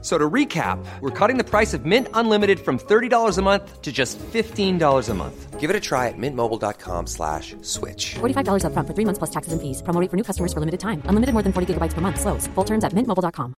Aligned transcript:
So 0.00 0.16
to 0.16 0.30
recap, 0.30 0.78
we're 1.00 1.10
cutting 1.10 1.38
the 1.38 1.44
price 1.44 1.74
of 1.74 1.84
Mint 1.84 2.06
Unlimited 2.14 2.60
from 2.60 2.78
$30 2.78 3.36
a 3.36 3.42
month 3.42 3.82
to 3.82 3.90
just 3.90 4.16
$15 4.32 5.08
a 5.08 5.14
month. 5.14 5.58
Give 5.58 5.70
it 5.70 5.74
a 5.74 5.80
try 5.80 6.06
at 6.06 6.14
mintmobile.com 6.16 7.08
slash 7.08 7.56
switch. 7.62 8.14
$45 8.20 8.62
upfront 8.62 8.86
for 8.86 8.94
three 8.94 9.04
months 9.04 9.18
plus 9.18 9.30
taxes 9.30 9.52
and 9.52 9.60
fees. 9.60 9.82
Promo 9.82 10.00
rate 10.00 10.08
for 10.08 10.16
new 10.16 10.22
customers 10.22 10.52
for 10.52 10.60
limited 10.60 10.78
time. 10.78 11.02
Unlimited 11.08 11.34
more 11.34 11.42
than 11.42 11.52
40 11.52 11.74
gigabytes 11.74 11.94
per 11.94 12.00
month. 12.00 12.20
Slows. 12.20 12.46
Full 12.54 12.64
terms 12.64 12.84
at 12.84 12.92
mintmobile.com. 12.94 13.54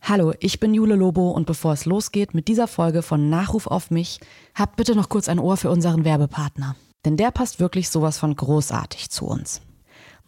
Hallo, 0.00 0.32
ich 0.40 0.58
bin 0.58 0.72
Jule 0.72 0.94
Lobo 0.94 1.32
und 1.32 1.44
bevor 1.44 1.74
es 1.74 1.84
losgeht 1.84 2.32
mit 2.32 2.48
dieser 2.48 2.66
Folge 2.66 3.02
von 3.02 3.28
Nachruf 3.28 3.66
auf 3.66 3.90
mich, 3.90 4.20
habt 4.54 4.76
bitte 4.76 4.94
noch 4.94 5.10
kurz 5.10 5.28
ein 5.28 5.38
Ohr 5.38 5.58
für 5.58 5.68
unseren 5.68 6.06
Werbepartner. 6.06 6.76
Denn 7.04 7.18
der 7.18 7.30
passt 7.30 7.60
wirklich 7.60 7.90
sowas 7.90 8.16
von 8.16 8.34
großartig 8.34 9.10
zu 9.10 9.26
uns. 9.26 9.60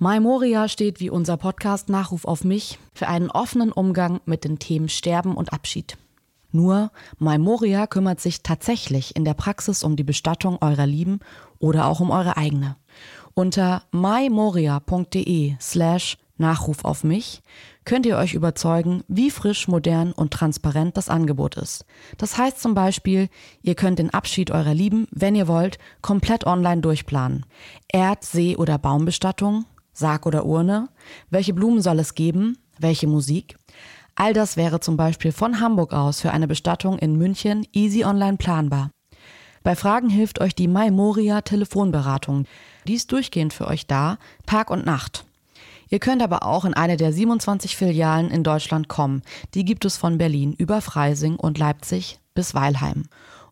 My 0.03 0.19
Moria 0.19 0.67
steht 0.69 0.99
wie 0.99 1.11
unser 1.11 1.37
Podcast 1.37 1.91
Nachruf 1.91 2.25
auf 2.25 2.43
mich 2.43 2.79
für 2.95 3.07
einen 3.07 3.31
offenen 3.31 3.71
Umgang 3.71 4.23
mit 4.25 4.45
den 4.45 4.59
Themen 4.59 4.89
Sterben 4.89 5.35
und 5.37 5.53
Abschied. 5.53 5.99
Nur 6.53 6.91
My 7.19 7.37
Moria 7.37 7.87
kümmert 7.87 8.19
sich 8.19 8.43
tatsächlich 8.43 9.15
in 9.15 9.27
der 9.27 9.35
Praxis 9.35 9.85
um 9.85 9.97
die 9.97 10.03
Bestattung 10.03 10.57
eurer 10.63 10.87
Lieben 10.87 11.21
oder 11.59 11.85
auch 11.85 12.01
um 12.01 12.11
eure 12.11 12.39
eigene. 12.39 12.77
Unter 13.35 13.83
mymoria.de 13.93 15.57
slash 15.61 16.17
Nachruf 16.39 16.87
auf 16.87 17.05
mich 17.05 17.43
könnt 17.85 18.07
ihr 18.07 18.17
euch 18.17 18.33
überzeugen, 18.33 19.05
wie 19.07 19.31
frisch, 19.31 19.69
modern 19.69 20.13
und 20.13 20.33
transparent 20.33 20.97
das 20.97 21.11
Angebot 21.11 21.59
ist. 21.59 21.85
Das 22.17 22.39
heißt 22.39 22.59
zum 22.59 22.73
Beispiel, 22.73 23.29
ihr 23.61 23.75
könnt 23.75 23.99
den 23.99 24.15
Abschied 24.15 24.51
eurer 24.51 24.73
Lieben, 24.73 25.09
wenn 25.11 25.35
ihr 25.35 25.47
wollt, 25.47 25.77
komplett 26.01 26.47
online 26.47 26.81
durchplanen. 26.81 27.45
Erd-, 27.89 28.25
See- 28.25 28.57
oder 28.57 28.79
Baumbestattung, 28.79 29.67
Sarg 30.01 30.27
oder 30.27 30.45
Urne? 30.45 30.89
Welche 31.31 31.55
Blumen 31.55 31.81
soll 31.81 32.01
es 32.01 32.17
geben? 32.17 32.59
Welche 32.79 33.07
Musik? 33.07 33.57
All 34.17 34.33
das 34.33 34.57
wäre 34.57 34.81
zum 34.81 34.97
Beispiel 34.97 35.31
von 35.31 35.61
Hamburg 35.61 35.93
aus 35.93 36.21
für 36.21 36.33
eine 36.33 36.49
Bestattung 36.49 36.99
in 36.99 37.17
München 37.17 37.65
easy 37.73 38.05
online 38.05 38.37
planbar. 38.37 38.91
Bei 39.63 39.77
Fragen 39.77 40.09
hilft 40.09 40.41
euch 40.41 40.55
die 40.55 40.69
Maimoria 40.69 41.43
Telefonberatung. 41.43 42.47
Die 42.89 42.95
ist 42.95 43.13
durchgehend 43.13 43.53
für 43.53 43.67
euch 43.67 43.87
da, 43.87 44.19
Tag 44.47 44.71
und 44.71 44.85
Nacht. 44.85 45.25
Ihr 45.91 45.99
könnt 45.99 46.23
aber 46.23 46.45
auch 46.45 46.65
in 46.65 46.75
eine 46.75 46.97
der 46.97 47.13
27 47.13 47.77
Filialen 47.77 48.31
in 48.31 48.43
Deutschland 48.43 48.89
kommen. 48.89 49.23
Die 49.55 49.65
gibt 49.65 49.85
es 49.85 49.97
von 49.97 50.19
Berlin 50.19 50.55
über 50.55 50.81
Freising 50.81 51.37
und 51.37 51.59
Leipzig 51.59 52.19
bis 52.35 52.55
Weilheim. 52.55 53.05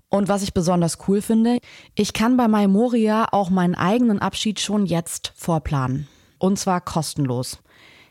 Und 0.08 0.28
was 0.28 0.42
ich 0.42 0.54
besonders 0.54 0.98
cool 1.06 1.20
finde, 1.20 1.58
ich 1.94 2.14
kann 2.14 2.36
bei 2.38 2.48
Maimoria 2.48 3.28
auch 3.32 3.50
meinen 3.50 3.74
eigenen 3.74 4.20
Abschied 4.20 4.60
schon 4.60 4.86
jetzt 4.86 5.32
vorplanen. 5.36 6.08
Und 6.38 6.58
zwar 6.58 6.80
kostenlos. 6.80 7.58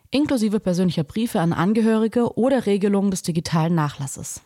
Inklusive 0.10 0.60
persönlicher 0.60 1.04
Briefe 1.04 1.40
an 1.40 1.54
Angehörige 1.54 2.38
oder 2.38 2.66
Regelungen 2.66 3.12
des 3.12 3.22
digitalen 3.22 3.76
Nachlasses. 3.76 4.42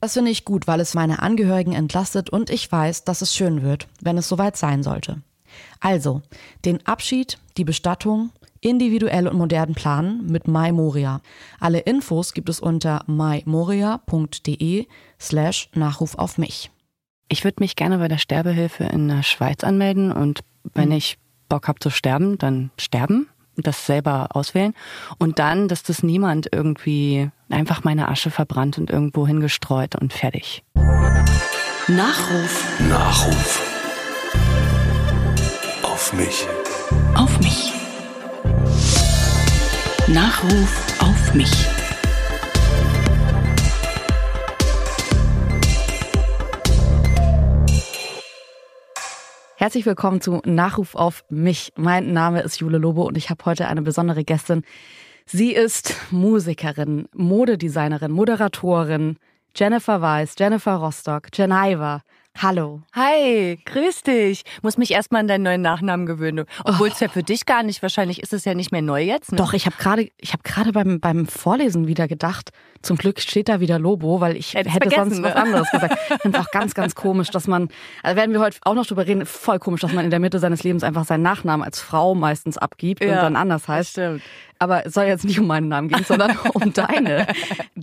Das 0.00 0.14
finde 0.14 0.30
ich 0.30 0.44
gut, 0.44 0.66
weil 0.66 0.80
es 0.80 0.94
meine 0.94 1.22
Angehörigen 1.22 1.72
entlastet 1.72 2.30
und 2.30 2.50
ich 2.50 2.70
weiß, 2.70 3.04
dass 3.04 3.22
es 3.22 3.34
schön 3.34 3.62
wird, 3.62 3.86
wenn 4.00 4.18
es 4.18 4.28
soweit 4.28 4.56
sein 4.56 4.82
sollte. 4.82 5.22
Also, 5.80 6.22
den 6.64 6.84
Abschied, 6.86 7.38
die 7.56 7.64
Bestattung, 7.64 8.30
individuell 8.60 9.28
und 9.28 9.36
modern 9.36 9.74
planen 9.74 10.26
mit 10.26 10.48
MyMoria. 10.48 11.20
Alle 11.60 11.80
Infos 11.80 12.32
gibt 12.32 12.48
es 12.48 12.60
unter 12.60 13.04
mymoria.de 13.06 14.86
slash 15.20 15.68
Nachruf 15.74 16.14
auf 16.16 16.38
mich. 16.38 16.70
Ich 17.28 17.44
würde 17.44 17.60
mich 17.60 17.76
gerne 17.76 17.98
bei 17.98 18.08
der 18.08 18.18
Sterbehilfe 18.18 18.84
in 18.84 19.08
der 19.08 19.22
Schweiz 19.22 19.64
anmelden 19.64 20.12
und 20.12 20.40
wenn 20.74 20.90
mhm. 20.90 20.96
ich 20.96 21.18
Bock 21.52 21.68
habe 21.68 21.80
zu 21.80 21.90
sterben, 21.90 22.38
dann 22.38 22.70
sterben, 22.78 23.28
das 23.58 23.84
selber 23.84 24.28
auswählen 24.32 24.72
und 25.18 25.38
dann, 25.38 25.68
dass 25.68 25.82
das 25.82 26.02
niemand 26.02 26.48
irgendwie 26.50 27.30
einfach 27.50 27.84
meine 27.84 28.08
Asche 28.08 28.30
verbrannt 28.30 28.78
und 28.78 28.88
irgendwo 28.88 29.26
hingestreut 29.26 29.94
und 29.96 30.14
fertig. 30.14 30.64
Nachruf. 31.88 32.80
Nachruf. 32.88 33.60
Auf 35.82 36.14
mich. 36.14 36.48
Auf 37.14 37.38
mich. 37.40 37.70
Nachruf 40.06 41.02
auf 41.02 41.34
mich. 41.34 41.71
Herzlich 49.62 49.86
willkommen 49.86 50.20
zu 50.20 50.42
Nachruf 50.44 50.96
auf 50.96 51.24
mich. 51.28 51.72
Mein 51.76 52.12
Name 52.12 52.40
ist 52.40 52.58
Jule 52.58 52.78
Lobo 52.78 53.06
und 53.06 53.16
ich 53.16 53.30
habe 53.30 53.44
heute 53.44 53.68
eine 53.68 53.80
besondere 53.80 54.24
Gästin. 54.24 54.64
Sie 55.24 55.52
ist 55.52 55.94
Musikerin, 56.10 57.06
Modedesignerin, 57.14 58.10
Moderatorin, 58.10 59.18
Jennifer 59.54 60.00
Weiss, 60.00 60.34
Jennifer 60.36 60.74
Rostock, 60.74 61.28
Jeniva, 61.32 62.02
Hallo. 62.38 62.80
Hi, 62.94 63.58
grüß 63.64 64.02
dich. 64.02 64.42
Muss 64.62 64.78
mich 64.78 64.90
erstmal 64.90 65.20
an 65.20 65.28
deinen 65.28 65.42
neuen 65.42 65.60
Nachnamen 65.60 66.06
gewöhnen. 66.06 66.46
Obwohl 66.64 66.88
es 66.88 66.98
ja 66.98 67.08
für 67.08 67.22
dich 67.22 67.46
gar 67.46 67.62
nicht, 67.62 67.82
wahrscheinlich 67.82 68.22
ist 68.22 68.32
es 68.32 68.44
ja 68.44 68.54
nicht 68.54 68.72
mehr 68.72 68.82
neu 68.82 69.02
jetzt. 69.02 69.32
Ne? 69.32 69.36
Doch, 69.36 69.52
ich 69.52 69.66
habe 69.66 69.76
gerade 69.78 70.08
ich 70.16 70.32
gerade 70.42 70.72
beim, 70.72 70.98
beim 70.98 71.26
Vorlesen 71.26 71.86
wieder 71.86 72.08
gedacht, 72.08 72.50
zum 72.82 72.96
Glück 72.96 73.20
steht 73.20 73.48
da 73.48 73.60
wieder 73.60 73.78
Lobo, 73.78 74.20
weil 74.20 74.36
ich 74.36 74.54
Hättest 74.54 74.74
hätte 74.74 74.90
sonst 74.90 75.18
ne? 75.18 75.24
was 75.24 75.36
anderes 75.36 75.70
gesagt. 75.70 75.96
Ich 76.10 76.22
finde 76.22 76.38
es 76.38 76.46
auch 76.46 76.50
ganz, 76.50 76.74
ganz 76.74 76.94
komisch, 76.94 77.30
dass 77.30 77.46
man, 77.46 77.68
also 78.02 78.16
werden 78.16 78.32
wir 78.32 78.40
heute 78.40 78.58
auch 78.62 78.74
noch 78.74 78.86
drüber 78.86 79.06
reden, 79.06 79.26
voll 79.26 79.58
komisch, 79.58 79.80
dass 79.80 79.92
man 79.92 80.04
in 80.04 80.10
der 80.10 80.20
Mitte 80.20 80.38
seines 80.38 80.62
Lebens 80.62 80.84
einfach 80.84 81.04
seinen 81.04 81.22
Nachnamen 81.22 81.64
als 81.64 81.80
Frau 81.80 82.14
meistens 82.14 82.58
abgibt 82.58 83.02
ja, 83.02 83.10
und 83.10 83.16
dann 83.16 83.36
anders 83.36 83.68
heißt. 83.68 83.90
Stimmt. 83.90 84.22
Aber 84.62 84.86
es 84.86 84.94
soll 84.94 85.06
jetzt 85.06 85.24
nicht 85.24 85.40
um 85.40 85.48
meinen 85.48 85.66
Namen 85.66 85.88
gehen, 85.88 86.04
sondern 86.04 86.38
um 86.54 86.72
deine. 86.72 87.26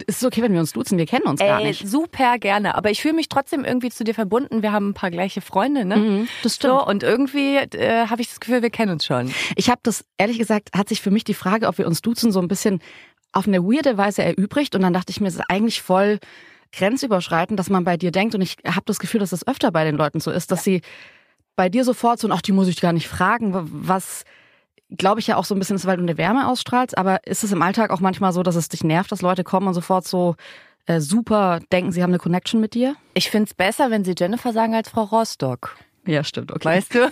Ist 0.08 0.20
es 0.20 0.24
okay, 0.24 0.42
wenn 0.42 0.54
wir 0.54 0.62
uns 0.62 0.72
duzen? 0.72 0.98
Wir 0.98 1.06
kennen 1.06 1.26
uns 1.26 1.42
Ey, 1.42 1.48
gar 1.48 1.60
nicht. 1.60 1.86
Super 1.86 2.38
gerne. 2.40 2.76
Aber 2.76 2.90
ich 2.90 3.02
fühle 3.02 3.16
mich 3.16 3.28
trotzdem 3.28 3.66
irgendwie 3.66 3.90
zu 3.90 4.06
dir 4.06 4.14
verbunden. 4.14 4.62
Wir 4.62 4.72
haben 4.72 4.92
ein 4.92 4.94
paar 4.94 5.12
gleiche 5.12 5.42
Freunde, 5.42 5.84
ne? 5.84 5.98
Mhm, 5.98 6.28
das 6.42 6.56
stimmt. 6.56 6.80
So, 6.80 6.88
und 6.88 7.04
irgendwie 7.04 7.58
äh, 7.58 8.08
habe 8.08 8.22
ich 8.22 8.30
das 8.30 8.40
Gefühl, 8.40 8.62
wir 8.62 8.70
kennen 8.70 8.94
uns 8.94 9.06
schon. 9.06 9.30
Ich 9.58 9.70
habe 9.70 9.82
das, 9.84 10.06
ehrlich 10.18 10.38
gesagt, 10.38 10.70
hat 10.74 10.88
sich 10.88 11.02
für 11.02 11.12
mich 11.12 11.26
die 11.26 11.34
Frage, 11.34 11.68
ob 11.68 11.78
wir 11.78 11.86
uns 11.86 12.02
duzen, 12.02 12.32
so 12.32 12.40
ein 12.40 12.48
bisschen 12.48 12.80
auf 13.32 13.48
eine 13.48 13.64
weirde 13.64 13.98
Weise 13.98 14.24
erübrigt. 14.24 14.76
Und 14.76 14.82
dann 14.82 14.94
dachte 14.94 15.12
ich 15.12 15.22
mir, 15.22 15.28
es 15.28 15.36
ist 15.36 15.50
eigentlich 15.50 15.82
voll 15.82 16.20
grenzüberschreitend, 16.72 17.60
dass 17.60 17.70
man 17.70 17.84
bei 17.84 17.98
dir 17.98 18.12
denkt. 18.12 18.36
Und 18.36 18.42
ich 18.42 18.58
habe 18.66 18.86
das 18.86 19.00
Gefühl, 19.00 19.20
dass 19.20 19.32
das 19.32 19.48
öfter 19.48 19.72
bei 19.72 19.84
den 19.84 19.96
Leuten 19.96 20.20
so 20.20 20.32
ist, 20.32 20.52
dass 20.52 20.66
ja. 20.66 20.74
sie 20.74 20.82
bei 21.56 21.70
dir 21.70 21.84
sofort 21.84 22.20
so, 22.20 22.30
ach, 22.32 22.42
die 22.42 22.52
muss 22.52 22.68
ich 22.68 22.80
gar 22.80 22.94
nicht 22.94 23.08
fragen, 23.08 23.52
was 23.54 24.24
glaube 24.98 25.20
ich 25.20 25.28
ja 25.28 25.36
auch 25.36 25.46
so 25.46 25.56
ein 25.56 25.60
bisschen 25.60 25.76
ist, 25.76 25.86
weil 25.86 25.98
du 25.98 26.04
eine 26.04 26.18
Wärme 26.18 26.48
ausstrahlst, 26.48 26.98
aber 26.98 27.26
ist 27.28 27.44
es 27.44 27.52
im 27.52 27.62
Alltag 27.62 27.92
auch 27.92 28.00
manchmal 28.00 28.34
so, 28.34 28.44
dass 28.44 28.56
es 28.56 28.70
dich 28.70 28.84
nervt, 28.84 29.12
dass 29.12 29.22
Leute 29.22 29.44
kommen 29.44 29.68
und 29.68 29.74
sofort 29.74 30.08
so 30.08 30.36
äh, 30.88 31.00
super 31.00 31.60
denken, 31.72 31.92
sie 31.92 32.02
haben 32.02 32.12
eine 32.12 32.18
Connection 32.18 32.60
mit 32.60 32.74
dir? 32.74 32.96
Ich 33.14 33.30
finde 33.30 33.46
es 33.46 33.54
besser, 33.54 33.92
wenn 33.92 34.04
sie 34.04 34.16
Jennifer 34.18 34.54
sagen 34.54 34.74
als 34.74 34.90
Frau 34.90 35.04
Rostock. 35.04 35.78
Ja, 36.10 36.24
stimmt, 36.24 36.52
okay. 36.52 36.66
Weißt 36.66 36.96
du? 36.96 37.08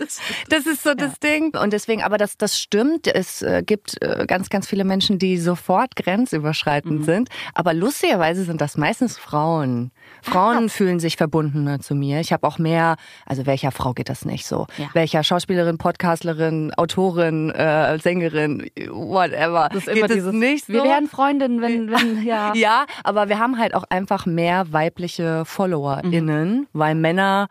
das 0.48 0.66
ist 0.66 0.82
so 0.82 0.94
das 0.94 1.20
Ding. 1.20 1.56
Und 1.56 1.72
deswegen, 1.72 2.02
aber 2.02 2.18
das, 2.18 2.36
das 2.36 2.58
stimmt. 2.58 3.06
Es 3.06 3.40
äh, 3.42 3.62
gibt 3.64 4.02
äh, 4.02 4.26
ganz, 4.26 4.50
ganz 4.50 4.66
viele 4.66 4.82
Menschen, 4.82 5.20
die 5.20 5.38
sofort 5.38 5.94
grenzüberschreitend 5.94 7.00
mhm. 7.00 7.04
sind. 7.04 7.28
Aber 7.54 7.72
lustigerweise 7.72 8.42
sind 8.42 8.60
das 8.60 8.76
meistens 8.76 9.16
Frauen. 9.16 9.92
Frauen 10.22 10.64
ah. 10.64 10.68
fühlen 10.68 10.98
sich 10.98 11.16
verbundener 11.16 11.78
zu 11.78 11.94
mir. 11.94 12.18
Ich 12.18 12.32
habe 12.32 12.44
auch 12.44 12.58
mehr, 12.58 12.96
also 13.26 13.46
welcher 13.46 13.70
Frau 13.70 13.92
geht 13.92 14.08
das 14.08 14.24
nicht 14.24 14.44
so? 14.44 14.66
Ja. 14.76 14.90
Welcher 14.92 15.22
Schauspielerin, 15.22 15.78
Podcastlerin, 15.78 16.74
Autorin, 16.74 17.50
äh, 17.50 17.96
Sängerin, 18.00 18.68
whatever. 18.90 19.68
Das 19.72 19.86
ist 19.86 19.88
immer 19.88 20.08
geht 20.08 20.16
dieses, 20.16 20.32
nicht 20.32 20.66
so? 20.66 20.72
Wir 20.72 20.82
werden 20.82 21.08
Freundinnen, 21.08 21.60
wenn, 21.60 21.92
wenn, 21.92 22.24
ja. 22.24 22.52
ja, 22.56 22.86
aber 23.04 23.28
wir 23.28 23.38
haben 23.38 23.56
halt 23.56 23.76
auch 23.76 23.84
einfach 23.88 24.26
mehr 24.26 24.72
weibliche 24.72 25.44
FollowerInnen, 25.44 26.52
mhm. 26.52 26.66
weil 26.72 26.96
Männer 26.96 27.48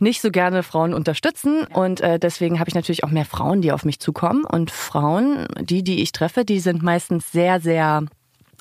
nicht 0.00 0.20
so 0.20 0.30
gerne 0.30 0.62
Frauen 0.62 0.94
unterstützen. 0.94 1.64
Und 1.72 2.00
äh, 2.00 2.18
deswegen 2.18 2.58
habe 2.58 2.68
ich 2.68 2.74
natürlich 2.74 3.04
auch 3.04 3.10
mehr 3.10 3.24
Frauen, 3.24 3.62
die 3.62 3.72
auf 3.72 3.84
mich 3.84 4.00
zukommen. 4.00 4.44
Und 4.44 4.70
Frauen, 4.70 5.46
die, 5.60 5.82
die 5.82 6.02
ich 6.02 6.12
treffe, 6.12 6.44
die 6.44 6.60
sind 6.60 6.82
meistens 6.82 7.30
sehr, 7.32 7.60
sehr 7.60 8.02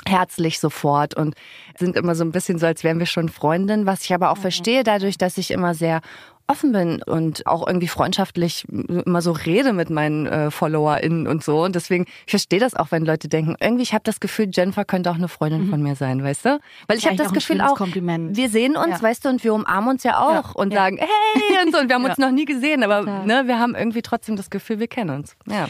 herzlich 0.06 0.60
sofort 0.60 1.14
und 1.16 1.36
sind 1.78 1.96
immer 1.96 2.16
so 2.16 2.24
ein 2.24 2.32
bisschen 2.32 2.58
so, 2.58 2.66
als 2.66 2.84
wären 2.84 3.00
wir 3.00 3.06
schon 3.06 3.30
Freundinnen, 3.30 3.86
was 3.86 4.04
ich 4.04 4.14
aber 4.14 4.32
auch 4.32 4.38
verstehe 4.38 4.84
dadurch, 4.84 5.18
dass 5.18 5.38
ich 5.38 5.52
immer 5.52 5.74
sehr 5.74 6.02
offen 6.50 6.72
bin 6.72 7.02
und 7.04 7.46
auch 7.46 7.68
irgendwie 7.68 7.88
freundschaftlich 7.88 8.66
immer 8.70 9.22
so 9.22 9.32
rede 9.32 9.72
mit 9.72 9.90
meinen 9.90 10.26
äh, 10.26 10.52
FollowerInnen 10.52 11.28
und 11.28 11.44
so. 11.44 11.64
Und 11.64 11.76
deswegen, 11.76 12.06
ich 12.26 12.32
verstehe 12.32 12.60
das 12.60 12.76
auch, 12.76 12.92
wenn 12.92 13.06
Leute 13.06 13.30
denken, 13.30 13.56
irgendwie, 13.60 13.84
ich 13.84 13.94
habe 13.94 14.04
das 14.04 14.20
Gefühl, 14.20 14.50
Jennifer 14.52 14.84
könnte 14.84 15.12
auch 15.12 15.16
eine 15.16 15.28
Freundin 15.28 15.66
mhm. 15.66 15.70
von 15.70 15.82
mir 15.82 15.96
sein, 15.96 16.24
weißt 16.24 16.46
du? 16.46 16.60
Weil 16.88 16.98
ich 16.98 17.06
habe 17.06 17.16
das 17.16 17.34
Gefühl 17.34 17.62
auch, 17.62 17.76
Kompliment. 17.76 18.36
wir 18.36 18.50
sehen 18.50 18.76
uns, 18.76 18.98
ja. 18.98 19.02
weißt 19.02 19.26
du, 19.26 19.30
und 19.30 19.44
wir 19.44 19.54
umarmen 19.54 19.92
uns 19.92 20.04
ja 20.04 20.20
auch 20.20 20.56
ja. 20.56 20.62
und 20.62 20.74
ja. 20.74 20.80
sagen, 20.80 20.98
hey 20.98 21.66
und 21.66 21.74
so. 21.74 21.80
Und 21.80 21.90
wir 21.90 21.96
haben 21.96 22.06
uns 22.10 22.18
noch 22.18 22.32
nie 22.32 22.46
gesehen, 22.46 22.84
aber 22.84 23.04
ne, 23.26 23.44
wir 23.46 23.60
haben 23.60 23.76
irgendwie 23.76 24.02
trotzdem 24.02 24.36
das 24.36 24.50
Gefühl, 24.50 24.80
wir 24.80 24.88
kennen 24.88 25.12
uns. 25.12 25.36
Ja. 25.46 25.68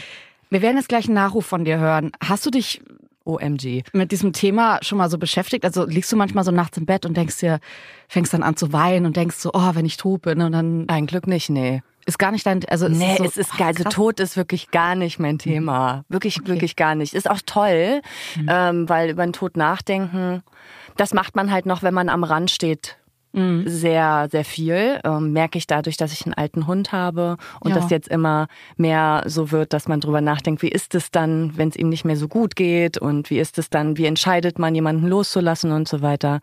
Wir 0.48 0.62
werden 0.62 0.78
jetzt 0.78 0.88
gleich 0.88 1.04
einen 1.04 1.14
Nachruf 1.14 1.46
von 1.46 1.64
dir 1.64 1.78
hören. 1.78 2.10
Hast 2.24 2.44
du 2.44 2.50
dich 2.50 2.82
OMG. 3.30 3.82
mit 3.92 4.12
diesem 4.12 4.32
Thema 4.32 4.78
schon 4.82 4.98
mal 4.98 5.10
so 5.10 5.18
beschäftigt? 5.18 5.64
Also 5.64 5.84
liegst 5.84 6.10
du 6.12 6.16
manchmal 6.16 6.44
so 6.44 6.50
nachts 6.50 6.76
im 6.78 6.86
Bett 6.86 7.06
und 7.06 7.16
denkst 7.16 7.38
dir, 7.38 7.60
fängst 8.08 8.32
dann 8.32 8.42
an 8.42 8.56
zu 8.56 8.72
weinen 8.72 9.06
und 9.06 9.16
denkst 9.16 9.36
so, 9.36 9.50
oh, 9.52 9.70
wenn 9.74 9.84
ich 9.84 9.96
tot 9.96 10.22
bin 10.22 10.40
und 10.42 10.52
dann 10.52 10.88
Ein 10.88 11.06
Glück 11.06 11.26
nicht, 11.26 11.50
nee. 11.50 11.82
ist 12.06 12.18
gar 12.18 12.32
nicht 12.32 12.46
dein, 12.46 12.64
also 12.68 12.88
Nee, 12.88 13.16
so, 13.18 13.24
es 13.24 13.36
ist 13.36 13.50
oh, 13.54 13.58
geil. 13.58 13.74
Also. 13.76 13.84
Tod 13.84 14.20
ist 14.20 14.36
wirklich 14.36 14.70
gar 14.70 14.94
nicht 14.94 15.18
mein 15.18 15.38
Thema. 15.38 16.04
Wirklich, 16.08 16.46
wirklich 16.46 16.76
gar 16.76 16.94
nicht. 16.94 17.14
Ist 17.14 17.30
auch 17.30 17.40
toll, 17.44 18.02
ähm, 18.48 18.88
weil 18.88 19.10
über 19.10 19.24
den 19.24 19.32
Tod 19.32 19.56
nachdenken, 19.56 20.42
das 20.96 21.14
macht 21.14 21.36
man 21.36 21.50
halt 21.50 21.66
noch, 21.66 21.82
wenn 21.82 21.94
man 21.94 22.08
am 22.08 22.24
Rand 22.24 22.50
steht. 22.50 22.96
Sehr, 23.32 24.28
sehr 24.30 24.44
viel. 24.44 25.00
Ähm, 25.04 25.32
merke 25.32 25.56
ich 25.56 25.66
dadurch, 25.68 25.96
dass 25.96 26.12
ich 26.12 26.26
einen 26.26 26.34
alten 26.34 26.66
Hund 26.66 26.90
habe 26.92 27.36
und 27.60 27.70
Ja. 27.70 27.76
das 27.76 27.88
jetzt 27.90 28.08
immer 28.08 28.48
mehr 28.76 29.22
so 29.26 29.52
wird, 29.52 29.72
dass 29.72 29.86
man 29.86 30.00
drüber 30.00 30.20
nachdenkt, 30.20 30.62
wie 30.62 30.68
ist 30.68 30.94
es 30.96 31.10
dann, 31.12 31.56
wenn 31.56 31.68
es 31.68 31.76
ihm 31.76 31.88
nicht 31.90 32.04
mehr 32.04 32.16
so 32.16 32.26
gut 32.26 32.56
geht 32.56 32.98
und 32.98 33.30
wie 33.30 33.38
ist 33.38 33.56
es 33.58 33.70
dann, 33.70 33.96
wie 33.96 34.06
entscheidet 34.06 34.58
man, 34.58 34.74
jemanden 34.74 35.06
loszulassen 35.06 35.70
und 35.70 35.86
so 35.86 36.02
weiter. 36.02 36.40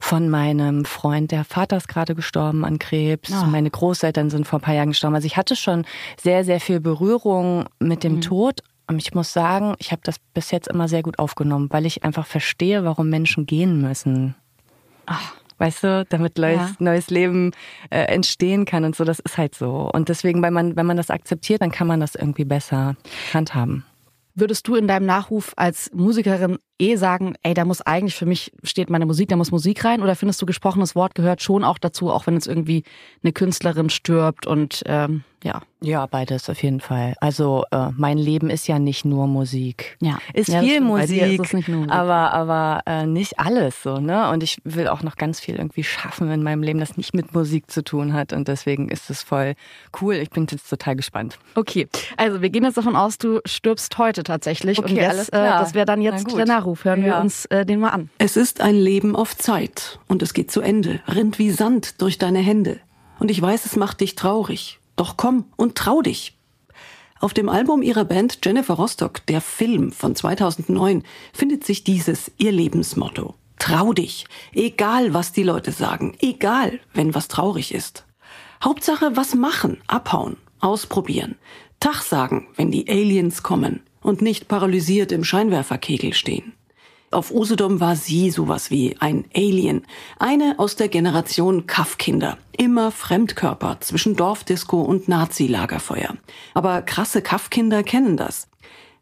Von 0.00 0.28
meinem 0.28 0.84
Freund, 0.84 1.30
der 1.30 1.44
Vater 1.44 1.76
ist 1.76 1.88
gerade 1.88 2.14
gestorben 2.14 2.64
an 2.64 2.78
Krebs. 2.78 3.32
Ah. 3.32 3.46
Meine 3.46 3.70
Großeltern 3.70 4.28
sind 4.28 4.46
vor 4.46 4.58
ein 4.58 4.62
paar 4.62 4.74
Jahren 4.74 4.88
gestorben. 4.90 5.14
Also 5.14 5.26
ich 5.26 5.36
hatte 5.36 5.54
schon 5.56 5.86
sehr, 6.20 6.44
sehr 6.44 6.60
viel 6.60 6.80
Berührung 6.80 7.66
mit 7.78 7.98
Mhm. 8.04 8.08
dem 8.08 8.20
Tod. 8.20 8.60
Und 8.86 8.98
ich 9.00 9.14
muss 9.14 9.32
sagen, 9.32 9.76
ich 9.78 9.92
habe 9.92 10.02
das 10.04 10.16
bis 10.34 10.50
jetzt 10.50 10.68
immer 10.68 10.88
sehr 10.88 11.02
gut 11.02 11.18
aufgenommen, 11.18 11.68
weil 11.70 11.86
ich 11.86 12.04
einfach 12.04 12.26
verstehe, 12.26 12.84
warum 12.84 13.08
Menschen 13.08 13.46
gehen 13.46 13.80
müssen. 13.80 14.34
Weißt 15.58 15.84
du, 15.84 16.04
damit 16.08 16.36
neues, 16.38 16.56
Ja. 16.56 16.76
neues 16.78 17.10
Leben 17.10 17.52
äh, 17.90 18.00
entstehen 18.04 18.64
kann 18.64 18.84
und 18.84 18.96
so, 18.96 19.04
das 19.04 19.20
ist 19.20 19.38
halt 19.38 19.54
so. 19.54 19.88
Und 19.92 20.08
deswegen, 20.08 20.42
wenn 20.42 20.52
man, 20.52 20.76
wenn 20.76 20.86
man 20.86 20.96
das 20.96 21.10
akzeptiert, 21.10 21.62
dann 21.62 21.70
kann 21.70 21.86
man 21.86 22.00
das 22.00 22.14
irgendwie 22.14 22.44
besser 22.44 22.96
handhaben. 23.32 23.84
Würdest 24.34 24.66
du 24.66 24.74
in 24.74 24.88
deinem 24.88 25.06
Nachruf 25.06 25.52
als 25.56 25.92
Musikerin 25.94 26.58
eh 26.80 26.96
sagen, 26.96 27.34
ey, 27.42 27.54
da 27.54 27.64
muss 27.64 27.80
eigentlich 27.80 28.14
für 28.14 28.26
mich 28.26 28.52
steht 28.62 28.90
meine 28.90 29.06
Musik, 29.06 29.28
da 29.28 29.36
muss 29.36 29.50
Musik 29.50 29.84
rein? 29.84 30.02
Oder 30.02 30.16
findest 30.16 30.40
du 30.42 30.46
gesprochenes 30.46 30.94
Wort 30.94 31.14
gehört 31.14 31.42
schon 31.42 31.64
auch 31.64 31.78
dazu, 31.78 32.10
auch 32.10 32.26
wenn 32.26 32.34
jetzt 32.34 32.46
irgendwie 32.48 32.84
eine 33.22 33.32
Künstlerin 33.32 33.90
stirbt 33.90 34.46
und 34.46 34.82
ähm, 34.86 35.24
ja. 35.44 35.60
Ja, 35.82 36.06
beides 36.06 36.48
auf 36.48 36.62
jeden 36.62 36.80
Fall. 36.80 37.14
Also 37.20 37.64
äh, 37.70 37.90
mein 37.94 38.16
Leben 38.16 38.48
ist 38.48 38.66
ja 38.66 38.78
nicht 38.78 39.04
nur 39.04 39.26
Musik. 39.26 39.98
Ja. 40.00 40.16
Ist 40.32 40.48
Ja, 40.48 40.60
viel 40.60 40.80
Musik, 40.80 41.38
ist 41.38 41.52
Musik. 41.68 41.90
aber 41.90 42.32
aber 42.32 42.80
äh, 42.86 43.04
nicht 43.04 43.38
alles 43.38 43.82
so, 43.82 43.98
ne? 43.98 44.30
Und 44.30 44.42
ich 44.42 44.56
will 44.64 44.88
auch 44.88 45.02
noch 45.02 45.16
ganz 45.16 45.40
viel 45.40 45.56
irgendwie 45.56 45.84
schaffen 45.84 46.30
in 46.30 46.42
meinem 46.42 46.62
Leben, 46.62 46.80
das 46.80 46.96
nicht 46.96 47.12
mit 47.12 47.34
Musik 47.34 47.70
zu 47.70 47.84
tun 47.84 48.14
hat 48.14 48.32
und 48.32 48.48
deswegen 48.48 48.88
ist 48.88 49.10
es 49.10 49.22
voll 49.22 49.54
cool. 50.00 50.14
Ich 50.14 50.30
bin 50.30 50.46
jetzt 50.50 50.70
total 50.70 50.96
gespannt. 50.96 51.38
Okay, 51.54 51.88
also 52.16 52.40
wir 52.40 52.48
gehen 52.48 52.64
jetzt 52.64 52.78
davon 52.78 52.96
aus, 52.96 53.18
du 53.18 53.40
stirbst 53.44 53.98
heute 53.98 54.22
tatsächlich. 54.22 54.78
und 54.78 54.86
Okay, 54.86 54.94
jetzt, 54.96 55.10
alles 55.10 55.28
äh, 55.28 55.58
das 55.58 55.74
wäre 55.74 55.84
dann 55.84 56.00
jetzt 56.00 56.24
gut. 56.24 56.38
Nachruf. 56.64 56.84
Hören 56.84 57.02
wir 57.02 57.08
Ja. 57.08 57.20
uns 57.20 57.44
äh, 57.46 57.66
den 57.66 57.80
mal 57.80 57.90
an. 57.90 58.08
Es 58.18 58.36
ist 58.36 58.60
ein 58.60 58.74
Leben 58.76 59.14
auf 59.16 59.36
Zeit 59.36 59.98
und 60.08 60.22
es 60.22 60.32
geht 60.32 60.50
zu 60.50 60.60
Ende, 60.60 61.00
rinnt 61.06 61.38
wie 61.38 61.50
Sand 61.50 62.00
durch 62.00 62.18
deine 62.18 62.38
Hände. 62.40 62.80
Und 63.18 63.30
ich 63.30 63.40
weiß, 63.40 63.66
es 63.66 63.76
macht 63.76 64.00
dich 64.00 64.14
traurig. 64.14 64.78
Doch 64.96 65.16
komm 65.16 65.44
und 65.56 65.76
trau 65.76 66.00
dich. 66.02 66.36
Auf 67.20 67.34
dem 67.34 67.48
Album 67.48 67.82
ihrer 67.82 68.04
Band 68.04 68.38
Jennifer 68.44 68.74
Rostock, 68.74 69.24
der 69.26 69.40
Film 69.40 69.92
von 69.92 70.14
2009, 70.14 71.02
findet 71.32 71.64
sich 71.64 71.84
dieses 71.84 72.30
ihr 72.38 72.52
Lebensmotto. 72.52 73.34
Trau 73.58 73.92
dich, 73.92 74.26
egal 74.52 75.14
was 75.14 75.32
die 75.32 75.42
Leute 75.44 75.72
sagen, 75.72 76.16
egal 76.20 76.80
wenn 76.92 77.14
was 77.14 77.28
traurig 77.28 77.72
ist. 77.74 78.04
Hauptsache 78.62 79.16
was 79.16 79.34
machen, 79.34 79.78
abhauen, 79.86 80.36
ausprobieren. 80.60 81.36
Tag 81.80 82.02
sagen, 82.02 82.48
wenn 82.56 82.70
die 82.70 82.88
Aliens 82.88 83.42
kommen 83.42 83.80
und 84.04 84.22
nicht 84.22 84.46
paralysiert 84.46 85.10
im 85.10 85.24
Scheinwerferkegel 85.24 86.12
stehen. 86.12 86.52
Auf 87.10 87.30
Usedom 87.30 87.80
war 87.80 87.96
sie 87.96 88.30
sowas 88.30 88.70
wie 88.70 88.96
ein 88.98 89.24
Alien. 89.34 89.86
Eine 90.18 90.58
aus 90.58 90.76
der 90.76 90.88
Generation 90.88 91.66
Kaffkinder. 91.66 92.38
Immer 92.52 92.90
Fremdkörper 92.90 93.78
zwischen 93.80 94.16
Dorfdisco 94.16 94.82
und 94.82 95.08
Nazi-Lagerfeuer. 95.08 96.16
Aber 96.54 96.82
krasse 96.82 97.22
Kaffkinder 97.22 97.82
kennen 97.82 98.16
das. 98.16 98.48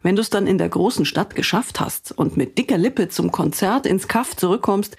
Wenn 0.03 0.17
du 0.17 0.23
es 0.23 0.31
dann 0.31 0.47
in 0.47 0.59
der 0.59 0.69
großen 0.69 1.05
Stadt 1.05 1.35
geschafft 1.35 1.81
hast 1.81 2.13
und 2.13 2.37
mit 2.37 2.59
dicker 2.59 2.77
Lippe 2.77 3.09
zum 3.09 3.33
Konzert 3.33 3.87
ins 3.87 4.09
Kaff 4.09 4.37
zurückkommst, 4.37 4.97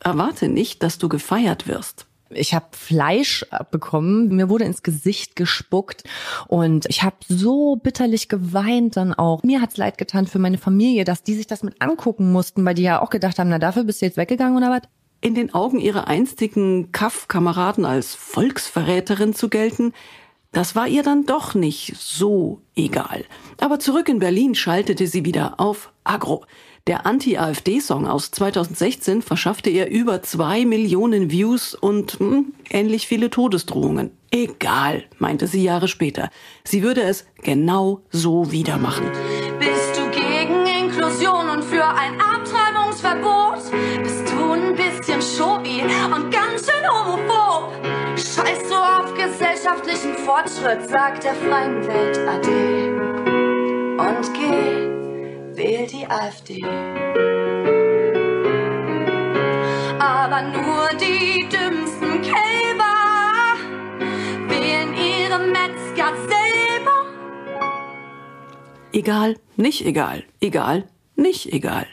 erwarte 0.00 0.48
nicht, 0.48 0.82
dass 0.82 0.98
du 0.98 1.08
gefeiert 1.08 1.66
wirst. 1.66 2.06
Ich 2.30 2.54
habe 2.54 2.66
Fleisch 2.72 3.44
abbekommen, 3.50 4.34
mir 4.34 4.48
wurde 4.48 4.64
ins 4.64 4.82
Gesicht 4.82 5.36
gespuckt 5.36 6.04
und 6.48 6.86
ich 6.88 7.02
habe 7.02 7.16
so 7.28 7.76
bitterlich 7.76 8.28
geweint 8.28 8.96
dann 8.96 9.14
auch. 9.14 9.42
Mir 9.42 9.60
hat's 9.60 9.76
leid 9.76 9.98
getan 9.98 10.26
für 10.26 10.38
meine 10.38 10.58
Familie, 10.58 11.04
dass 11.04 11.22
die 11.22 11.34
sich 11.34 11.46
das 11.46 11.62
mit 11.62 11.80
angucken 11.80 12.32
mussten, 12.32 12.64
weil 12.64 12.74
die 12.74 12.82
ja 12.82 13.00
auch 13.00 13.10
gedacht 13.10 13.38
haben, 13.38 13.50
na 13.50 13.58
dafür 13.58 13.84
bist 13.84 14.00
du 14.00 14.06
jetzt 14.06 14.16
weggegangen 14.16 14.56
oder 14.56 14.70
was? 14.70 14.82
in 15.20 15.34
den 15.34 15.52
Augen 15.54 15.78
ihrer 15.78 16.06
einstigen 16.06 16.92
Kaff-Kameraden 16.92 17.84
als 17.84 18.14
Volksverräterin 18.14 19.34
zu 19.34 19.48
gelten, 19.48 19.92
das 20.52 20.76
war 20.76 20.86
ihr 20.86 21.02
dann 21.02 21.26
doch 21.26 21.54
nicht 21.54 21.94
so 21.96 22.62
egal. 22.76 23.24
Aber 23.60 23.78
zurück 23.78 24.08
in 24.08 24.20
Berlin 24.20 24.54
schaltete 24.54 25.06
sie 25.06 25.24
wieder 25.24 25.58
auf 25.58 25.92
Agro. 26.04 26.44
Der 26.86 27.04
Anti-AfD-Song 27.04 28.06
aus 28.06 28.30
2016 28.30 29.20
verschaffte 29.20 29.70
ihr 29.70 29.88
über 29.88 30.22
zwei 30.22 30.64
Millionen 30.64 31.32
Views 31.32 31.74
und 31.74 32.12
hm, 32.20 32.52
ähnlich 32.70 33.08
viele 33.08 33.28
Todesdrohungen. 33.28 34.12
Egal, 34.30 35.02
meinte 35.18 35.48
sie 35.48 35.64
Jahre 35.64 35.88
später. 35.88 36.30
Sie 36.62 36.84
würde 36.84 37.02
es 37.02 37.26
genau 37.42 38.02
so 38.12 38.52
wieder 38.52 38.76
machen. 38.76 39.10
Bist 39.58 39.98
du 39.98 40.08
gegen 40.12 40.64
Inklusion 40.64 41.48
und 41.48 41.64
für 41.64 41.84
ein 41.84 42.20
Abtreibungsverbot? 42.20 43.64
Bist 44.04 44.30
du 44.30 44.52
ein 44.52 44.76
bisschen 44.76 45.20
Schobi 45.20 45.82
und 45.82 46.30
ganz 46.30 46.66
schön 46.66 46.88
homophob? 46.88 47.72
Scheiß 48.14 48.68
du 48.68 48.76
auf 48.76 49.12
gesellschaftlichen 49.14 50.14
Fortschritt, 50.24 50.88
sagt 50.88 51.24
der 51.24 51.34
freien 51.34 51.84
Welt 51.88 52.18
Ade. 52.28 52.75
AfD. 56.08 56.62
Aber 59.98 60.42
nur 60.42 60.88
die 61.00 61.48
dümmsten 61.48 62.22
Kälber 62.22 63.56
wählen 64.48 64.94
ihre 64.94 65.38
Metzger 65.38 66.12
selber. 66.28 66.92
Egal, 68.92 69.36
nicht 69.56 69.84
egal, 69.84 70.24
egal, 70.40 70.88
nicht 71.16 71.52
egal. 71.52 71.86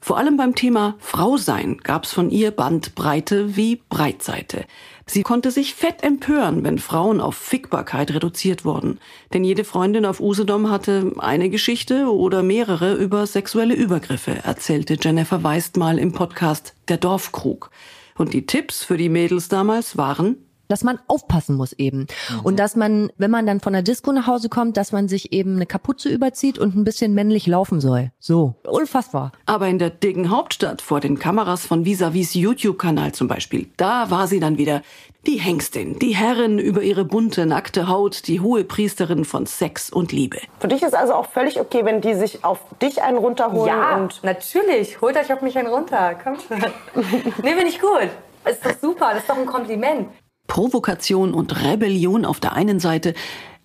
Vor 0.00 0.18
allem 0.18 0.36
beim 0.36 0.56
Thema 0.56 0.96
Frau 0.98 1.36
sein 1.36 1.78
gab's 1.78 2.12
von 2.12 2.30
ihr 2.30 2.50
Bandbreite 2.50 3.56
wie 3.56 3.76
Breitseite. 3.88 4.64
Sie 5.12 5.24
konnte 5.24 5.50
sich 5.50 5.74
fett 5.74 6.02
empören, 6.02 6.64
wenn 6.64 6.78
Frauen 6.78 7.20
auf 7.20 7.34
Fickbarkeit 7.34 8.14
reduziert 8.14 8.64
wurden. 8.64 8.98
Denn 9.34 9.44
jede 9.44 9.62
Freundin 9.62 10.06
auf 10.06 10.20
Usedom 10.20 10.70
hatte 10.70 11.12
eine 11.18 11.50
Geschichte 11.50 12.06
oder 12.06 12.42
mehrere 12.42 12.94
über 12.94 13.26
sexuelle 13.26 13.74
Übergriffe, 13.74 14.38
erzählte 14.42 14.96
Jennifer 14.98 15.44
Weist 15.44 15.76
mal 15.76 15.98
im 15.98 16.12
Podcast 16.12 16.74
Der 16.88 16.96
Dorfkrug. 16.96 17.70
Und 18.16 18.32
die 18.32 18.46
Tipps 18.46 18.84
für 18.84 18.96
die 18.96 19.10
Mädels 19.10 19.48
damals 19.48 19.98
waren, 19.98 20.36
dass 20.68 20.84
man 20.84 20.98
aufpassen 21.06 21.56
muss 21.56 21.72
eben. 21.72 22.06
Und 22.42 22.58
dass 22.58 22.76
man, 22.76 23.10
wenn 23.18 23.30
man 23.30 23.46
dann 23.46 23.60
von 23.60 23.72
der 23.72 23.82
Disco 23.82 24.12
nach 24.12 24.26
Hause 24.26 24.48
kommt, 24.48 24.76
dass 24.76 24.92
man 24.92 25.08
sich 25.08 25.32
eben 25.32 25.56
eine 25.56 25.66
Kapuze 25.66 26.08
überzieht 26.08 26.58
und 26.58 26.74
ein 26.76 26.84
bisschen 26.84 27.14
männlich 27.14 27.46
laufen 27.46 27.80
soll. 27.80 28.10
So. 28.18 28.54
Unfassbar. 28.66 29.32
Aber 29.46 29.68
in 29.68 29.78
der 29.78 29.90
dicken 29.90 30.30
Hauptstadt 30.30 30.82
vor 30.82 31.00
den 31.00 31.18
Kameras 31.18 31.66
von 31.66 31.84
Visavis 31.84 32.34
YouTube-Kanal 32.34 33.12
zum 33.12 33.28
Beispiel, 33.28 33.68
da 33.76 34.10
war 34.10 34.26
sie 34.26 34.40
dann 34.40 34.58
wieder 34.58 34.82
die 35.26 35.38
Hengstin, 35.38 35.98
die 36.00 36.16
Herrin 36.16 36.58
über 36.58 36.82
ihre 36.82 37.04
bunte, 37.04 37.46
nackte 37.46 37.88
Haut, 37.88 38.26
die 38.26 38.40
hohe 38.40 38.64
Priesterin 38.64 39.24
von 39.24 39.46
Sex 39.46 39.90
und 39.90 40.10
Liebe. 40.10 40.38
Für 40.58 40.68
dich 40.68 40.82
ist 40.82 40.94
also 40.94 41.14
auch 41.14 41.26
völlig 41.26 41.60
okay, 41.60 41.84
wenn 41.84 42.00
die 42.00 42.14
sich 42.14 42.44
auf 42.44 42.58
dich 42.80 43.02
einen 43.02 43.18
runterholen 43.18 43.76
und 44.00 44.24
natürlich. 44.24 45.00
Holt 45.00 45.16
euch 45.16 45.32
auf 45.32 45.42
mich 45.42 45.56
einen 45.56 45.68
runter. 45.68 46.16
Kommt 46.22 46.42
schon. 46.42 46.58
nee, 47.42 47.54
bin 47.54 47.66
ich 47.66 47.80
gut. 47.80 48.08
Ist 48.44 48.64
doch 48.64 48.74
super. 48.80 49.10
Das 49.12 49.18
ist 49.18 49.30
doch 49.30 49.38
ein 49.38 49.46
Kompliment. 49.46 50.08
Provokation 50.46 51.34
und 51.34 51.62
Rebellion 51.64 52.24
auf 52.24 52.40
der 52.40 52.52
einen 52.52 52.80
Seite 52.80 53.14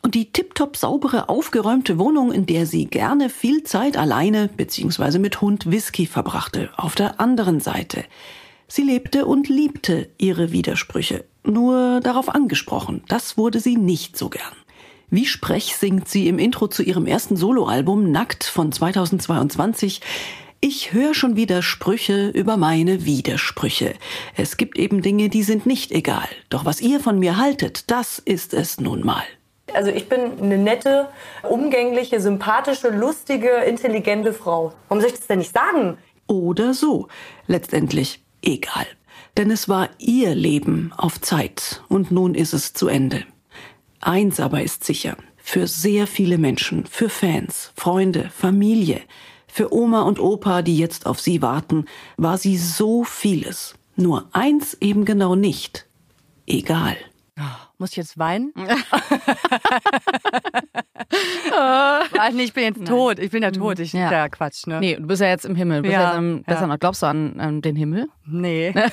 und 0.04 0.16
die 0.16 0.32
tiptop 0.32 0.78
saubere, 0.78 1.28
aufgeräumte 1.30 1.98
Wohnung, 1.98 2.32
in 2.32 2.46
der 2.46 2.66
sie 2.66 2.86
gerne 2.86 3.30
viel 3.30 3.64
Zeit 3.64 3.98
alleine 3.98 4.48
bzw. 4.56 5.20
mit 5.20 5.42
Hund 5.42 5.70
Whisky 5.70 6.06
verbrachte, 6.06 6.70
auf 6.78 6.96
der 6.96 7.20
anderen 7.20 7.60
Seite. 7.60 8.06
Sie 8.68 8.84
lebte 8.84 9.26
und 9.26 9.50
liebte 9.50 10.10
ihre 10.18 10.52
Widersprüche, 10.52 11.26
nur 11.44 12.02
darauf 12.02 12.30
angesprochen, 12.30 13.04
das 13.08 13.38
wurde 13.38 13.60
sie 13.60 13.78
nicht 13.78 14.18
so 14.18 14.30
gern. 14.30 14.54
Wie 15.10 15.26
Sprech 15.26 15.76
singt 15.78 16.10
sie 16.10 16.28
im 16.28 16.38
Intro 16.38 16.68
zu 16.68 16.84
ihrem 16.84 17.06
ersten 17.06 17.38
Soloalbum 17.38 18.12
Nackt 18.12 18.44
von 18.44 18.74
2022. 18.74 20.02
Ich 20.60 20.92
höre 20.92 21.14
schon 21.14 21.36
wieder 21.36 21.62
Sprüche 21.62 22.30
über 22.30 22.58
meine 22.58 23.06
Widersprüche. 23.06 23.94
Es 24.36 24.58
gibt 24.58 24.80
eben 24.80 25.04
Dinge, 25.04 25.30
die 25.30 25.44
sind 25.44 25.68
nicht 25.68 25.92
egal. 25.92 26.28
Doch 26.50 26.66
was 26.66 26.82
ihr 26.82 27.00
von 27.00 27.20
mir 27.20 27.38
haltet, 27.38 27.92
das 27.92 28.18
ist 28.18 28.56
es 28.56 28.80
nun 28.80 29.06
mal. 29.06 29.24
Also 29.74 29.92
ich 29.92 30.10
bin 30.10 30.42
eine 30.42 30.58
nette, 30.58 31.10
umgängliche, 31.48 32.20
sympathische, 32.20 32.90
lustige, 32.90 33.50
intelligente 33.68 34.34
Frau. 34.34 34.74
Warum 34.88 35.02
soll 35.02 35.12
ich 35.12 35.18
das 35.18 35.28
denn 35.28 35.40
nicht 35.40 35.54
sagen? 35.54 36.00
Oder 36.26 36.74
so. 36.74 37.08
Letztendlich 37.46 38.24
egal. 38.42 38.88
Denn 39.38 39.52
es 39.52 39.70
war 39.70 39.90
ihr 40.00 40.34
Leben 40.34 40.92
auf 40.98 41.22
Zeit 41.22 41.84
und 41.88 42.10
nun 42.10 42.34
ist 42.34 42.54
es 42.54 42.74
zu 42.74 42.88
Ende. 42.88 43.26
Eins 44.00 44.40
aber 44.40 44.64
ist 44.64 44.84
sicher. 44.84 45.18
Für 45.38 45.68
sehr 45.68 46.08
viele 46.08 46.40
Menschen, 46.40 46.86
für 46.88 47.10
Fans, 47.10 47.72
Freunde, 47.76 48.32
Familie, 48.36 49.02
für 49.58 49.74
Oma 49.74 50.04
und 50.04 50.20
Opa, 50.20 50.62
die 50.62 50.78
jetzt 50.78 51.08
auf 51.08 51.20
sie 51.20 51.42
warten, 51.42 51.86
war 52.16 52.38
sie 52.38 52.58
so 52.58 53.04
vieles. 53.04 53.74
Nur 53.96 54.30
eins 54.32 54.78
eben 54.82 55.04
genau 55.04 55.34
nicht. 55.34 55.88
Egal. 56.46 56.96
Muss 57.80 57.90
ich 57.92 57.98
jetzt 57.98 58.20
weinen? 58.20 58.54
Nee, 62.34 62.44
ich 62.44 62.54
bin 62.54 62.66
jetzt 62.66 62.86
tot. 62.86 63.18
Ich 63.18 63.32
bin 63.32 63.42
ja 63.42 63.50
tot. 63.50 63.80
Ich, 63.80 63.94
Ja. 63.94 64.12
ja. 64.12 64.30
Quatsch, 64.30 64.68
ne? 64.68 64.80
Nee, 64.80 64.96
du 64.98 65.08
bist 65.08 65.22
ja 65.22 65.30
jetzt 65.30 65.46
im 65.46 65.56
Himmel. 65.56 65.78
Du 65.78 65.84
bist 65.84 65.94
Ja, 65.94 66.02
ja, 66.02 66.08
jetzt 66.10 66.18
im, 66.18 66.44
besser 66.44 66.62
ja. 66.62 66.68
noch. 66.68 66.80
Glaubst 66.80 67.02
du 67.02 67.08
an, 67.08 67.40
an 67.40 67.62
den 67.62 67.76
Himmel? 67.76 68.10
Nee. 68.26 68.74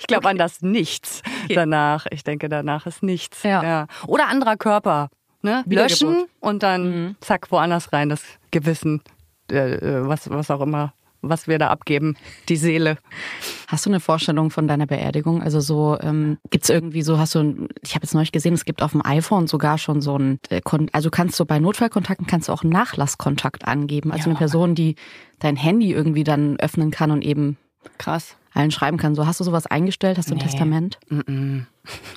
Ich 0.00 0.06
glaube 0.08 0.28
an 0.28 0.36
das 0.36 0.62
Nichts 0.62 1.22
danach. 1.48 2.06
Ich 2.10 2.24
denke, 2.24 2.48
danach 2.48 2.86
ist 2.86 3.02
nichts. 3.04 3.44
Ja. 3.44 3.86
Oder 4.06 4.28
anderer 4.28 4.56
Körper. 4.56 5.10
Ne? 5.42 5.62
Löschen 5.66 6.24
und 6.40 6.62
dann 6.64 7.16
zack, 7.20 7.50
woanders 7.52 7.92
rein, 7.92 8.08
das 8.08 8.22
Gewissen, 8.50 9.02
äh, 9.50 10.06
was, 10.06 10.28
was 10.30 10.50
auch 10.50 10.60
immer, 10.60 10.92
was 11.20 11.46
wir 11.46 11.58
da 11.58 11.68
abgeben, 11.68 12.16
die 12.48 12.56
Seele. 12.56 12.98
Hast 13.68 13.86
du 13.86 13.90
eine 13.90 14.00
Vorstellung 14.00 14.50
von 14.50 14.66
deiner 14.66 14.86
Beerdigung? 14.86 15.40
Also 15.42 15.60
so 15.60 15.96
ähm, 16.00 16.38
gibt's 16.50 16.68
irgendwie 16.68 17.02
so, 17.02 17.18
hast 17.18 17.34
du, 17.34 17.38
ein- 17.40 17.68
ich 17.82 17.94
habe 17.94 18.04
jetzt 18.04 18.12
neulich 18.14 18.32
gesehen, 18.32 18.54
es 18.54 18.64
gibt 18.64 18.82
auf 18.82 18.92
dem 18.92 19.04
iPhone 19.06 19.46
sogar 19.46 19.78
schon 19.78 20.00
so 20.00 20.18
ein, 20.18 20.38
äh, 20.50 20.60
also 20.92 21.10
kannst 21.10 21.38
du 21.38 21.44
bei 21.44 21.58
Notfallkontakten 21.60 22.26
kannst 22.26 22.48
du 22.48 22.52
auch 22.52 22.62
einen 22.62 22.72
Nachlasskontakt 22.72 23.66
angeben. 23.68 24.10
Also 24.12 24.30
eine 24.30 24.38
Person, 24.38 24.74
die 24.74 24.96
dein 25.38 25.56
Handy 25.56 25.92
irgendwie 25.92 26.24
dann 26.24 26.58
öffnen 26.58 26.90
kann 26.90 27.10
und 27.10 27.22
eben 27.22 27.56
Krass. 27.98 28.36
Allen 28.54 28.70
schreiben 28.70 28.96
kann. 28.96 29.14
So 29.14 29.26
hast 29.26 29.40
du 29.40 29.44
sowas 29.44 29.66
eingestellt? 29.66 30.18
Hast 30.18 30.30
du 30.30 30.34
ein 30.34 30.38
Testament? 30.40 30.98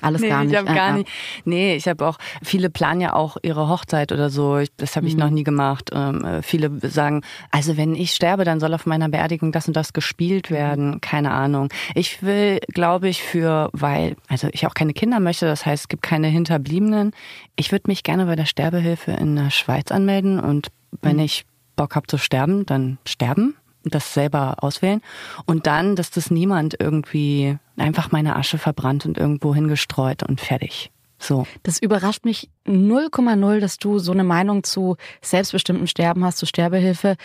Alles 0.01 0.21
Nee, 0.21 0.29
gar 0.29 0.43
nicht. 0.43 0.51
ich 0.51 0.57
habe 0.57 0.69
Äh, 0.69 0.75
gar 0.75 0.97
nicht. 0.97 1.09
Nee, 1.43 1.75
ich 1.75 1.87
habe 1.87 2.05
auch, 2.05 2.17
viele 2.43 2.69
planen 2.69 3.01
ja 3.01 3.13
auch 3.13 3.37
ihre 3.41 3.67
Hochzeit 3.67 4.11
oder 4.11 4.29
so. 4.29 4.57
Ich, 4.57 4.69
das 4.77 4.95
habe 4.95 5.07
ich 5.07 5.15
noch 5.15 5.29
nie 5.29 5.43
gemacht. 5.43 5.89
Ähm, 5.93 6.23
äh, 6.23 6.41
viele 6.41 6.71
sagen, 6.87 7.21
also 7.51 7.77
wenn 7.77 7.95
ich 7.95 8.11
sterbe, 8.13 8.43
dann 8.43 8.59
soll 8.59 8.73
auf 8.73 8.85
meiner 8.85 9.09
Beerdigung 9.09 9.51
das 9.51 9.67
und 9.67 9.75
das 9.75 9.93
gespielt 9.93 10.51
werden. 10.51 11.01
Keine 11.01 11.31
Ahnung. 11.31 11.69
Ich 11.95 12.21
will, 12.21 12.59
glaube 12.73 13.09
ich, 13.09 13.23
für, 13.23 13.69
weil, 13.73 14.15
also 14.27 14.47
ich 14.51 14.67
auch 14.67 14.73
keine 14.73 14.93
Kinder 14.93 15.19
möchte, 15.19 15.45
das 15.45 15.65
heißt, 15.65 15.83
es 15.85 15.87
gibt 15.87 16.03
keine 16.03 16.27
Hinterbliebenen. 16.27 17.11
Ich 17.55 17.71
würde 17.71 17.85
mich 17.87 18.03
gerne 18.03 18.25
bei 18.25 18.35
der 18.35 18.45
Sterbehilfe 18.45 19.11
in 19.11 19.35
der 19.35 19.49
Schweiz 19.49 19.91
anmelden 19.91 20.39
und 20.39 20.67
wenn 21.01 21.19
ich 21.19 21.45
Bock 21.75 21.95
habe 21.95 22.07
zu 22.07 22.17
sterben, 22.17 22.65
dann 22.65 22.97
sterben 23.05 23.55
das 23.93 24.13
selber 24.13 24.63
auswählen 24.63 25.01
und 25.45 25.67
dann, 25.67 25.95
dass 25.95 26.11
das 26.11 26.31
niemand 26.31 26.75
irgendwie 26.79 27.57
einfach 27.77 28.11
meine 28.11 28.35
Asche 28.35 28.57
verbrannt 28.57 29.05
und 29.05 29.17
irgendwo 29.17 29.53
hingestreut 29.53 30.23
und 30.23 30.41
fertig. 30.41 30.91
So. 31.17 31.47
Das 31.63 31.79
überrascht 31.79 32.25
mich 32.25 32.49
0,0, 32.67 33.59
dass 33.59 33.77
du 33.77 33.99
so 33.99 34.11
eine 34.11 34.23
Meinung 34.23 34.63
zu 34.63 34.97
selbstbestimmtem 35.21 35.87
Sterben 35.87 36.23
hast, 36.25 36.37
zu 36.37 36.45
Sterbehilfe. 36.45 37.15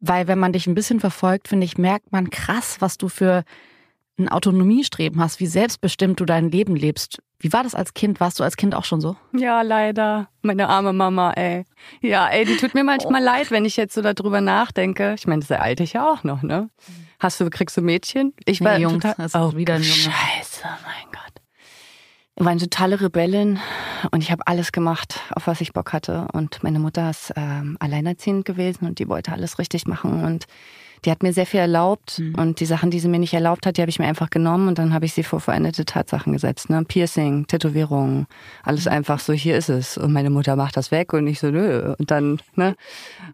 Weil 0.00 0.28
wenn 0.28 0.38
man 0.38 0.52
dich 0.52 0.66
ein 0.66 0.74
bisschen 0.74 1.00
verfolgt, 1.00 1.48
finde 1.48 1.64
ich, 1.66 1.78
merkt 1.78 2.10
man 2.12 2.30
krass, 2.30 2.76
was 2.80 2.98
du 2.98 3.08
für 3.08 3.44
ein 4.20 4.28
Autonomiestreben 4.28 5.20
hast, 5.20 5.40
wie 5.40 5.46
selbstbestimmt 5.46 6.20
du 6.20 6.24
dein 6.24 6.50
Leben 6.50 6.76
lebst. 6.76 7.18
Wie 7.38 7.52
war 7.52 7.62
das 7.62 7.74
als 7.74 7.94
Kind? 7.94 8.20
Warst 8.20 8.38
du 8.38 8.44
als 8.44 8.56
Kind 8.56 8.74
auch 8.74 8.84
schon 8.84 9.00
so? 9.00 9.16
Ja, 9.32 9.62
leider. 9.62 10.28
Meine 10.42 10.68
arme 10.68 10.92
Mama, 10.92 11.32
ey. 11.32 11.64
Ja, 12.02 12.28
ey, 12.28 12.44
die 12.44 12.56
tut 12.56 12.74
mir 12.74 12.84
manchmal 12.84 13.22
leid, 13.22 13.50
wenn 13.50 13.64
ich 13.64 13.76
jetzt 13.76 13.94
so 13.94 14.02
darüber 14.02 14.40
nachdenke. 14.40 15.14
Ich 15.18 15.26
meine, 15.26 15.40
das 15.40 15.50
ereilte 15.50 15.82
ich 15.82 15.94
ja 15.94 16.08
auch 16.08 16.22
noch, 16.22 16.42
ne? 16.42 16.68
Hast 17.18 17.40
du, 17.40 17.48
kriegst 17.50 17.76
du 17.76 17.82
Mädchen? 17.82 18.34
Ich 18.44 18.60
Nee, 18.60 18.66
war 18.66 18.78
Jungs, 18.78 19.02
total, 19.02 19.14
das 19.16 19.34
ist 19.34 19.56
wieder 19.56 19.74
ein 19.74 19.82
Junge. 19.82 19.94
Scheiße, 19.94 20.64
mein 20.64 21.12
Gott. 21.12 21.42
Ich 22.36 22.44
war 22.44 22.52
eine 22.52 22.60
totale 22.60 23.00
Rebellin 23.00 23.58
und 24.10 24.22
ich 24.22 24.30
habe 24.30 24.46
alles 24.46 24.72
gemacht, 24.72 25.20
auf 25.34 25.46
was 25.46 25.60
ich 25.60 25.72
Bock 25.72 25.92
hatte. 25.92 26.26
Und 26.32 26.62
meine 26.62 26.78
Mutter 26.78 27.10
ist 27.10 27.32
ähm, 27.36 27.76
alleinerziehend 27.80 28.46
gewesen 28.46 28.86
und 28.86 28.98
die 28.98 29.08
wollte 29.08 29.32
alles 29.32 29.58
richtig 29.58 29.86
machen 29.86 30.24
und 30.24 30.46
die 31.04 31.10
hat 31.10 31.22
mir 31.22 31.32
sehr 31.32 31.46
viel 31.46 31.60
erlaubt 31.60 32.18
Mhm. 32.18 32.34
und 32.36 32.60
die 32.60 32.66
Sachen, 32.66 32.90
die 32.90 33.00
sie 33.00 33.08
mir 33.08 33.18
nicht 33.18 33.34
erlaubt 33.34 33.66
hat, 33.66 33.76
die 33.76 33.80
habe 33.82 33.90
ich 33.90 33.98
mir 33.98 34.06
einfach 34.06 34.30
genommen 34.30 34.68
und 34.68 34.78
dann 34.78 34.92
habe 34.94 35.04
ich 35.06 35.12
sie 35.14 35.22
vor 35.22 35.40
veränderte 35.40 35.84
Tatsachen 35.84 36.32
gesetzt. 36.32 36.70
Ne? 36.70 36.84
Piercing, 36.84 37.46
Tätowierung, 37.46 38.26
alles 38.62 38.84
Mhm. 38.86 38.92
einfach 38.92 39.20
so, 39.20 39.32
hier 39.32 39.56
ist 39.56 39.68
es. 39.68 39.96
Und 39.98 40.12
meine 40.12 40.30
Mutter 40.30 40.56
macht 40.56 40.76
das 40.76 40.90
weg 40.90 41.12
und 41.12 41.26
ich 41.26 41.40
so, 41.40 41.50
nö. 41.50 41.94
Und 41.98 42.10
dann, 42.10 42.40
ne? 42.54 42.74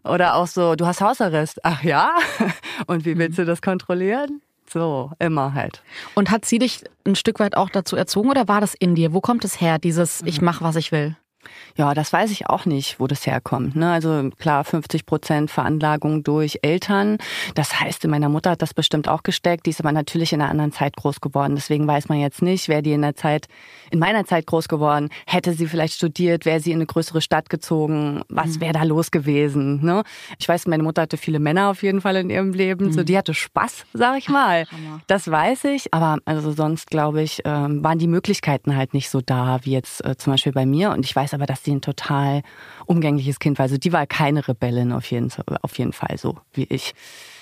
Oder 0.03 0.35
auch 0.35 0.47
so, 0.47 0.75
du 0.75 0.85
hast 0.85 1.01
Hausarrest. 1.01 1.59
Ach 1.63 1.83
ja? 1.83 2.09
Und 2.87 3.05
wie 3.05 3.15
Mhm. 3.15 3.19
willst 3.19 3.37
du 3.39 3.45
das 3.45 3.61
kontrollieren? 3.61 4.41
So, 4.69 5.11
immer 5.19 5.53
halt. 5.53 5.81
Und 6.15 6.29
hat 6.29 6.43
sie 6.45 6.59
dich 6.59 6.83
ein 7.05 7.15
Stück 7.15 7.39
weit 7.39 7.55
auch 7.55 7.69
dazu 7.69 7.95
erzogen 7.95 8.29
oder 8.29 8.47
war 8.49 8.59
das 8.61 8.73
in 8.73 8.95
dir? 8.95 9.13
Wo 9.13 9.21
kommt 9.21 9.45
es 9.45 9.61
her, 9.61 9.79
dieses 9.79 10.21
Mhm. 10.21 10.27
Ich 10.27 10.41
mache, 10.41 10.63
was 10.63 10.75
ich 10.75 10.91
will? 10.91 11.15
Ja, 11.75 11.93
das 11.93 12.11
weiß 12.13 12.31
ich 12.31 12.47
auch 12.47 12.65
nicht, 12.65 12.99
wo 12.99 13.07
das 13.07 13.25
herkommt. 13.25 13.75
Ne? 13.75 13.91
Also 13.91 14.29
klar, 14.39 14.63
50 14.63 15.05
Prozent 15.05 15.51
Veranlagung 15.51 16.23
durch 16.23 16.59
Eltern. 16.61 17.17
Das 17.55 17.79
heißt, 17.79 18.03
in 18.05 18.11
meiner 18.11 18.29
Mutter 18.29 18.51
hat 18.51 18.61
das 18.61 18.73
bestimmt 18.73 19.07
auch 19.07 19.23
gesteckt. 19.23 19.65
Die 19.65 19.71
ist 19.71 19.79
aber 19.79 19.91
natürlich 19.91 20.33
in 20.33 20.41
einer 20.41 20.51
anderen 20.51 20.71
Zeit 20.71 20.95
groß 20.95 21.21
geworden. 21.21 21.55
Deswegen 21.55 21.87
weiß 21.87 22.09
man 22.09 22.19
jetzt 22.19 22.41
nicht, 22.41 22.67
wäre 22.69 22.81
die 22.81 22.93
in 22.93 23.01
der 23.01 23.15
Zeit, 23.15 23.47
in 23.91 23.99
meiner 23.99 24.25
Zeit 24.25 24.45
groß 24.47 24.67
geworden, 24.67 25.09
hätte 25.25 25.53
sie 25.53 25.67
vielleicht 25.67 25.93
studiert, 25.93 26.45
wäre 26.45 26.59
sie 26.59 26.71
in 26.71 26.77
eine 26.77 26.85
größere 26.85 27.21
Stadt 27.21 27.49
gezogen, 27.49 28.21
was 28.29 28.59
wäre 28.59 28.73
da 28.73 28.83
los 28.83 29.11
gewesen. 29.11 29.83
Ne? 29.83 30.03
Ich 30.39 30.47
weiß, 30.47 30.67
meine 30.67 30.83
Mutter 30.83 31.03
hatte 31.03 31.17
viele 31.17 31.39
Männer 31.39 31.69
auf 31.69 31.83
jeden 31.83 32.01
Fall 32.01 32.15
in 32.17 32.29
ihrem 32.29 32.53
Leben. 32.53 32.91
So, 32.91 33.03
die 33.03 33.17
hatte 33.17 33.33
Spaß, 33.33 33.85
sag 33.93 34.17
ich 34.17 34.29
mal. 34.29 34.65
Das 35.07 35.29
weiß 35.29 35.65
ich. 35.65 35.93
Aber 35.93 36.17
also 36.25 36.51
sonst 36.51 36.87
glaube 36.89 37.21
ich, 37.21 37.41
ähm, 37.45 37.83
waren 37.83 37.99
die 37.99 38.07
Möglichkeiten 38.07 38.75
halt 38.75 38.93
nicht 38.93 39.09
so 39.09 39.21
da, 39.21 39.59
wie 39.63 39.71
jetzt 39.71 40.03
äh, 40.05 40.17
zum 40.17 40.33
Beispiel 40.33 40.51
bei 40.51 40.65
mir. 40.65 40.91
Und 40.91 41.05
ich 41.05 41.15
weiß 41.15 41.33
aber, 41.37 41.45
dass 41.45 41.63
sie 41.63 41.71
ein 41.71 41.81
total 41.81 42.41
umgängliches 42.85 43.39
Kind 43.39 43.59
war. 43.59 43.63
Also 43.63 43.77
die 43.77 43.93
war 43.93 44.05
keine 44.07 44.47
Rebellin 44.47 44.91
auf 44.91 45.09
jeden, 45.11 45.31
auf 45.61 45.77
jeden 45.77 45.93
Fall 45.93 46.17
so 46.17 46.37
wie 46.53 46.65
ich. 46.65 46.93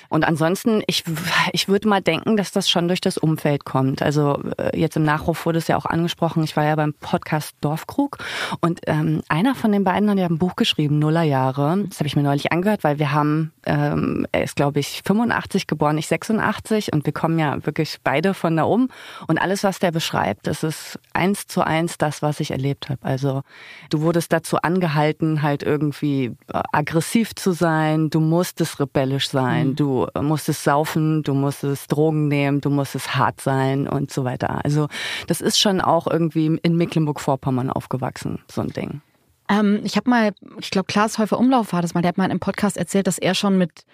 Und 0.10 0.26
ansonsten, 0.26 0.84
ich, 0.88 1.04
ich 1.52 1.68
würde 1.68 1.88
mal 1.88 2.02
denken, 2.02 2.38
dass 2.38 2.52
das 2.52 2.70
schon 2.70 2.88
durch 2.88 3.02
das 3.02 3.18
Umfeld 3.18 3.66
kommt. 3.66 4.02
Also 4.02 4.40
äh, 4.58 4.78
jetzt 4.80 4.96
im 4.98 5.04
Nachruf 5.04 5.46
wurde 5.46 5.58
es 5.58 5.68
ja 5.68 5.78
auch 5.78 5.86
angesprochen, 5.86 6.44
ich 6.44 6.56
war 6.56 6.66
ja 6.66 6.76
beim 6.76 6.94
Podcast 6.94 7.56
Dorfkrug 7.62 8.18
und 8.62 8.82
ähm, 8.88 9.22
einer 9.30 9.56
von 9.56 9.72
den 9.72 9.84
beiden 9.84 10.10
hat 10.10 10.18
ja 10.18 10.26
ein 10.26 10.38
Buch 10.38 10.56
geschrieben, 10.56 11.00
Nullerjahre. 11.00 11.84
Das 11.88 12.00
habe 12.00 12.08
ich 12.08 12.16
mir 12.16 12.24
neulich 12.24 12.52
angehört, 12.52 12.84
weil 12.84 13.00
wir 13.00 13.12
haben, 13.12 13.52
ähm, 13.66 14.28
er 14.32 14.44
ist 14.44 14.56
glaube 14.56 14.80
ich 14.80 15.02
85 15.06 15.68
geboren, 15.68 15.98
ich 15.98 16.08
86 16.08 16.94
und 16.94 17.06
wir 17.06 17.14
kommen 17.14 17.40
ja 17.40 17.66
wirklich 17.66 17.98
beide 18.04 18.34
von 18.34 18.56
da 18.58 18.66
oben. 18.66 18.90
Und 19.28 19.38
alles, 19.38 19.64
was 19.64 19.80
der 19.80 19.92
beschreibt, 19.92 20.48
das 20.48 20.64
ist 20.64 21.00
eins 21.14 21.48
zu 21.48 21.62
eins 21.62 21.98
das, 21.98 22.22
was 22.22 22.40
ich 22.40 22.52
erlebt 22.52 22.90
habe. 22.90 23.00
Also 23.04 23.42
du 23.90 24.02
wurdest 24.02 24.32
dazu 24.34 24.58
angehalten, 24.58 25.42
halt 25.42 25.64
irgendwie 25.64 26.36
äh, 26.54 26.62
aggressiv 26.72 27.36
zu 27.36 27.52
sein, 27.52 28.10
du 28.10 28.20
musstest 28.20 28.80
rebellisch 28.80 29.30
sein, 29.30 29.76
du 29.76 29.95
musstest 30.22 30.64
saufen, 30.64 31.24
du 31.24 31.34
musstest 31.34 31.92
Drogen 31.92 32.28
nehmen, 32.28 32.62
du 32.62 32.70
musstest 32.70 33.16
hart 33.16 33.42
sein 33.42 33.88
und 33.88 34.12
so 34.12 34.24
weiter. 34.24 34.64
Also 34.64 34.88
das 35.28 35.42
ist 35.42 35.60
schon 35.60 35.82
auch 35.82 36.08
irgendwie 36.08 36.60
in 36.62 36.76
Mecklenburg-Vorpommern 36.78 37.70
aufgewachsen, 37.70 38.40
so 38.52 38.62
ein 38.62 38.70
Ding. 38.70 39.02
Ähm, 39.50 39.82
ich 39.84 39.96
habe 39.96 40.10
mal, 40.10 40.34
ich 40.60 40.72
glaube, 40.72 40.88
Klaas 40.88 41.18
Häufer 41.18 41.38
Umlauf 41.40 41.74
war 41.74 41.82
das 41.82 41.94
mal, 41.94 42.02
der 42.02 42.10
hat 42.10 42.18
mal 42.18 42.32
im 42.32 42.40
Podcast 42.40 42.78
erzählt, 42.78 43.08
dass 43.08 43.18
er 43.18 43.36
schon 43.36 43.58
mit 43.58 43.86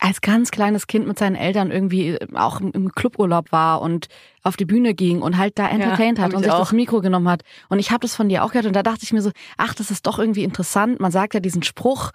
als 0.00 0.20
ganz 0.20 0.52
kleines 0.52 0.86
Kind 0.86 1.08
mit 1.08 1.18
seinen 1.18 1.34
Eltern 1.34 1.70
irgendwie 1.72 2.10
äh, 2.10 2.26
auch 2.34 2.60
im- 2.60 2.92
Cluburlaub 2.94 3.50
war 3.50 3.80
und 3.82 4.06
auf 4.44 4.56
die 4.56 4.64
Bühne 4.64 4.94
ging 4.94 5.20
und 5.22 5.36
halt 5.36 5.58
da 5.58 5.68
entertained 5.68 6.18
hab 6.18 6.26
hat 6.26 6.34
und 6.34 6.40
ich 6.40 6.44
sich 6.44 6.52
auch. 6.52 6.60
das 6.60 6.72
Mikro 6.72 7.00
genommen 7.00 7.28
hat. 7.28 7.42
Und 7.68 7.80
ich 7.80 7.90
habe 7.90 8.00
das 8.00 8.14
von 8.14 8.28
dir 8.28 8.44
auch 8.44 8.52
gehört 8.52 8.66
und 8.66 8.76
da 8.76 8.82
dachte 8.84 9.00
ich 9.02 9.12
mir 9.12 9.22
so, 9.22 9.32
ach, 9.56 9.74
das 9.74 9.90
ist 9.90 10.06
doch 10.06 10.18
irgendwie 10.20 10.44
interessant. 10.44 11.00
Man 11.00 11.10
sagt 11.10 11.34
ja 11.34 11.40
diesen 11.40 11.62
Spruch, 11.64 12.12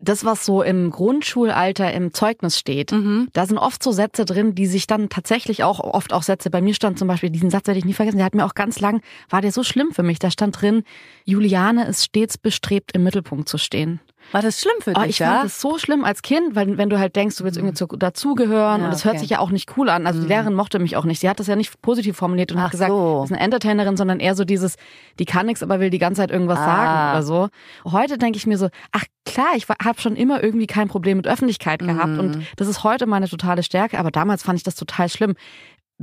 das, 0.00 0.24
was 0.24 0.44
so 0.44 0.62
im 0.62 0.90
Grundschulalter 0.90 1.92
im 1.92 2.12
Zeugnis 2.14 2.58
steht, 2.58 2.92
da 3.32 3.46
sind 3.46 3.58
oft 3.58 3.82
so 3.82 3.92
Sätze 3.92 4.24
drin, 4.24 4.54
die 4.54 4.66
sich 4.66 4.86
dann 4.86 5.08
tatsächlich 5.08 5.62
auch, 5.62 5.80
oft 5.80 6.12
auch 6.12 6.22
Sätze, 6.22 6.50
bei 6.50 6.60
mir 6.60 6.74
stand 6.74 6.98
zum 6.98 7.08
Beispiel, 7.08 7.30
diesen 7.30 7.50
Satz 7.50 7.66
werde 7.66 7.78
ich 7.78 7.84
nie 7.84 7.92
vergessen, 7.92 8.16
der 8.16 8.26
hat 8.26 8.34
mir 8.34 8.46
auch 8.46 8.54
ganz 8.54 8.80
lang, 8.80 9.02
war 9.28 9.42
der 9.42 9.52
so 9.52 9.62
schlimm 9.62 9.92
für 9.92 10.02
mich, 10.02 10.18
da 10.18 10.30
stand 10.30 10.60
drin, 10.60 10.84
Juliane 11.24 11.86
ist 11.86 12.04
stets 12.04 12.38
bestrebt, 12.38 12.92
im 12.92 13.02
Mittelpunkt 13.02 13.48
zu 13.48 13.58
stehen. 13.58 14.00
War 14.32 14.42
das 14.42 14.60
schlimm 14.60 14.74
für 14.80 14.92
Oh, 14.96 15.00
dich, 15.00 15.10
ich 15.10 15.18
ja? 15.18 15.32
fand 15.32 15.44
das 15.46 15.60
so 15.60 15.78
schlimm 15.78 16.04
als 16.04 16.22
Kind, 16.22 16.54
weil 16.54 16.78
wenn 16.78 16.88
du 16.90 16.98
halt 16.98 17.16
denkst, 17.16 17.36
du 17.36 17.44
willst 17.44 17.56
irgendwie 17.58 17.74
zu, 17.74 17.86
dazugehören 17.86 18.80
Ja, 18.80 18.84
und 18.86 18.92
das 18.92 19.04
hört 19.04 19.14
okay. 19.14 19.20
sich 19.22 19.30
ja 19.30 19.38
auch 19.40 19.50
nicht 19.50 19.76
cool 19.76 19.88
an. 19.88 20.06
Also 20.06 20.20
die 20.22 20.28
Lehrerin 20.28 20.54
mochte 20.54 20.78
mich 20.78 20.96
auch 20.96 21.04
nicht. 21.04 21.20
Sie 21.20 21.28
hat 21.28 21.40
das 21.40 21.46
ja 21.46 21.56
nicht 21.56 21.80
positiv 21.82 22.16
formuliert 22.16 22.52
und 22.52 22.58
Ach 22.58 22.64
hat 22.64 22.70
gesagt, 22.72 22.90
so. 22.90 23.20
das 23.22 23.30
ist 23.30 23.36
eine 23.36 23.44
Entertainerin, 23.44 23.96
sondern 23.96 24.20
eher 24.20 24.34
so 24.34 24.44
dieses, 24.44 24.76
die 25.18 25.24
kann 25.24 25.46
nichts, 25.46 25.62
aber 25.62 25.80
will 25.80 25.90
die 25.90 25.98
ganze 25.98 26.20
Zeit 26.20 26.30
irgendwas 26.30 26.58
Ah. 26.58 26.64
sagen 26.64 27.10
oder 27.12 27.22
so. 27.22 27.48
Heute 27.92 28.18
denke 28.18 28.36
ich 28.36 28.46
mir 28.46 28.58
so, 28.58 28.68
ach 28.92 29.04
klar, 29.26 29.48
ich 29.56 29.66
habe 29.68 30.00
schon 30.00 30.16
immer 30.16 30.42
irgendwie 30.42 30.66
kein 30.66 30.88
Problem 30.88 31.16
mit 31.16 31.26
Öffentlichkeit 31.26 31.80
gehabt 31.80 32.08
Mhm. 32.12 32.18
und 32.18 32.42
das 32.56 32.68
ist 32.68 32.84
heute 32.84 33.06
meine 33.06 33.28
totale 33.28 33.62
Stärke, 33.62 33.98
aber 33.98 34.10
damals 34.10 34.42
fand 34.42 34.58
ich 34.58 34.62
das 34.64 34.74
total 34.74 35.08
schlimm. 35.08 35.34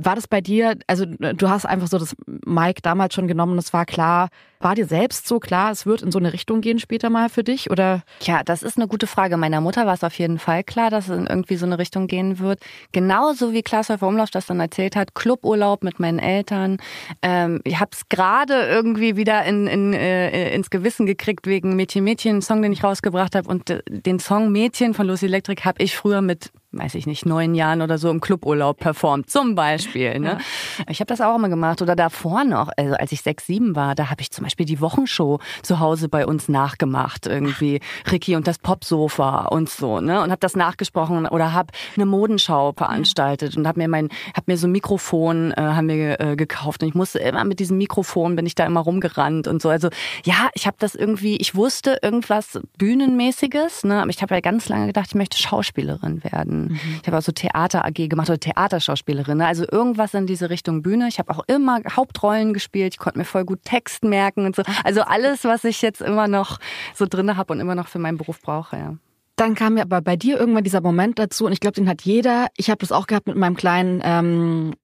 War 0.00 0.14
das 0.14 0.28
bei 0.28 0.40
dir, 0.40 0.76
also 0.86 1.06
du 1.06 1.48
hast 1.50 1.66
einfach 1.66 1.88
so 1.88 1.98
das 1.98 2.14
Mike 2.46 2.82
damals 2.82 3.14
schon 3.14 3.26
genommen, 3.26 3.56
das 3.56 3.72
war 3.72 3.84
klar. 3.84 4.28
War 4.60 4.74
dir 4.74 4.86
selbst 4.86 5.28
so 5.28 5.38
klar, 5.38 5.70
es 5.70 5.86
wird 5.86 6.02
in 6.02 6.10
so 6.10 6.18
eine 6.18 6.32
Richtung 6.32 6.60
gehen 6.60 6.78
später 6.78 7.10
mal 7.10 7.28
für 7.28 7.44
dich? 7.44 7.70
Oder? 7.70 8.02
Ja, 8.22 8.42
das 8.42 8.62
ist 8.62 8.76
eine 8.76 8.88
gute 8.88 9.06
Frage. 9.06 9.36
Meiner 9.36 9.60
Mutter 9.60 9.86
war 9.86 9.94
es 9.94 10.02
auf 10.02 10.18
jeden 10.18 10.38
Fall 10.38 10.64
klar, 10.64 10.90
dass 10.90 11.08
es 11.08 11.16
in 11.16 11.26
irgendwie 11.26 11.56
so 11.56 11.66
eine 11.66 11.78
Richtung 11.78 12.08
gehen 12.08 12.38
wird. 12.40 12.60
Genauso 12.92 13.52
wie 13.52 13.62
Klaas 13.62 13.88
Häufer 13.88 14.08
Umlauf 14.08 14.30
das 14.30 14.46
dann 14.46 14.58
erzählt 14.58 14.96
hat, 14.96 15.14
Cluburlaub 15.14 15.84
mit 15.84 16.00
meinen 16.00 16.18
Eltern. 16.18 16.78
Ähm, 17.22 17.60
ich 17.64 17.78
habe 17.78 17.90
es 17.92 18.08
gerade 18.08 18.66
irgendwie 18.66 19.16
wieder 19.16 19.44
in, 19.44 19.66
in, 19.66 19.92
äh, 19.92 20.54
ins 20.54 20.70
Gewissen 20.70 21.06
gekriegt 21.06 21.46
wegen 21.46 21.76
Mädchen 21.76 22.02
Mädchen, 22.02 22.32
einen 22.32 22.42
Song, 22.42 22.62
den 22.62 22.72
ich 22.72 22.82
rausgebracht 22.82 23.36
habe. 23.36 23.48
Und 23.48 23.70
äh, 23.70 23.82
den 23.88 24.18
Song 24.18 24.50
Mädchen 24.50 24.94
von 24.94 25.06
Lucy 25.06 25.26
Electric 25.26 25.62
habe 25.64 25.82
ich 25.82 25.96
früher 25.96 26.20
mit 26.20 26.50
weiß 26.72 26.94
ich 26.96 27.06
nicht, 27.06 27.24
neun 27.24 27.54
Jahren 27.54 27.80
oder 27.80 27.96
so 27.96 28.10
im 28.10 28.20
Cluburlaub 28.20 28.78
performt, 28.78 29.30
zum 29.30 29.54
Beispiel. 29.54 30.18
Ne? 30.18 30.38
Ja. 30.78 30.84
Ich 30.88 31.00
habe 31.00 31.08
das 31.08 31.20
auch 31.20 31.34
immer 31.34 31.48
gemacht. 31.48 31.80
Oder 31.80 31.96
davor 31.96 32.44
noch, 32.44 32.70
also 32.76 32.94
als 32.94 33.12
ich 33.12 33.22
sechs, 33.22 33.46
sieben 33.46 33.74
war, 33.74 33.94
da 33.94 34.10
habe 34.10 34.20
ich 34.20 34.30
zum 34.30 34.44
Beispiel 34.48 34.66
die 34.66 34.80
Wochenshow 34.80 35.40
zu 35.62 35.78
Hause 35.78 36.08
bei 36.08 36.26
uns 36.26 36.48
nachgemacht. 36.48 37.26
Irgendwie 37.26 37.80
Ricky 38.10 38.34
und 38.34 38.46
das 38.46 38.58
Popsofa 38.58 39.46
und 39.46 39.68
so. 39.68 40.00
Ne? 40.00 40.22
Und 40.22 40.30
habe 40.30 40.40
das 40.40 40.56
nachgesprochen 40.56 41.26
oder 41.26 41.52
habe 41.52 41.72
eine 41.96 42.06
Modenschau 42.06 42.72
veranstaltet 42.72 43.56
und 43.56 43.68
habe 43.68 43.80
mir 43.80 43.88
mein, 43.88 44.08
habe 44.34 44.44
mir 44.46 44.56
so 44.56 44.66
ein 44.66 44.72
Mikrofon 44.72 45.52
äh, 45.52 45.60
haben 45.60 45.88
wir 45.88 46.20
äh, 46.20 46.36
gekauft. 46.36 46.82
Und 46.82 46.88
ich 46.88 46.94
musste 46.94 47.18
immer 47.18 47.44
mit 47.44 47.60
diesem 47.60 47.76
Mikrofon, 47.76 48.36
bin 48.36 48.46
ich 48.46 48.54
da 48.54 48.64
immer 48.64 48.80
rumgerannt 48.80 49.48
und 49.48 49.60
so. 49.60 49.68
Also 49.68 49.90
ja, 50.24 50.48
ich 50.54 50.66
habe 50.66 50.76
das 50.78 50.94
irgendwie, 50.94 51.36
ich 51.36 51.54
wusste 51.54 51.98
irgendwas 52.02 52.58
Bühnenmäßiges. 52.78 53.84
Ne? 53.84 54.00
Aber 54.00 54.10
ich 54.10 54.22
habe 54.22 54.34
ja 54.34 54.40
ganz 54.40 54.70
lange 54.70 54.86
gedacht, 54.86 55.08
ich 55.08 55.14
möchte 55.14 55.36
Schauspielerin 55.36 56.24
werden. 56.24 56.68
Mhm. 56.68 56.80
Ich 57.02 57.06
habe 57.06 57.18
auch 57.18 57.22
so 57.22 57.32
Theater 57.32 57.84
AG 57.84 58.08
gemacht 58.08 58.30
oder 58.30 58.40
Theaterschauspielerin. 58.40 59.38
Ne? 59.38 59.46
Also 59.46 59.66
irgendwas 59.70 60.14
in 60.14 60.26
diese 60.26 60.48
Richtung 60.48 60.80
Bühne. 60.80 61.08
Ich 61.08 61.18
habe 61.18 61.30
auch 61.32 61.44
immer 61.48 61.80
Hauptrollen 61.94 62.54
gespielt. 62.54 62.94
Ich 62.94 62.98
konnte 62.98 63.18
mir 63.18 63.26
voll 63.26 63.44
gut 63.44 63.62
Text 63.64 64.04
merken 64.04 64.37
und 64.46 64.56
so. 64.56 64.62
Also 64.84 65.02
alles, 65.02 65.44
was 65.44 65.64
ich 65.64 65.82
jetzt 65.82 66.00
immer 66.00 66.28
noch 66.28 66.58
so 66.94 67.06
drinne 67.08 67.36
habe 67.36 67.52
und 67.52 67.60
immer 67.60 67.74
noch 67.74 67.88
für 67.88 67.98
meinen 67.98 68.18
Beruf 68.18 68.40
brauche. 68.40 68.76
Ja. 68.76 68.94
Dann 69.36 69.54
kam 69.54 69.76
ja 69.76 69.84
aber 69.84 70.00
bei 70.00 70.16
dir 70.16 70.38
irgendwann 70.38 70.64
dieser 70.64 70.80
Moment 70.80 71.18
dazu 71.18 71.46
und 71.46 71.52
ich 71.52 71.60
glaube, 71.60 71.74
den 71.74 71.88
hat 71.88 72.02
jeder. 72.02 72.48
Ich 72.56 72.70
habe 72.70 72.78
das 72.78 72.90
auch 72.90 73.06
gehabt 73.06 73.28
mit 73.28 73.36
meinem 73.36 73.56
kleinen 73.56 74.00
ähm, 74.04 74.74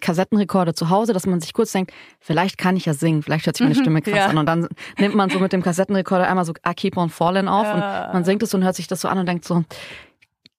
Kassettenrekorder 0.00 0.74
zu 0.74 0.90
Hause, 0.90 1.12
dass 1.12 1.26
man 1.26 1.40
sich 1.40 1.52
kurz 1.52 1.72
denkt, 1.72 1.92
vielleicht 2.20 2.58
kann 2.58 2.76
ich 2.76 2.84
ja 2.84 2.94
singen, 2.94 3.22
vielleicht 3.22 3.46
hört 3.46 3.56
sich 3.56 3.64
meine 3.64 3.76
mhm, 3.76 3.80
Stimme 3.80 4.02
krass 4.02 4.14
ja. 4.14 4.26
an. 4.26 4.38
Und 4.38 4.46
dann 4.46 4.68
nimmt 4.98 5.14
man 5.14 5.30
so 5.30 5.38
mit 5.38 5.52
dem 5.52 5.62
Kassettenrekorder 5.62 6.28
einmal 6.28 6.44
so 6.44 6.52
I 6.66 6.74
Keep 6.74 6.96
on 6.96 7.10
Falling 7.10 7.48
auf 7.48 7.64
ja. 7.64 8.06
und 8.06 8.14
man 8.14 8.24
singt 8.24 8.42
es 8.42 8.54
und 8.54 8.64
hört 8.64 8.76
sich 8.76 8.86
das 8.86 9.00
so 9.00 9.08
an 9.08 9.18
und 9.18 9.26
denkt 9.26 9.44
so, 9.44 9.64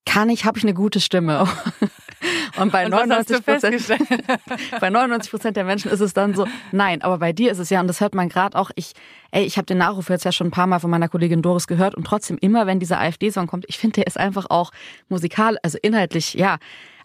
kann 0.06 0.30
ich, 0.30 0.44
habe 0.44 0.56
ich 0.56 0.64
eine 0.64 0.72
gute 0.72 1.00
Stimme. 1.00 1.46
Und 2.56 2.72
bei 2.72 2.88
99 2.88 3.44
Prozent, 3.44 3.86
bei 4.80 4.88
99 4.88 5.30
Prozent 5.30 5.56
der 5.56 5.64
Menschen 5.64 5.90
ist 5.90 6.00
es 6.00 6.14
dann 6.14 6.34
so, 6.34 6.46
nein, 6.72 7.02
aber 7.02 7.18
bei 7.18 7.32
dir 7.32 7.52
ist 7.52 7.58
es 7.58 7.68
ja, 7.68 7.80
und 7.80 7.88
das 7.88 8.00
hört 8.00 8.14
man 8.14 8.30
gerade 8.30 8.56
auch, 8.56 8.70
ich, 8.74 8.92
ey, 9.36 9.44
ich 9.44 9.58
habe 9.58 9.66
den 9.66 9.76
Nachruf 9.76 10.08
jetzt 10.08 10.24
ja 10.24 10.32
schon 10.32 10.46
ein 10.46 10.50
paar 10.50 10.66
Mal 10.66 10.78
von 10.78 10.90
meiner 10.90 11.10
Kollegin 11.10 11.42
Doris 11.42 11.66
gehört 11.66 11.94
und 11.94 12.04
trotzdem 12.04 12.38
immer, 12.40 12.66
wenn 12.66 12.80
dieser 12.80 12.98
AfD-Song 12.98 13.46
kommt, 13.46 13.66
ich 13.68 13.76
finde, 13.76 13.96
der 13.96 14.06
ist 14.06 14.18
einfach 14.18 14.46
auch 14.48 14.70
musikal, 15.10 15.58
also 15.62 15.76
inhaltlich, 15.82 16.32
ja, 16.32 16.56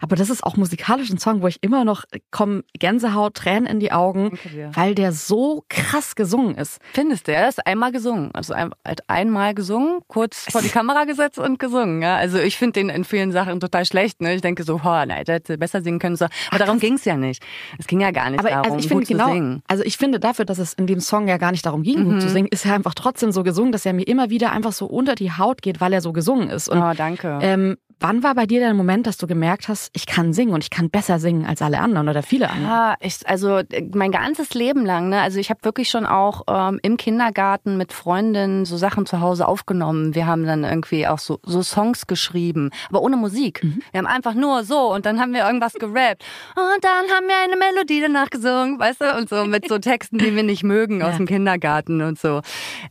aber 0.02 0.16
das 0.16 0.30
ist 0.30 0.42
auch 0.42 0.56
musikalisch 0.56 1.10
ein 1.10 1.18
Song, 1.18 1.42
wo 1.42 1.46
ich 1.46 1.62
immer 1.62 1.84
noch 1.84 2.04
kommen 2.32 2.64
Gänsehaut, 2.76 3.34
Tränen 3.34 3.66
in 3.66 3.78
die 3.78 3.92
Augen, 3.92 4.36
weil 4.74 4.96
der 4.96 5.12
so 5.12 5.64
krass 5.68 6.16
gesungen 6.16 6.56
ist. 6.56 6.80
Findest 6.92 7.28
du? 7.28 7.32
Er 7.32 7.48
ist 7.48 7.64
einmal 7.64 7.92
gesungen. 7.92 8.30
Also 8.34 8.52
ein, 8.52 8.72
halt 8.84 9.08
einmal 9.08 9.54
gesungen, 9.54 10.00
kurz 10.08 10.50
vor 10.50 10.60
die 10.60 10.70
Kamera 10.70 11.04
gesetzt 11.04 11.38
und 11.38 11.60
gesungen. 11.60 12.02
Ja? 12.02 12.16
Also 12.16 12.38
ich 12.38 12.56
finde 12.56 12.80
den 12.80 12.88
in 12.88 13.04
vielen 13.04 13.30
Sachen 13.30 13.60
total 13.60 13.84
schlecht. 13.84 14.20
Ne? 14.20 14.34
Ich 14.34 14.42
denke 14.42 14.64
so, 14.64 14.78
boah, 14.78 15.06
nein, 15.06 15.24
der 15.24 15.36
hätte 15.36 15.56
besser 15.56 15.82
singen 15.82 16.00
können. 16.00 16.16
So. 16.16 16.24
Aber 16.24 16.34
Ach, 16.50 16.58
darum 16.58 16.80
ging 16.80 16.94
es 16.94 17.04
ja 17.04 17.16
nicht. 17.16 17.40
Es 17.78 17.86
ging 17.86 18.00
ja 18.00 18.10
gar 18.10 18.28
nicht 18.28 18.40
aber, 18.40 18.50
darum, 18.50 18.72
also 18.72 18.78
ich 18.78 18.88
finde 18.88 19.06
genau. 19.06 19.60
Also 19.68 19.84
ich 19.84 19.96
finde 19.96 20.18
dafür, 20.18 20.44
dass 20.44 20.58
es 20.58 20.72
in 20.72 20.88
dem 20.88 20.98
Song 20.98 21.28
ja 21.28 21.36
gar 21.36 21.52
nicht 21.52 21.64
darum 21.64 21.84
ging, 21.84 22.08
mhm. 22.08 22.20
Zu 22.22 22.32
singen, 22.32 22.48
ist 22.50 22.64
er 22.66 22.74
einfach 22.74 22.94
trotzdem 22.94 23.32
so 23.32 23.42
gesungen, 23.42 23.72
dass 23.72 23.86
er 23.86 23.92
mir 23.92 24.06
immer 24.06 24.30
wieder 24.30 24.52
einfach 24.52 24.72
so 24.72 24.86
unter 24.86 25.14
die 25.14 25.32
Haut 25.32 25.62
geht, 25.62 25.80
weil 25.80 25.92
er 25.92 26.00
so 26.00 26.12
gesungen 26.12 26.50
ist. 26.50 26.68
Und, 26.68 26.78
oh, 26.78 26.92
danke. 26.96 27.38
Ähm, 27.42 27.76
Wann 28.02 28.24
war 28.24 28.34
bei 28.34 28.46
dir 28.46 28.58
der 28.58 28.74
Moment, 28.74 29.06
dass 29.06 29.16
du 29.16 29.28
gemerkt 29.28 29.68
hast, 29.68 29.90
ich 29.92 30.06
kann 30.06 30.32
singen 30.32 30.52
und 30.52 30.64
ich 30.64 30.70
kann 30.70 30.90
besser 30.90 31.20
singen 31.20 31.46
als 31.46 31.62
alle 31.62 31.78
anderen 31.78 32.08
oder 32.08 32.24
viele 32.24 32.50
andere? 32.50 32.68
Ja, 32.68 32.94
ich, 32.98 33.20
also 33.28 33.60
mein 33.94 34.10
ganzes 34.10 34.54
Leben 34.54 34.84
lang. 34.84 35.08
Ne? 35.08 35.20
Also 35.20 35.38
ich 35.38 35.50
habe 35.50 35.60
wirklich 35.62 35.88
schon 35.88 36.04
auch 36.04 36.42
ähm, 36.48 36.80
im 36.82 36.96
Kindergarten 36.96 37.76
mit 37.76 37.92
Freundinnen 37.92 38.64
so 38.64 38.76
Sachen 38.76 39.06
zu 39.06 39.20
Hause 39.20 39.46
aufgenommen. 39.46 40.16
Wir 40.16 40.26
haben 40.26 40.44
dann 40.44 40.64
irgendwie 40.64 41.06
auch 41.06 41.20
so, 41.20 41.38
so 41.44 41.62
Songs 41.62 42.08
geschrieben, 42.08 42.70
aber 42.88 43.02
ohne 43.02 43.16
Musik. 43.16 43.62
Mhm. 43.62 43.82
Wir 43.92 43.98
haben 43.98 44.08
einfach 44.08 44.34
nur 44.34 44.64
so 44.64 44.92
und 44.92 45.06
dann 45.06 45.20
haben 45.20 45.32
wir 45.32 45.46
irgendwas 45.46 45.74
gerappt 45.74 46.24
und 46.56 46.82
dann 46.82 47.08
haben 47.08 47.28
wir 47.28 47.36
eine 47.44 47.56
Melodie 47.56 48.00
danach 48.00 48.30
gesungen, 48.30 48.80
weißt 48.80 49.00
du, 49.00 49.16
und 49.16 49.28
so 49.28 49.44
mit 49.44 49.68
so 49.68 49.78
Texten, 49.78 50.18
die 50.18 50.34
wir 50.34 50.42
nicht 50.42 50.64
mögen 50.64 51.02
ja. 51.02 51.08
aus 51.08 51.18
dem 51.18 51.26
Kindergarten 51.26 52.02
und 52.02 52.18
so. 52.18 52.40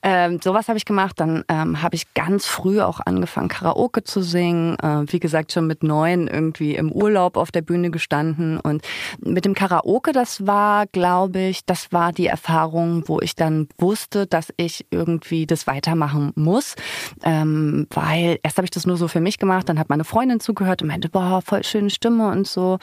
Ähm, 0.03 0.39
sowas 0.41 0.69
habe 0.69 0.77
ich 0.77 0.85
gemacht. 0.85 1.19
Dann 1.19 1.43
ähm, 1.49 1.81
habe 1.81 1.95
ich 1.95 2.13
ganz 2.13 2.45
früh 2.45 2.79
auch 2.79 3.01
angefangen 3.05 3.49
Karaoke 3.49 4.05
zu 4.05 4.21
singen. 4.21 4.77
Ähm, 4.81 5.00
wie 5.07 5.19
gesagt, 5.19 5.51
schon 5.51 5.67
mit 5.67 5.83
neun 5.83 6.27
irgendwie 6.27 6.75
im 6.75 6.91
Urlaub 6.91 7.37
auf 7.37 7.51
der 7.51 7.61
Bühne 7.61 7.91
gestanden. 7.91 8.59
Und 8.59 8.83
mit 9.19 9.45
dem 9.45 9.53
Karaoke, 9.53 10.11
das 10.11 10.45
war, 10.45 10.87
glaube 10.87 11.39
ich, 11.39 11.65
das 11.65 11.91
war 11.91 12.11
die 12.11 12.27
Erfahrung, 12.27 13.03
wo 13.07 13.19
ich 13.21 13.35
dann 13.35 13.67
wusste, 13.77 14.27
dass 14.27 14.53
ich 14.57 14.85
irgendwie 14.91 15.45
das 15.45 15.67
weitermachen 15.67 16.31
muss. 16.35 16.75
Ähm, 17.23 17.87
weil 17.89 18.39
erst 18.43 18.57
habe 18.57 18.65
ich 18.65 18.71
das 18.71 18.85
nur 18.85 18.97
so 18.97 19.07
für 19.07 19.21
mich 19.21 19.37
gemacht, 19.37 19.69
dann 19.69 19.79
hat 19.79 19.89
meine 19.89 20.03
Freundin 20.03 20.39
zugehört 20.39 20.81
und 20.81 20.87
meinte, 20.87 21.09
boah, 21.09 21.41
voll 21.43 21.63
schöne 21.63 21.89
Stimme 21.89 22.29
und 22.29 22.47
so. 22.47 22.79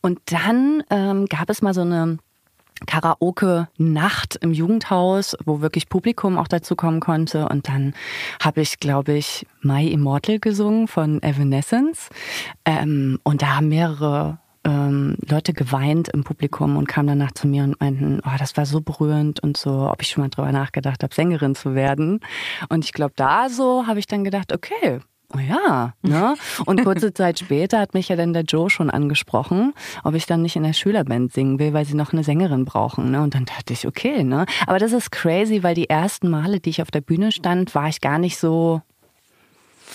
Und 0.00 0.20
dann 0.26 0.82
ähm, 0.90 1.26
gab 1.26 1.50
es 1.50 1.62
mal 1.62 1.74
so 1.74 1.82
eine 1.82 2.18
Karaoke-Nacht 2.86 4.36
im 4.36 4.52
Jugendhaus, 4.52 5.36
wo 5.44 5.60
wirklich 5.60 5.88
Publikum 5.88 6.38
auch 6.38 6.48
dazu 6.48 6.76
kommen 6.76 7.00
konnte. 7.00 7.48
Und 7.48 7.68
dann 7.68 7.94
habe 8.42 8.60
ich, 8.60 8.78
glaube 8.78 9.12
ich, 9.12 9.46
My 9.60 9.88
Immortal 9.88 10.38
gesungen 10.38 10.88
von 10.88 11.22
Evanescence. 11.22 12.08
Ähm, 12.64 13.18
und 13.22 13.42
da 13.42 13.56
haben 13.56 13.68
mehrere 13.68 14.38
ähm, 14.64 15.16
Leute 15.28 15.52
geweint 15.52 16.08
im 16.08 16.24
Publikum 16.24 16.76
und 16.76 16.86
kamen 16.86 17.08
danach 17.08 17.32
zu 17.32 17.46
mir 17.46 17.64
und 17.64 17.80
meinten, 17.80 18.20
oh, 18.24 18.36
das 18.38 18.56
war 18.56 18.66
so 18.66 18.80
berührend 18.80 19.40
und 19.40 19.56
so, 19.56 19.90
ob 19.90 20.02
ich 20.02 20.08
schon 20.08 20.22
mal 20.22 20.30
drüber 20.30 20.52
nachgedacht 20.52 21.02
habe, 21.02 21.14
Sängerin 21.14 21.54
zu 21.54 21.74
werden. 21.74 22.20
Und 22.68 22.84
ich 22.84 22.92
glaube, 22.92 23.14
da 23.16 23.48
so 23.48 23.86
habe 23.86 23.98
ich 23.98 24.06
dann 24.06 24.24
gedacht, 24.24 24.52
okay, 24.52 25.00
Oh 25.34 25.38
ja, 25.38 25.94
ne? 26.02 26.34
Und 26.66 26.84
kurze 26.84 27.12
Zeit 27.14 27.38
später 27.38 27.78
hat 27.78 27.94
mich 27.94 28.08
ja 28.08 28.16
dann 28.16 28.32
der 28.32 28.42
Joe 28.42 28.68
schon 28.68 28.90
angesprochen, 28.90 29.72
ob 30.04 30.14
ich 30.14 30.26
dann 30.26 30.42
nicht 30.42 30.56
in 30.56 30.62
der 30.62 30.72
Schülerband 30.72 31.32
singen 31.32 31.58
will, 31.58 31.72
weil 31.72 31.84
sie 31.84 31.94
noch 31.94 32.12
eine 32.12 32.24
Sängerin 32.24 32.64
brauchen, 32.64 33.10
ne? 33.10 33.22
Und 33.22 33.34
dann 33.34 33.44
dachte 33.44 33.72
ich, 33.72 33.86
okay, 33.86 34.24
ne? 34.24 34.46
Aber 34.66 34.78
das 34.78 34.92
ist 34.92 35.10
crazy, 35.10 35.62
weil 35.62 35.74
die 35.74 35.88
ersten 35.88 36.28
Male, 36.28 36.60
die 36.60 36.70
ich 36.70 36.82
auf 36.82 36.90
der 36.90 37.00
Bühne 37.00 37.32
stand, 37.32 37.74
war 37.74 37.88
ich 37.88 38.00
gar 38.00 38.18
nicht 38.18 38.38
so 38.38 38.82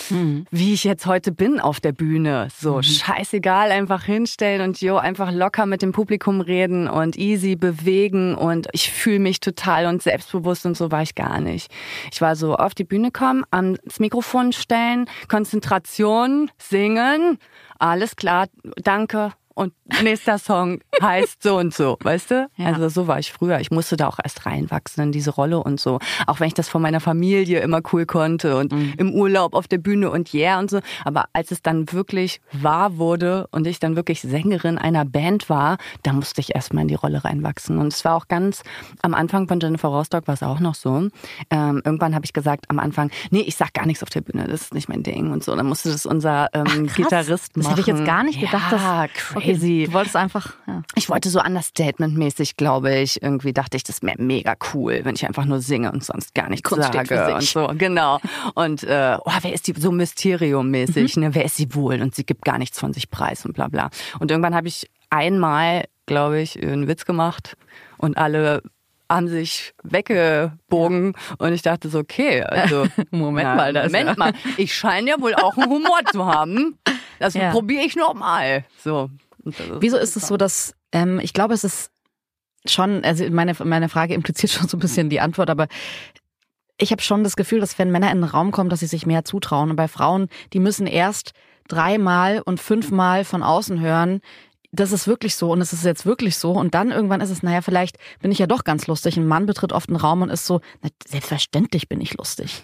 mhm. 0.09 0.45
wie 0.51 0.73
ich 0.73 0.83
jetzt 0.83 1.05
heute 1.05 1.31
bin 1.31 1.59
auf 1.59 1.79
der 1.79 1.91
Bühne. 1.91 2.47
So 2.57 2.77
mhm. 2.77 2.83
scheißegal, 2.83 3.71
einfach 3.71 4.03
hinstellen 4.03 4.61
und 4.61 4.81
jo, 4.81 4.97
einfach 4.97 5.31
locker 5.31 5.65
mit 5.65 5.81
dem 5.81 5.91
Publikum 5.91 6.41
reden 6.41 6.87
und 6.87 7.17
easy 7.17 7.55
bewegen 7.55 8.35
und 8.35 8.67
ich 8.71 8.91
fühle 8.91 9.19
mich 9.19 9.39
total 9.39 9.85
und 9.85 10.01
selbstbewusst 10.01 10.65
und 10.65 10.77
so 10.77 10.91
war 10.91 11.01
ich 11.01 11.15
gar 11.15 11.39
nicht. 11.39 11.71
Ich 12.11 12.21
war 12.21 12.35
so 12.35 12.55
auf 12.55 12.73
die 12.75 12.83
Bühne 12.83 13.11
kommen, 13.11 13.43
ans 13.51 13.99
Mikrofon 13.99 14.53
stellen, 14.53 15.09
Konzentration, 15.27 16.51
singen, 16.57 17.37
alles 17.79 18.15
klar, 18.15 18.47
danke, 18.77 19.33
und 19.57 19.73
nächster 20.03 20.37
Song 20.37 20.81
heißt 21.01 21.41
so 21.41 21.57
und 21.57 21.73
so, 21.73 21.97
weißt 22.01 22.29
du? 22.31 22.47
Ja. 22.57 22.67
Also 22.67 22.89
so 22.89 23.07
war 23.07 23.17
ich 23.17 23.31
früher. 23.31 23.59
Ich 23.59 23.71
musste 23.71 23.97
da 23.97 24.07
auch 24.07 24.19
erst 24.23 24.45
reinwachsen 24.45 25.05
in 25.05 25.11
diese 25.11 25.31
Rolle 25.31 25.63
und 25.63 25.79
so. 25.79 25.97
Auch 26.27 26.39
wenn 26.39 26.47
ich 26.47 26.53
das 26.53 26.69
von 26.69 26.79
meiner 26.79 26.99
Familie 26.99 27.59
immer 27.61 27.81
cool 27.91 28.05
konnte 28.05 28.55
und 28.57 28.71
mhm. 28.71 28.93
im 28.97 29.13
Urlaub 29.15 29.55
auf 29.55 29.67
der 29.67 29.79
Bühne 29.79 30.11
und 30.11 30.31
yeah 30.31 30.59
und 30.59 30.69
so. 30.69 30.79
Aber 31.05 31.25
als 31.33 31.49
es 31.49 31.63
dann 31.63 31.91
wirklich 31.91 32.39
wahr 32.51 32.97
wurde 32.97 33.47
und 33.51 33.65
ich 33.65 33.79
dann 33.79 33.95
wirklich 33.95 34.21
Sängerin 34.21 34.77
einer 34.77 35.05
Band 35.05 35.49
war, 35.49 35.77
da 36.03 36.13
musste 36.13 36.39
ich 36.39 36.53
erstmal 36.53 36.83
in 36.83 36.89
die 36.89 36.95
Rolle 36.95 37.23
reinwachsen. 37.23 37.79
Und 37.79 37.87
es 37.87 38.05
war 38.05 38.15
auch 38.15 38.27
ganz 38.27 38.61
am 39.01 39.15
Anfang 39.15 39.47
von 39.47 39.59
Jennifer 39.59 39.87
Rostock 39.87 40.27
war 40.27 40.35
es 40.35 40.43
auch 40.43 40.59
noch 40.59 40.75
so. 40.75 41.09
Ähm, 41.49 41.81
irgendwann 41.83 42.13
habe 42.13 42.25
ich 42.25 42.33
gesagt 42.33 42.65
am 42.69 42.77
Anfang, 42.77 43.09
nee, 43.31 43.41
ich 43.41 43.55
sag 43.55 43.73
gar 43.73 43.87
nichts 43.87 44.03
auf 44.03 44.09
der 44.09 44.21
Bühne, 44.21 44.47
das 44.47 44.61
ist 44.61 44.75
nicht 44.75 44.87
mein 44.87 45.01
Ding 45.01 45.31
und 45.31 45.43
so. 45.43 45.55
Dann 45.55 45.65
musste 45.65 45.91
das 45.91 46.05
unser 46.05 46.49
ähm, 46.53 46.87
Ach, 46.91 46.95
Gitarrist 46.95 47.57
machen. 47.57 47.63
Das 47.63 47.71
hätte 47.71 47.81
ich 47.81 47.87
jetzt 47.87 48.05
gar 48.05 48.23
nicht 48.23 48.39
gedacht. 48.39 48.71
Ja, 48.71 49.07
dass, 49.07 49.13
crazy. 49.13 49.46
Okay, 49.55 49.85
du 49.85 49.93
wolltest 49.93 50.15
einfach. 50.15 50.53
Ja. 50.67 50.81
Ich 50.95 51.09
wollte 51.09 51.29
so 51.29 51.39
understatement-mäßig, 51.39 52.57
glaube 52.57 52.95
ich. 52.95 53.21
Irgendwie 53.21 53.53
dachte 53.53 53.77
ich, 53.77 53.83
das 53.83 54.01
wäre 54.01 54.21
mega 54.21 54.55
cool, 54.73 55.01
wenn 55.03 55.15
ich 55.15 55.25
einfach 55.25 55.45
nur 55.45 55.61
singe 55.61 55.91
und 55.91 56.03
sonst 56.03 56.33
gar 56.33 56.49
nichts 56.49 56.67
Kunst 56.67 56.93
sage 56.93 57.35
und 57.35 57.43
so. 57.43 57.69
Genau. 57.77 58.19
Und 58.55 58.83
äh, 58.83 59.17
oh, 59.23 59.31
wer 59.41 59.53
ist 59.53 59.67
die 59.67 59.73
so 59.79 59.91
Mysterium-mäßig? 59.91 61.15
Mhm. 61.15 61.23
Ne? 61.23 61.35
Wer 61.35 61.45
ist 61.45 61.55
sie 61.55 61.73
wohl? 61.73 62.01
Und 62.01 62.15
sie 62.15 62.25
gibt 62.25 62.45
gar 62.45 62.57
nichts 62.57 62.79
von 62.79 62.93
sich 62.93 63.09
preis 63.09 63.45
und 63.45 63.53
bla 63.53 63.67
bla. 63.67 63.89
Und 64.19 64.31
irgendwann 64.31 64.55
habe 64.55 64.67
ich 64.67 64.89
einmal, 65.09 65.85
glaube 66.05 66.41
ich, 66.41 66.61
einen 66.61 66.87
Witz 66.87 67.05
gemacht 67.05 67.55
und 67.97 68.17
alle 68.17 68.61
haben 69.09 69.27
sich 69.27 69.73
weggebogen 69.83 71.13
und 71.37 71.53
ich 71.53 71.61
dachte 71.61 71.89
so, 71.89 71.99
okay, 71.99 72.43
also 72.43 72.87
Moment 73.11 73.47
na, 73.47 73.55
mal, 73.55 73.73
das 73.73 73.85
Moment 73.85 74.09
ja. 74.09 74.15
mal, 74.17 74.33
ich 74.57 74.75
scheine 74.75 75.11
ja 75.11 75.21
wohl 75.21 75.33
auch 75.35 75.57
einen 75.57 75.69
Humor 75.69 75.99
zu 76.11 76.25
haben. 76.25 76.77
Das 77.19 77.33
ja. 77.35 77.51
probiere 77.51 77.83
ich 77.83 77.95
noch 77.95 78.13
mal. 78.13 78.65
So. 78.83 79.09
Wieso 79.79 79.97
ist 79.97 80.15
es 80.17 80.27
so, 80.27 80.37
dass 80.37 80.73
Ähm, 80.91 81.19
ich 81.19 81.33
glaube, 81.33 81.53
es 81.53 81.63
ist 81.63 81.91
schon, 82.65 83.03
also 83.03 83.29
meine, 83.29 83.55
meine 83.63 83.89
Frage 83.89 84.13
impliziert 84.13 84.51
schon 84.53 84.67
so 84.67 84.77
ein 84.77 84.79
bisschen 84.79 85.09
die 85.09 85.19
Antwort, 85.19 85.49
aber 85.49 85.67
ich 86.79 86.91
habe 86.91 87.01
schon 87.01 87.23
das 87.23 87.35
Gefühl, 87.35 87.59
dass 87.59 87.79
wenn 87.79 87.91
Männer 87.91 88.11
in 88.11 88.21
den 88.21 88.29
Raum 88.29 88.51
kommen, 88.51 88.69
dass 88.69 88.81
sie 88.81 88.87
sich 88.87 89.05
mehr 89.07 89.25
zutrauen. 89.25 89.71
Und 89.71 89.75
bei 89.75 89.87
Frauen, 89.87 90.27
die 90.53 90.59
müssen 90.59 90.85
erst 90.85 91.31
dreimal 91.67 92.41
und 92.41 92.59
fünfmal 92.59 93.25
von 93.25 93.41
außen 93.41 93.79
hören, 93.79 94.21
das 94.71 94.91
ist 94.91 95.07
wirklich 95.07 95.35
so 95.35 95.51
und 95.51 95.61
es 95.61 95.73
ist 95.73 95.85
jetzt 95.85 96.05
wirklich 96.05 96.37
so. 96.37 96.51
Und 96.51 96.75
dann 96.75 96.91
irgendwann 96.91 97.21
ist 97.21 97.31
es, 97.31 97.41
naja, 97.41 97.61
vielleicht 97.61 97.97
bin 98.21 98.31
ich 98.31 98.37
ja 98.37 98.45
doch 98.45 98.63
ganz 98.63 98.85
lustig. 98.85 99.17
Ein 99.17 99.25
Mann 99.25 99.47
betritt 99.47 99.73
oft 99.73 99.89
einen 99.89 99.97
Raum 99.97 100.21
und 100.21 100.29
ist 100.29 100.45
so, 100.45 100.61
na, 100.83 100.89
selbstverständlich 101.07 101.89
bin 101.89 101.99
ich 101.99 102.15
lustig. 102.15 102.61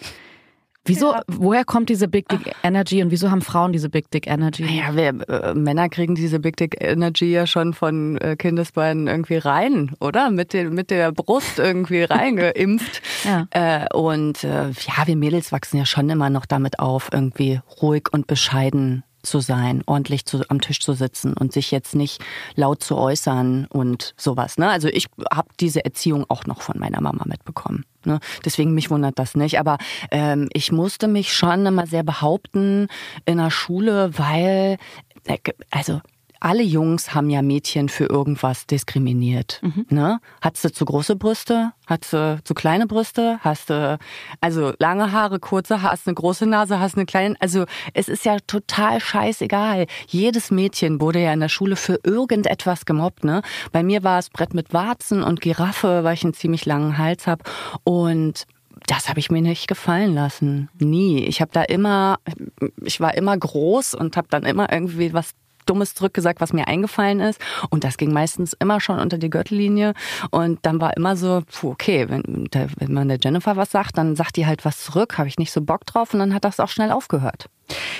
Wieso, 0.85 1.15
woher 1.27 1.63
kommt 1.63 1.87
diese 1.89 2.09
Big 2.09 2.27
Dick 2.27 2.53
Energy 2.61 3.01
und 3.01 3.09
wieso 3.09 3.31
haben 3.31 3.41
Frauen 3.41 3.71
diese 3.71 3.89
Big 3.89 4.11
Dick 4.11 4.27
Energy? 4.27 4.63
Naja, 4.63 4.95
wir, 4.95 5.29
äh, 5.29 5.53
Männer 5.53 5.87
kriegen 5.87 6.13
diese 6.13 6.39
Big 6.39 6.57
Dick 6.57 6.75
Energy 6.79 7.31
ja 7.31 7.47
schon 7.47 7.73
von 7.73 8.17
äh, 8.17 8.35
Kindesbeinen 8.35 9.07
irgendwie 9.07 9.37
rein, 9.37 9.91
oder? 10.01 10.29
Mit, 10.29 10.51
den, 10.51 10.73
mit 10.73 10.91
der 10.91 11.13
Brust 11.13 11.57
irgendwie 11.57 12.03
reingeimpft. 12.09 13.01
Ja. 13.23 13.47
Äh, 13.51 13.93
und 13.95 14.43
äh, 14.43 14.69
ja, 14.71 15.05
wir 15.07 15.15
Mädels 15.15 15.53
wachsen 15.53 15.77
ja 15.77 15.85
schon 15.85 16.09
immer 16.09 16.29
noch 16.29 16.45
damit 16.45 16.79
auf, 16.79 17.09
irgendwie 17.13 17.61
ruhig 17.81 18.09
und 18.11 18.27
bescheiden 18.27 19.03
zu 19.23 19.39
sein, 19.39 19.81
ordentlich 19.85 20.25
zu, 20.25 20.43
am 20.49 20.61
Tisch 20.61 20.79
zu 20.79 20.93
sitzen 20.93 21.33
und 21.33 21.53
sich 21.53 21.71
jetzt 21.71 21.95
nicht 21.95 22.21
laut 22.55 22.83
zu 22.83 22.97
äußern 22.97 23.65
und 23.69 24.13
sowas. 24.17 24.57
Ne? 24.57 24.69
Also 24.69 24.89
ich 24.89 25.07
habe 25.31 25.49
diese 25.59 25.83
Erziehung 25.83 26.25
auch 26.29 26.45
noch 26.45 26.61
von 26.61 26.77
meiner 26.77 27.01
Mama 27.01 27.23
mitbekommen. 27.25 27.85
Ne? 28.05 28.19
Deswegen 28.45 28.73
mich 28.73 28.89
wundert 28.89 29.17
das 29.17 29.35
nicht. 29.35 29.59
Aber 29.59 29.77
ähm, 30.11 30.49
ich 30.53 30.71
musste 30.71 31.07
mich 31.07 31.33
schon 31.33 31.65
immer 31.65 31.87
sehr 31.87 32.03
behaupten 32.03 32.87
in 33.25 33.37
der 33.37 33.49
Schule, 33.49 34.17
weil 34.17 34.77
äh, 35.25 35.37
also 35.71 36.01
alle 36.43 36.63
Jungs 36.63 37.15
haben 37.15 37.29
ja 37.29 37.41
Mädchen 37.41 37.87
für 37.87 38.05
irgendwas 38.05 38.67
diskriminiert. 38.67 39.61
Ne? 39.89 40.19
Hast 40.41 40.63
du 40.65 40.71
zu 40.71 40.83
große 40.83 41.15
Brüste? 41.15 41.71
Hast 41.87 42.11
du 42.11 42.39
zu 42.43 42.53
kleine 42.53 42.85
Brüste? 42.85 43.39
Hast 43.41 43.69
du 43.69 43.97
also 44.41 44.73
lange 44.77 45.13
Haare, 45.13 45.39
kurze 45.39 45.81
Haare, 45.81 45.93
hast 45.93 46.07
eine 46.07 46.15
große 46.15 46.45
Nase, 46.45 46.79
hast 46.79 46.95
eine 46.95 47.05
kleine. 47.05 47.35
Also 47.39 47.65
es 47.93 48.09
ist 48.09 48.25
ja 48.25 48.37
total 48.45 48.99
scheißegal. 48.99 49.87
Jedes 50.07 50.51
Mädchen 50.51 50.99
wurde 50.99 51.19
ja 51.19 51.31
in 51.31 51.39
der 51.39 51.49
Schule 51.49 51.77
für 51.77 51.99
irgendetwas 52.03 52.85
gemobbt. 52.85 53.23
Ne? 53.23 53.41
Bei 53.71 53.81
mir 53.81 54.03
war 54.03 54.19
es 54.19 54.29
Brett 54.29 54.53
mit 54.53 54.73
Warzen 54.73 55.23
und 55.23 55.39
Giraffe, 55.39 56.03
weil 56.03 56.15
ich 56.15 56.25
einen 56.25 56.33
ziemlich 56.33 56.65
langen 56.65 56.97
Hals 56.97 57.25
habe. 57.25 57.43
Und 57.85 58.47
das 58.87 59.07
habe 59.07 59.19
ich 59.19 59.31
mir 59.31 59.41
nicht 59.41 59.69
gefallen 59.69 60.13
lassen. 60.13 60.69
Nie. 60.77 61.23
Ich 61.23 61.39
habe 61.39 61.51
da 61.53 61.63
immer, 61.63 62.17
ich 62.81 62.99
war 62.99 63.15
immer 63.15 63.37
groß 63.37 63.93
und 63.93 64.17
habe 64.17 64.27
dann 64.29 64.43
immer 64.43 64.73
irgendwie 64.73 65.13
was 65.13 65.31
Dummes 65.63 65.95
zurückgesagt, 65.95 66.41
was 66.41 66.53
mir 66.53 66.67
eingefallen 66.67 67.19
ist. 67.19 67.39
Und 67.69 67.83
das 67.83 67.97
ging 67.97 68.11
meistens 68.13 68.53
immer 68.53 68.79
schon 68.79 68.99
unter 68.99 69.17
die 69.17 69.29
Gürtellinie. 69.29 69.93
Und 70.31 70.59
dann 70.63 70.79
war 70.81 70.95
immer 70.95 71.15
so, 71.15 71.41
puh, 71.51 71.71
okay, 71.71 72.09
wenn, 72.09 72.47
wenn 72.51 72.93
man 72.93 73.07
der 73.07 73.19
Jennifer 73.21 73.55
was 73.55 73.71
sagt, 73.71 73.97
dann 73.97 74.15
sagt 74.15 74.37
die 74.37 74.45
halt 74.45 74.65
was 74.65 74.83
zurück, 74.83 75.17
habe 75.17 75.27
ich 75.27 75.37
nicht 75.37 75.51
so 75.51 75.61
Bock 75.61 75.85
drauf 75.85 76.13
und 76.13 76.19
dann 76.19 76.33
hat 76.33 76.45
das 76.45 76.59
auch 76.59 76.69
schnell 76.69 76.91
aufgehört. 76.91 77.49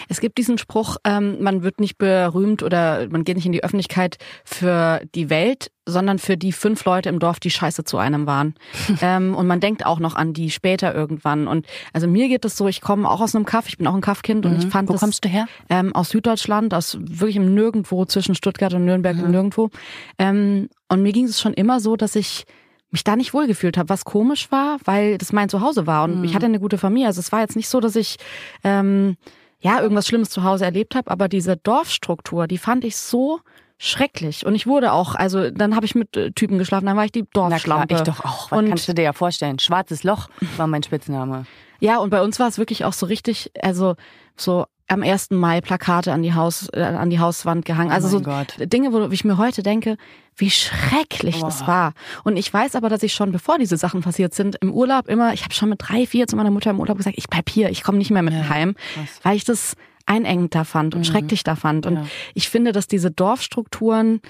Es 0.09 0.19
gibt 0.19 0.37
diesen 0.37 0.57
Spruch, 0.57 0.97
ähm, 1.03 1.41
man 1.41 1.63
wird 1.63 1.79
nicht 1.79 1.97
berühmt 1.97 2.63
oder 2.63 3.07
man 3.09 3.23
geht 3.23 3.35
nicht 3.35 3.45
in 3.45 3.51
die 3.51 3.63
Öffentlichkeit 3.63 4.17
für 4.43 5.01
die 5.15 5.29
Welt, 5.29 5.71
sondern 5.85 6.19
für 6.19 6.37
die 6.37 6.51
fünf 6.51 6.85
Leute 6.85 7.09
im 7.09 7.19
Dorf, 7.19 7.39
die 7.39 7.49
scheiße 7.49 7.83
zu 7.83 7.97
einem 7.97 8.25
waren. 8.25 8.55
ähm, 9.01 9.35
und 9.35 9.47
man 9.47 9.59
denkt 9.59 9.85
auch 9.85 9.99
noch 9.99 10.15
an 10.15 10.33
die 10.33 10.49
später 10.49 10.93
irgendwann. 10.93 11.47
Und 11.47 11.65
also 11.91 12.07
mir 12.07 12.27
geht 12.27 12.45
es 12.45 12.55
so, 12.55 12.67
ich 12.67 12.81
komme 12.81 13.09
auch 13.09 13.21
aus 13.21 13.35
einem 13.35 13.45
Kaff, 13.45 13.67
ich 13.67 13.77
bin 13.77 13.87
auch 13.87 13.95
ein 13.95 14.01
Kaffkind 14.01 14.45
und 14.45 14.57
ich 14.57 14.69
fand 14.69 14.89
Wo 14.89 14.93
das, 14.93 15.01
kommst 15.01 15.25
du 15.25 15.29
her? 15.29 15.47
Ähm, 15.69 15.93
aus 15.93 16.09
Süddeutschland, 16.09 16.73
aus 16.73 16.97
wirklich 16.99 17.35
im 17.35 17.53
Nirgendwo, 17.53 18.05
zwischen 18.05 18.35
Stuttgart 18.35 18.73
und 18.73 18.85
Nürnberg 18.85 19.17
im 19.17 19.31
Nirgendwo. 19.31 19.69
Ähm, 20.17 20.69
und 20.89 21.01
mir 21.01 21.11
ging 21.11 21.25
es 21.25 21.41
schon 21.41 21.53
immer 21.53 21.79
so, 21.79 21.95
dass 21.95 22.15
ich 22.15 22.45
mich 22.91 23.03
da 23.03 23.15
nicht 23.15 23.33
wohlgefühlt 23.33 23.75
habe, 23.75 23.89
was 23.89 24.05
komisch 24.05 24.51
war, 24.51 24.77
weil 24.85 25.17
das 25.17 25.33
mein 25.33 25.49
Zuhause 25.49 25.87
war 25.87 26.03
und 26.03 26.23
ich 26.23 26.35
hatte 26.35 26.45
eine 26.45 26.59
gute 26.59 26.77
Familie. 26.77 27.07
Also 27.07 27.19
es 27.21 27.31
war 27.31 27.41
jetzt 27.41 27.55
nicht 27.55 27.67
so, 27.67 27.79
dass 27.79 27.95
ich 27.95 28.17
ähm, 28.63 29.17
ja 29.63 29.81
irgendwas 29.81 30.07
Schlimmes 30.07 30.29
zu 30.29 30.43
Hause 30.43 30.65
erlebt 30.65 30.93
habe, 30.95 31.09
aber 31.09 31.27
diese 31.27 31.57
Dorfstruktur, 31.57 32.47
die 32.47 32.57
fand 32.59 32.83
ich 32.85 32.95
so 32.97 33.39
schrecklich 33.79 34.45
und 34.45 34.55
ich 34.55 34.65
wurde 34.67 34.93
auch, 34.93 35.15
also 35.15 35.49
dann 35.49 35.75
habe 35.75 35.85
ich 35.85 35.95
mit 35.95 36.15
äh, 36.15 36.31
Typen 36.31 36.57
geschlafen, 36.57 36.85
dann 36.85 36.95
war 36.95 37.05
ich 37.05 37.11
die 37.11 37.25
Na 37.33 37.57
klar, 37.59 37.85
Dorfschlampe. 37.85 37.93
ich 37.95 38.01
doch 38.01 38.23
auch. 38.23 38.51
Was 38.51 38.59
Und 38.59 38.69
kannst 38.69 38.87
du 38.87 38.93
dir 38.93 39.01
ja 39.03 39.13
vorstellen? 39.13 39.59
Schwarzes 39.59 40.03
Loch 40.03 40.29
war 40.57 40.67
mein 40.67 40.83
Spitzname. 40.83 41.45
ja, 41.79 41.97
und 41.97 42.09
bei 42.09 42.21
uns 42.21 42.39
war 42.39 42.47
es 42.47 42.57
wirklich 42.57 42.85
auch 42.85 42.93
so 42.93 43.05
richtig, 43.07 43.51
also 43.61 43.95
so 44.37 44.65
am 44.87 45.01
1. 45.01 45.31
Mai 45.31 45.61
Plakate 45.61 46.11
an 46.11 46.21
die 46.23 46.33
Haus 46.33 46.67
äh, 46.73 46.81
an 46.81 47.09
die 47.09 47.19
Hauswand 47.19 47.65
gehangen. 47.65 47.91
Also 47.91 48.07
so 48.07 48.17
Oh 48.17 48.21
mein 48.25 48.45
Gott. 48.57 48.71
Dinge, 48.71 48.91
wo 48.93 49.07
ich 49.09 49.23
mir 49.23 49.37
heute 49.37 49.63
denke, 49.63 49.97
wie 50.35 50.49
schrecklich 50.49 51.39
das 51.39 51.65
war. 51.67 51.93
Und 52.23 52.37
ich 52.37 52.53
weiß 52.53 52.75
aber, 52.75 52.89
dass 52.89 53.03
ich 53.03 53.13
schon 53.13 53.31
bevor 53.31 53.57
diese 53.57 53.77
Sachen 53.77 54.01
passiert 54.01 54.33
sind, 54.33 54.55
im 54.61 54.71
Urlaub 54.73 55.07
immer, 55.07 55.33
ich 55.33 55.43
habe 55.43 55.53
schon 55.53 55.69
mit 55.69 55.79
drei, 55.81 56.05
vier 56.05 56.27
zu 56.27 56.35
meiner 56.35 56.51
Mutter 56.51 56.69
im 56.71 56.79
Urlaub 56.79 56.97
gesagt, 56.97 57.17
ich 57.17 57.27
bleib 57.29 57.49
hier, 57.49 57.69
ich 57.69 57.83
komme 57.83 57.97
nicht 57.97 58.11
mehr 58.11 58.23
mit 58.23 58.33
heim, 58.49 58.75
weil 59.21 59.35
ich 59.37 59.43
das 59.45 59.75
einengender 60.05 60.65
fand 60.65 60.95
und 60.95 61.01
Mhm. 61.01 61.05
schrecklich 61.05 61.43
da 61.43 61.55
fand. 61.55 61.85
Und 61.85 61.99
ich 62.33 62.49
finde, 62.49 62.71
dass 62.73 62.87
diese 62.87 63.09
Dorfstrukturen 63.09 64.21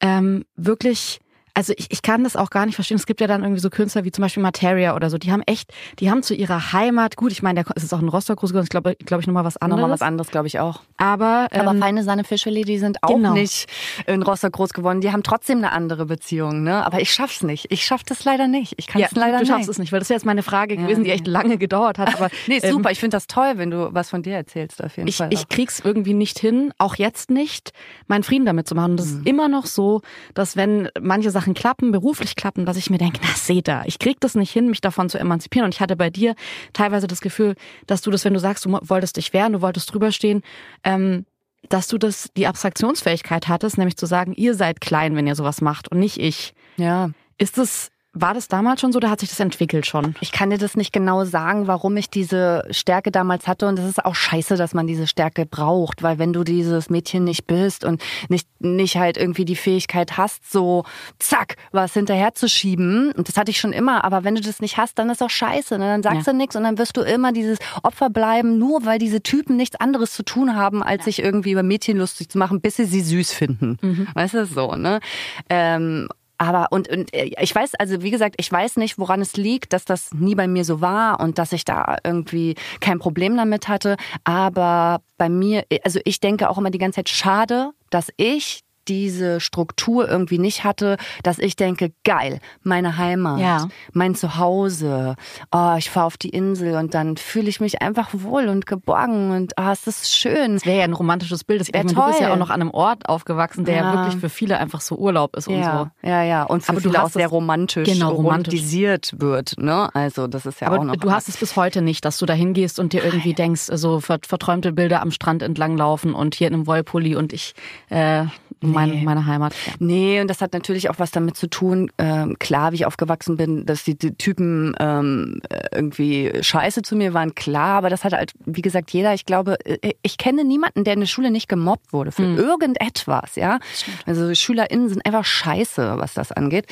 ähm, 0.00 0.44
wirklich 0.56 1.20
also 1.54 1.72
ich, 1.76 1.86
ich 1.90 2.02
kann 2.02 2.24
das 2.24 2.34
auch 2.36 2.50
gar 2.50 2.64
nicht 2.66 2.74
verstehen. 2.76 2.96
Es 2.96 3.06
gibt 3.06 3.20
ja 3.20 3.26
dann 3.26 3.42
irgendwie 3.42 3.60
so 3.60 3.68
Künstler 3.70 4.04
wie 4.04 4.10
zum 4.12 4.22
Beispiel 4.22 4.42
Materia 4.42 4.96
oder 4.96 5.10
so, 5.10 5.18
die 5.18 5.30
haben 5.32 5.42
echt, 5.46 5.72
die 5.98 6.10
haben 6.10 6.22
zu 6.22 6.34
ihrer 6.34 6.72
Heimat, 6.72 7.16
gut, 7.16 7.30
ich 7.32 7.42
meine, 7.42 7.62
der 7.62 7.72
es 7.76 7.82
ist 7.84 7.92
auch 7.92 8.00
ein 8.00 8.08
Rostock 8.08 8.38
groß 8.38 8.50
geworden, 8.50 8.64
ich 8.64 8.70
glaube 8.70 8.96
glaube 9.04 9.20
ich 9.20 9.26
nochmal 9.26 9.44
was 9.44 9.56
anderes. 9.58 9.80
Nochmal 9.80 9.94
was 9.94 10.02
anderes, 10.02 10.30
glaube 10.30 10.46
ich 10.46 10.58
auch. 10.60 10.80
Aber, 10.96 11.48
ähm, 11.52 11.68
Aber 11.68 11.78
feine 11.78 12.04
Sahne 12.04 12.24
Fischfilet, 12.24 12.64
die 12.64 12.78
sind 12.78 13.02
auch 13.02 13.08
genau. 13.14 13.34
nicht 13.34 13.66
in 14.06 14.22
Rostock 14.22 14.52
groß 14.52 14.72
geworden. 14.72 15.00
Die 15.00 15.12
haben 15.12 15.22
trotzdem 15.22 15.58
eine 15.58 15.72
andere 15.72 16.06
Beziehung, 16.06 16.62
ne? 16.62 16.84
Aber 16.86 17.00
ich 17.00 17.12
schaff's 17.12 17.42
nicht. 17.42 17.66
Ich 17.70 17.84
schaff 17.84 18.02
das 18.04 18.24
leider 18.24 18.48
nicht. 18.48 18.74
Ich 18.78 18.86
kann 18.86 19.00
ja, 19.00 19.08
es 19.10 19.16
leider 19.16 19.38
du 19.38 19.42
nicht. 19.44 19.48
schaffst 19.52 19.68
es 19.68 19.78
nicht, 19.78 19.92
weil 19.92 19.98
das 19.98 20.06
ist 20.08 20.14
jetzt 20.14 20.26
meine 20.26 20.42
Frage 20.42 20.76
gewesen, 20.76 21.04
die 21.04 21.10
echt 21.10 21.26
lange 21.26 21.58
gedauert 21.58 21.98
hat. 21.98 22.14
Aber 22.14 22.28
Nee, 22.46 22.58
ähm, 22.62 22.72
super. 22.72 22.90
Ich 22.90 23.00
finde 23.00 23.16
das 23.16 23.26
toll, 23.26 23.52
wenn 23.56 23.70
du 23.70 23.92
was 23.92 24.10
von 24.10 24.22
dir 24.22 24.34
erzählst, 24.36 24.82
auf 24.82 24.96
jeden 24.96 25.08
ich, 25.08 25.16
Fall. 25.18 25.28
ich 25.32 25.48
krieg's 25.48 25.80
irgendwie 25.84 26.14
nicht 26.14 26.38
hin, 26.38 26.72
auch 26.78 26.94
jetzt 26.96 27.30
nicht, 27.30 27.72
meinen 28.06 28.22
Frieden 28.22 28.46
damit 28.46 28.68
zu 28.68 28.74
machen. 28.74 28.92
Und 28.92 28.96
das 29.00 29.06
Mhm. 29.08 29.18
ist 29.20 29.26
immer 29.26 29.48
noch 29.48 29.66
so, 29.66 30.00
dass 30.34 30.56
wenn 30.56 30.88
manche 31.00 31.30
Sachen 31.30 31.41
klappen, 31.54 31.92
beruflich 31.92 32.36
klappen, 32.36 32.66
dass 32.66 32.76
ich 32.76 32.90
mir 32.90 32.98
denke, 32.98 33.20
na 33.22 33.34
seht 33.34 33.68
ihr, 33.68 33.82
ich 33.86 33.98
krieg 33.98 34.20
das 34.20 34.34
nicht 34.34 34.52
hin, 34.52 34.68
mich 34.68 34.80
davon 34.80 35.08
zu 35.08 35.18
emanzipieren. 35.18 35.66
Und 35.66 35.74
ich 35.74 35.80
hatte 35.80 35.96
bei 35.96 36.10
dir 36.10 36.34
teilweise 36.72 37.06
das 37.06 37.20
Gefühl, 37.20 37.54
dass 37.86 38.02
du 38.02 38.10
das, 38.10 38.24
wenn 38.24 38.34
du 38.34 38.40
sagst, 38.40 38.64
du 38.64 38.78
wolltest 38.82 39.16
dich 39.16 39.32
wehren, 39.32 39.52
du 39.52 39.60
wolltest 39.60 39.92
drüber 39.92 40.12
stehen, 40.12 40.42
ähm, 40.84 41.26
dass 41.68 41.88
du 41.88 41.98
das 41.98 42.30
die 42.36 42.46
Abstraktionsfähigkeit 42.46 43.48
hattest, 43.48 43.78
nämlich 43.78 43.96
zu 43.96 44.06
sagen, 44.06 44.34
ihr 44.34 44.54
seid 44.54 44.80
klein, 44.80 45.14
wenn 45.16 45.26
ihr 45.26 45.34
sowas 45.36 45.60
macht 45.60 45.90
und 45.90 45.98
nicht 45.98 46.18
ich. 46.18 46.54
ja. 46.76 47.10
Ist 47.38 47.58
das, 47.58 47.90
war 48.14 48.34
das 48.34 48.46
damals 48.48 48.80
schon 48.82 48.92
so 48.92 48.98
oder 48.98 49.10
hat 49.10 49.20
sich 49.20 49.30
das 49.30 49.40
entwickelt 49.40 49.86
schon? 49.86 50.14
Ich 50.20 50.32
kann 50.32 50.50
dir 50.50 50.58
das 50.58 50.76
nicht 50.76 50.92
genau 50.92 51.24
sagen, 51.24 51.66
warum 51.66 51.96
ich 51.96 52.10
diese 52.10 52.62
Stärke 52.70 53.10
damals 53.10 53.46
hatte. 53.46 53.66
Und 53.66 53.78
es 53.78 53.86
ist 53.88 54.04
auch 54.04 54.14
scheiße, 54.14 54.56
dass 54.56 54.74
man 54.74 54.86
diese 54.86 55.06
Stärke 55.06 55.46
braucht, 55.46 56.02
weil 56.02 56.18
wenn 56.18 56.32
du 56.34 56.44
dieses 56.44 56.90
Mädchen 56.90 57.24
nicht 57.24 57.46
bist 57.46 57.84
und 57.84 58.02
nicht, 58.28 58.46
nicht 58.60 58.96
halt 58.96 59.16
irgendwie 59.16 59.46
die 59.46 59.56
Fähigkeit 59.56 60.18
hast, 60.18 60.50
so 60.52 60.84
zack, 61.18 61.56
was 61.70 61.94
hinterher 61.94 62.34
zu 62.34 62.48
schieben, 62.50 63.12
und 63.12 63.28
das 63.28 63.36
hatte 63.38 63.50
ich 63.50 63.58
schon 63.58 63.72
immer, 63.72 64.04
aber 64.04 64.24
wenn 64.24 64.34
du 64.34 64.42
das 64.42 64.60
nicht 64.60 64.76
hast, 64.76 64.98
dann 64.98 65.08
ist 65.08 65.22
auch 65.22 65.30
scheiße. 65.30 65.78
Ne? 65.78 65.86
Dann 65.86 66.02
sagst 66.02 66.26
Ja. 66.26 66.32
du 66.32 66.38
nichts 66.38 66.54
und 66.54 66.64
dann 66.64 66.76
wirst 66.76 66.96
du 66.98 67.00
immer 67.00 67.32
dieses 67.32 67.58
Opfer 67.82 68.10
bleiben, 68.10 68.58
nur 68.58 68.84
weil 68.84 68.98
diese 68.98 69.22
Typen 69.22 69.56
nichts 69.56 69.76
anderes 69.80 70.12
zu 70.12 70.22
tun 70.22 70.54
haben, 70.54 70.82
als 70.82 71.06
sich 71.06 71.22
irgendwie 71.22 71.52
über 71.52 71.62
Mädchen 71.62 71.96
lustig 71.96 72.28
zu 72.28 72.36
machen, 72.36 72.60
bis 72.60 72.76
sie 72.76 72.84
sie 72.84 73.00
süß 73.00 73.32
finden. 73.32 73.78
Weißt 74.14 74.34
du, 74.34 74.44
so, 74.44 74.74
ne? 74.76 75.00
Ähm, 75.48 76.08
aber 76.42 76.66
und, 76.70 76.88
und 76.88 77.14
äh, 77.14 77.30
ich 77.40 77.54
weiß, 77.54 77.74
also 77.76 78.02
wie 78.02 78.10
gesagt, 78.10 78.34
ich 78.38 78.50
weiß 78.50 78.76
nicht, 78.76 78.98
woran 78.98 79.20
es 79.20 79.36
liegt, 79.36 79.72
dass 79.72 79.84
das 79.84 80.12
nie 80.12 80.34
bei 80.34 80.48
mir 80.48 80.64
so 80.64 80.80
war 80.80 81.20
und 81.20 81.38
dass 81.38 81.52
ich 81.52 81.64
da 81.64 81.98
irgendwie 82.02 82.56
kein 82.80 82.98
Problem 82.98 83.36
damit 83.36 83.68
hatte. 83.68 83.96
Aber 84.24 85.02
bei 85.18 85.28
mir, 85.28 85.64
also 85.84 86.00
ich 86.04 86.18
denke 86.18 86.50
auch 86.50 86.58
immer 86.58 86.70
die 86.70 86.78
ganze 86.78 86.96
Zeit, 86.96 87.08
schade, 87.08 87.70
dass 87.90 88.08
ich 88.16 88.62
diese 88.88 89.40
Struktur 89.40 90.08
irgendwie 90.08 90.38
nicht 90.38 90.64
hatte, 90.64 90.96
dass 91.22 91.38
ich 91.38 91.56
denke, 91.56 91.92
geil, 92.04 92.40
meine 92.62 92.96
Heimat, 92.98 93.40
Ja. 93.40 93.68
mein 93.92 94.14
Zuhause, 94.14 95.16
oh, 95.52 95.74
ich 95.78 95.90
fahre 95.90 96.06
auf 96.06 96.16
die 96.16 96.30
Insel 96.30 96.76
und 96.76 96.94
dann 96.94 97.16
fühle 97.16 97.48
ich 97.48 97.60
mich 97.60 97.80
einfach 97.82 98.10
wohl 98.12 98.48
und 98.48 98.66
geborgen 98.66 99.30
und 99.30 99.56
ah, 99.58 99.72
es 99.72 99.86
ist 99.86 100.14
schön. 100.14 100.54
Das 100.54 100.66
wäre 100.66 100.78
ja 100.78 100.84
ein 100.84 100.92
romantisches 100.92 101.44
Bild. 101.44 101.62
Ich 101.62 101.72
meine, 101.72 101.92
du 101.92 102.04
bist 102.06 102.20
ja 102.20 102.32
auch 102.32 102.36
noch 102.36 102.50
an 102.50 102.60
einem 102.60 102.70
Ort 102.70 103.08
aufgewachsen, 103.08 103.64
der 103.64 103.76
ja, 103.76 103.82
Ja. 103.82 103.92
wirklich 103.92 104.16
für 104.16 104.28
viele 104.28 104.58
einfach 104.58 104.80
so 104.80 104.96
Urlaub 104.96 105.36
ist 105.36 105.48
und 105.48 105.54
Ja, 105.58 105.90
ja, 106.02 106.22
ja. 106.22 106.42
Und 106.44 106.62
für 106.62 106.72
Aber 106.72 106.80
du 106.80 106.90
viele 106.90 107.02
auch 107.02 107.10
sehr 107.10 107.28
romantisch, 107.28 107.88
Genau, 107.88 108.10
romantisch. 108.10 108.54
romantisiert 108.54 109.14
wird. 109.18 109.54
Ne? 109.58 109.88
Also 109.94 110.26
das 110.26 110.46
ist 110.46 110.60
ja 110.60 110.66
Aber 110.68 110.78
auch 110.80 110.84
noch. 110.84 110.96
du 110.96 111.10
hast 111.12 111.28
es 111.28 111.36
bis 111.36 111.56
heute 111.56 111.82
nicht, 111.82 112.04
dass 112.04 112.18
du 112.18 112.26
da 112.26 112.34
hingehst 112.34 112.78
und 112.78 112.92
dir 112.92 113.04
irgendwie 113.04 113.34
denkst, 113.34 113.62
so 113.72 114.00
ver 114.00 114.18
verträumte 114.26 114.72
Bilder 114.72 115.02
am 115.02 115.10
Strand 115.10 115.42
entlang 115.42 115.76
laufen 115.76 116.14
und 116.14 116.34
hier 116.34 116.48
in 116.48 116.54
einem 116.54 116.66
Wollpulli 116.66 117.16
und 117.16 117.32
ich 117.32 117.54
äh, 117.90 118.24
mein, 118.72 119.04
meine 119.04 119.26
Heimat. 119.26 119.54
Ja. 119.66 119.72
Nee, 119.78 120.20
und 120.20 120.28
das 120.28 120.40
hat 120.40 120.52
natürlich 120.52 120.90
auch 120.90 120.98
was 120.98 121.10
damit 121.10 121.36
zu 121.36 121.48
tun, 121.48 121.90
ähm, 121.98 122.36
klar, 122.38 122.72
wie 122.72 122.76
ich 122.76 122.86
aufgewachsen 122.86 123.36
bin, 123.36 123.66
dass 123.66 123.84
die, 123.84 123.96
die 123.96 124.14
Typen 124.14 124.74
ähm, 124.80 125.40
irgendwie 125.72 126.30
scheiße 126.40 126.82
zu 126.82 126.96
mir 126.96 127.14
waren, 127.14 127.34
klar, 127.34 127.78
aber 127.78 127.90
das 127.90 128.04
hat 128.04 128.12
halt, 128.12 128.32
wie 128.44 128.62
gesagt, 128.62 128.90
jeder, 128.92 129.14
ich 129.14 129.26
glaube, 129.26 129.56
äh, 129.64 129.92
ich 130.02 130.16
kenne 130.18 130.44
niemanden, 130.44 130.84
der 130.84 130.94
in 130.94 131.00
der 131.00 131.06
Schule 131.06 131.30
nicht 131.30 131.48
gemobbt 131.48 131.92
wurde 131.92 132.12
für 132.12 132.22
Mhm. 132.22 132.38
irgendetwas, 132.38 133.36
ja. 133.36 133.58
Also 134.06 134.34
SchülerInnen 134.34 134.88
sind 134.88 135.04
einfach 135.06 135.24
scheiße, 135.24 135.94
was 135.98 136.14
das 136.14 136.32
angeht. 136.32 136.66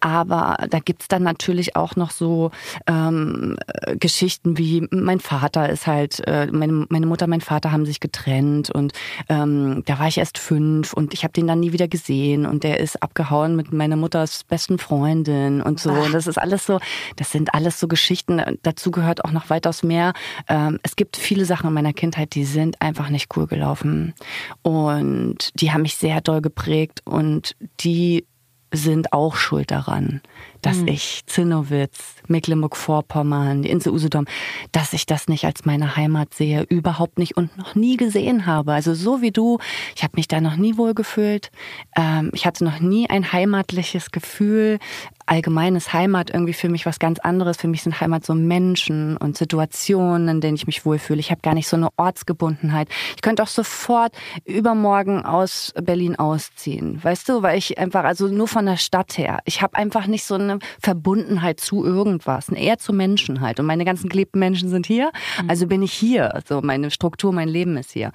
Aber 0.00 0.56
da 0.70 0.78
gibt's 0.78 1.08
dann 1.08 1.22
natürlich 1.22 1.76
auch 1.76 1.96
noch 1.96 2.10
so 2.10 2.50
ähm, 2.86 3.56
äh, 3.66 3.96
Geschichten 3.96 4.58
wie 4.58 4.86
mein 4.90 5.20
Vater 5.20 5.68
ist 5.68 5.86
halt, 5.86 6.22
äh, 6.26 6.46
meine, 6.52 6.86
meine 6.88 7.06
Mutter, 7.06 7.26
mein 7.26 7.40
Vater 7.40 7.72
haben 7.72 7.86
sich 7.86 8.00
getrennt 8.00 8.70
und 8.70 8.92
ähm, 9.28 9.82
da 9.86 9.98
war 9.98 10.08
ich 10.08 10.18
erst 10.18 10.38
fünf 10.38 10.92
und 10.92 11.14
ich 11.14 11.24
habe 11.24 11.32
den 11.32 11.41
dann 11.46 11.60
nie 11.60 11.72
wieder 11.72 11.88
gesehen 11.88 12.46
und 12.46 12.64
der 12.64 12.80
ist 12.80 13.02
abgehauen 13.02 13.56
mit 13.56 13.72
meiner 13.72 13.96
Mutters 13.96 14.44
besten 14.44 14.78
Freundin 14.78 15.62
und 15.62 15.80
so. 15.80 15.90
Und 15.90 16.12
das 16.12 16.26
ist 16.26 16.38
alles 16.38 16.66
so, 16.66 16.80
das 17.16 17.30
sind 17.30 17.54
alles 17.54 17.78
so 17.78 17.88
Geschichten. 17.88 18.40
Dazu 18.62 18.90
gehört 18.90 19.24
auch 19.24 19.32
noch 19.32 19.50
weitaus 19.50 19.82
mehr. 19.82 20.12
Ähm, 20.48 20.78
es 20.82 20.96
gibt 20.96 21.16
viele 21.16 21.44
Sachen 21.44 21.68
in 21.68 21.74
meiner 21.74 21.92
Kindheit, 21.92 22.34
die 22.34 22.44
sind 22.44 22.80
einfach 22.80 23.08
nicht 23.08 23.36
cool 23.36 23.46
gelaufen 23.46 24.14
und 24.62 25.50
die 25.60 25.72
haben 25.72 25.82
mich 25.82 25.96
sehr 25.96 26.20
doll 26.20 26.40
geprägt 26.40 27.00
und 27.04 27.56
die 27.80 28.26
sind 28.72 29.12
auch 29.12 29.36
schuld 29.36 29.70
daran, 29.70 30.22
dass 30.62 30.78
ich 30.86 31.22
Zinnowitz, 31.26 32.14
Mecklenburg-Vorpommern, 32.28 33.62
die 33.62 33.70
Insel 33.70 33.92
Usedom, 33.92 34.26
dass 34.70 34.92
ich 34.92 35.06
das 35.06 35.28
nicht 35.28 35.44
als 35.44 35.64
meine 35.64 35.96
Heimat 35.96 36.34
sehe, 36.34 36.62
überhaupt 36.62 37.18
nicht 37.18 37.36
und 37.36 37.56
noch 37.58 37.74
nie 37.74 37.96
gesehen 37.96 38.46
habe. 38.46 38.72
Also 38.72 38.94
so 38.94 39.20
wie 39.20 39.32
du, 39.32 39.58
ich 39.96 40.02
habe 40.02 40.14
mich 40.16 40.28
da 40.28 40.40
noch 40.40 40.56
nie 40.56 40.76
wohl 40.76 40.94
gefühlt. 40.94 41.50
Ähm, 41.96 42.30
ich 42.32 42.46
hatte 42.46 42.64
noch 42.64 42.80
nie 42.80 43.10
ein 43.10 43.32
heimatliches 43.32 44.10
Gefühl. 44.12 44.78
Allgemein 45.26 45.76
ist 45.76 45.92
Heimat 45.92 46.30
irgendwie 46.30 46.52
für 46.52 46.68
mich 46.68 46.86
was 46.86 46.98
ganz 46.98 47.18
anderes. 47.18 47.56
Für 47.56 47.68
mich 47.68 47.82
sind 47.82 48.00
Heimat 48.00 48.24
so 48.24 48.34
Menschen 48.34 49.16
und 49.16 49.36
Situationen, 49.36 50.28
in 50.28 50.40
denen 50.40 50.56
ich 50.56 50.66
mich 50.66 50.84
wohlfühle. 50.84 51.20
Ich 51.20 51.30
habe 51.30 51.40
gar 51.42 51.54
nicht 51.54 51.68
so 51.68 51.76
eine 51.76 51.88
Ortsgebundenheit. 51.96 52.88
Ich 53.16 53.22
könnte 53.22 53.42
auch 53.42 53.48
sofort 53.48 54.12
übermorgen 54.44 55.24
aus 55.24 55.72
Berlin 55.80 56.16
ausziehen, 56.16 57.02
weißt 57.02 57.28
du, 57.28 57.42
weil 57.42 57.58
ich 57.58 57.78
einfach, 57.78 58.04
also 58.04 58.28
nur 58.28 58.48
von 58.48 58.66
der 58.66 58.76
Stadt 58.76 59.18
her, 59.18 59.40
ich 59.44 59.62
habe 59.62 59.76
einfach 59.76 60.06
nicht 60.06 60.24
so 60.24 60.34
eine 60.34 60.51
Verbundenheit 60.80 61.60
zu 61.60 61.84
irgendwas, 61.84 62.48
eher 62.48 62.78
zu 62.78 62.92
Menschen 62.92 63.40
halt. 63.40 63.60
Und 63.60 63.66
meine 63.66 63.84
ganzen 63.84 64.08
geliebten 64.08 64.38
Menschen 64.38 64.68
sind 64.68 64.86
hier, 64.86 65.10
also 65.48 65.66
bin 65.66 65.82
ich 65.82 65.92
hier. 65.92 66.34
Also 66.34 66.60
meine 66.62 66.90
Struktur, 66.90 67.32
mein 67.32 67.48
Leben 67.48 67.76
ist 67.76 67.92
hier. 67.92 68.12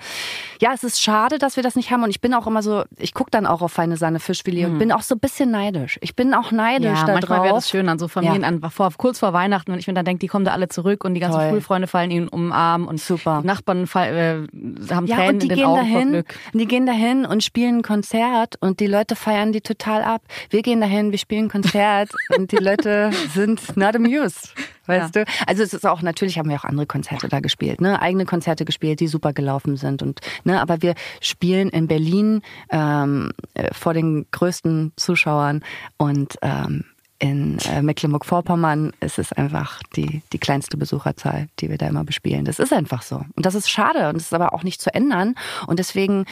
Ja, 0.61 0.71
es 0.73 0.83
ist 0.83 1.01
schade, 1.01 1.37
dass 1.37 1.55
wir 1.55 1.63
das 1.63 1.75
nicht 1.75 1.91
haben. 1.91 2.03
Und 2.03 2.09
ich 2.09 2.21
bin 2.21 2.33
auch 2.33 2.47
immer 2.47 2.61
so, 2.61 2.83
ich 2.97 3.13
gucke 3.13 3.31
dann 3.31 3.45
auch 3.45 3.61
auf 3.61 3.71
feine 3.71 3.97
Sahne 3.97 4.19
Fischfilet 4.19 4.65
und 4.65 4.77
bin 4.79 4.91
auch 4.91 5.01
so 5.01 5.15
ein 5.15 5.19
bisschen 5.19 5.51
neidisch. 5.51 5.97
Ich 6.01 6.15
bin 6.15 6.33
auch 6.33 6.51
neidisch 6.51 6.87
Ja, 6.99 7.05
da 7.05 7.13
manchmal 7.13 7.43
wäre 7.43 7.55
das 7.55 7.69
schön 7.69 7.89
an 7.89 7.99
so 7.99 8.07
Familien 8.07 8.41
Ja. 8.41 8.47
an, 8.47 8.61
vor, 8.71 8.91
kurz 8.97 9.19
vor 9.19 9.33
Weihnachten, 9.33 9.71
wenn 9.71 9.79
ich 9.79 9.87
mir 9.87 9.93
dann 9.93 10.05
denke, 10.05 10.19
die 10.19 10.27
kommen 10.27 10.45
da 10.45 10.51
alle 10.51 10.67
zurück 10.67 11.03
und 11.05 11.13
die 11.13 11.19
ganzen 11.19 11.39
Toll. 11.39 11.49
Schulfreunde 11.49 11.87
fallen 11.87 12.11
ihnen 12.11 12.27
umarmen 12.27 12.87
und 12.87 12.99
Super. 12.99 13.41
Nachbarn 13.43 13.87
fall, 13.87 14.47
äh, 14.49 14.93
haben 14.93 15.07
Ja, 15.07 15.17
Tränen 15.17 15.33
und 15.35 15.39
die 15.43 15.47
in 15.47 15.49
den 15.49 15.55
gehen 15.57 15.65
Augen 15.65 15.77
dahin, 15.77 16.11
Glück. 16.11 16.35
die 16.53 16.65
gehen 16.65 16.85
dahin 16.85 17.25
und 17.25 17.43
spielen 17.43 17.77
ein 17.77 17.81
Konzert 17.83 18.55
und 18.59 18.79
die 18.79 18.87
Leute 18.87 19.15
feiern 19.15 19.51
die 19.51 19.61
total 19.61 20.01
ab. 20.03 20.21
Wir 20.49 20.61
gehen 20.61 20.81
dahin, 20.81 21.11
wir 21.11 21.19
spielen 21.19 21.45
ein 21.45 21.49
Konzert 21.49 22.09
und 22.35 22.51
die 22.51 22.57
Leute 22.57 23.11
sind 23.33 23.75
not 23.77 23.95
amused. 23.95 24.53
Weißt 24.85 25.15
du? 25.15 25.25
Also 25.45 25.63
es 25.63 25.73
ist 25.73 25.85
auch, 25.85 26.01
natürlich 26.01 26.39
haben 26.39 26.49
wir 26.49 26.55
auch 26.55 26.63
andere 26.63 26.85
Konzerte 26.85 27.27
da 27.27 27.39
gespielt, 27.41 27.81
ne? 27.81 28.01
Eigene 28.01 28.25
Konzerte 28.25 28.63
gespielt, 28.63 28.99
die 28.99 29.07
super 29.07 29.33
gelaufen 29.33 29.75
sind. 29.75 30.01
Und, 30.01 30.21
ne, 30.45 30.61
aber 30.61 30.81
wir 30.81 30.95
spielen 31.19 31.69
in 31.69 31.87
Berlin 31.87 32.41
ähm, 32.69 33.31
äh, 33.53 33.73
vor 33.73 33.93
den 33.93 34.25
größten 34.31 34.93
Zuschauern 34.95 35.63
und 35.97 36.35
ähm, 36.41 36.85
in 37.19 37.57
äh, 37.71 37.81
Mecklenburg-Vorpommern 37.81 38.93
ist 38.99 39.17
es 39.17 39.33
einfach 39.33 39.81
die, 39.95 40.21
die 40.33 40.37
kleinste 40.37 40.77
Besucherzahl, 40.77 41.47
die 41.59 41.69
wir 41.69 41.77
da 41.77 41.87
immer 41.87 42.03
bespielen. 42.03 42.45
Das 42.45 42.59
ist 42.59 42.71
einfach 42.71 43.01
so. 43.01 43.23
Und 43.35 43.45
das 43.45 43.55
ist 43.55 43.69
schade 43.69 44.09
und 44.09 44.15
das 44.15 44.25
ist 44.25 44.33
aber 44.33 44.53
auch 44.53 44.63
nicht 44.63 44.81
zu 44.81 44.93
ändern. 44.93 45.33
Und 45.65 45.79
deswegen, 45.79 46.25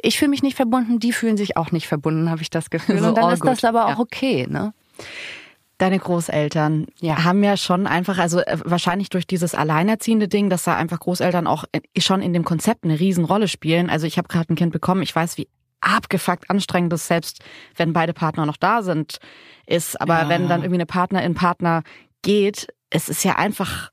ich 0.00 0.18
fühle 0.18 0.30
mich 0.30 0.42
nicht 0.42 0.56
verbunden, 0.56 1.00
die 1.00 1.12
fühlen 1.12 1.36
sich 1.36 1.56
auch 1.56 1.72
nicht 1.72 1.88
verbunden, 1.88 2.30
habe 2.30 2.42
ich 2.42 2.50
das 2.50 2.70
Gefühl. 2.70 3.00
So 3.00 3.08
und 3.08 3.16
dann 3.16 3.24
all 3.24 3.32
ist 3.34 3.44
das 3.44 3.62
good. 3.62 3.68
aber 3.68 3.86
auch 3.86 3.90
Ja. 3.90 3.98
okay, 3.98 4.46
ne? 4.48 4.72
Deine 5.78 5.98
Großeltern 6.00 6.86
Ja. 7.00 7.22
haben 7.22 7.44
ja 7.44 7.56
schon 7.56 7.86
einfach, 7.86 8.18
also 8.18 8.40
äh, 8.40 8.58
wahrscheinlich 8.64 9.10
durch 9.10 9.28
dieses 9.28 9.54
alleinerziehende 9.54 10.26
Ding, 10.26 10.50
dass 10.50 10.64
da 10.64 10.76
einfach 10.76 10.98
Großeltern 10.98 11.46
auch 11.46 11.64
in, 11.70 12.02
schon 12.02 12.20
in 12.20 12.32
dem 12.32 12.44
Konzept 12.44 12.82
eine 12.84 12.98
Riesenrolle 12.98 13.46
spielen. 13.46 13.88
Also 13.88 14.06
ich 14.06 14.18
habe 14.18 14.26
gerade 14.26 14.52
ein 14.52 14.56
Kind 14.56 14.72
bekommen, 14.72 15.02
ich 15.02 15.14
weiß, 15.14 15.38
wie 15.38 15.48
abgefuckt 15.80 16.50
anstrengend 16.50 16.92
das 16.92 17.06
selbst, 17.06 17.44
wenn 17.76 17.92
beide 17.92 18.12
Partner 18.12 18.44
noch 18.44 18.56
da 18.56 18.82
sind, 18.82 19.18
ist. 19.66 20.00
Aber 20.00 20.22
Ja. 20.22 20.28
wenn 20.28 20.48
dann 20.48 20.62
irgendwie 20.62 20.78
eine 20.78 20.86
Partnerin, 20.86 21.34
Partner 21.34 21.84
geht, 22.22 22.66
es 22.90 23.08
ist 23.08 23.22
ja 23.22 23.36
einfach 23.36 23.90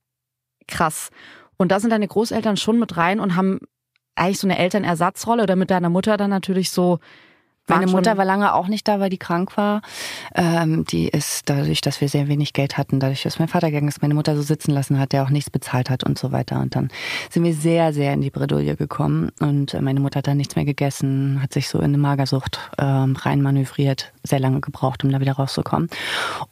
krass. 0.68 1.10
Und 1.58 1.72
da 1.72 1.80
sind 1.80 1.92
deine 1.92 2.08
Großeltern 2.08 2.58
schon 2.58 2.80
mit 2.80 2.98
rein 2.98 3.20
und 3.20 3.36
haben 3.36 3.60
eigentlich 4.16 4.40
so 4.40 4.48
eine 4.48 4.58
Elternersatzrolle 4.58 5.44
oder 5.44 5.56
mit 5.56 5.70
deiner 5.70 5.90
Mutter 5.90 6.18
dann 6.18 6.32
natürlich 6.32 6.72
so. 6.72 6.98
Meine 7.68 7.88
Mutter 7.88 8.18
war 8.18 8.26
lange 8.26 8.54
auch 8.54 8.68
nicht 8.68 8.88
da, 8.88 9.00
weil 9.00 9.10
die 9.10 9.18
krank 9.18 9.58
war. 9.58 9.82
Ähm, 10.36 10.86
die 10.86 11.08
ist 11.08 11.50
dadurch, 11.50 11.82
dass 11.82 12.00
wir 12.00 12.10
sehr 12.10 12.28
wenig 12.28 12.54
Geld 12.54 12.78
hatten, 12.78 13.00
dadurch, 13.00 13.24
dass 13.24 13.40
mein 13.40 13.48
Vater 13.48 13.68
gegangen 13.72 13.88
ist, 13.88 14.04
meine 14.04 14.14
Mutter 14.14 14.36
so 14.36 14.44
sitzen 14.44 14.72
lassen 14.72 15.00
hat, 15.00 15.14
der 15.14 15.24
auch 15.24 15.30
nichts 15.30 15.50
bezahlt 15.50 15.90
hat 15.90 16.04
und 16.04 16.20
so 16.20 16.32
weiter. 16.32 16.60
Und 16.60 16.76
dann 16.76 16.90
sind 17.32 17.44
wir 17.44 17.56
sehr, 17.56 17.92
sehr 17.92 18.14
in 18.14 18.22
die 18.22 18.30
Bredouille 18.30 18.76
gekommen. 18.76 19.32
Und 19.40 19.74
äh, 19.74 19.82
meine 19.82 20.00
Mutter 20.00 20.20
hat 20.20 20.28
dann 20.28 20.38
nichts 20.38 20.56
mehr 20.56 20.66
gegessen, 20.66 21.40
hat 21.42 21.54
sich 21.54 21.68
so 21.68 21.80
in 21.80 21.86
eine 21.86 21.98
Magersucht 21.98 22.60
ähm, 22.78 23.16
reinmanövriert, 23.16 24.14
sehr 24.24 24.40
lange 24.40 24.62
gebraucht, 24.62 25.04
um 25.04 25.12
da 25.12 25.20
wieder 25.20 25.34
rauszukommen. 25.34 25.90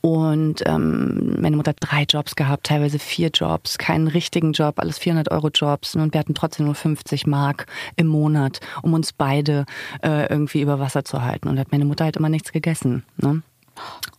Und 0.02 0.64
ähm, 0.66 1.38
meine 1.40 1.58
Mutter 1.58 1.70
hat 1.70 1.78
drei 1.80 2.04
Jobs 2.04 2.36
gehabt, 2.36 2.66
teilweise 2.66 2.98
vier 2.98 3.30
Jobs, 3.30 3.78
keinen 3.78 4.08
richtigen 4.08 4.54
Job, 4.54 4.80
alles 4.80 4.98
400 4.98 5.30
Euro 5.30 5.50
Jobs. 5.50 5.96
Und 5.96 6.14
wir 6.14 6.20
hatten 6.20 6.34
trotzdem 6.34 6.66
nur 6.66 6.76
50 6.76 7.28
Mark 7.28 7.68
im 7.98 8.08
Monat, 8.08 8.62
um 8.82 8.94
uns 8.94 9.14
beide 9.14 9.66
äh, 10.02 10.28
irgendwie 10.28 10.62
über 10.62 10.80
Wasser 10.80 11.03
zu. 11.04 11.18
Und 11.50 11.60
hat 11.60 11.72
meine 11.72 11.86
Mutter 11.86 12.06
halt 12.06 12.18
immer 12.18 12.30
nichts 12.30 12.52
gegessen. 12.52 13.04
Ne? 13.18 13.42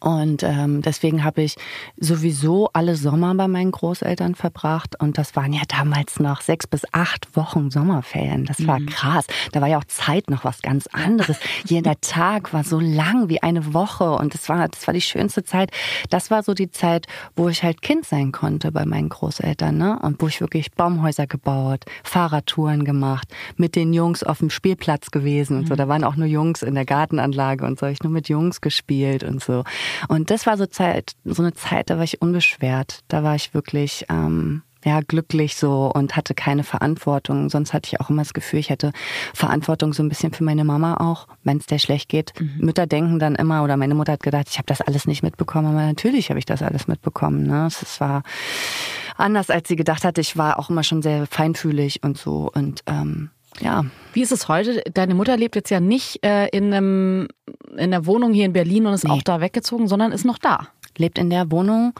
Und 0.04 0.42
ähm, 0.42 0.82
deswegen 0.82 1.24
habe 1.24 1.40
ich 1.40 1.56
sowieso 1.96 2.68
alle 2.74 2.94
Sommer 2.94 3.34
bei 3.34 3.48
meinen 3.48 3.72
Großeltern 3.72 4.34
verbracht. 4.34 5.00
Und 5.00 5.16
das 5.16 5.34
waren 5.34 5.54
ja 5.54 5.62
damals 5.66 6.20
noch 6.20 6.42
sechs 6.42 6.66
bis 6.66 6.82
acht 6.92 7.34
Wochen 7.34 7.70
Sommerferien. 7.70 8.44
Das 8.44 8.66
war 8.66 8.80
krass. 8.80 9.26
Da 9.52 9.62
war 9.62 9.68
ja 9.68 9.78
auch 9.78 9.84
Zeit 9.84 10.28
noch 10.28 10.44
was 10.44 10.60
ganz 10.60 10.88
anderes. 10.88 11.38
Jeder 11.64 11.98
Tag 12.02 12.52
war 12.52 12.64
so 12.64 12.80
lang 12.80 13.30
wie 13.30 13.42
eine 13.42 13.72
Woche. 13.72 14.12
Und 14.12 14.34
das 14.34 14.46
war, 14.50 14.68
das 14.68 14.86
war 14.86 14.92
die 14.92 15.00
schönste 15.00 15.42
Zeit. 15.42 15.70
Das 16.10 16.30
war 16.30 16.42
so 16.42 16.52
die 16.52 16.70
Zeit, 16.70 17.06
wo 17.34 17.48
ich 17.48 17.62
halt 17.62 17.80
Kind 17.80 18.04
sein 18.04 18.30
konnte 18.30 18.72
bei 18.72 18.84
meinen 18.84 19.08
Großeltern. 19.08 19.78
Ne? 19.78 19.98
Und 20.02 20.20
wo 20.20 20.28
ich 20.28 20.38
wirklich 20.42 20.72
Baumhäuser 20.72 21.26
gebaut, 21.26 21.86
Fahrradtouren 22.02 22.84
gemacht, 22.84 23.28
mit 23.56 23.74
den 23.74 23.94
Jungs 23.94 24.22
auf 24.22 24.40
dem 24.40 24.50
Spielplatz 24.50 25.10
gewesen 25.10 25.56
und 25.56 25.68
so. 25.68 25.76
Da 25.76 25.88
waren 25.88 26.04
auch 26.04 26.16
nur 26.16 26.28
Jungs 26.28 26.62
in 26.62 26.74
der 26.74 26.84
Gartenanlage 26.84 27.64
und 27.64 27.78
so. 27.78 27.86
Ich 27.86 28.02
nur 28.02 28.12
mit 28.12 28.28
Jungs 28.28 28.60
gespielt 28.60 29.24
und 29.24 29.42
so. 29.42 29.64
Und 30.08 30.30
das 30.30 30.46
war 30.46 30.56
so 30.56 30.66
Zeit, 30.66 31.12
so 31.24 31.42
eine 31.42 31.54
Zeit, 31.54 31.90
da 31.90 31.96
war 31.96 32.04
ich 32.04 32.22
unbeschwert. 32.22 33.00
Da 33.08 33.22
war 33.22 33.34
ich 33.34 33.54
wirklich 33.54 34.06
ähm, 34.08 34.62
ja 34.84 35.00
glücklich 35.00 35.56
so 35.56 35.90
und 35.92 36.16
hatte 36.16 36.34
keine 36.34 36.62
Verantwortung. 36.64 37.50
Sonst 37.50 37.72
hatte 37.72 37.88
ich 37.92 38.00
auch 38.00 38.10
immer 38.10 38.22
das 38.22 38.34
Gefühl, 38.34 38.60
ich 38.60 38.70
hätte 38.70 38.92
Verantwortung 39.32 39.92
so 39.92 40.02
ein 40.02 40.08
bisschen 40.08 40.32
für 40.32 40.44
meine 40.44 40.64
Mama 40.64 40.96
auch, 40.98 41.26
wenn 41.42 41.58
es 41.58 41.66
der 41.66 41.78
schlecht 41.78 42.08
geht. 42.08 42.32
Mütter 42.58 42.86
denken 42.86 43.18
dann 43.18 43.34
immer 43.34 43.64
oder 43.64 43.76
meine 43.76 43.94
Mutter 43.94 44.12
hat 44.12 44.22
gedacht, 44.22 44.48
ich 44.50 44.58
habe 44.58 44.66
das 44.66 44.80
alles 44.80 45.06
nicht 45.06 45.22
mitbekommen, 45.22 45.68
aber 45.68 45.86
natürlich 45.86 46.28
habe 46.28 46.38
ich 46.38 46.46
das 46.46 46.62
alles 46.62 46.86
mitbekommen. 46.86 47.46
Ne? 47.46 47.66
Es 47.66 48.00
war 48.00 48.22
anders, 49.16 49.50
als 49.50 49.68
sie 49.68 49.76
gedacht 49.76 50.04
hat. 50.04 50.18
Ich 50.18 50.36
war 50.36 50.58
auch 50.58 50.70
immer 50.70 50.82
schon 50.82 51.02
sehr 51.02 51.26
feinfühlig 51.26 52.02
und 52.02 52.18
so 52.18 52.50
und 52.52 52.82
ähm, 52.86 53.30
ja, 53.60 53.84
Wie 54.12 54.22
ist 54.22 54.32
es 54.32 54.48
heute? 54.48 54.82
Deine 54.92 55.14
Mutter 55.14 55.36
lebt 55.36 55.54
jetzt 55.54 55.70
ja 55.70 55.80
nicht 55.80 56.24
äh, 56.24 56.48
in, 56.48 56.72
einem, 56.72 57.28
in 57.74 57.92
einer 57.92 58.06
Wohnung 58.06 58.32
hier 58.32 58.44
in 58.46 58.52
Berlin 58.52 58.86
und 58.86 58.94
ist 58.94 59.04
Nee. 59.04 59.10
auch 59.10 59.22
da 59.22 59.40
weggezogen, 59.40 59.88
sondern 59.88 60.12
ist 60.12 60.24
noch 60.24 60.38
da. 60.38 60.68
Lebt 60.98 61.18
in 61.18 61.30
der 61.30 61.50
Wohnung, 61.50 61.92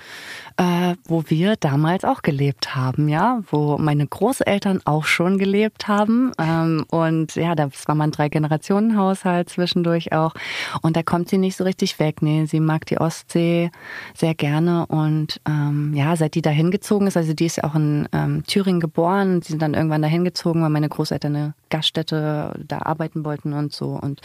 äh, 0.56 0.94
wo 1.04 1.24
wir 1.28 1.56
damals 1.56 2.04
auch 2.04 2.22
gelebt 2.22 2.74
haben, 2.74 3.08
ja, 3.08 3.40
wo 3.50 3.76
meine 3.78 4.06
Großeltern 4.06 4.80
auch 4.84 5.04
schon 5.04 5.38
gelebt 5.38 5.88
haben. 5.88 6.32
Ähm, 6.38 6.84
und 6.90 7.34
ja, 7.34 7.54
das 7.54 7.86
war 7.86 7.94
mal 7.94 8.04
ein 8.04 8.12
Drei-Generationen-Haushalt 8.12 9.48
zwischendurch 9.48 10.12
auch. 10.12 10.34
Und 10.82 10.96
da 10.96 11.02
kommt 11.02 11.28
sie 11.28 11.38
nicht 11.38 11.56
so 11.56 11.64
richtig 11.64 11.98
weg. 11.98 12.22
Nee, 12.22 12.46
sie 12.46 12.60
mag 12.60 12.86
die 12.86 12.98
Ostsee 12.98 13.70
sehr 14.14 14.34
gerne. 14.34 14.86
Und 14.86 15.40
ähm, 15.46 15.92
ja, 15.94 16.16
seit 16.16 16.34
die 16.34 16.42
da 16.42 16.50
hingezogen 16.50 17.06
ist, 17.06 17.16
also 17.16 17.32
die 17.32 17.46
ist 17.46 17.62
auch 17.64 17.74
in 17.74 18.08
ähm, 18.12 18.44
Thüringen 18.46 18.80
geboren, 18.80 19.42
sie 19.42 19.52
sind 19.52 19.62
dann 19.62 19.74
irgendwann 19.74 20.02
da 20.02 20.08
hingezogen, 20.08 20.62
weil 20.62 20.70
meine 20.70 20.88
Großeltern 20.88 21.34
eine 21.34 21.54
Gaststätte 21.70 22.54
da 22.66 22.78
arbeiten 22.78 23.24
wollten 23.24 23.52
und 23.52 23.72
so. 23.72 23.98
Und 24.00 24.20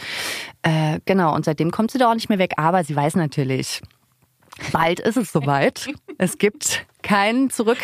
äh, 0.62 1.00
genau, 1.04 1.34
und 1.34 1.44
seitdem 1.44 1.70
kommt 1.70 1.90
sie 1.90 1.98
da 1.98 2.10
auch 2.10 2.14
nicht 2.14 2.28
mehr 2.28 2.38
weg. 2.38 2.54
Aber 2.56 2.84
sie 2.84 2.94
weiß 2.94 3.16
natürlich, 3.16 3.82
Bald 4.72 5.00
ist 5.00 5.16
es 5.16 5.32
soweit. 5.32 5.88
Es 6.18 6.38
gibt 6.38 6.84
keinen 7.02 7.50
zurück. 7.50 7.78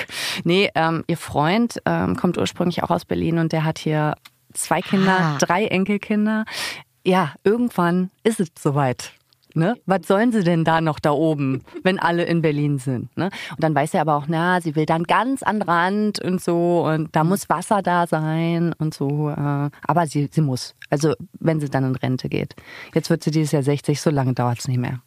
Nee, 0.44 0.70
ähm, 0.74 1.04
ihr 1.06 1.16
Freund 1.16 1.80
ähm, 1.86 2.16
kommt 2.16 2.38
ursprünglich 2.38 2.82
auch 2.82 2.90
aus 2.90 3.04
Berlin 3.04 3.38
und 3.38 3.52
der 3.52 3.64
hat 3.64 3.78
hier 3.78 4.14
zwei 4.52 4.80
Kinder, 4.80 5.18
Ah. 5.18 5.38
drei 5.38 5.66
Enkelkinder. 5.66 6.44
ja, 7.04 7.34
irgendwann 7.44 8.10
ist 8.24 8.40
es 8.40 8.48
soweit. 8.58 9.12
Ne? 9.54 9.74
Was 9.86 10.06
sollen 10.06 10.32
sie 10.32 10.44
denn 10.44 10.64
da 10.64 10.82
noch 10.82 10.98
da 10.98 11.12
oben, 11.12 11.62
wenn 11.82 11.98
alle 11.98 12.24
in 12.24 12.42
Berlin 12.42 12.76
sind? 12.78 13.16
Ne? 13.16 13.30
Und 13.52 13.64
dann 13.64 13.74
weiß 13.74 13.94
er 13.94 14.02
aber 14.02 14.16
auch, 14.16 14.24
na, 14.28 14.60
sie 14.60 14.76
will 14.76 14.84
dann 14.84 15.04
ganz 15.04 15.42
an 15.42 15.60
den 15.60 15.62
Rand 15.68 16.18
und 16.22 16.42
so 16.42 16.86
und 16.86 17.16
da 17.16 17.24
muss 17.24 17.48
Wasser 17.48 17.80
da 17.80 18.06
sein 18.06 18.74
und 18.78 18.92
so. 18.92 19.30
Äh, 19.30 19.70
aber 19.86 20.06
sie, 20.06 20.28
sie 20.30 20.42
muss. 20.42 20.74
Also 20.90 21.14
wenn 21.40 21.58
sie 21.60 21.70
dann 21.70 21.84
in 21.84 21.96
Rente 21.96 22.28
geht. 22.28 22.54
Jetzt 22.92 23.08
wird 23.08 23.24
sie 23.24 23.30
dieses 23.30 23.52
Jahr 23.52 23.62
60, 23.62 23.98
so 23.98 24.10
lange 24.10 24.34
dauert 24.34 24.58
es 24.58 24.68
nicht 24.68 24.76
mehr. 24.78 25.00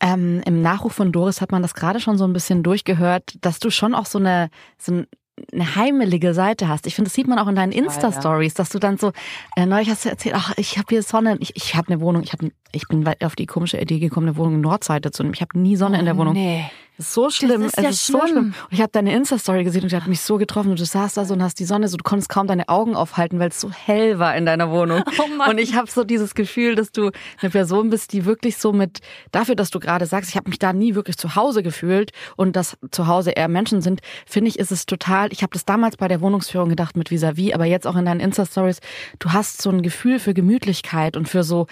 Ähm, 0.00 0.42
Im 0.44 0.60
Nachruf 0.60 0.92
von 0.92 1.12
Doris 1.12 1.40
hat 1.40 1.52
man 1.52 1.62
das 1.62 1.74
gerade 1.74 2.00
schon 2.00 2.18
so 2.18 2.24
ein 2.24 2.32
bisschen 2.32 2.62
durchgehört, 2.62 3.34
dass 3.40 3.58
du 3.58 3.70
schon 3.70 3.94
auch 3.94 4.06
so 4.06 4.18
eine, 4.18 4.50
so 4.78 4.92
ein 4.92 5.06
eine 5.52 5.76
heimelige 5.76 6.32
Seite 6.34 6.68
hast. 6.68 6.86
Ich 6.86 6.94
finde, 6.94 7.10
das 7.10 7.14
sieht 7.14 7.28
man 7.28 7.38
auch 7.38 7.48
in 7.48 7.56
deinen 7.56 7.72
Insta-Stories, 7.72 8.54
dass 8.54 8.70
du 8.70 8.78
dann 8.78 8.96
so, 8.96 9.12
äh, 9.54 9.66
neulich 9.66 9.90
hast 9.90 10.04
du 10.04 10.08
erzählt, 10.08 10.34
ach, 10.34 10.54
ich 10.56 10.78
habe 10.78 10.86
hier 10.88 11.02
Sonne, 11.02 11.36
ich, 11.40 11.54
ich 11.56 11.74
habe 11.74 11.88
eine 11.88 12.00
Wohnung, 12.00 12.22
ich, 12.22 12.32
hab, 12.32 12.40
ich 12.72 12.88
bin 12.88 13.08
auf 13.22 13.36
die 13.36 13.46
komische 13.46 13.78
Idee 13.78 13.98
gekommen, 13.98 14.28
eine 14.28 14.36
Wohnung 14.36 14.54
in 14.54 14.60
Nordseite 14.60 15.10
zu 15.10 15.22
nehmen. 15.22 15.34
Ich 15.34 15.40
habe 15.40 15.58
nie 15.58 15.76
Sonne 15.76 15.96
oh, 15.96 16.00
in 16.00 16.04
der 16.06 16.16
Wohnung. 16.16 16.34
Nee. 16.34 16.70
Das 16.96 17.08
ist 17.08 17.14
so 17.14 17.28
schlimm. 17.28 17.62
ist 17.62 17.76
es 17.76 17.84
ja 17.84 17.90
ist 17.90 18.06
so 18.06 18.20
schlimm. 18.20 18.28
schlimm. 18.28 18.44
Und 18.46 18.72
ich 18.72 18.80
habe 18.80 18.90
deine 18.90 19.14
Insta-Story 19.14 19.64
gesehen 19.64 19.82
und 19.82 19.92
die 19.92 19.96
hat 19.96 20.06
mich 20.06 20.22
so 20.22 20.38
getroffen. 20.38 20.70
Und 20.70 20.80
du 20.80 20.84
saßt 20.86 21.18
da 21.18 21.26
so 21.26 21.34
und 21.34 21.42
hast 21.42 21.60
die 21.60 21.66
Sonne 21.66 21.88
so, 21.88 21.98
du 21.98 22.02
konntest 22.02 22.30
kaum 22.30 22.46
deine 22.46 22.68
Augen 22.70 22.96
aufhalten, 22.96 23.38
weil 23.38 23.50
es 23.50 23.60
so 23.60 23.70
hell 23.70 24.18
war 24.18 24.34
in 24.34 24.46
deiner 24.46 24.70
Wohnung. 24.70 25.02
Oh 25.18 25.28
Mann. 25.28 25.50
und 25.50 25.58
ich 25.58 25.74
habe 25.74 25.90
so 25.90 26.04
dieses 26.04 26.34
Gefühl, 26.34 26.74
dass 26.74 26.92
du 26.92 27.10
eine 27.40 27.50
Person 27.50 27.88
bist, 27.88 28.12
die 28.12 28.26
wirklich 28.26 28.58
so 28.58 28.72
mit, 28.72 29.00
dafür, 29.32 29.54
dass 29.54 29.70
du 29.70 29.80
gerade 29.80 30.04
sagst, 30.04 30.30
ich 30.30 30.36
habe 30.36 30.50
mich 30.50 30.58
da 30.58 30.74
nie 30.74 30.94
wirklich 30.94 31.16
zu 31.16 31.36
Hause 31.36 31.62
gefühlt 31.62 32.12
und 32.36 32.54
dass 32.54 32.76
zu 32.90 33.06
Hause 33.06 33.30
eher 33.30 33.48
Menschen 33.48 33.80
sind, 33.80 34.02
finde 34.26 34.50
ich, 34.50 34.58
ist 34.58 34.72
es 34.72 34.84
total, 34.84 35.32
ich 35.32 35.42
habe 35.42 35.52
das 35.54 35.64
damals 35.64 35.96
bei 35.96 36.06
der 36.06 36.20
Wohnungsführung 36.20 36.68
gedacht 36.68 36.96
mit 36.96 37.10
Vis-a-vis, 37.10 37.54
aber 37.54 37.64
jetzt 37.64 37.86
auch 37.86 37.96
in 37.96 38.04
deinen 38.04 38.20
Insta-Stories, 38.20 38.80
du 39.18 39.32
hast 39.32 39.62
so 39.62 39.70
ein 39.70 39.80
Gefühl 39.82 40.18
für 40.18 40.34
Gemütlichkeit 40.34 41.16
und 41.16 41.28
für 41.28 41.42
so 41.42 41.66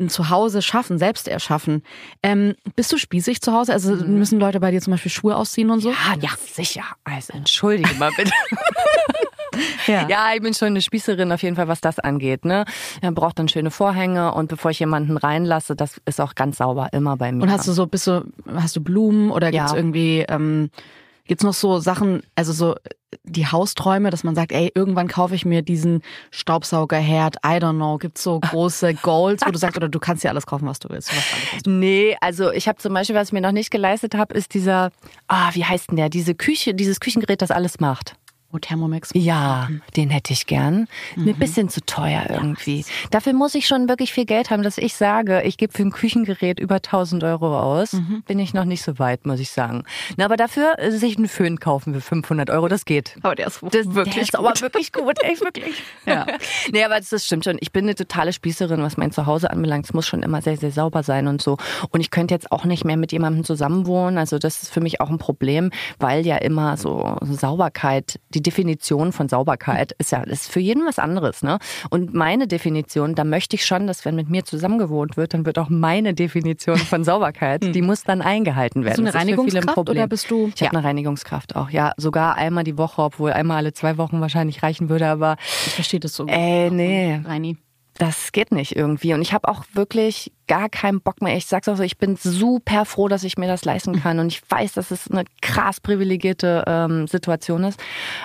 ein 0.00 0.08
Zuhause 0.08 0.62
schaffen, 0.62 0.98
selbst 0.98 1.26
erschaffen. 1.28 1.82
Ähm, 2.22 2.54
bist 2.76 2.92
du 2.92 2.98
spießig 2.98 3.40
zu 3.40 3.52
Hause? 3.52 3.72
Also 3.72 3.96
müssen 3.96 4.38
Leute 4.38 4.60
bei 4.60 4.70
dir 4.70 4.80
zum 4.80 4.92
Beispiel 4.92 5.10
Schuhe 5.10 5.34
ausziehen 5.36 5.70
und 5.70 5.80
so? 5.80 5.90
Ah, 5.90 6.14
ja, 6.20 6.30
sicher. 6.52 6.84
Also 7.04 7.32
entschuldige 7.32 7.92
mal 7.94 8.10
bitte. 8.16 8.30
Ja. 9.86 10.06
Ja, 10.08 10.30
ich 10.34 10.42
bin 10.42 10.54
schon 10.54 10.68
eine 10.68 10.82
Spießerin 10.82 11.32
auf 11.32 11.42
jeden 11.42 11.56
Fall, 11.56 11.66
was 11.66 11.80
das 11.80 11.98
angeht. 11.98 12.44
Ne? 12.44 12.64
Man 13.02 13.14
braucht 13.14 13.38
dann 13.38 13.48
schöne 13.48 13.70
Vorhänge 13.70 14.32
und 14.34 14.48
bevor 14.48 14.70
ich 14.70 14.78
jemanden 14.78 15.16
reinlasse, 15.16 15.74
das 15.74 16.00
ist 16.04 16.20
auch 16.20 16.34
ganz 16.34 16.58
sauber 16.58 16.88
immer 16.92 17.16
bei 17.16 17.32
mir. 17.32 17.42
Und 17.42 17.50
hast 17.50 17.66
du 17.66 17.72
so, 17.72 17.86
bist 17.86 18.06
du, 18.06 18.24
hast 18.54 18.76
du 18.76 18.82
Blumen 18.82 19.30
oder 19.30 19.50
gibt's 19.50 19.72
Ja. 19.72 19.76
irgendwie, 19.76 20.24
ähm, 20.28 20.70
gibt's 21.28 21.44
noch 21.44 21.54
so 21.54 21.78
Sachen, 21.78 22.22
also 22.34 22.52
so 22.52 22.74
die 23.22 23.46
Hausträume, 23.46 24.10
dass 24.10 24.24
man 24.24 24.34
sagt, 24.34 24.52
ey, 24.52 24.72
irgendwann 24.74 25.08
kaufe 25.08 25.34
ich 25.34 25.44
mir 25.44 25.62
diesen 25.62 26.02
Staubsaugerherd, 26.30 27.36
I 27.36 27.58
don't 27.58 27.76
know, 27.76 27.96
gibt's 27.98 28.22
so 28.22 28.40
große 28.40 28.94
Goals, 29.02 29.42
wo 29.46 29.50
du 29.50 29.58
sagst, 29.58 29.76
oder 29.76 29.88
du 29.88 29.98
kannst 29.98 30.24
dir 30.24 30.30
alles 30.30 30.46
kaufen, 30.46 30.66
was 30.66 30.78
du 30.78 30.88
willst. 30.88 31.10
Was 31.14 31.62
du 31.62 31.70
Nee, 31.70 32.16
also 32.20 32.50
ich 32.50 32.68
habe 32.68 32.78
zum 32.78 32.92
Beispiel, 32.92 33.14
was 33.14 33.28
ich 33.28 33.32
mir 33.32 33.40
noch 33.40 33.52
nicht 33.52 33.70
geleistet 33.70 34.14
habe, 34.14 34.34
ist 34.34 34.54
dieser, 34.54 34.90
ah, 35.28 35.50
wie 35.52 35.64
heißt 35.64 35.90
denn 35.90 35.96
der? 35.96 36.08
Diese 36.08 36.34
Küche, 36.34 36.74
dieses 36.74 37.00
Küchengerät, 37.00 37.40
das 37.40 37.50
alles 37.50 37.80
macht. 37.80 38.16
Oh, 38.50 38.56
Thermomix. 38.58 39.10
Ja, 39.12 39.68
den 39.94 40.08
hätte 40.08 40.32
ich 40.32 40.46
gern. 40.46 40.88
Mir 41.16 41.34
ein 41.34 41.38
bisschen 41.38 41.68
zu 41.68 41.82
teuer 41.84 42.24
irgendwie. 42.30 42.82
Dafür 43.10 43.34
muss 43.34 43.54
ich 43.54 43.66
schon 43.68 43.90
wirklich 43.90 44.14
viel 44.14 44.24
Geld 44.24 44.48
haben, 44.48 44.62
dass 44.62 44.78
ich 44.78 44.94
sage, 44.94 45.42
ich 45.42 45.58
gebe 45.58 45.74
für 45.74 45.82
ein 45.82 45.90
Küchengerät 45.90 46.58
über 46.58 46.76
1000 46.76 47.24
Euro 47.24 47.58
aus. 47.60 47.94
Bin 48.26 48.38
ich 48.38 48.54
noch 48.54 48.64
nicht 48.64 48.82
so 48.82 48.98
weit, 48.98 49.26
muss 49.26 49.38
ich 49.38 49.50
sagen. 49.50 49.84
Na, 50.16 50.24
aber 50.24 50.38
dafür 50.38 50.78
äh, 50.78 50.90
sich 50.92 51.18
einen 51.18 51.28
Föhn 51.28 51.60
kaufen 51.60 51.92
für 51.92 52.00
500 52.00 52.48
Euro, 52.48 52.68
das 52.68 52.86
geht. 52.86 53.16
Aber 53.22 53.34
der 53.34 53.48
ist 53.48 53.60
Das, 53.62 53.94
wirklich 53.94 54.14
der 54.14 54.22
ist 54.22 54.32
gut. 54.32 54.46
aber 54.46 54.60
wirklich 54.62 54.92
gut, 54.94 55.22
echt 55.22 55.42
wirklich. 55.42 55.82
Ja. 56.06 56.24
nee, 56.72 56.82
aber 56.82 56.96
das, 56.96 57.10
das 57.10 57.26
stimmt 57.26 57.44
schon. 57.44 57.58
Ich 57.60 57.70
bin 57.70 57.84
eine 57.84 57.94
totale 57.96 58.32
Spießerin, 58.32 58.80
was 58.80 58.96
mein 58.96 59.12
Zuhause 59.12 59.50
anbelangt. 59.50 59.84
Es 59.84 59.92
muss 59.92 60.06
schon 60.06 60.22
immer 60.22 60.40
sehr, 60.40 60.56
sehr 60.56 60.70
sauber 60.70 61.02
sein 61.02 61.26
und 61.28 61.42
so. 61.42 61.58
Und 61.90 62.00
ich 62.00 62.10
könnte 62.10 62.32
jetzt 62.32 62.50
auch 62.50 62.64
nicht 62.64 62.86
mehr 62.86 62.96
mit 62.96 63.12
jemandem 63.12 63.44
zusammenwohnen. 63.44 64.16
Also 64.16 64.38
das 64.38 64.62
ist 64.62 64.72
für 64.72 64.80
mich 64.80 65.02
auch 65.02 65.10
ein 65.10 65.18
Problem, 65.18 65.70
weil 65.98 66.24
ja 66.24 66.36
immer 66.38 66.78
so 66.78 67.18
Sauberkeit, 67.20 68.18
die 68.30 68.37
Definition 68.42 69.12
von 69.12 69.28
Sauberkeit 69.28 69.92
ist 69.98 70.12
ja 70.12 70.22
ist 70.22 70.50
für 70.50 70.60
jeden 70.60 70.86
was 70.86 70.98
anderes. 70.98 71.42
Ne? 71.42 71.58
Und 71.90 72.14
meine 72.14 72.46
Definition, 72.46 73.14
da 73.14 73.24
möchte 73.24 73.56
ich 73.56 73.64
schon, 73.66 73.86
dass 73.86 74.04
wenn 74.04 74.14
mit 74.16 74.28
mir 74.30 74.44
zusammengewohnt 74.44 75.16
wird, 75.16 75.34
dann 75.34 75.46
wird 75.46 75.58
auch 75.58 75.68
meine 75.68 76.14
Definition 76.14 76.76
von 76.78 77.04
Sauberkeit, 77.04 77.62
die 77.74 77.82
muss 77.82 78.02
dann 78.04 78.22
eingehalten 78.22 78.84
werden. 78.84 79.04
Bist 79.04 79.14
du 79.14 79.18
eine 79.18 79.30
Reinigungskraft 79.30 79.78
oder 79.90 80.06
bist 80.06 80.30
du- 80.30 80.46
Ich 80.54 80.62
habe 80.62 80.64
Ja. 80.66 80.70
eine 80.78 80.84
Reinigungskraft 80.84 81.56
auch. 81.56 81.70
Ja, 81.70 81.92
sogar 81.96 82.36
einmal 82.36 82.64
die 82.64 82.78
Woche, 82.78 83.02
obwohl 83.02 83.32
einmal 83.32 83.58
alle 83.58 83.72
zwei 83.72 83.96
Wochen 83.98 84.20
wahrscheinlich 84.20 84.62
reichen 84.62 84.88
würde, 84.88 85.06
aber 85.08 85.36
Ich 85.66 85.74
verstehe 85.74 86.00
das 86.00 86.14
so. 86.14 86.26
Ey, 86.26 86.70
nee. 86.70 87.20
Reini. 87.24 87.56
Das 87.98 88.32
geht 88.32 88.52
nicht 88.52 88.76
irgendwie. 88.76 89.12
Und 89.12 89.22
ich 89.22 89.32
habe 89.32 89.48
auch 89.48 89.64
wirklich 89.74 90.32
gar 90.46 90.68
keinen 90.68 91.00
Bock 91.00 91.20
mehr. 91.20 91.36
Ich 91.36 91.46
sag's 91.46 91.68
auch 91.68 91.76
so, 91.76 91.82
ich 91.82 91.98
bin 91.98 92.16
super 92.16 92.84
froh, 92.84 93.08
dass 93.08 93.24
ich 93.24 93.36
mir 93.36 93.48
das 93.48 93.64
leisten 93.64 94.00
kann. 94.00 94.18
Und 94.18 94.28
ich 94.28 94.40
weiß, 94.48 94.72
dass 94.72 94.90
es 94.90 95.10
eine 95.10 95.24
krass 95.42 95.80
privilegierte 95.80 96.64
ähm, 96.66 97.06
Situation 97.06 97.64
ist. 97.64 97.78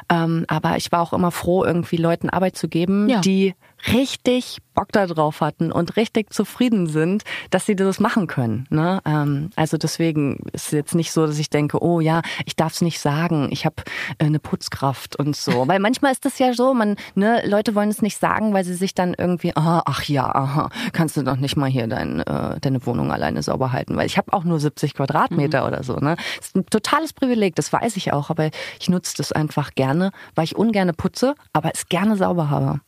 Ähm, 0.09 0.45
aber 0.47 0.77
ich 0.77 0.91
war 0.91 1.01
auch 1.01 1.11
immer 1.13 1.31
froh, 1.31 1.65
irgendwie 1.65 1.97
Leuten 1.97 2.29
Arbeit 2.29 2.55
zu 2.55 2.67
geben, 2.69 3.09
Ja. 3.09 3.19
die 3.19 3.55
richtig 3.91 4.59
Bock 4.73 4.91
da 4.91 5.05
drauf 5.05 5.41
hatten 5.41 5.71
und 5.71 5.97
richtig 5.97 6.33
zufrieden 6.33 6.87
sind, 6.87 7.23
dass 7.51 7.65
sie 7.65 7.75
das 7.75 7.99
machen 7.99 8.27
können. 8.27 8.65
Ne? 8.69 9.01
Ähm, 9.05 9.51
also 9.55 9.77
deswegen 9.77 10.37
ist 10.51 10.67
es 10.67 10.71
jetzt 10.71 10.95
nicht 10.95 11.11
so, 11.11 11.27
dass 11.27 11.37
ich 11.37 11.49
denke, 11.49 11.81
oh 11.81 11.99
ja, 11.99 12.21
ich 12.45 12.55
darf 12.55 12.73
es 12.73 12.81
nicht 12.81 12.99
sagen, 12.99 13.49
ich 13.51 13.65
habe 13.65 13.75
äh, 14.17 14.25
eine 14.25 14.39
Putzkraft 14.39 15.15
und 15.15 15.35
so. 15.35 15.67
Weil 15.67 15.79
manchmal 15.79 16.11
ist 16.11 16.25
das 16.25 16.39
ja 16.39 16.53
so, 16.53 16.73
man, 16.73 16.95
ne, 17.15 17.43
Leute 17.45 17.75
wollen 17.75 17.89
es 17.89 18.01
nicht 18.01 18.17
sagen, 18.19 18.53
weil 18.53 18.63
sie 18.63 18.73
sich 18.73 18.95
dann 18.95 19.13
irgendwie, 19.17 19.55
aha, 19.55 19.83
ach 19.85 20.03
ja, 20.03 20.33
aha, 20.33 20.69
kannst 20.91 21.17
du 21.17 21.23
doch 21.23 21.37
nicht 21.37 21.55
mal 21.55 21.69
hier 21.69 21.87
dein, 21.87 22.21
äh, 22.21 22.59
deine 22.59 22.85
Wohnung 22.85 23.11
alleine 23.11 23.43
sauber 23.43 23.71
halten, 23.71 23.95
weil 23.95 24.05
ich 24.05 24.17
habe 24.17 24.33
auch 24.33 24.43
nur 24.43 24.59
70 24.59 24.93
Quadratmeter 24.93 25.67
oder 25.67 25.83
so. 25.83 25.95
Ne? 25.95 26.15
Das 26.37 26.47
ist 26.47 26.55
ein 26.55 26.65
totales 26.65 27.13
Privileg, 27.13 27.55
das 27.55 27.71
weiß 27.71 27.95
ich 27.97 28.13
auch, 28.13 28.29
aber 28.29 28.49
ich 28.79 28.89
nutze 28.89 29.15
das 29.17 29.31
einfach 29.31 29.75
gerne, 29.75 30.11
weil 30.35 30.45
ich 30.45 30.55
ungerne 30.55 30.93
putze, 30.93 31.35
aber 31.53 31.71
es 31.73 31.87
gerne 31.87 32.15
sauber 32.17 32.49
habe. 32.49 32.79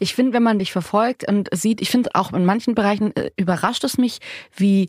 Ich 0.00 0.14
finde, 0.14 0.32
wenn 0.32 0.42
man 0.42 0.58
dich 0.58 0.72
verfolgt 0.72 1.28
und 1.28 1.48
sieht, 1.52 1.80
ich 1.80 1.90
finde 1.90 2.10
auch 2.14 2.32
in 2.32 2.44
manchen 2.44 2.74
Bereichen 2.74 3.14
äh, 3.16 3.30
überrascht 3.36 3.84
es 3.84 3.98
mich, 3.98 4.18
wie 4.56 4.88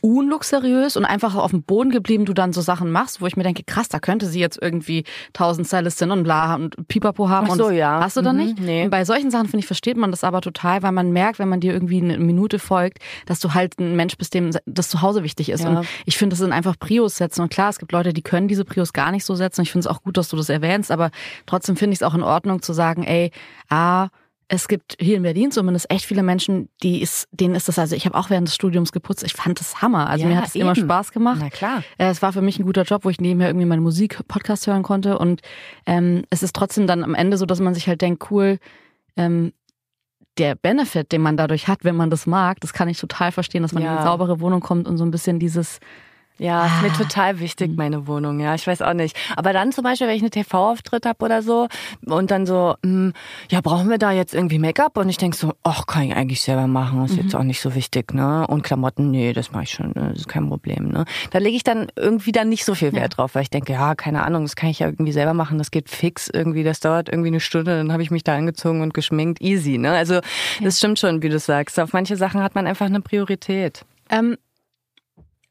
unluxuriös 0.00 0.96
und 0.96 1.04
einfach 1.04 1.34
auf 1.34 1.50
dem 1.50 1.62
Boden 1.62 1.90
geblieben 1.90 2.24
du 2.24 2.32
dann 2.32 2.52
so 2.52 2.60
Sachen 2.60 2.90
machst, 2.90 3.20
wo 3.20 3.26
ich 3.26 3.36
mir 3.36 3.42
denke, 3.42 3.62
krass, 3.64 3.88
da 3.88 3.98
könnte 3.98 4.26
sie 4.26 4.40
jetzt 4.40 4.58
irgendwie 4.60 5.04
tausend 5.32 5.66
Stylistinnen 5.66 6.18
und 6.18 6.24
bla 6.24 6.54
und 6.54 6.88
Pipapo 6.88 7.28
haben. 7.28 7.46
Ach 7.48 7.52
und 7.52 7.58
so, 7.58 7.68
das 7.68 7.76
ja. 7.76 8.00
Hast 8.00 8.16
du 8.16 8.22
dann 8.22 8.36
Mhm, 8.36 8.42
nicht? 8.44 8.60
nee. 8.60 8.84
Und 8.84 8.90
bei 8.90 9.04
solchen 9.04 9.30
Sachen, 9.30 9.46
finde 9.46 9.60
ich, 9.60 9.66
versteht 9.66 9.96
man 9.96 10.10
das 10.10 10.24
aber 10.24 10.40
total, 10.40 10.82
weil 10.82 10.92
man 10.92 11.12
merkt, 11.12 11.38
wenn 11.38 11.48
man 11.48 11.60
dir 11.60 11.72
irgendwie 11.72 12.00
eine 12.02 12.18
Minute 12.18 12.58
folgt, 12.58 12.98
dass 13.26 13.40
du 13.40 13.54
halt 13.54 13.78
ein 13.78 13.96
Mensch 13.96 14.16
bist, 14.16 14.34
dem 14.34 14.50
das 14.66 14.88
Zuhause 14.88 15.22
wichtig 15.22 15.48
ist. 15.50 15.64
Ja. 15.64 15.70
Und 15.70 15.86
ich 16.04 16.16
finde, 16.16 16.34
das 16.34 16.40
sind 16.40 16.52
einfach 16.52 16.78
Prios 16.78 17.16
setzen. 17.16 17.42
Und 17.42 17.50
klar, 17.50 17.70
es 17.70 17.78
gibt 17.78 17.92
Leute, 17.92 18.12
die 18.12 18.22
können 18.22 18.48
diese 18.48 18.64
Prios 18.64 18.92
gar 18.92 19.10
nicht 19.10 19.24
so 19.24 19.34
setzen. 19.34 19.62
Ich 19.62 19.72
finde 19.72 19.88
es 19.88 19.94
auch 19.94 20.02
gut, 20.02 20.16
dass 20.16 20.28
du 20.28 20.36
das 20.36 20.48
erwähnst, 20.48 20.90
aber 20.90 21.10
trotzdem 21.46 21.76
finde 21.76 21.92
ich 21.94 21.98
es 21.98 22.02
auch 22.02 22.14
in 22.14 22.22
Ordnung 22.22 22.62
zu 22.62 22.72
sagen, 22.72 23.02
ey, 23.04 23.30
ah, 23.68 24.08
es 24.50 24.66
gibt 24.66 24.96
hier 24.98 25.16
in 25.18 25.22
Berlin 25.22 25.50
zumindest 25.50 25.90
echt 25.90 26.06
viele 26.06 26.22
Menschen, 26.22 26.70
die 26.82 27.02
ist, 27.02 27.28
denen 27.32 27.54
ist 27.54 27.68
das, 27.68 27.78
also 27.78 27.94
ich 27.94 28.06
habe 28.06 28.16
auch 28.16 28.30
während 28.30 28.48
des 28.48 28.54
Studiums 28.54 28.92
geputzt, 28.92 29.22
ich 29.22 29.34
fand 29.34 29.60
das 29.60 29.82
Hammer. 29.82 30.08
Also 30.08 30.24
Ja, 30.24 30.30
mir 30.30 30.36
hat 30.38 30.48
es 30.48 30.54
immer. 30.54 30.74
Spaß 30.74 31.12
gemacht. 31.12 31.38
Na 31.40 31.50
klar. 31.50 31.82
Äh, 31.98 32.06
Es 32.08 32.22
war 32.22 32.32
für 32.32 32.40
mich 32.40 32.58
ein 32.58 32.64
guter 32.64 32.84
Job, 32.84 33.04
wo 33.04 33.10
ich 33.10 33.20
nebenher 33.20 33.48
irgendwie 33.48 33.66
meine 33.66 33.82
Musik, 33.82 34.26
Podcast 34.26 34.66
hören 34.66 34.82
konnte. 34.82 35.18
Und 35.18 35.42
ähm, 35.84 36.24
es 36.30 36.42
ist 36.42 36.56
trotzdem 36.56 36.86
dann 36.86 37.04
am 37.04 37.14
Ende 37.14 37.36
so, 37.36 37.44
dass 37.44 37.60
man 37.60 37.74
sich 37.74 37.88
halt 37.88 38.00
denkt, 38.00 38.30
cool, 38.30 38.58
ähm, 39.16 39.52
der 40.38 40.54
Benefit, 40.54 41.12
den 41.12 41.20
man 41.20 41.36
dadurch 41.36 41.68
hat, 41.68 41.84
wenn 41.84 41.96
man 41.96 42.10
das 42.10 42.26
mag, 42.26 42.60
das 42.60 42.72
kann 42.72 42.88
ich 42.88 42.98
total 42.98 43.32
verstehen, 43.32 43.62
dass 43.62 43.72
man 43.72 43.82
in 43.82 43.88
Ja. 43.88 43.96
eine 43.96 44.02
saubere 44.04 44.40
Wohnung 44.40 44.60
kommt 44.60 44.86
und 44.88 44.96
so 44.96 45.04
ein 45.04 45.10
bisschen 45.10 45.38
dieses, 45.40 45.78
Ja, 46.38 46.66
ist 46.66 46.82
mir 46.82 46.90
Ah. 46.92 46.96
total 46.96 47.40
wichtig, 47.40 47.76
meine 47.76 48.06
Wohnung. 48.06 48.38
Ja, 48.40 48.54
ich 48.54 48.66
weiß 48.66 48.82
auch 48.82 48.94
nicht. 48.94 49.16
Aber 49.36 49.52
dann 49.52 49.72
zum 49.72 49.84
Beispiel, 49.84 50.06
wenn 50.06 50.16
ich 50.16 50.22
einen 50.22 50.30
TV-Auftritt 50.30 51.04
habe 51.06 51.24
oder 51.24 51.42
so 51.42 51.68
und 52.06 52.30
dann 52.30 52.46
so, 52.46 52.76
hm, 52.84 53.12
ja, 53.50 53.60
brauchen 53.60 53.90
wir 53.90 53.98
da 53.98 54.12
jetzt 54.12 54.34
irgendwie 54.34 54.58
Make-up? 54.58 54.96
Und 54.96 55.08
ich 55.08 55.16
denk 55.16 55.34
so, 55.34 55.52
ach, 55.64 55.86
kann 55.86 56.02
ich 56.02 56.14
eigentlich 56.14 56.40
selber 56.40 56.66
machen, 56.66 57.04
ist 57.04 57.16
jetzt 57.16 57.34
auch 57.34 57.42
nicht 57.42 57.60
so 57.60 57.74
wichtig, 57.74 58.14
ne? 58.14 58.46
Und 58.46 58.62
Klamotten, 58.62 59.10
nee, 59.10 59.32
das 59.32 59.50
mache 59.52 59.64
ich 59.64 59.70
schon, 59.70 59.88
ne? 59.88 60.10
das 60.10 60.18
ist 60.20 60.28
kein 60.28 60.48
Problem, 60.48 60.88
ne? 60.88 61.04
Da 61.30 61.38
lege 61.38 61.56
ich 61.56 61.64
dann 61.64 61.88
irgendwie 61.96 62.32
dann 62.32 62.48
nicht 62.48 62.64
so 62.64 62.74
viel 62.74 62.92
Wert 62.92 63.16
drauf, 63.16 63.34
weil 63.34 63.42
ich 63.42 63.50
denke, 63.50 63.72
ja, 63.72 63.94
keine 63.94 64.22
Ahnung, 64.22 64.44
das 64.44 64.54
kann 64.56 64.70
ich 64.70 64.78
ja 64.78 64.86
irgendwie 64.86 65.12
selber 65.12 65.34
machen, 65.34 65.58
das 65.58 65.70
geht 65.70 65.90
fix 65.90 66.28
irgendwie, 66.32 66.62
das 66.64 66.80
dauert 66.80 67.08
irgendwie 67.08 67.28
eine 67.28 67.40
Stunde, 67.40 67.76
dann 67.76 67.92
habe 67.92 68.02
ich 68.02 68.10
mich 68.10 68.22
da 68.24 68.36
angezogen 68.36 68.80
und 68.82 68.94
geschminkt, 68.94 69.40
easy, 69.40 69.78
ne? 69.78 69.90
Also, 69.92 70.20
das 70.62 70.78
stimmt 70.78 70.98
schon, 70.98 71.22
wie 71.22 71.28
du 71.28 71.38
sagst. 71.38 71.78
Auf 71.80 71.92
manche 71.92 72.16
Sachen 72.16 72.42
hat 72.42 72.54
man 72.54 72.66
einfach 72.66 72.86
eine 72.86 73.00
Priorität. 73.00 73.84
ähm, 74.10 74.36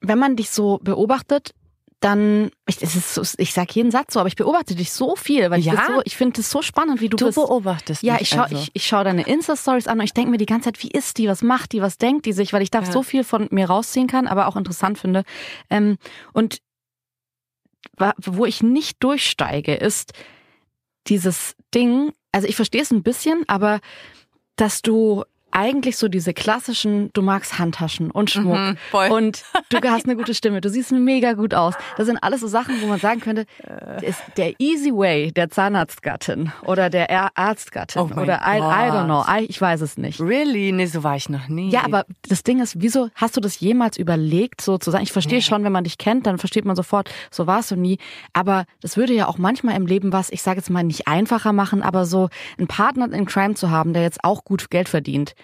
wenn 0.07 0.19
man 0.19 0.35
dich 0.35 0.49
so 0.49 0.79
beobachtet, 0.81 1.53
dann, 1.99 2.51
ich, 2.67 2.81
es 2.83 2.95
ist 2.95 3.15
so, 3.15 3.23
ich 3.39 3.53
sag 3.53 3.75
jeden 3.75 3.89
Satz 3.89 4.13
so, 4.13 4.19
aber 4.19 4.27
ich 4.27 4.35
beobachte 4.35 4.75
dich 4.75 4.91
so 4.91 5.15
viel, 5.15 5.49
weil 5.49 5.59
ich 5.61 5.65
Ja? 5.65 5.73
das 5.77 5.87
so, 5.87 6.01
ich 6.05 6.15
finde 6.15 6.41
es 6.41 6.51
so 6.51 6.61
spannend, 6.61 7.01
wie 7.01 7.09
du, 7.09 7.17
Du 7.17 7.25
bist. 7.25 7.35
beobachtest 7.35 8.03
Ja, 8.03 8.17
ich 8.21 8.29
schau, 8.29 8.43
also. 8.43 8.55
ich, 8.55 8.69
ich 8.73 8.85
schau 8.85 9.03
deine 9.03 9.23
Insta-Stories 9.23 9.87
an 9.87 9.97
und 9.99 10.05
ich 10.05 10.13
denke 10.13 10.29
mir 10.29 10.37
die 10.37 10.45
ganze 10.45 10.65
Zeit, 10.65 10.83
wie 10.83 10.91
ist 10.91 11.17
die, 11.17 11.27
was 11.27 11.41
macht 11.41 11.71
die, 11.71 11.81
was 11.81 11.97
denkt 11.97 12.27
die 12.27 12.33
sich, 12.33 12.53
weil 12.53 12.61
ich 12.61 12.69
da 12.69 12.81
Ja. 12.81 12.91
so 12.91 13.01
viel 13.01 13.23
von 13.23 13.47
mir 13.49 13.67
rausziehen 13.67 14.05
kann, 14.07 14.27
aber 14.27 14.47
auch 14.47 14.55
interessant 14.55 14.99
finde. 14.99 15.23
Ähm, 15.71 15.97
und 16.33 16.59
wo 18.25 18.45
ich 18.45 18.61
nicht 18.61 19.03
durchsteige, 19.03 19.73
ist 19.73 20.13
dieses 21.07 21.55
Ding, 21.73 22.13
also 22.31 22.47
ich 22.47 22.55
verstehe 22.55 22.81
es 22.83 22.91
ein 22.91 23.01
bisschen, 23.01 23.43
aber 23.47 23.79
dass 24.55 24.81
du 24.83 25.23
eigentlich 25.57 25.97
so 25.97 26.07
diese 26.07 26.33
klassischen, 26.35 27.09
du 27.13 27.23
magst 27.23 27.57
Handtaschen 27.57 28.11
und 28.11 28.29
Schmuck 28.29 28.57
Mhm, 28.57 28.77
und 29.09 29.43
du 29.69 29.77
hast 29.89 30.05
eine 30.05 30.15
gute 30.15 30.33
Stimme, 30.35 30.61
du 30.61 30.69
siehst 30.69 30.91
mega 30.91 31.33
gut 31.33 31.53
aus. 31.55 31.73
Das 31.97 32.05
sind 32.05 32.17
alles 32.21 32.41
so 32.41 32.47
Sachen, 32.47 32.79
wo 32.81 32.85
man 32.87 32.99
sagen 32.99 33.19
könnte, 33.21 33.45
Äh. 33.63 34.05
ist 34.07 34.21
der 34.37 34.53
easy 34.59 34.91
way 34.91 35.31
der 35.31 35.49
Zahnarztgattin 35.49 36.51
oder 36.63 36.89
der 36.91 37.35
Arztgattin 37.37 38.01
Oh 38.01 38.21
oder 38.21 38.41
I, 38.45 38.57
I 38.59 38.91
don't 38.91 39.05
know. 39.05 39.23
I, 39.27 39.45
ich 39.45 39.59
weiß 39.59 39.81
es 39.81 39.97
nicht. 39.97 40.19
Really? 40.19 40.71
Nee, 40.71 40.85
so 40.85 41.03
war 41.03 41.15
ich 41.15 41.27
noch 41.29 41.47
nie. 41.47 41.69
Ja, 41.71 41.83
aber 41.85 42.05
das 42.29 42.43
Ding 42.43 42.61
ist, 42.61 42.79
wieso 42.79 43.09
hast 43.15 43.35
du 43.35 43.41
das 43.41 43.59
jemals 43.59 43.97
überlegt, 43.97 44.61
so 44.61 44.77
zu 44.77 44.91
sein? 44.91 45.01
Ich 45.01 45.11
verstehe 45.11 45.41
schon, 45.41 45.63
wenn 45.63 45.71
man 45.71 45.83
dich 45.85 45.97
kennt, 45.97 46.27
dann 46.27 46.37
versteht 46.37 46.65
man 46.65 46.75
sofort, 46.75 47.09
so 47.31 47.47
warst 47.47 47.71
du 47.71 47.75
nie. 47.75 47.97
Aber 48.33 48.65
das 48.81 48.95
würde 48.95 49.13
ja 49.13 49.27
auch 49.27 49.37
manchmal 49.39 49.75
im 49.75 49.87
Leben 49.87 50.13
was, 50.13 50.29
ich 50.29 50.43
sage 50.43 50.57
jetzt 50.57 50.69
mal 50.69 50.83
nicht 50.83 51.07
einfacher 51.07 51.51
machen, 51.53 51.81
aber 51.81 52.05
so 52.05 52.29
einen 52.59 52.67
Partner 52.67 53.11
in 53.11 53.25
Crime 53.25 53.55
zu 53.55 53.71
haben, 53.71 53.93
der 53.93 54.03
jetzt 54.03 54.23
auch 54.23 54.43
gut 54.43 54.69
Geld 54.69 54.87
verdient. 54.89 55.33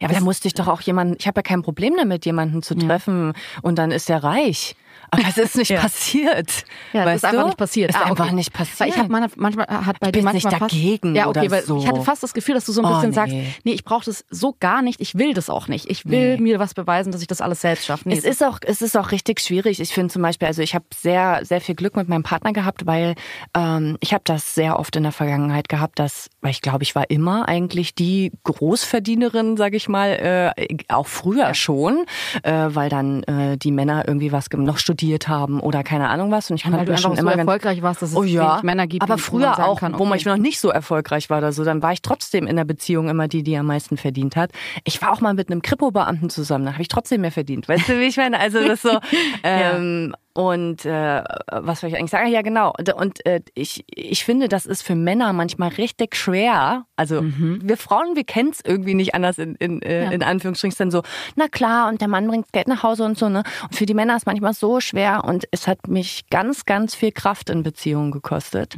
Ja, 0.00 0.08
aber 0.08 0.14
da 0.14 0.20
musste 0.24 0.48
ich 0.48 0.54
doch 0.54 0.66
auch 0.68 0.80
jemanden, 0.80 1.16
ich 1.18 1.26
habe 1.26 1.38
ja 1.38 1.42
kein 1.42 1.62
Problem 1.62 1.94
damit, 1.96 2.24
jemanden 2.26 2.62
zu 2.62 2.74
treffen 2.74 3.32
und 3.62 3.76
dann 3.78 3.90
ist 3.90 4.08
er 4.10 4.22
reich. 4.24 4.74
Aber 5.12 5.22
es 5.28 5.38
ist 5.38 5.56
nicht 5.56 5.70
Ja. 5.70 5.80
passiert. 5.80 6.64
Ja, 6.92 7.04
das 7.04 7.06
weißt 7.06 7.16
ist 7.16 7.24
einfach 7.24 7.40
du? 7.42 7.46
nicht 7.48 7.56
passiert. 7.58 7.90
Ist 7.90 7.96
Ah, 7.96 8.04
einfach 8.04 8.26
okay. 8.26 8.34
nicht 8.34 8.52
passiert. 8.52 8.80
Weil 8.80 8.88
ich 8.90 8.98
habe 8.98 9.08
manchmal 9.36 9.66
hat 9.66 9.98
bei 9.98 10.08
Ich 10.08 10.12
dir 10.12 10.18
bin 10.18 10.24
manchmal 10.24 10.52
nicht 10.52 10.58
fast, 10.60 10.72
dagegen 10.74 11.14
Ja, 11.16 11.26
okay, 11.28 11.40
oder 11.40 11.50
weil 11.50 11.62
so. 11.64 11.78
ich 11.78 11.86
hatte 11.88 12.02
fast 12.02 12.22
das 12.22 12.32
Gefühl, 12.34 12.54
dass 12.54 12.64
du 12.66 12.72
so 12.72 12.82
ein 12.82 12.86
Oh, 12.86 12.94
bisschen 12.94 13.12
sagst, 13.12 13.34
nee. 13.34 13.54
nee, 13.64 13.72
ich 13.72 13.84
brauche 13.84 14.04
das 14.04 14.24
so 14.30 14.54
gar 14.60 14.82
nicht, 14.82 15.00
ich 15.00 15.16
will 15.16 15.32
das 15.34 15.50
auch 15.50 15.68
nicht. 15.68 15.90
Ich 15.90 16.06
will 16.06 16.36
Nee. 16.36 16.42
mir 16.42 16.58
was 16.60 16.74
beweisen, 16.74 17.12
dass 17.12 17.22
ich 17.22 17.26
das 17.28 17.40
alles 17.40 17.60
selbst 17.60 17.86
schaffe. 17.86 18.08
Nee, 18.08 18.16
Es 18.18 18.24
ist 18.24 18.42
auch, 18.44 18.58
es 18.64 18.82
ist 18.82 18.96
auch 18.96 19.10
richtig 19.10 19.40
schwierig. 19.40 19.80
Ich 19.80 19.92
finde 19.92 20.12
zum 20.12 20.22
Beispiel, 20.22 20.46
also 20.48 20.62
ich 20.62 20.74
habe 20.74 20.84
sehr, 20.94 21.40
sehr 21.44 21.60
viel 21.60 21.74
Glück 21.74 21.96
mit 21.96 22.08
meinem 22.08 22.22
Partner 22.22 22.52
gehabt, 22.52 22.86
weil 22.86 23.14
ähm, 23.56 23.96
ich 24.00 24.12
habe 24.12 24.22
das 24.24 24.54
sehr 24.54 24.78
oft 24.78 24.94
in 24.96 25.02
der 25.02 25.12
Vergangenheit 25.12 25.68
gehabt, 25.68 25.98
dass, 25.98 26.28
weil 26.40 26.50
ich 26.52 26.62
glaube, 26.62 26.82
ich 26.84 26.94
war 26.94 27.10
immer 27.10 27.48
eigentlich 27.48 27.94
die 27.94 28.30
Großverdienerin, 28.44 29.56
sage 29.56 29.76
ich 29.76 29.88
mal, 29.90 30.54
äh, 30.56 30.76
auch 30.88 31.06
früher 31.06 31.52
schon, 31.54 32.04
äh, 32.42 32.68
weil 32.68 32.88
dann 32.88 33.22
äh, 33.24 33.58
die 33.58 33.72
Männer 33.72 34.04
irgendwie 34.06 34.32
was 34.32 34.46
noch 34.56 34.78
studiert 34.78 35.28
haben 35.28 35.60
oder 35.60 35.82
keine 35.82 36.08
Ahnung 36.08 36.30
was. 36.30 36.50
Und 36.50 36.56
ich 36.56 36.64
weil 36.64 36.72
konnte 36.72 36.92
du 36.92 36.98
schon 36.98 37.16
so 37.16 37.20
immer 37.20 37.32
ganz- 37.32 37.40
erfolgreich 37.40 37.82
warst, 37.82 38.02
dass 38.02 38.10
es 38.10 38.16
Oh 38.16 38.22
ja, 38.22 38.60
Männer 38.62 38.86
gibt, 38.86 39.02
aber 39.02 39.18
früher 39.18 39.58
auch, 39.66 39.80
kann, 39.80 39.94
wo 39.94 40.04
man 40.04 40.12
okay. 40.12 40.18
ich 40.18 40.26
noch 40.26 40.36
nicht 40.36 40.60
so 40.60 40.70
erfolgreich 40.70 41.28
war 41.30 41.38
oder 41.38 41.52
so, 41.52 41.64
dann 41.64 41.82
war 41.82 41.92
ich 41.92 42.02
trotzdem 42.02 42.46
in 42.46 42.56
der 42.56 42.64
Beziehung 42.64 43.08
immer 43.08 43.28
die, 43.28 43.42
die 43.42 43.56
am 43.56 43.66
meisten 43.66 43.96
verdient 43.96 44.36
hat. 44.36 44.50
Ich 44.84 45.02
war 45.02 45.12
auch 45.12 45.20
mal 45.20 45.34
mit 45.34 45.50
einem 45.50 45.62
Kripo-Beamten 45.62 46.30
zusammen, 46.30 46.64
da 46.64 46.72
habe 46.72 46.82
ich 46.82 46.88
trotzdem 46.88 47.20
mehr 47.20 47.32
verdient. 47.32 47.68
Weißt 47.68 47.88
du, 47.88 47.98
wie 47.98 48.04
ich 48.04 48.16
meine? 48.16 48.38
Also 48.38 48.64
das 48.66 48.82
so. 48.82 48.98
ähm, 49.42 50.14
Und 50.32 50.84
äh, 50.84 51.24
was 51.50 51.80
soll 51.80 51.90
ich 51.90 51.96
eigentlich 51.96 52.12
sagen? 52.12 52.30
Ja, 52.30 52.42
genau. 52.42 52.72
Und, 52.96 53.26
äh, 53.26 53.40
ich, 53.54 53.84
ich 53.88 54.24
finde, 54.24 54.48
das 54.48 54.64
ist 54.64 54.82
für 54.82 54.94
Männer 54.94 55.32
manchmal 55.32 55.70
richtig 55.70 56.14
schwer. 56.14 56.86
Also 56.94 57.22
wir 57.22 57.76
Frauen, 57.76 58.14
wir 58.14 58.24
kennen 58.24 58.50
es 58.50 58.60
irgendwie 58.64 58.94
nicht 58.94 59.14
anders 59.14 59.38
in, 59.38 59.56
in, 59.56 59.82
äh, 59.82 60.12
in 60.12 60.22
Anführungsstrichen. 60.22 60.76
Dann 60.78 60.90
so, 60.92 61.02
na 61.34 61.48
klar, 61.48 61.88
und 61.88 62.00
der 62.00 62.08
Mann 62.08 62.28
bringt 62.28 62.52
Geld 62.52 62.68
nach 62.68 62.82
Hause 62.84 63.04
und 63.04 63.18
so. 63.18 63.28
Ne? 63.28 63.42
Und 63.64 63.74
für 63.74 63.86
die 63.86 63.94
Männer 63.94 64.16
ist 64.16 64.26
manchmal 64.26 64.54
so 64.54 64.80
schwer 64.80 65.24
und 65.24 65.46
es 65.50 65.66
hat 65.66 65.88
mich 65.88 66.28
ganz, 66.30 66.64
ganz 66.64 66.94
viel 66.94 67.10
Kraft 67.10 67.50
in 67.50 67.62
Beziehungen 67.64 68.12
gekostet, 68.12 68.76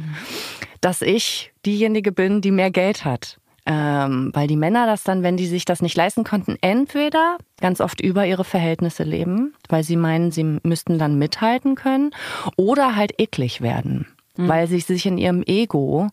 dass 0.81 1.01
ich 1.01 1.53
diejenige 1.65 2.11
bin, 2.11 2.41
die 2.41 2.51
mehr 2.51 2.71
Geld 2.71 3.05
hat. 3.05 3.37
Ähm, 3.65 4.31
weil 4.33 4.47
die 4.47 4.57
Männer 4.57 4.85
das 4.85 5.03
dann, 5.03 5.23
wenn 5.23 5.37
die 5.37 5.47
sich 5.47 5.63
das 5.63 5.81
nicht 5.81 5.95
leisten 5.95 6.23
konnten, 6.25 6.57
entweder 6.61 7.37
ganz 7.61 7.79
oft 7.79 8.01
über 8.01 8.25
ihre 8.25 8.43
Verhältnisse 8.43 9.03
leben, 9.03 9.53
weil 9.69 9.83
sie 9.83 9.95
meinen, 9.95 10.31
sie 10.31 10.59
müssten 10.63 10.99
dann 10.99 11.17
mithalten 11.17 11.75
können, 11.75 12.11
oder 12.57 12.95
halt 12.97 13.19
eklig 13.21 13.61
werden. 13.61 14.07
Weil 14.35 14.67
sie 14.67 14.79
sich 14.79 15.05
in 15.05 15.19
ihrem 15.19 15.43
Ego 15.43 16.09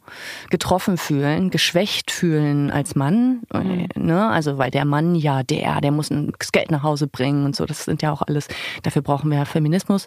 getroffen 0.51 0.99
fühlen, 0.99 1.49
geschwächt 1.49 2.11
fühlen 2.11 2.71
als 2.71 2.95
Mann. 2.95 3.41
äh, 3.53 3.87
Ne? 3.99 4.29
Also 4.29 4.59
weil 4.59 4.71
der 4.71 4.85
Mann 4.85 5.15
ja 5.15 5.43
der, 5.43 5.81
der 5.81 5.91
muss 5.91 6.11
ein- 6.11 6.31
das 6.39 6.53
Geld 6.53 6.71
nach 6.71 6.83
Hause 6.83 7.07
bringen 7.07 7.47
und 7.47 7.57
so. 7.57 7.65
Das 7.65 7.87
sind 7.87 8.03
ja 8.03 8.13
auch 8.13 8.21
alles, 8.21 8.47
dafür 8.83 9.01
brauchen 9.01 9.31
wir 9.31 9.39
ja 9.39 9.45
Feminismus. 9.47 10.07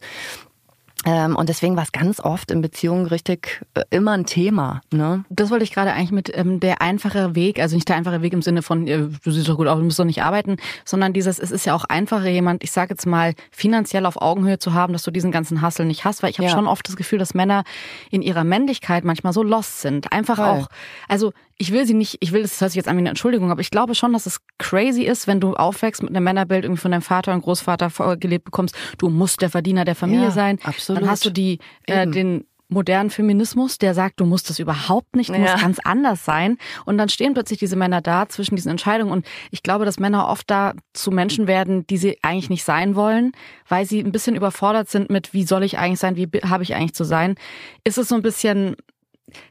Ähm, 1.05 1.35
und 1.35 1.49
deswegen 1.49 1.75
war 1.75 1.83
es 1.83 1.91
ganz 1.91 2.19
oft 2.19 2.51
in 2.51 2.61
Beziehungen 2.61 3.05
richtig 3.05 3.61
äh, 3.73 3.83
immer 3.89 4.11
ein 4.11 4.25
Thema. 4.25 4.81
Ne? 4.91 5.25
Das 5.29 5.49
wollte 5.51 5.63
ich 5.63 5.73
gerade 5.73 5.91
eigentlich 5.93 6.11
mit 6.11 6.35
ähm, 6.35 6.59
der 6.59 6.81
einfache 6.81 7.35
Weg, 7.35 7.59
also 7.59 7.75
nicht 7.75 7.89
der 7.89 7.95
einfache 7.97 8.21
Weg 8.21 8.33
im 8.33 8.41
Sinne 8.41 8.61
von, 8.61 8.87
äh, 8.87 9.07
du 9.23 9.31
siehst 9.31 9.49
doch 9.49 9.57
gut 9.57 9.67
aus, 9.67 9.77
du 9.79 9.83
musst 9.83 9.99
doch 9.99 10.05
nicht 10.05 10.23
arbeiten, 10.23 10.57
sondern 10.85 11.13
dieses, 11.13 11.39
es 11.39 11.51
ist 11.51 11.65
ja 11.65 11.75
auch 11.75 11.83
einfacher, 11.85 12.29
jemand, 12.29 12.63
ich 12.63 12.71
sage 12.71 12.91
jetzt 12.91 13.05
mal, 13.05 13.33
finanziell 13.51 14.05
auf 14.05 14.21
Augenhöhe 14.21 14.59
zu 14.59 14.73
haben, 14.73 14.93
dass 14.93 15.03
du 15.03 15.11
diesen 15.11 15.31
ganzen 15.31 15.61
Hassel 15.61 15.85
nicht 15.85 16.05
hast, 16.05 16.23
weil 16.23 16.29
ich 16.29 16.37
habe 16.37 16.47
Ja. 16.47 16.53
schon 16.53 16.67
oft 16.67 16.87
das 16.87 16.95
Gefühl, 16.95 17.19
dass 17.19 17.33
Männer 17.33 17.63
in 18.09 18.21
ihrer 18.21 18.43
Männlichkeit 18.43 19.03
manchmal 19.03 19.33
so 19.33 19.43
lost 19.43 19.81
sind. 19.81 20.11
Einfach 20.11 20.37
Voll. 20.37 20.45
auch, 20.45 20.67
also 21.07 21.33
ich 21.57 21.71
will 21.71 21.85
sie 21.85 21.93
nicht, 21.93 22.17
ich 22.19 22.31
will, 22.31 22.41
das 22.41 22.59
hört 22.59 22.71
sich 22.71 22.77
jetzt 22.77 22.87
an 22.87 22.95
wie 22.95 22.99
eine 23.01 23.09
Entschuldigung, 23.09 23.51
aber 23.51 23.61
ich 23.61 23.69
glaube 23.71 23.95
schon, 23.95 24.13
dass 24.13 24.25
es 24.25 24.39
crazy 24.57 25.03
ist, 25.03 25.27
wenn 25.27 25.39
du 25.39 25.53
aufwächst 25.55 26.01
mit 26.01 26.09
einem 26.11 26.23
Männerbild 26.23 26.63
irgendwie 26.65 26.81
von 26.81 26.91
deinem 26.91 27.01
Vater 27.01 27.33
und 27.33 27.41
Großvater 27.41 27.89
vorgelebt 27.89 28.45
bekommst, 28.45 28.75
du 28.97 29.09
musst 29.09 29.41
der 29.41 29.49
Verdiener 29.49 29.85
der 29.85 29.95
Familie 29.95 30.25
Ja, 30.25 30.31
sein. 30.31 30.59
absolut. 30.63 31.01
Dann 31.01 31.09
hast 31.09 31.25
du 31.25 31.29
die, 31.29 31.59
äh, 31.85 32.07
den 32.07 32.45
modernen 32.69 33.11
Feminismus, 33.11 33.77
der 33.77 33.93
sagt, 33.93 34.19
du 34.19 34.25
musst 34.25 34.49
das 34.49 34.57
überhaupt 34.57 35.15
nicht, 35.15 35.29
du 35.29 35.33
Ja. 35.35 35.41
musst 35.41 35.59
ganz 35.61 35.77
anders 35.83 36.25
sein. 36.25 36.57
Und 36.85 36.97
dann 36.97 37.07
stehen 37.07 37.35
plötzlich 37.35 37.59
diese 37.59 37.75
Männer 37.75 38.01
da 38.01 38.27
zwischen 38.29 38.55
diesen 38.55 38.71
Entscheidungen. 38.71 39.11
Und 39.11 39.27
ich 39.51 39.61
glaube, 39.61 39.85
dass 39.85 39.99
Männer 39.99 40.27
oft 40.27 40.49
da 40.49 40.73
zu 40.93 41.11
Menschen 41.11 41.45
werden, 41.45 41.85
die 41.85 41.97
sie 41.97 42.17
eigentlich 42.23 42.49
nicht 42.49 42.63
sein 42.63 42.95
wollen, 42.95 43.33
weil 43.69 43.85
sie 43.85 43.99
ein 43.99 44.11
bisschen 44.11 44.35
überfordert 44.35 44.89
sind 44.89 45.11
mit, 45.11 45.33
wie 45.35 45.43
soll 45.43 45.61
ich 45.63 45.77
eigentlich 45.77 45.99
sein, 45.99 46.15
wie 46.15 46.27
habe 46.49 46.63
ich 46.63 46.73
eigentlich 46.73 46.95
zu 46.95 47.03
sein. 47.03 47.35
Ist 47.83 47.99
es 47.99 48.07
so 48.07 48.15
ein 48.15 48.23
bisschen, 48.23 48.75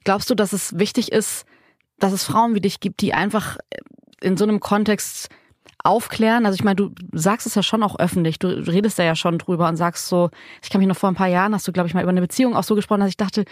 glaubst 0.02 0.28
du, 0.28 0.34
dass 0.34 0.52
es 0.52 0.76
wichtig 0.78 1.12
ist, 1.12 1.44
dass 2.02 2.12
es 2.12 2.24
Frauen 2.24 2.54
wie 2.54 2.60
dich 2.60 2.80
gibt, 2.80 3.00
die 3.00 3.14
einfach 3.14 3.58
in 4.20 4.36
so 4.36 4.44
einem 4.44 4.60
Kontext 4.60 5.28
aufklären? 5.84 6.46
Also 6.46 6.56
ich 6.56 6.64
meine, 6.64 6.76
du 6.76 6.90
sagst 7.12 7.46
es 7.46 7.54
ja 7.54 7.62
schon 7.62 7.82
auch 7.82 7.98
öffentlich, 7.98 8.38
du 8.38 8.48
redest 8.48 8.98
da 8.98 9.02
ja 9.02 9.16
schon 9.16 9.38
drüber 9.38 9.68
und 9.68 9.76
sagst 9.76 10.08
so, 10.08 10.30
ich 10.62 10.70
kann 10.70 10.80
mich 10.80 10.88
noch 10.88 10.96
vor 10.96 11.10
ein 11.10 11.14
paar 11.14 11.28
Jahren, 11.28 11.54
hast 11.54 11.66
du, 11.66 11.72
glaube 11.72 11.88
ich, 11.88 11.94
mal 11.94 12.02
über 12.02 12.10
eine 12.10 12.20
Beziehung 12.20 12.56
auch 12.56 12.64
so 12.64 12.74
gesprochen, 12.74 13.00
dass 13.00 13.08
ich 13.08 13.16
dachte, 13.16 13.44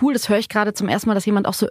cool, 0.00 0.12
das 0.12 0.28
höre 0.28 0.38
ich 0.38 0.48
gerade 0.48 0.74
zum 0.74 0.88
ersten 0.88 1.08
Mal, 1.08 1.14
dass 1.14 1.26
jemand 1.26 1.46
auch 1.46 1.54
so 1.54 1.68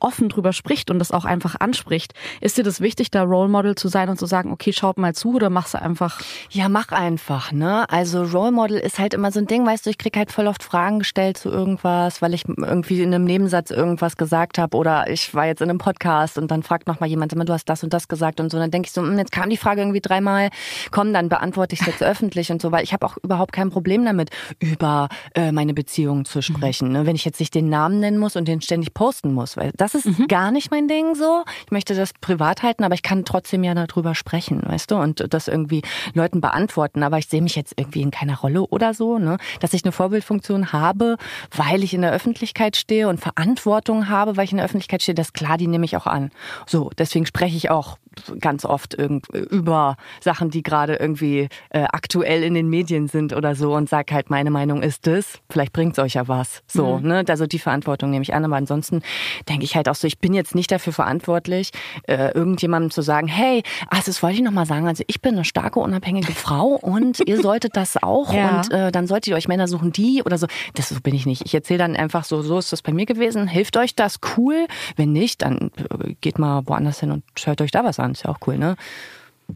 offen 0.00 0.28
drüber 0.28 0.52
spricht 0.52 0.90
und 0.90 0.98
das 0.98 1.10
auch 1.10 1.24
einfach 1.24 1.56
anspricht. 1.58 2.14
Ist 2.40 2.58
dir 2.58 2.64
das 2.64 2.80
wichtig, 2.80 3.10
da 3.10 3.22
Role 3.22 3.48
Model 3.48 3.74
zu 3.74 3.88
sein 3.88 4.08
und 4.08 4.18
zu 4.18 4.26
sagen, 4.26 4.52
okay, 4.52 4.72
schaut 4.72 4.98
mal 4.98 5.14
zu 5.14 5.34
oder 5.34 5.50
machst 5.50 5.74
du 5.74 5.82
einfach? 5.82 6.20
Ja, 6.50 6.68
mach 6.68 6.88
einfach, 6.88 7.52
ne? 7.52 7.88
Also 7.90 8.22
Role 8.24 8.52
Model 8.52 8.78
ist 8.78 8.98
halt 8.98 9.14
immer 9.14 9.30
so 9.32 9.40
ein 9.40 9.46
Ding, 9.46 9.66
weißt 9.66 9.86
du, 9.86 9.90
ich 9.90 9.98
krieg 9.98 10.16
halt 10.16 10.32
voll 10.32 10.46
oft 10.46 10.62
Fragen 10.62 11.00
gestellt 11.00 11.36
zu 11.36 11.50
irgendwas, 11.50 12.22
weil 12.22 12.34
ich 12.34 12.44
irgendwie 12.46 13.02
in 13.02 13.14
einem 13.14 13.24
Nebensatz 13.24 13.70
irgendwas 13.70 14.16
gesagt 14.16 14.58
habe 14.58 14.76
oder 14.76 15.08
ich 15.08 15.34
war 15.34 15.46
jetzt 15.46 15.62
in 15.62 15.70
einem 15.70 15.78
Podcast 15.78 16.38
und 16.38 16.50
dann 16.50 16.62
fragt 16.62 16.86
noch 16.86 17.00
mal 17.00 17.06
jemand, 17.06 17.32
immer, 17.32 17.44
du 17.44 17.52
hast 17.52 17.68
das 17.68 17.82
und 17.82 17.92
das 17.92 18.08
gesagt 18.08 18.40
und 18.40 18.50
so. 18.50 18.56
Und 18.56 18.62
dann 18.62 18.70
denke 18.70 18.86
ich 18.86 18.92
so, 18.92 19.02
hm, 19.02 19.18
jetzt 19.18 19.32
kam 19.32 19.50
die 19.50 19.56
Frage 19.56 19.80
irgendwie 19.80 20.00
dreimal, 20.00 20.50
komm, 20.90 21.12
dann 21.12 21.28
beantworte 21.28 21.74
ich 21.74 21.80
es 21.80 21.86
jetzt 21.86 22.02
öffentlich 22.02 22.50
und 22.50 22.62
so, 22.62 22.72
weil 22.72 22.84
ich 22.84 22.92
habe 22.92 23.06
auch 23.06 23.16
überhaupt 23.22 23.52
kein 23.52 23.70
Problem 23.70 24.04
damit, 24.04 24.30
über 24.58 25.08
äh, 25.34 25.52
meine 25.52 25.74
Beziehung 25.74 26.24
zu 26.24 26.42
sprechen. 26.42 26.92
Ne? 26.92 27.06
Wenn 27.06 27.16
ich 27.16 27.24
jetzt 27.24 27.40
nicht 27.40 27.54
den 27.54 27.68
Namen 27.68 28.00
nennen 28.00 28.18
muss 28.18 28.36
und 28.36 28.48
den 28.48 28.60
ständig 28.60 28.94
posten 28.94 29.32
muss, 29.32 29.56
weil 29.56 29.72
das 29.82 29.96
ist 29.96 30.28
gar 30.28 30.52
nicht 30.52 30.70
mein 30.70 30.86
Ding 30.86 31.16
so. 31.16 31.42
Ich 31.66 31.72
möchte 31.72 31.96
das 31.96 32.12
privat 32.12 32.62
halten, 32.62 32.84
aber 32.84 32.94
ich 32.94 33.02
kann 33.02 33.24
trotzdem 33.24 33.64
ja 33.64 33.74
darüber 33.74 34.14
sprechen, 34.14 34.62
weißt 34.64 34.92
du, 34.92 34.96
und 34.96 35.26
das 35.34 35.48
irgendwie 35.48 35.82
Leuten 36.14 36.40
beantworten. 36.40 37.02
Aber 37.02 37.18
ich 37.18 37.26
sehe 37.26 37.42
mich 37.42 37.56
jetzt 37.56 37.74
irgendwie 37.76 38.02
in 38.02 38.12
keiner 38.12 38.38
Rolle 38.38 38.62
oder 38.62 38.94
so, 38.94 39.18
ne? 39.18 39.38
Dass 39.58 39.74
ich 39.74 39.84
eine 39.84 39.90
Vorbildfunktion 39.90 40.72
habe, 40.72 41.16
weil 41.56 41.82
ich 41.82 41.94
in 41.94 42.02
der 42.02 42.12
Öffentlichkeit 42.12 42.76
stehe 42.76 43.08
und 43.08 43.18
Verantwortung 43.18 44.08
habe, 44.08 44.36
weil 44.36 44.44
ich 44.44 44.52
in 44.52 44.58
der 44.58 44.66
Öffentlichkeit 44.66 45.02
stehe, 45.02 45.16
das 45.16 45.28
ist 45.28 45.34
klar, 45.34 45.58
die 45.58 45.66
nehme 45.66 45.84
ich 45.84 45.96
auch 45.96 46.06
an. 46.06 46.30
So, 46.64 46.90
deswegen 46.96 47.26
spreche 47.26 47.56
ich 47.56 47.70
auch 47.70 47.98
ganz 48.40 48.64
oft 48.64 48.94
irgend, 48.94 49.28
über 49.28 49.96
Sachen, 50.20 50.50
die 50.50 50.62
gerade 50.62 50.96
irgendwie 50.96 51.48
äh, 51.70 51.84
aktuell 51.92 52.42
in 52.42 52.54
den 52.54 52.68
Medien 52.68 53.08
sind 53.08 53.32
oder 53.32 53.54
so 53.54 53.74
und 53.74 53.88
sag 53.88 54.12
halt, 54.12 54.30
meine 54.30 54.50
Meinung 54.50 54.82
ist 54.82 55.06
das. 55.06 55.38
Vielleicht 55.50 55.72
bringt's 55.72 55.98
euch 55.98 56.14
ja 56.14 56.28
was. 56.28 56.62
So, 56.66 56.98
ne? 56.98 57.24
Also 57.28 57.46
die 57.46 57.58
Verantwortung 57.58 58.10
nehme 58.10 58.22
ich 58.22 58.34
an. 58.34 58.44
Aber 58.44 58.56
ansonsten 58.56 59.02
denke 59.48 59.64
ich 59.64 59.76
halt 59.76 59.88
auch 59.88 59.94
so, 59.94 60.06
ich 60.06 60.18
bin 60.18 60.34
jetzt 60.34 60.54
nicht 60.54 60.70
dafür 60.70 60.92
verantwortlich, 60.92 61.70
äh, 62.06 62.32
irgendjemandem 62.32 62.90
zu 62.90 63.02
sagen, 63.02 63.28
hey, 63.28 63.62
also 63.88 64.06
das 64.06 64.22
wollte 64.22 64.36
ich 64.36 64.42
noch 64.42 64.52
mal 64.52 64.66
sagen, 64.66 64.86
also 64.88 65.04
ich 65.06 65.20
bin 65.20 65.34
eine 65.34 65.44
starke, 65.44 65.80
unabhängige 65.80 66.32
Frau 66.32 66.66
und 66.80 67.20
ihr 67.26 67.40
solltet 67.42 67.76
das 67.76 68.02
auch 68.02 68.32
Ja. 68.32 68.56
und 68.58 68.72
äh, 68.72 68.92
dann 68.92 69.06
solltet 69.06 69.28
ihr 69.28 69.36
euch 69.36 69.48
Männer 69.48 69.68
suchen, 69.68 69.92
die 69.92 70.22
oder 70.24 70.38
so. 70.38 70.46
Das 70.74 70.88
so 70.88 71.00
bin 71.00 71.14
ich 71.14 71.26
nicht. 71.26 71.42
Ich 71.46 71.54
erzähle 71.54 71.78
dann 71.78 71.96
einfach 71.96 72.24
so, 72.24 72.42
so 72.42 72.58
ist 72.58 72.72
das 72.72 72.82
bei 72.82 72.92
mir 72.92 73.06
gewesen. 73.06 73.46
Hilft 73.48 73.76
euch 73.76 73.94
das? 73.94 74.18
Cool. 74.36 74.66
Wenn 74.96 75.12
nicht, 75.12 75.42
dann 75.42 75.70
äh, 75.76 76.14
geht 76.20 76.38
mal 76.38 76.62
woanders 76.66 77.00
hin 77.00 77.10
und 77.10 77.24
hört 77.44 77.60
euch 77.60 77.70
da 77.70 77.84
was 77.84 77.98
an. 77.98 78.01
Ist 78.10 78.24
ja 78.24 78.30
auch 78.30 78.38
cool, 78.46 78.58
ne? 78.58 78.76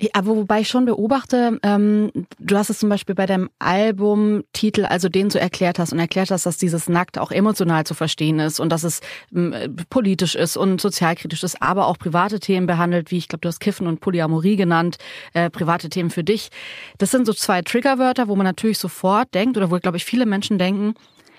Ja, 0.01 0.11
aber 0.13 0.37
wobei 0.37 0.61
ich 0.61 0.69
schon 0.69 0.85
beobachte, 0.85 1.59
ähm, 1.63 2.11
du 2.39 2.57
hast 2.57 2.69
es 2.69 2.81
zum 2.81 2.91
Beispiel 2.91 3.15
bei 3.15 3.25
deinem 3.25 3.49
Albumtitel, 3.59 4.85
also 4.85 5.09
den 5.09 5.31
so 5.31 5.39
erklärt 5.39 5.79
hast 5.79 5.93
und 5.93 5.99
erklärt 5.99 6.31
hast, 6.31 6.45
dass 6.45 6.59
dieses 6.59 6.89
Nackt 6.89 7.19
auch 7.19 7.31
emotional 7.31 7.85
zu 7.85 7.95
verstehen 7.95 8.39
ist 8.39 8.61
und 8.61 8.71
dass 8.71 8.85
es 8.85 9.01
ähm, 9.35 9.55
politisch 9.89 10.35
ist 10.35 10.59
und 10.59 10.81
sozialkritisch 10.81 11.43
ist, 11.43 11.63
aber 11.63 11.87
auch 11.87 11.99
private 11.99 12.41
Themen 12.41 12.67
behandelt, 12.67 13.11
wie 13.11 13.17
ich 13.17 13.29
glaube, 13.29 13.41
du 13.41 13.49
hast 13.49 13.61
Kiffen 13.61 13.87
und 13.87 14.01
Polyamorie 14.01 14.57
genannt, 14.57 14.99
äh, 15.33 15.49
private 15.49 15.89
Themen 15.89 16.11
für 16.11 16.25
dich. 16.25 16.51
Das 16.99 17.11
sind 17.11 17.27
so 17.27 17.33
zwei 17.33 17.63
Triggerwörter, 17.63 18.29
wo 18.29 18.37
man 18.37 18.45
natürlich 18.45 18.79
sofort 18.79 19.33
denkt 19.35 19.57
oder 19.57 19.71
wo, 19.71 19.79
glaube 19.79 19.97
ich, 19.97 20.05
viele 20.05 20.27
Menschen 20.27 20.59
denken, 20.59 20.95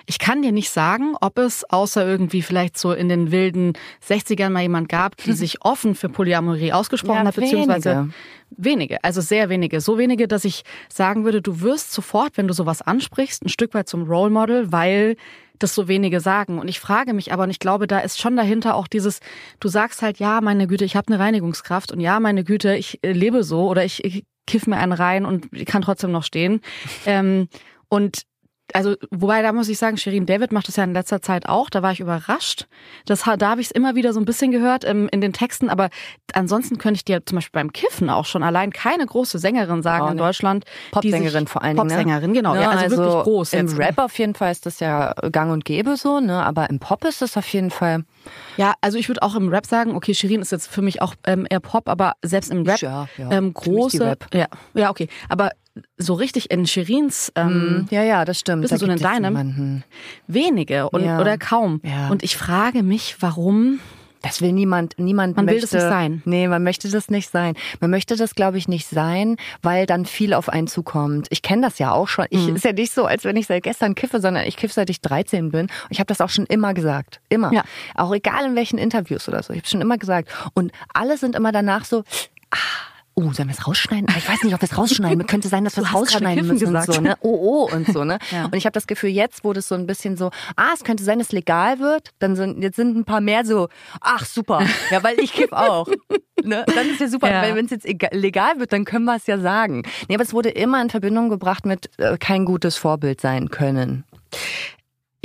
Ich 0.09 0.19
kann 0.19 0.41
dir 0.41 0.53
nicht 0.53 0.69
sagen, 0.69 1.15
ob 1.19 1.37
es 1.37 1.69
außer 1.69 2.07
irgendwie 2.07 2.41
vielleicht 2.41 2.77
so 2.77 2.93
in 2.93 3.09
den 3.09 3.31
wilden 3.31 3.73
60ern 4.07 4.49
mal 4.49 4.61
jemand 4.61 4.87
gab, 4.87 5.17
die 5.17 5.33
sich 5.33 5.63
offen 5.63 5.95
für 5.95 6.07
Polyamorie 6.09 6.71
ausgesprochen 6.71 7.19
Ja, 7.19 7.25
hat, 7.25 7.35
beziehungsweise 7.35 7.89
wenige. 7.89 8.13
wenige, 8.51 9.03
also 9.03 9.19
sehr 9.21 9.49
wenige. 9.49 9.81
So 9.81 9.97
wenige, 9.97 10.27
dass 10.29 10.45
ich 10.45 10.63
sagen 10.87 11.25
würde, 11.25 11.41
du 11.41 11.59
wirst 11.61 11.91
sofort, 11.91 12.37
wenn 12.37 12.47
du 12.47 12.53
sowas 12.53 12.81
ansprichst, 12.81 13.43
ein 13.45 13.49
Stück 13.49 13.73
weit 13.73 13.89
zum 13.89 14.03
Role 14.03 14.31
Model, 14.31 14.71
weil 14.71 15.17
das 15.59 15.75
so 15.75 15.87
wenige 15.87 16.19
sagen. 16.21 16.59
Und 16.59 16.67
ich 16.67 16.79
frage 16.79 17.13
mich 17.13 17.33
aber, 17.33 17.43
und 17.43 17.49
ich 17.49 17.59
glaube, 17.59 17.87
da 17.87 17.99
ist 17.99 18.19
schon 18.19 18.35
dahinter 18.37 18.75
auch 18.75 18.87
dieses, 18.87 19.19
du 19.59 19.67
sagst 19.67 20.01
halt, 20.01 20.19
ja, 20.19 20.39
meine 20.39 20.67
Güte, 20.67 20.85
ich 20.85 20.95
habe 20.95 21.07
eine 21.11 21.19
Reinigungskraft 21.19 21.91
und 21.91 21.99
ja, 21.99 22.19
meine 22.19 22.43
Güte, 22.43 22.75
ich 22.77 23.03
äh, 23.03 23.11
lebe 23.11 23.43
so 23.43 23.67
oder 23.67 23.83
ich, 23.83 24.05
ich 24.05 24.23
kiff 24.45 24.67
mir 24.67 24.77
einen 24.77 24.93
rein 24.93 25.25
und 25.25 25.47
ich 25.51 25.65
kann 25.65 25.81
trotzdem 25.81 26.11
noch 26.11 26.23
stehen. 26.23 26.61
Ähm, 27.05 27.47
und 27.89 28.23
also, 28.73 28.95
wobei 29.11 29.41
da 29.41 29.53
muss 29.53 29.69
ich 29.69 29.77
sagen, 29.77 29.97
Shirin 29.97 30.25
David 30.25 30.51
macht 30.51 30.67
das 30.67 30.75
ja 30.75 30.83
in 30.83 30.93
letzter 30.93 31.21
Zeit 31.21 31.47
auch. 31.47 31.69
Da 31.69 31.81
war 31.81 31.91
ich 31.91 31.99
überrascht. 31.99 32.67
Das, 33.05 33.23
da 33.23 33.49
habe 33.49 33.61
ich 33.61 33.67
es 33.67 33.71
immer 33.71 33.95
wieder 33.95 34.13
so 34.13 34.19
ein 34.19 34.25
bisschen 34.25 34.51
gehört 34.51 34.83
ähm, 34.85 35.07
in 35.11 35.21
den 35.21 35.33
Texten. 35.33 35.69
Aber 35.69 35.89
ansonsten 36.33 36.77
könnte 36.77 36.97
ich 36.97 37.05
dir 37.05 37.25
zum 37.25 37.37
Beispiel 37.37 37.59
beim 37.59 37.71
Kiffen 37.71 38.09
auch 38.09 38.25
schon 38.25 38.43
allein 38.43 38.71
keine 38.71 39.05
große 39.05 39.39
Sängerin 39.39 39.81
sagen 39.81 40.05
Auch 40.05 40.11
in. 40.11 40.17
Deutschland. 40.17 40.65
Popsängerin 40.91 41.47
vor 41.47 41.63
allen 41.63 41.77
Dingen. 41.77 41.87
Popsängerin, 41.87 42.33
genau. 42.33 42.53
Ne? 42.53 42.61
Ja, 42.61 42.69
also, 42.71 42.97
wirklich 42.97 43.23
groß. 43.23 43.53
Im 43.53 43.67
jetzt. 43.67 43.77
Rap 43.77 43.97
auf 43.99 44.17
jeden 44.19 44.35
Fall 44.35 44.51
ist 44.51 44.65
das 44.65 44.79
ja 44.79 45.13
gang 45.31 45.51
und 45.51 45.63
gäbe 45.63 45.95
so, 45.95 46.19
ne? 46.19 46.43
Aber 46.43 46.69
im 46.69 46.79
Pop 46.79 47.05
ist 47.05 47.21
das 47.21 47.37
auf 47.37 47.47
jeden 47.47 47.71
Fall. 47.71 48.03
Ja, 48.57 48.73
also 48.81 48.97
ich 48.97 49.07
würde 49.07 49.21
auch 49.21 49.35
im 49.35 49.49
Rap 49.49 49.65
sagen, 49.65 49.95
okay, 49.95 50.13
Shirin 50.13 50.41
ist 50.41 50.51
jetzt 50.51 50.67
für 50.67 50.81
mich 50.81 51.01
auch 51.01 51.15
ähm, 51.25 51.47
eher 51.49 51.61
Pop, 51.61 51.87
aber 51.87 52.13
selbst 52.21 52.51
im 52.51 52.63
Rap 52.63 52.79
Ja, 52.81 53.07
ja. 53.17 53.31
ähm, 53.31 53.53
große. 53.53 54.05
Rap. 54.05 54.27
Ja, 54.33 54.47
ja, 54.73 54.89
okay. 54.89 55.07
Aber 55.29 55.51
so 55.97 56.13
richtig 56.13 56.51
in 56.51 56.65
Shirins 56.67 57.31
ähm, 57.35 57.87
Ja, 57.91 58.03
ja, 58.03 58.25
das 58.25 58.39
stimmt. 58.39 58.61
Bisschen 58.63 58.79
Da 58.79 58.85
so 58.85 58.91
in 58.91 58.99
deinem? 58.99 59.33
niemanden. 59.33 59.83
wenige 60.27 60.89
und, 60.89 61.03
Ja. 61.03 61.19
oder 61.19 61.37
kaum. 61.37 61.81
Ja. 61.83 62.09
Und 62.09 62.23
ich 62.23 62.37
frage 62.37 62.83
mich, 62.83 63.17
warum 63.19 63.79
Das 64.23 64.41
will 64.41 64.51
niemand, 64.51 64.95
niemand 64.97 65.37
Man 65.37 65.45
will 65.45 65.53
möchte, 65.53 65.67
das 65.67 65.73
nicht 65.73 65.89
sein. 65.91 66.21
Nee, 66.25 66.47
man 66.47 66.63
möchte 66.63 66.89
das 66.89 67.09
nicht 67.09 67.29
sein. 67.29 67.53
Man 67.79 67.91
möchte 67.91 68.15
das, 68.15 68.33
glaube 68.33 68.57
ich, 68.57 68.67
nicht 68.67 68.87
sein, 68.87 69.37
weil 69.61 69.85
dann 69.85 70.05
viel 70.05 70.33
auf 70.33 70.49
einen 70.49 70.67
zukommt. 70.67 71.27
Ich 71.29 71.43
kenne 71.43 71.61
das 71.61 71.77
ja 71.77 71.91
auch 71.91 72.07
schon. 72.07 72.25
Ich 72.31 72.47
Mhm. 72.47 72.55
ist 72.55 72.65
ja 72.65 72.73
nicht 72.73 72.91
so, 72.91 73.05
als 73.05 73.25
wenn 73.25 73.37
ich 73.37 73.45
seit 73.45 73.61
gestern 73.61 73.93
kiffe, 73.93 74.19
sondern 74.19 74.43
ich 74.47 74.57
kiffe 74.57 74.73
seit 74.73 74.89
ich 74.89 75.01
13 75.01 75.51
bin. 75.51 75.67
Und 75.67 75.71
ich 75.91 75.99
habe 75.99 76.07
das 76.07 76.19
auch 76.19 76.29
schon 76.29 76.47
immer 76.47 76.73
gesagt. 76.73 77.21
Immer. 77.29 77.53
Ja. 77.53 77.63
Auch 77.93 78.13
egal 78.13 78.43
in 78.45 78.55
welchen 78.55 78.79
Interviews 78.79 79.27
oder 79.29 79.43
so. 79.43 79.53
Ich 79.53 79.59
habe 79.59 79.67
schon 79.69 79.81
immer 79.81 79.99
gesagt. 79.99 80.29
Und 80.55 80.71
alle 80.93 81.17
sind 81.17 81.35
immer 81.35 81.51
danach 81.51 81.85
so, 81.85 82.03
ah, 82.49 82.57
Oh, 83.19 83.31
sollen 83.33 83.47
wir 83.49 83.55
es 83.57 83.65
rausschneiden? 83.67 84.07
Ich 84.15 84.29
weiß 84.29 84.43
nicht, 84.43 84.53
ob 84.53 84.61
wir 84.61 84.69
es 84.69 84.77
rausschneiden. 84.77 85.25
Könnte 85.27 85.47
sein, 85.47 85.63
dass 85.63 85.75
wir 85.75 85.81
es 85.83 85.91
rausschneiden 85.91 86.45
müssen. 86.45 86.75
Und 86.75 86.83
so, 86.85 87.01
ne? 87.01 87.15
Oh, 87.21 87.65
oh 87.67 87.75
und 87.75 87.87
so, 87.91 88.03
ne? 88.03 88.19
Ja. 88.31 88.45
Und 88.45 88.53
ich 88.55 88.65
habe 88.65 88.73
das 88.73 88.85
Gefühl, 88.85 89.09
jetzt 89.09 89.43
wurde 89.43 89.57
es 89.59 89.67
so 89.67 89.73
ein 89.73 89.87
bisschen 89.87 90.17
so, 90.17 90.29
ah, 90.55 90.69
es 90.75 90.83
könnte 90.83 91.03
sein, 91.03 91.17
dass 91.17 91.29
es 91.29 91.33
legal 91.33 91.79
wird. 91.79 92.11
Dann 92.19 92.35
sind, 92.35 92.61
jetzt 92.61 92.75
sind 92.75 92.95
ein 92.95 93.05
paar 93.05 93.19
mehr 93.21 93.43
so, 93.43 93.69
ach 94.01 94.23
super, 94.23 94.61
ja, 94.91 95.01
weil 95.01 95.19
ich 95.19 95.33
kiff 95.33 95.51
auch. 95.51 95.87
ne? 96.43 96.63
Dann 96.67 96.89
ist 96.91 96.99
ja 97.01 97.07
super, 97.07 97.31
Ja. 97.31 97.41
weil 97.41 97.55
wenn 97.55 97.65
es 97.65 97.71
jetzt 97.71 97.87
ega- 97.87 98.15
legal 98.15 98.59
wird, 98.59 98.71
dann 98.71 98.85
können 98.85 99.05
wir 99.05 99.15
es 99.15 99.25
ja 99.25 99.39
sagen. 99.39 99.81
Nee, 100.07 100.13
aber 100.13 100.23
es 100.23 100.33
wurde 100.33 100.49
immer 100.49 100.79
in 100.79 100.91
Verbindung 100.91 101.29
gebracht 101.29 101.65
mit 101.65 101.89
äh, 101.97 102.17
kein 102.19 102.45
gutes 102.45 102.77
Vorbild 102.77 103.19
sein 103.19 103.49
können. 103.49 104.03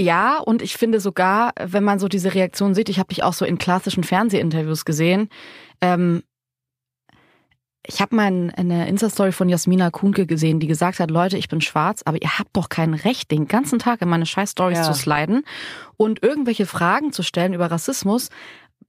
Ja, 0.01 0.39
und 0.39 0.63
ich 0.63 0.79
finde 0.79 0.99
sogar, 0.99 1.53
wenn 1.63 1.85
man 1.85 1.99
so 1.99 2.09
diese 2.09 2.33
Reaktion 2.33 2.75
sieht, 2.75 2.89
ich 2.89 2.99
habe 2.99 3.09
dich 3.09 3.23
auch 3.23 3.35
so 3.35 3.45
in 3.45 3.59
klassischen 3.59 4.03
Fernsehinterviews 4.03 4.87
gesehen. 4.87 5.29
Ähm, 5.83 6.23
ich 7.87 8.01
habe 8.01 8.15
mal 8.15 8.27
ein- 8.27 8.51
eine 8.55 8.89
Insta-Story 8.89 9.33
von 9.33 9.49
Jasmina 9.49 9.91
Kuhnke 9.91 10.27
gesehen, 10.27 10.61
die 10.61 10.67
gesagt 10.69 11.01
hat, 11.01 11.11
Leute, 11.11 11.37
ich 11.37 11.49
bin 11.49 11.61
schwarz, 11.61 12.03
aber 12.05 12.21
ihr 12.23 12.39
habt 12.39 12.51
doch 12.57 12.69
kein 12.69 12.95
Recht, 12.95 13.31
den 13.31 13.49
ganzen 13.49 13.79
Tag 13.79 14.03
in 14.03 14.09
meine 14.09 14.27
scheiß 14.27 14.53
Stories 14.53 14.79
Ja. 14.79 14.85
zu 14.85 14.95
sliden 14.95 15.45
und 15.97 16.23
irgendwelche 16.23 16.67
Fragen 16.67 17.13
zu 17.13 17.23
stellen 17.23 17.55
über 17.55 17.71
Rassismus. 17.71 18.29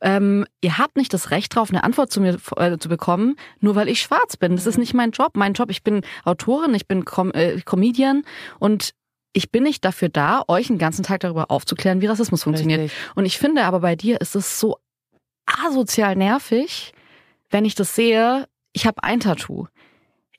Ähm, 0.02 0.46
ihr 0.62 0.78
habt 0.78 0.98
nicht 0.98 1.14
das 1.14 1.32
Recht 1.32 1.56
drauf, 1.56 1.70
eine 1.70 1.84
Antwort 1.84 2.12
zu 2.12 2.20
mir 2.20 2.38
äh, 2.58 2.78
zu 2.78 2.90
bekommen, 2.90 3.36
nur 3.62 3.76
weil 3.76 3.88
ich 3.88 4.02
schwarz 4.02 4.38
bin. 4.38 4.56
Das 4.56 4.66
ist 4.68 4.78
nicht 4.78 4.94
mein 4.94 5.12
Job. 5.12 5.32
Mein 5.36 5.54
Job, 5.54 5.70
ich 5.72 5.84
bin 5.84 6.02
Autorin, 6.26 6.74
ich 6.76 6.88
bin 6.88 7.06
Com 7.06 7.32
äh, 7.32 7.62
Comedian 7.62 8.24
und 8.60 8.94
ich 9.32 9.50
bin 9.52 9.64
nicht 9.64 9.84
dafür 9.86 10.10
da, 10.10 10.44
euch 10.48 10.68
den 10.68 10.78
ganzen 10.78 11.04
Tag 11.04 11.22
darüber 11.22 11.50
aufzuklären, 11.50 12.02
wie 12.02 12.08
Rassismus 12.08 12.44
funktioniert. 12.44 12.82
Richtig. 12.82 13.00
Und 13.16 13.26
ich 13.26 13.38
finde 13.40 13.64
aber 13.64 13.80
bei 13.80 13.96
dir 13.96 14.20
ist 14.22 14.36
es 14.36 14.60
so 14.60 14.78
asozial 15.46 16.16
nervig, 16.16 16.94
wenn 17.50 17.66
ich 17.66 17.76
das 17.76 17.96
sehe, 17.96 18.48
ich 18.74 18.86
habe 18.86 19.04
ein 19.04 19.20
Tattoo. 19.20 19.68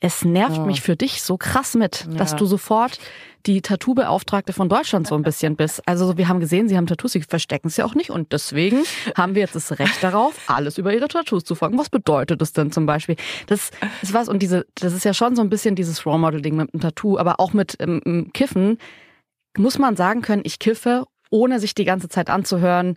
Es 0.01 0.23
nervt 0.25 0.59
Ja. 0.59 0.67
mich 0.67 0.83
für 0.83 0.97
dich 0.97 1.23
so 1.23 1.39
krass 1.39 1.75
mit, 1.75 2.07
dass 2.19 2.33
Ja. 2.33 2.37
du 2.37 2.45
sofort 2.47 2.99
die 3.47 3.63
Tattoo-Beauftragte 3.63 4.53
von 4.53 4.69
Deutschland 4.69 5.07
so 5.07 5.15
ein 5.15 5.23
bisschen 5.23 5.57
bist. 5.57 5.81
Also 5.87 6.19
wir 6.19 6.29
haben 6.29 6.41
gesehen, 6.41 6.69
sie 6.69 6.77
haben 6.77 6.87
Tattoos, 6.87 7.13
sie 7.13 7.23
verstecken 7.23 7.69
es 7.69 7.77
ja 7.79 7.87
auch 7.87 7.95
nicht 7.95 8.11
und 8.11 8.33
deswegen 8.33 8.83
haben 9.17 9.35
wir 9.35 9.43
jetzt 9.43 9.55
das 9.55 9.79
Recht 9.79 10.03
darauf, 10.03 10.35
alles 10.47 10.77
über 10.77 10.93
ihre 10.93 11.09
Tattoos 11.09 11.45
zu 11.45 11.55
fragen. 11.55 11.79
Was 11.79 11.89
bedeutet 11.89 12.41
das 12.43 12.53
denn 12.53 12.71
zum 12.71 12.85
Beispiel? 12.85 13.17
Das 13.47 13.71
ist 14.03 14.13
was 14.13 14.29
und 14.29 14.41
diese, 14.43 14.67
das 14.75 14.93
ist 14.93 15.05
ja 15.05 15.15
schon 15.15 15.37
so 15.37 15.43
ein 15.43 15.49
bisschen 15.49 15.75
dieses 15.75 16.05
Role 16.05 16.19
Model-Ding 16.19 16.57
mit 16.57 16.73
dem 16.75 16.81
Tattoo, 16.81 17.17
aber 17.19 17.41
auch 17.41 17.55
mit 17.55 17.77
ähm, 17.81 18.31
Kiffen 18.35 18.79
muss 19.57 19.79
man 19.79 19.97
sagen 19.97 20.21
können, 20.21 20.43
ich 20.45 20.59
kiffe, 20.59 21.05
ohne 21.31 21.61
sich 21.61 21.75
die 21.75 21.85
ganze 21.85 22.09
Zeit 22.09 22.29
anzuhören. 22.29 22.97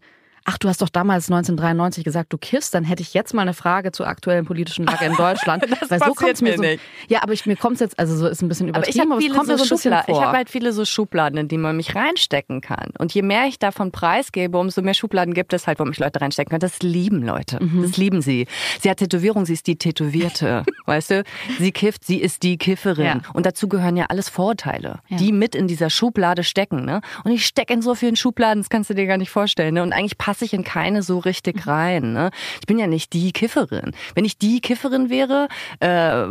Ach, 0.50 0.58
du 0.58 0.70
hast 0.70 0.82
doch 0.82 0.88
damals 0.88 1.26
1993 1.30 2.06
gesagt, 2.06 2.32
du 2.32 2.38
kiffst, 2.38 2.74
dann 2.74 2.86
hätte 2.86 3.02
ich 3.02 3.14
jetzt 3.14 3.34
mal 3.34 3.42
eine 3.42 3.54
Frage 3.54 3.92
zur 3.92 4.08
aktuellen 4.08 4.46
politischen 4.46 4.86
Lage 4.86 5.04
in 5.04 5.14
Deutschland. 5.18 5.66
Das 5.82 5.90
Weil 5.92 6.00
so 6.00 6.14
kommt's 6.14 6.42
mir 6.42 6.52
mir 6.52 6.56
so, 6.56 6.62
nicht. 6.62 6.82
Ja, 7.10 7.22
aber 7.22 7.34
ich, 7.34 7.46
mir 7.46 7.58
kommt's 7.58 7.82
jetzt, 7.82 8.00
also 8.00 8.16
so 8.16 8.28
ist 8.28 8.42
ein 8.42 8.48
bisschen 8.48 8.74
Aber 8.74 8.88
ich 8.88 8.96
übertrieben, 8.96 9.12
habe 9.12 9.22
aber, 9.22 9.26
es 9.32 9.36
kommt 9.36 9.48
mir 9.50 9.58
so 9.58 9.64
so 9.66 9.76
ein 9.76 9.78
bisschen 9.78 9.92
Schubladen. 9.92 10.06
vor. 10.16 10.22
Ich 10.22 10.26
habe 10.26 10.38
halt 10.38 10.50
viele 10.50 10.72
so 10.72 10.86
Schubladen, 10.86 11.38
in 11.38 11.48
die 11.50 11.58
man 11.58 11.76
mich 11.76 11.96
reinstecken 11.96 12.62
kann. 12.62 12.92
Und 12.98 13.14
je 13.14 13.24
mehr 13.24 13.46
ich 13.48 13.60
davon 13.60 13.92
preisgebe, 13.92 14.58
umso 14.58 14.82
mehr 14.82 14.94
Schubladen 14.94 15.34
gibt 15.34 15.52
es 15.52 15.68
halt, 15.68 15.80
wo 15.80 15.84
mich 15.86 16.00
Leute 16.00 16.22
reinstecken 16.22 16.50
können. 16.52 16.62
Das 16.62 16.80
lieben 16.82 17.24
Leute. 17.24 17.62
Mhm. 17.62 17.82
Das 17.82 17.98
lieben 17.98 18.22
sie. 18.22 18.48
Sie 18.82 18.90
hat 18.90 18.98
Tätowierung, 19.00 19.46
sie 19.46 19.54
ist 19.54 19.68
die 19.68 19.76
Tätowierte. 19.78 20.64
weißt 20.86 21.12
du? 21.12 21.24
Sie 21.60 21.74
kifft, 21.74 22.06
sie 22.06 22.22
ist 22.22 22.44
die 22.44 22.58
Kifferin. 22.58 23.06
Ja. 23.06 23.22
Und 23.34 23.46
dazu 23.46 23.68
gehören 23.68 23.98
ja 23.98 24.06
alles 24.06 24.30
Vorurteile, 24.30 25.00
Ja. 25.10 25.18
die 25.18 25.34
mit 25.34 25.56
in 25.56 25.68
dieser 25.68 25.90
Schublade 25.90 26.46
stecken. 26.46 26.86
Ne? 26.86 27.02
Und 27.26 27.32
ich 27.32 27.46
stecke 27.46 27.74
in 27.74 27.82
so 27.82 27.96
vielen 27.96 28.16
Schubladen, 28.16 28.62
das 28.64 28.70
kannst 28.70 28.90
du 28.90 28.94
dir 28.94 29.08
gar 29.08 29.18
nicht 29.18 29.30
vorstellen. 29.30 29.74
Ne? 29.74 29.84
Und 29.84 29.92
eigentlich 29.92 30.18
passe 30.38 30.46
ich 30.46 30.54
in 30.54 30.64
keine 30.64 31.02
so 31.02 31.18
richtig 31.18 31.66
rein. 31.66 32.14
Ne? 32.14 32.30
Ich 32.60 32.68
bin 32.68 32.78
ja 32.78 32.86
nicht 32.86 33.14
die 33.14 33.32
Kifferin. 33.32 33.94
Wenn 34.14 34.24
ich 34.24 34.38
die 34.38 34.62
Kifferin 34.62 35.10
wäre, 35.10 35.48
äh, 35.80 36.28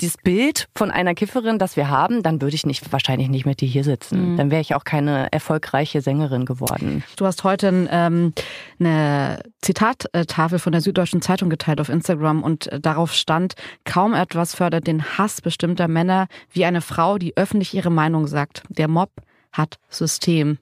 dieses 0.00 0.18
Bild 0.18 0.68
von 0.76 0.92
einer 0.92 1.16
Kifferin, 1.16 1.58
das 1.58 1.76
wir 1.76 1.88
haben, 1.88 2.22
dann 2.22 2.40
würde 2.40 2.54
ich 2.54 2.64
nicht 2.64 2.92
wahrscheinlich 2.92 3.28
nicht 3.28 3.46
mit 3.46 3.60
dir 3.60 3.66
hier 3.66 3.82
sitzen. 3.82 4.36
Dann 4.36 4.52
wäre 4.52 4.60
ich 4.60 4.76
auch 4.76 4.84
keine 4.84 5.32
erfolgreiche 5.32 6.00
Sängerin 6.00 6.44
geworden. 6.44 7.02
Du 7.16 7.26
hast 7.26 7.42
heute 7.42 7.88
ähm, 7.90 8.34
eine 8.78 9.42
Zitattafel 9.62 10.60
von 10.60 10.70
der 10.70 10.80
Süddeutschen 10.80 11.20
Zeitung 11.20 11.50
geteilt 11.50 11.80
auf 11.80 11.88
Instagram 11.88 12.44
und 12.44 12.68
äh, 12.68 12.78
darauf 12.78 13.12
stand, 13.12 13.54
kaum 13.84 14.14
etwas 14.14 14.54
fördert 14.54 14.86
den 14.86 15.18
Hass 15.18 15.40
bestimmter 15.40 15.88
Männer 15.88 16.28
wie 16.52 16.64
eine 16.64 16.82
Frau, 16.82 17.18
die 17.18 17.36
öffentlich 17.36 17.74
ihre 17.74 17.90
Meinung 17.90 18.28
sagt. 18.28 18.62
Der 18.68 18.86
Mob 18.86 19.10
hat 19.50 19.80
System. 19.88 20.58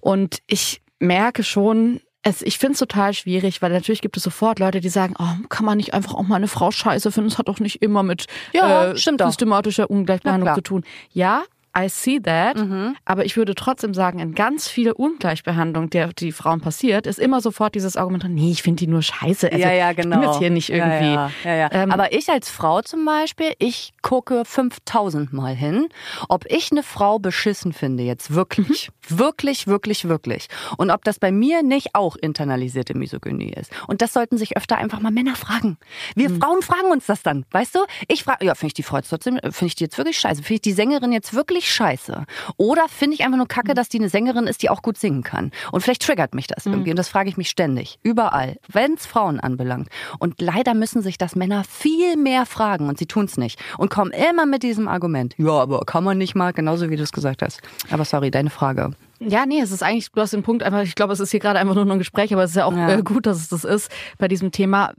Und 0.00 0.38
ich 0.46 0.81
merke 1.02 1.42
schon, 1.42 2.00
es, 2.22 2.40
ich 2.40 2.58
finde 2.58 2.74
es 2.74 2.78
total 2.78 3.12
schwierig, 3.12 3.60
weil 3.60 3.72
natürlich 3.72 4.00
gibt 4.00 4.16
es 4.16 4.22
sofort 4.22 4.58
Leute, 4.60 4.80
die 4.80 4.88
sagen, 4.88 5.14
oh, 5.18 5.46
kann 5.48 5.66
man 5.66 5.76
nicht 5.76 5.92
einfach 5.92 6.14
auch 6.14 6.22
mal 6.22 6.36
eine 6.36 6.48
Frau 6.48 6.70
scheiße 6.70 7.10
finden? 7.10 7.28
Es 7.28 7.38
hat 7.38 7.48
doch 7.48 7.58
nicht 7.58 7.82
immer 7.82 8.02
mit 8.02 8.26
Ja, 8.52 8.92
äh, 8.92 8.96
systematischer 8.96 9.90
Ungleichbehandlung 9.90 10.54
zu 10.54 10.60
tun. 10.60 10.84
Ja, 11.12 11.42
I 11.76 11.88
see 11.88 12.20
that. 12.20 12.56
Mhm. 12.58 12.96
Aber 13.04 13.24
ich 13.24 13.36
würde 13.36 13.54
trotzdem 13.54 13.94
sagen, 13.94 14.18
in 14.18 14.34
ganz 14.34 14.68
viel 14.68 14.92
Ungleichbehandlung, 14.92 15.88
der 15.90 16.12
die 16.12 16.32
Frauen 16.32 16.60
passiert, 16.60 17.06
ist 17.06 17.18
immer 17.18 17.40
sofort 17.40 17.74
dieses 17.74 17.96
Argument, 17.96 18.24
nee, 18.28 18.50
ich 18.50 18.62
finde 18.62 18.80
die 18.80 18.86
nur 18.86 19.02
scheiße. 19.02 19.50
Also, 19.50 19.58
ja, 19.64 19.72
ja, 19.72 19.90
Ich 19.90 19.96
genau. 19.96 20.18
bin 20.20 20.28
jetzt 20.28 20.38
hier 20.38 20.50
nicht 20.50 20.68
irgendwie. 20.70 21.12
Ja, 21.14 21.30
ja, 21.44 21.54
ja. 21.54 21.68
Ähm, 21.72 21.90
Aber 21.90 22.12
ich 22.12 22.28
als 22.28 22.50
Frau 22.50 22.82
zum 22.82 23.04
Beispiel, 23.04 23.52
ich 23.58 23.92
gucke 24.02 24.44
5000 24.44 25.32
Mal 25.32 25.54
hin, 25.54 25.88
ob 26.28 26.44
ich 26.50 26.70
eine 26.72 26.82
Frau 26.82 27.18
beschissen 27.18 27.72
finde, 27.72 28.02
jetzt 28.02 28.34
wirklich. 28.34 28.90
Mhm. 29.08 29.18
Wirklich, 29.18 29.66
wirklich, 29.66 30.08
wirklich. 30.08 30.48
Und 30.76 30.90
ob 30.90 31.04
das 31.04 31.18
bei 31.18 31.32
mir 31.32 31.62
nicht 31.62 31.94
auch 31.94 32.16
internalisierte 32.16 32.94
Misogynie 32.96 33.52
ist. 33.52 33.72
Und 33.86 34.02
das 34.02 34.12
sollten 34.12 34.36
sich 34.38 34.56
öfter 34.56 34.76
einfach 34.76 35.00
mal 35.00 35.10
Männer 35.10 35.34
fragen. 35.36 35.78
Wir 36.14 36.28
Mhm. 36.28 36.40
Frauen 36.40 36.62
fragen 36.62 36.90
uns 36.90 37.06
das 37.06 37.22
dann, 37.22 37.44
weißt 37.50 37.74
du? 37.74 37.80
Ich 38.08 38.24
frage, 38.24 38.44
ja, 38.46 38.54
finde 38.54 38.68
ich 38.68 38.74
die 38.74 38.82
Frau 38.82 38.96
jetzt 38.96 39.08
trotzdem, 39.10 39.38
finde 39.42 39.66
ich 39.66 39.74
die 39.74 39.84
jetzt 39.84 39.98
wirklich 39.98 40.18
scheiße? 40.18 40.42
Finde 40.42 40.54
ich 40.54 40.60
die 40.62 40.72
Sängerin 40.72 41.12
jetzt 41.12 41.34
wirklich 41.34 41.61
scheiße? 41.70 42.24
Oder 42.56 42.86
finde 42.88 43.14
ich 43.14 43.20
einfach 43.24 43.36
nur 43.36 43.44
Mhm. 43.46 43.48
kacke, 43.48 43.74
dass 43.74 43.88
die 43.88 43.98
eine 43.98 44.08
Sängerin 44.08 44.46
ist, 44.46 44.62
die 44.62 44.70
auch 44.70 44.82
gut 44.82 44.96
singen 44.98 45.22
kann? 45.22 45.50
Und 45.72 45.80
vielleicht 45.82 46.02
triggert 46.02 46.34
mich 46.34 46.46
Mhm. 46.48 46.54
das 46.54 46.66
irgendwie. 46.66 46.90
Und 46.90 46.98
das 46.98 47.08
frage 47.08 47.28
ich 47.28 47.36
mich 47.36 47.48
ständig. 47.50 47.98
Überall. 48.02 48.56
Wenn 48.68 48.94
es 48.94 49.06
Frauen 49.06 49.40
anbelangt. 49.40 49.88
Und 50.18 50.40
leider 50.40 50.74
müssen 50.74 51.02
sich 51.02 51.18
das 51.18 51.36
Männer 51.36 51.64
viel 51.64 52.16
mehr 52.16 52.46
fragen 52.46 52.88
und 52.88 52.98
sie 52.98 53.06
tun 53.06 53.24
es 53.26 53.36
nicht. 53.36 53.58
Und 53.78 53.90
kommen 53.90 54.12
immer 54.12 54.46
mit 54.46 54.62
diesem 54.62 54.88
Argument. 54.88 55.34
Ja, 55.38 55.52
aber 55.52 55.80
kann 55.80 56.04
man 56.04 56.18
nicht 56.18 56.34
mal, 56.34 56.52
genauso 56.52 56.90
wie 56.90 56.96
du 56.96 57.02
es 57.02 57.12
gesagt 57.12 57.42
hast. 57.42 57.60
Aber 57.90 58.04
sorry, 58.04 58.30
deine 58.30 58.50
Frage. 58.50 58.90
Ja, 59.20 59.46
nee, 59.46 59.60
es 59.60 59.70
ist 59.70 59.82
eigentlich, 59.84 60.10
du 60.10 60.20
hast 60.20 60.32
den 60.32 60.42
Punkt 60.42 60.62
einfach, 60.64 60.82
ich 60.82 60.96
glaube, 60.96 61.12
es 61.12 61.20
ist 61.20 61.30
hier 61.30 61.38
gerade 61.40 61.58
einfach 61.60 61.74
nur 61.76 61.84
noch 61.84 61.92
ein 61.92 61.98
Gespräch, 62.00 62.32
aber 62.32 62.42
es 62.42 62.50
ist 62.50 62.56
ja 62.56 62.64
auch 62.64 62.72
Ja. 62.76 62.88
äh, 62.90 63.02
gut, 63.02 63.26
dass 63.26 63.36
es 63.36 63.48
das 63.48 63.62
ist 63.64 63.88
bei 64.18 64.26
diesem 64.26 64.50
Thema. 64.50 64.92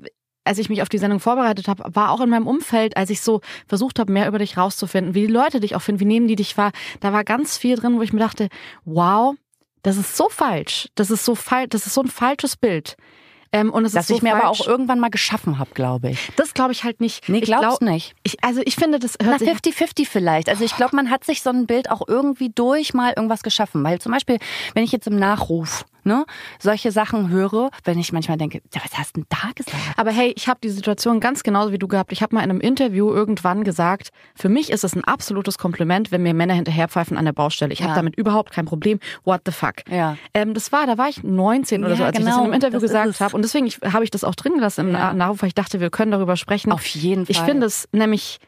Als 0.43 0.57
ich 0.57 0.69
mich 0.69 0.81
auf 0.81 0.89
die 0.89 0.97
Sendung 0.97 1.19
vorbereitet 1.19 1.67
habe, 1.67 1.83
war 1.93 2.11
auch 2.11 2.21
in 2.21 2.29
meinem 2.29 2.47
Umfeld, 2.47 2.97
als 2.97 3.09
ich 3.09 3.21
so 3.21 3.41
versucht 3.67 3.99
habe, 3.99 4.11
mehr 4.11 4.27
über 4.27 4.39
dich 4.39 4.57
rauszufinden, 4.57 5.13
wie 5.13 5.27
die 5.27 5.33
Leute 5.33 5.59
dich 5.59 5.75
auch 5.75 5.81
finden, 5.81 6.01
wie 6.01 6.05
nehmen 6.05 6.27
die 6.27 6.35
dich 6.35 6.57
wahr, 6.57 6.71
da 6.99 7.13
war 7.13 7.23
ganz 7.23 7.57
viel 7.57 7.75
drin, 7.75 7.97
wo 7.97 8.01
ich 8.01 8.13
mir 8.13 8.19
dachte, 8.19 8.49
wow, 8.85 9.35
das 9.81 9.97
ist 9.97 10.15
so 10.15 10.29
falsch, 10.29 10.89
das 10.95 11.11
ist 11.11 11.25
so 11.25 11.35
falsch, 11.35 11.69
das 11.69 11.85
ist 11.85 11.93
so 11.93 12.01
ein 12.01 12.07
falsches 12.07 12.55
Bild. 12.55 12.95
Ähm, 13.53 13.71
und 13.71 13.85
es 13.85 13.91
Dass 13.91 14.05
ist 14.05 14.07
so 14.07 14.15
ich 14.15 14.21
mir 14.23 14.31
falsch. 14.31 14.43
aber 14.43 14.49
auch 14.49 14.67
irgendwann 14.67 14.99
mal 14.99 15.11
geschaffen 15.11 15.59
habe, 15.59 15.69
glaube 15.75 16.09
ich. 16.09 16.31
Das 16.37 16.55
glaube 16.55 16.71
ich 16.71 16.83
halt 16.83 16.99
nicht. 16.99 17.29
Nee, 17.29 17.37
ich 17.37 17.43
glaubst 17.43 17.79
glaub, 17.79 17.81
nicht. 17.81 18.15
Ich, 18.23 18.43
also 18.43 18.61
ich 18.65 18.75
finde, 18.75 18.97
das 18.97 19.15
hört 19.21 19.39
Na, 19.39 19.39
sich 19.39 19.47
50-50 19.47 20.07
vielleicht. 20.07 20.49
Also 20.49 20.63
ich 20.63 20.75
glaube, 20.75 20.95
man 20.95 21.11
hat 21.11 21.23
sich 21.23 21.43
so 21.43 21.51
ein 21.51 21.67
Bild 21.67 21.91
auch 21.91 22.01
irgendwie 22.07 22.49
durch 22.49 22.95
mal 22.95 23.13
irgendwas 23.15 23.43
geschaffen. 23.43 23.83
Weil 23.83 24.01
zum 24.01 24.11
Beispiel, 24.11 24.39
wenn 24.73 24.83
ich 24.83 24.91
jetzt 24.91 25.05
im 25.05 25.17
Nachruf 25.17 25.85
ne, 26.03 26.25
solche 26.59 26.91
Sachen 26.91 27.29
höre, 27.29 27.69
wenn 27.83 27.97
ich 27.99 28.11
manchmal 28.13 28.37
denke, 28.37 28.61
ja, 28.73 28.81
was 28.83 28.97
hast 28.97 29.15
du 29.17 29.21
denn 29.21 29.27
da 29.29 29.51
gesagt? 29.55 29.75
Aber 29.97 30.11
hey, 30.11 30.33
ich 30.35 30.47
habe 30.47 30.59
die 30.63 30.69
Situation 30.69 31.19
ganz 31.19 31.43
genauso 31.43 31.71
wie 31.71 31.77
du 31.79 31.87
gehabt. 31.87 32.11
Ich 32.11 32.21
habe 32.21 32.35
mal 32.35 32.43
in 32.43 32.49
einem 32.49 32.61
Interview 32.61 33.09
irgendwann 33.11 33.63
gesagt, 33.63 34.09
für 34.35 34.49
mich 34.49 34.69
ist 34.71 34.83
es 34.83 34.95
ein 34.95 35.03
absolutes 35.03 35.57
Kompliment, 35.57 36.11
wenn 36.11 36.23
mir 36.23 36.33
Männer 36.33 36.53
hinterherpfeifen 36.53 37.17
an 37.17 37.25
der 37.25 37.33
Baustelle. 37.33 37.73
Ich 37.73 37.81
habe 37.81 37.91
Ja. 37.91 37.95
damit 37.95 38.15
überhaupt 38.15 38.51
kein 38.51 38.65
Problem. 38.65 38.99
What 39.23 39.41
the 39.45 39.51
fuck? 39.51 39.75
Ja. 39.89 40.17
Ähm, 40.33 40.53
das 40.53 40.71
war, 40.71 40.85
da 40.87 40.97
war 40.97 41.09
ich 41.09 41.23
19 41.23 41.81
oder 41.83 41.91
Ja, 41.91 41.97
so, 41.97 42.03
als 42.03 42.17
ich 42.17 42.23
das 42.23 42.25
genau, 42.33 42.39
in 42.39 42.45
einem 42.45 42.53
Interview 42.53 42.79
gesagt 42.79 43.07
es. 43.09 43.19
habe. 43.21 43.35
Und 43.35 43.41
deswegen 43.43 43.65
ich- 43.65 43.79
habe 43.81 44.03
ich 44.03 44.11
das 44.11 44.23
auch 44.23 44.35
drin 44.35 44.53
gelassen 44.55 44.87
im 44.89 44.93
Ja. 44.93 45.13
Nachruf, 45.13 45.41
weil 45.41 45.47
ich 45.47 45.55
dachte, 45.55 45.79
wir 45.79 45.89
können 45.89 46.11
darüber 46.11 46.35
sprechen. 46.37 46.71
Auf 46.71 46.85
jeden 46.85 47.25
Ich 47.27 47.37
Fall. 47.37 47.45
finde 47.47 47.67
es 47.67 47.87
nämlich, 47.91 48.39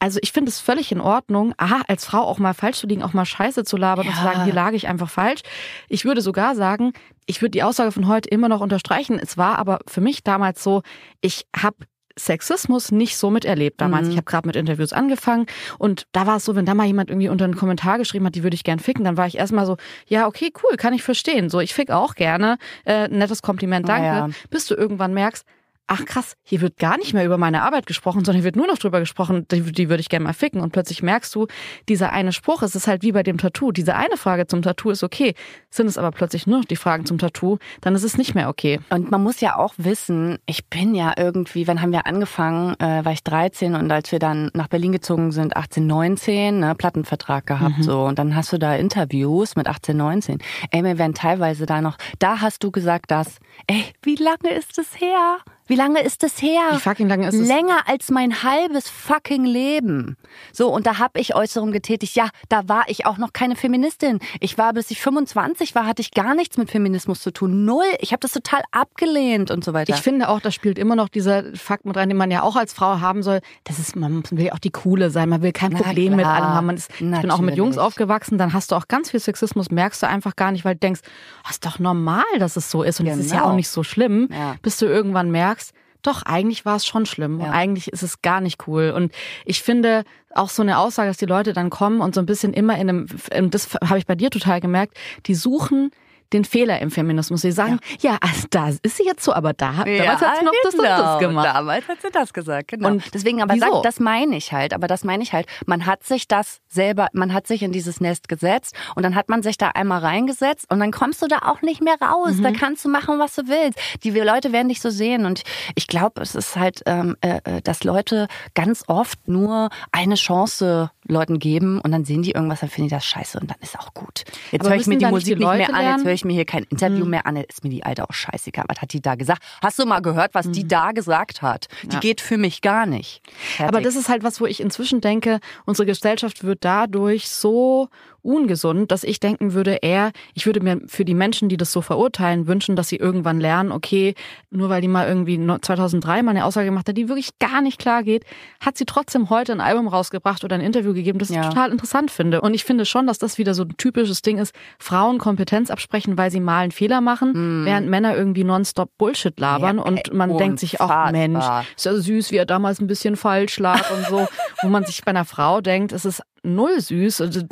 also 0.00 0.18
ich 0.22 0.32
finde 0.32 0.50
es 0.50 0.58
völlig 0.60 0.90
in 0.90 1.00
Ordnung, 1.00 1.54
aha, 1.58 1.82
als 1.86 2.04
Frau 2.04 2.22
auch 2.22 2.38
mal 2.38 2.54
falsch 2.54 2.78
zu 2.78 2.86
liegen, 2.86 3.02
auch 3.02 3.12
mal 3.12 3.24
Scheiße 3.26 3.64
zu 3.64 3.76
labern 3.76 4.06
und 4.08 4.14
zu 4.14 4.18
Ja. 4.24 4.32
sagen, 4.32 4.44
hier 4.44 4.54
lag 4.54 4.72
ich 4.72 4.88
einfach 4.88 5.10
falsch. 5.10 5.42
Ich 5.88 6.04
würde 6.04 6.22
sogar 6.22 6.56
sagen, 6.56 6.92
ich 7.26 7.40
würde 7.42 7.50
die 7.52 7.62
Aussage 7.62 7.92
von 7.92 8.08
heute 8.08 8.28
immer 8.28 8.48
noch 8.48 8.60
unterstreichen. 8.60 9.18
Es 9.22 9.36
war 9.38 9.58
aber 9.58 9.78
für 9.86 10.00
mich 10.00 10.24
damals 10.24 10.62
so, 10.64 10.82
ich 11.20 11.46
habe 11.56 11.76
Sexismus 12.18 12.90
nicht 12.92 13.16
so 13.16 13.30
miterlebt 13.30 13.80
damals. 13.80 14.06
Mhm. 14.06 14.10
Ich 14.10 14.16
habe 14.16 14.24
gerade 14.24 14.46
mit 14.46 14.56
Interviews 14.56 14.92
angefangen 14.92 15.46
und 15.78 16.06
da 16.12 16.26
war 16.26 16.36
es 16.36 16.44
so, 16.44 16.54
wenn 16.56 16.66
da 16.66 16.74
mal 16.74 16.86
jemand 16.86 17.08
irgendwie 17.08 17.28
unter 17.28 17.44
einen 17.44 17.56
Kommentar 17.56 17.98
geschrieben 17.98 18.26
hat, 18.26 18.34
die 18.34 18.42
würde 18.42 18.54
ich 18.56 18.64
gern 18.64 18.78
ficken, 18.78 19.04
dann 19.04 19.16
war 19.16 19.26
ich 19.26 19.38
erstmal 19.38 19.64
so, 19.64 19.76
ja, 20.06 20.26
okay, 20.26 20.52
cool, 20.62 20.76
kann 20.76 20.92
ich 20.92 21.02
verstehen. 21.02 21.48
So, 21.48 21.60
ich 21.60 21.72
fick 21.72 21.90
auch 21.90 22.14
gerne. 22.14 22.58
Äh, 22.84 23.08
nettes 23.08 23.42
Kompliment, 23.42 23.88
danke. 23.88 24.06
Ja. 24.06 24.28
Bis 24.50 24.66
du 24.66 24.74
irgendwann 24.74 25.14
merkst, 25.14 25.46
ach 25.92 26.04
krass, 26.04 26.34
hier 26.44 26.60
wird 26.60 26.78
gar 26.78 26.96
nicht 26.98 27.14
mehr 27.14 27.24
über 27.26 27.36
meine 27.36 27.62
Arbeit 27.62 27.86
gesprochen, 27.86 28.24
sondern 28.24 28.36
hier 28.36 28.44
wird 28.44 28.56
nur 28.56 28.66
noch 28.68 28.78
drüber 28.78 29.00
gesprochen, 29.00 29.46
die, 29.50 29.60
die 29.72 29.88
würde 29.90 30.00
ich 30.00 30.08
gerne 30.08 30.24
mal 30.24 30.32
ficken. 30.32 30.60
Und 30.60 30.70
plötzlich 30.72 31.02
merkst 31.02 31.34
du, 31.34 31.48
dieser 31.88 32.12
eine 32.12 32.32
Spruch, 32.32 32.62
es 32.62 32.74
ist 32.74 32.86
halt 32.86 33.02
wie 33.02 33.12
bei 33.12 33.22
dem 33.24 33.38
Tattoo. 33.38 33.72
Diese 33.72 33.96
eine 33.96 34.16
Frage 34.16 34.46
zum 34.46 34.62
Tattoo 34.62 34.90
ist 34.90 35.02
okay. 35.02 35.34
Sind 35.68 35.86
es 35.88 35.98
aber 35.98 36.12
plötzlich 36.12 36.46
nur 36.46 36.58
noch 36.58 36.64
die 36.64 36.76
Fragen 36.76 37.06
zum 37.06 37.18
Tattoo, 37.18 37.58
dann 37.80 37.94
ist 37.94 38.04
es 38.04 38.16
nicht 38.16 38.34
mehr 38.34 38.48
okay. 38.48 38.78
Und 38.90 39.10
man 39.10 39.22
muss 39.22 39.40
ja 39.40 39.56
auch 39.56 39.74
wissen, 39.78 40.38
ich 40.46 40.66
bin 40.68 40.94
ja 40.94 41.12
irgendwie, 41.16 41.66
wann 41.66 41.82
haben 41.82 41.92
wir 41.92 42.06
angefangen, 42.06 42.78
äh, 42.78 43.04
war 43.04 43.12
ich 43.12 43.24
13 43.24 43.74
und 43.74 43.90
als 43.90 44.12
wir 44.12 44.20
dann 44.20 44.50
nach 44.54 44.68
Berlin 44.68 44.92
gezogen 44.92 45.32
sind, 45.32 45.56
18, 45.56 45.86
19, 45.86 46.60
ne, 46.60 46.74
Plattenvertrag 46.76 47.46
gehabt, 47.46 47.78
Mhm. 47.78 47.82
so. 47.82 48.04
Und 48.04 48.18
dann 48.18 48.36
hast 48.36 48.52
du 48.52 48.58
da 48.58 48.74
Interviews 48.76 49.56
mit 49.56 49.66
18, 49.66 49.96
19. 49.96 50.38
Ey, 50.70 50.82
mir 50.82 50.98
werden 50.98 51.14
teilweise 51.14 51.66
da 51.66 51.80
noch, 51.80 51.96
da 52.20 52.40
hast 52.40 52.62
du 52.62 52.70
gesagt, 52.70 53.10
dass, 53.10 53.38
ey, 53.66 53.84
wie 54.02 54.16
lange 54.16 54.54
ist 54.56 54.78
es 54.78 55.00
her? 55.00 55.38
Wie 55.70 55.76
lange 55.76 56.00
ist 56.02 56.24
es 56.24 56.42
her? 56.42 56.60
Wie 56.72 56.78
fucking 56.80 57.08
lange 57.08 57.28
ist 57.28 57.34
es? 57.34 57.46
Länger 57.46 57.82
als 57.86 58.10
mein 58.10 58.42
halbes 58.42 58.88
fucking 58.88 59.44
Leben. 59.44 60.16
So, 60.52 60.68
und 60.68 60.84
da 60.86 60.98
habe 60.98 61.20
ich 61.20 61.36
Äußerungen 61.36 61.72
getätigt. 61.72 62.16
Ja, 62.16 62.28
da 62.48 62.68
war 62.68 62.84
ich 62.88 63.06
auch 63.06 63.18
noch 63.18 63.32
keine 63.32 63.54
Feministin. 63.54 64.18
Ich 64.40 64.58
war, 64.58 64.72
bis 64.72 64.90
ich 64.90 65.00
25 65.00 65.76
war, 65.76 65.86
hatte 65.86 66.02
ich 66.02 66.10
gar 66.10 66.34
nichts 66.34 66.56
mit 66.56 66.70
Feminismus 66.72 67.20
zu 67.20 67.30
tun. 67.32 67.64
Null. 67.64 67.84
Ich 68.00 68.10
habe 68.10 68.18
das 68.18 68.32
total 68.32 68.62
abgelehnt 68.72 69.52
und 69.52 69.62
so 69.64 69.72
weiter. 69.72 69.94
Ich 69.94 70.00
finde 70.00 70.28
auch, 70.28 70.40
da 70.40 70.50
spielt 70.50 70.76
immer 70.76 70.96
noch 70.96 71.08
dieser 71.08 71.44
Fakt 71.54 71.84
mit 71.86 71.96
rein, 71.96 72.08
den 72.08 72.18
man 72.18 72.32
ja 72.32 72.42
auch 72.42 72.56
als 72.56 72.72
Frau 72.72 72.98
haben 73.00 73.22
soll. 73.22 73.40
Das 73.62 73.78
ist, 73.78 73.94
man 73.94 74.24
will 74.32 74.46
ja 74.46 74.52
auch 74.54 74.58
die 74.58 74.70
Coole 74.72 75.10
sein, 75.10 75.28
man 75.28 75.40
will 75.42 75.52
kein 75.52 75.70
Na 75.70 75.78
Problem 75.78 76.16
mit 76.16 76.26
allem 76.26 76.48
haben. 76.48 76.66
Man 76.66 76.76
ist, 76.76 76.90
ich 76.90 76.98
bin 76.98 77.30
auch 77.30 77.38
mit 77.38 77.54
Jungs 77.56 77.78
aufgewachsen, 77.78 78.38
dann 78.38 78.52
hast 78.52 78.72
du 78.72 78.74
auch 78.76 78.88
ganz 78.88 79.10
viel 79.12 79.20
Sexismus, 79.20 79.70
merkst 79.70 80.02
du 80.02 80.08
einfach 80.08 80.34
gar 80.34 80.50
nicht, 80.50 80.64
weil 80.64 80.74
du 80.74 80.80
denkst, 80.80 81.02
das 81.44 81.52
ist 81.52 81.64
doch 81.64 81.78
normal, 81.78 82.24
dass 82.40 82.56
es 82.56 82.70
so 82.72 82.82
ist 82.82 82.98
und 82.98 83.06
es 83.06 83.18
ist 83.18 83.30
ja 83.30 83.38
Genau. 83.38 83.50
auch 83.52 83.54
nicht 83.54 83.68
so 83.68 83.84
schlimm, 83.84 84.28
Ja. 84.32 84.56
bis 84.62 84.78
du 84.78 84.86
irgendwann 84.86 85.30
merkst, 85.30 85.59
doch, 86.02 86.22
eigentlich 86.22 86.64
war 86.64 86.76
es 86.76 86.86
schon 86.86 87.06
schlimm 87.06 87.40
und 87.40 87.46
Ja. 87.46 87.52
eigentlich 87.52 87.88
ist 87.92 88.02
es 88.02 88.22
gar 88.22 88.40
nicht 88.40 88.66
cool. 88.66 88.92
Und 88.94 89.12
ich 89.44 89.62
finde 89.62 90.04
auch 90.34 90.48
so 90.48 90.62
eine 90.62 90.78
Aussage, 90.78 91.08
dass 91.10 91.16
die 91.16 91.26
Leute 91.26 91.52
dann 91.52 91.70
kommen 91.70 92.00
und 92.00 92.14
so 92.14 92.20
ein 92.20 92.26
bisschen 92.26 92.52
immer 92.52 92.74
in 92.74 92.88
einem, 92.88 93.06
in- 93.32 93.50
das 93.50 93.74
habe 93.74 93.98
ich 93.98 94.06
bei 94.06 94.14
dir 94.14 94.30
total 94.30 94.60
gemerkt, 94.60 94.96
die 95.26 95.34
suchen 95.34 95.90
den 96.32 96.44
Fehler 96.44 96.80
im 96.80 96.90
Feminismus. 96.90 97.42
Sie 97.42 97.52
sagen, 97.52 97.80
ja, 98.00 98.18
also 98.20 98.46
da 98.50 98.68
ist 98.68 98.96
sie 98.96 99.04
jetzt 99.04 99.24
so, 99.24 99.32
aber 99.32 99.52
da, 99.52 99.84
damals 99.84 100.20
hat 100.20 100.38
sie 100.38 100.44
noch 100.44 100.52
das 100.62 100.74
und 100.74 100.84
das 100.84 101.18
gemacht. 101.18 101.20
genau. 101.20 101.42
Damals 101.42 101.88
hat 101.88 102.02
sie 102.02 102.10
das 102.12 102.32
gesagt, 102.32 102.68
genau. 102.68 102.88
Und 102.88 103.14
deswegen, 103.14 103.42
aber 103.42 103.56
sag, 103.56 103.82
das 103.82 104.00
meine 104.00 104.36
ich 104.36 104.52
halt, 104.52 104.72
aber 104.72 104.86
das 104.86 105.04
meine 105.04 105.22
ich 105.22 105.32
halt. 105.32 105.46
Man 105.66 105.86
hat 105.86 106.04
sich 106.04 106.28
das 106.28 106.60
selber, 106.68 107.08
man 107.12 107.32
hat 107.32 107.46
sich 107.46 107.62
in 107.62 107.72
dieses 107.72 108.00
Nest 108.00 108.28
gesetzt 108.28 108.74
und 108.94 109.02
dann 109.02 109.14
hat 109.14 109.28
man 109.28 109.42
sich 109.42 109.58
da 109.58 109.68
einmal 109.68 110.00
reingesetzt 110.00 110.70
und 110.70 110.80
dann 110.80 110.92
kommst 110.92 111.22
du 111.22 111.26
da 111.26 111.38
auch 111.42 111.62
nicht 111.62 111.82
mehr 111.82 111.96
raus. 112.00 112.36
Mhm. 112.36 112.42
Da 112.42 112.50
kannst 112.52 112.84
du 112.84 112.88
machen, 112.88 113.18
was 113.18 113.34
du 113.34 113.48
willst. 113.48 113.78
Die 114.04 114.10
Leute 114.10 114.52
werden 114.52 114.68
dich 114.68 114.80
so 114.80 114.90
sehen 114.90 115.26
und 115.26 115.42
ich 115.74 115.86
glaube, 115.86 116.20
es 116.20 116.34
ist 116.34 116.56
halt, 116.56 116.82
ähm, 116.86 117.16
äh, 117.20 117.40
äh, 117.44 117.62
dass 117.62 117.84
Leute 117.84 118.28
ganz 118.54 118.84
oft 118.86 119.28
nur 119.28 119.70
eine 119.92 120.14
Chance 120.14 120.90
Leuten 121.10 121.38
geben 121.38 121.80
und 121.80 121.92
dann 121.92 122.04
sehen 122.04 122.22
die 122.22 122.32
irgendwas, 122.32 122.60
dann 122.60 122.70
finden 122.70 122.88
die 122.88 122.94
das 122.94 123.04
scheiße 123.04 123.38
und 123.40 123.50
dann 123.50 123.56
ist 123.60 123.78
auch 123.78 123.92
gut. 123.94 124.24
Jetzt 124.52 124.68
höre 124.68 124.76
ich 124.76 124.86
mir 124.86 124.98
die 124.98 125.06
Musik 125.06 125.38
die 125.38 125.44
nicht 125.44 125.56
mehr 125.56 125.74
an, 125.74 125.96
jetzt 125.96 126.04
höre 126.04 126.12
ich 126.12 126.19
mir 126.24 126.34
hier 126.34 126.44
kein 126.44 126.64
Interview 126.64 127.04
mehr 127.04 127.26
an, 127.26 127.36
ist 127.36 127.64
mir 127.64 127.70
die 127.70 127.84
Alte 127.84 128.04
auch 128.04 128.12
scheißegal. 128.12 128.64
Was 128.68 128.80
hat 128.80 128.92
die 128.92 129.00
da 129.00 129.14
gesagt? 129.14 129.42
Hast 129.62 129.78
du 129.78 129.86
mal 129.86 130.00
gehört, 130.00 130.34
was 130.34 130.50
die 130.50 130.66
da 130.66 130.92
gesagt 130.92 131.42
hat? 131.42 131.68
Die 131.84 131.98
geht 132.00 132.20
für 132.20 132.38
mich 132.38 132.62
gar 132.62 132.86
nicht. 132.86 133.22
Fertig. 133.38 133.68
Aber 133.68 133.82
das 133.82 133.96
ist 133.96 134.08
halt 134.08 134.22
was, 134.22 134.40
wo 134.40 134.46
ich 134.46 134.60
inzwischen 134.60 135.00
denke, 135.00 135.40
unsere 135.66 135.86
Gesellschaft 135.86 136.44
wird 136.44 136.64
dadurch 136.64 137.28
so 137.28 137.88
ungesund, 138.22 138.90
dass 138.92 139.04
ich 139.04 139.20
denken 139.20 139.52
würde, 139.54 139.78
eher, 139.82 140.12
ich 140.34 140.46
würde 140.46 140.60
mir 140.60 140.80
für 140.86 141.04
die 141.04 141.14
Menschen, 141.14 141.48
die 141.48 141.56
das 141.56 141.72
so 141.72 141.80
verurteilen, 141.80 142.46
wünschen, 142.46 142.76
dass 142.76 142.88
sie 142.88 142.96
irgendwann 142.96 143.40
lernen, 143.40 143.72
okay, 143.72 144.14
nur 144.50 144.68
weil 144.68 144.80
die 144.80 144.88
mal 144.88 145.06
irgendwie 145.08 145.38
no- 145.38 145.58
2003 145.58 146.22
mal 146.22 146.30
eine 146.32 146.44
Aussage 146.44 146.66
gemacht 146.66 146.88
hat, 146.88 146.96
die 146.96 147.08
wirklich 147.08 147.38
gar 147.38 147.60
nicht 147.60 147.78
klar 147.78 148.02
geht, 148.02 148.24
hat 148.60 148.76
sie 148.78 148.84
trotzdem 148.84 149.30
heute 149.30 149.52
ein 149.52 149.60
Album 149.60 149.88
rausgebracht 149.88 150.44
oder 150.44 150.54
ein 150.56 150.60
Interview 150.60 150.92
gegeben, 150.94 151.18
das 151.18 151.28
Ja. 151.30 151.42
ich 151.42 151.48
total 151.48 151.70
interessant 151.72 152.10
finde. 152.10 152.40
Und 152.40 152.54
ich 152.54 152.64
finde 152.64 152.84
schon, 152.84 153.06
dass 153.06 153.18
das 153.18 153.38
wieder 153.38 153.54
so 153.54 153.62
ein 153.64 153.76
typisches 153.76 154.22
Ding 154.22 154.38
ist, 154.38 154.54
Frauen 154.78 155.18
Kompetenz 155.18 155.70
absprechen, 155.70 156.18
weil 156.18 156.30
sie 156.30 156.40
mal 156.40 156.60
einen 156.62 156.72
Fehler 156.72 157.00
machen, 157.00 157.64
während 157.64 157.88
Männer 157.88 158.16
irgendwie 158.16 158.44
nonstop 158.44 158.90
Bullshit 158.98 159.38
labern 159.38 159.78
Ja, 159.78 159.82
und 159.84 160.12
man 160.12 160.36
denkt 160.38 160.58
sich 160.60 160.80
auch, 160.80 160.84
unfassbar. 160.84 161.12
Mensch, 161.12 161.44
ist 161.76 161.84
ja 161.86 161.94
süß, 161.94 162.30
wie 162.32 162.36
er 162.36 162.46
damals 162.46 162.80
ein 162.80 162.86
bisschen 162.86 163.16
falsch 163.16 163.58
lag 163.58 163.90
und 163.90 164.06
so, 164.06 164.26
wo 164.62 164.68
man 164.68 164.84
sich 164.84 165.04
bei 165.04 165.10
einer 165.10 165.24
Frau 165.24 165.60
denkt, 165.60 165.92
es 165.92 166.04
ist 166.04 166.22
null 166.42 166.80
süß, 166.80 167.20
also, 167.20 167.42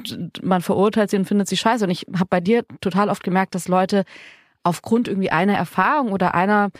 man 0.43 0.62
verurteilt 0.62 1.11
sie 1.11 1.16
und 1.16 1.26
findet 1.26 1.49
sie 1.49 1.57
scheiße. 1.57 1.84
Und 1.84 1.91
ich 1.91 2.07
habe 2.14 2.26
bei 2.28 2.41
dir 2.41 2.64
total 2.80 3.09
oft 3.09 3.22
gemerkt, 3.22 3.55
dass 3.55 3.68
Leute 3.68 4.05
aufgrund 4.62 5.09
irgendwie 5.09 5.30
einer 5.30 5.55
Erfahrung 5.55 6.12
oder 6.12 6.34
einer 6.34 6.70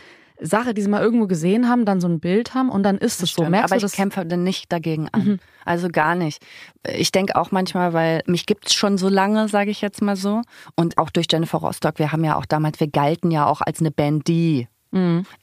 Sache, 0.41 0.73
die 0.73 0.81
sie 0.81 0.89
mal 0.89 1.01
irgendwo 1.01 1.27
gesehen 1.27 1.67
haben, 1.67 1.83
dann 1.83 1.99
so 1.99 2.07
ein 2.07 2.19
Bild 2.21 2.53
haben 2.53 2.69
und 2.69 2.83
dann 2.83 2.97
ist 2.97 3.21
es 3.21 3.33
so. 3.33 3.43
Merkst 3.43 3.73
aber 3.73 3.79
du 3.79 3.85
ich 3.85 3.91
das? 3.91 3.91
kämpfe 3.91 4.25
dann 4.25 4.43
nicht 4.43 4.71
dagegen 4.71 5.09
an. 5.11 5.39
Also 5.65 5.89
gar 5.89 6.15
nicht. 6.15 6.41
Ich 6.87 7.11
denke 7.11 7.35
auch 7.35 7.51
manchmal, 7.51 7.91
weil 7.93 8.21
mich 8.25 8.45
gibt's 8.45 8.73
schon 8.73 8.97
so 8.97 9.09
lange, 9.09 9.49
sage 9.49 9.69
ich 9.69 9.81
jetzt 9.81 10.01
mal 10.01 10.15
so. 10.15 10.41
Und 10.75 10.97
auch 10.97 11.09
durch 11.09 11.27
Jennifer 11.29 11.57
Rostock, 11.57 11.99
wir 11.99 12.13
haben 12.13 12.23
ja 12.23 12.37
auch 12.37 12.45
damals, 12.45 12.79
wir 12.79 12.87
galten 12.87 13.31
ja 13.31 13.47
auch 13.47 13.59
als 13.61 13.81
eine 13.81 13.91
Band, 13.91 14.27
die 14.27 14.67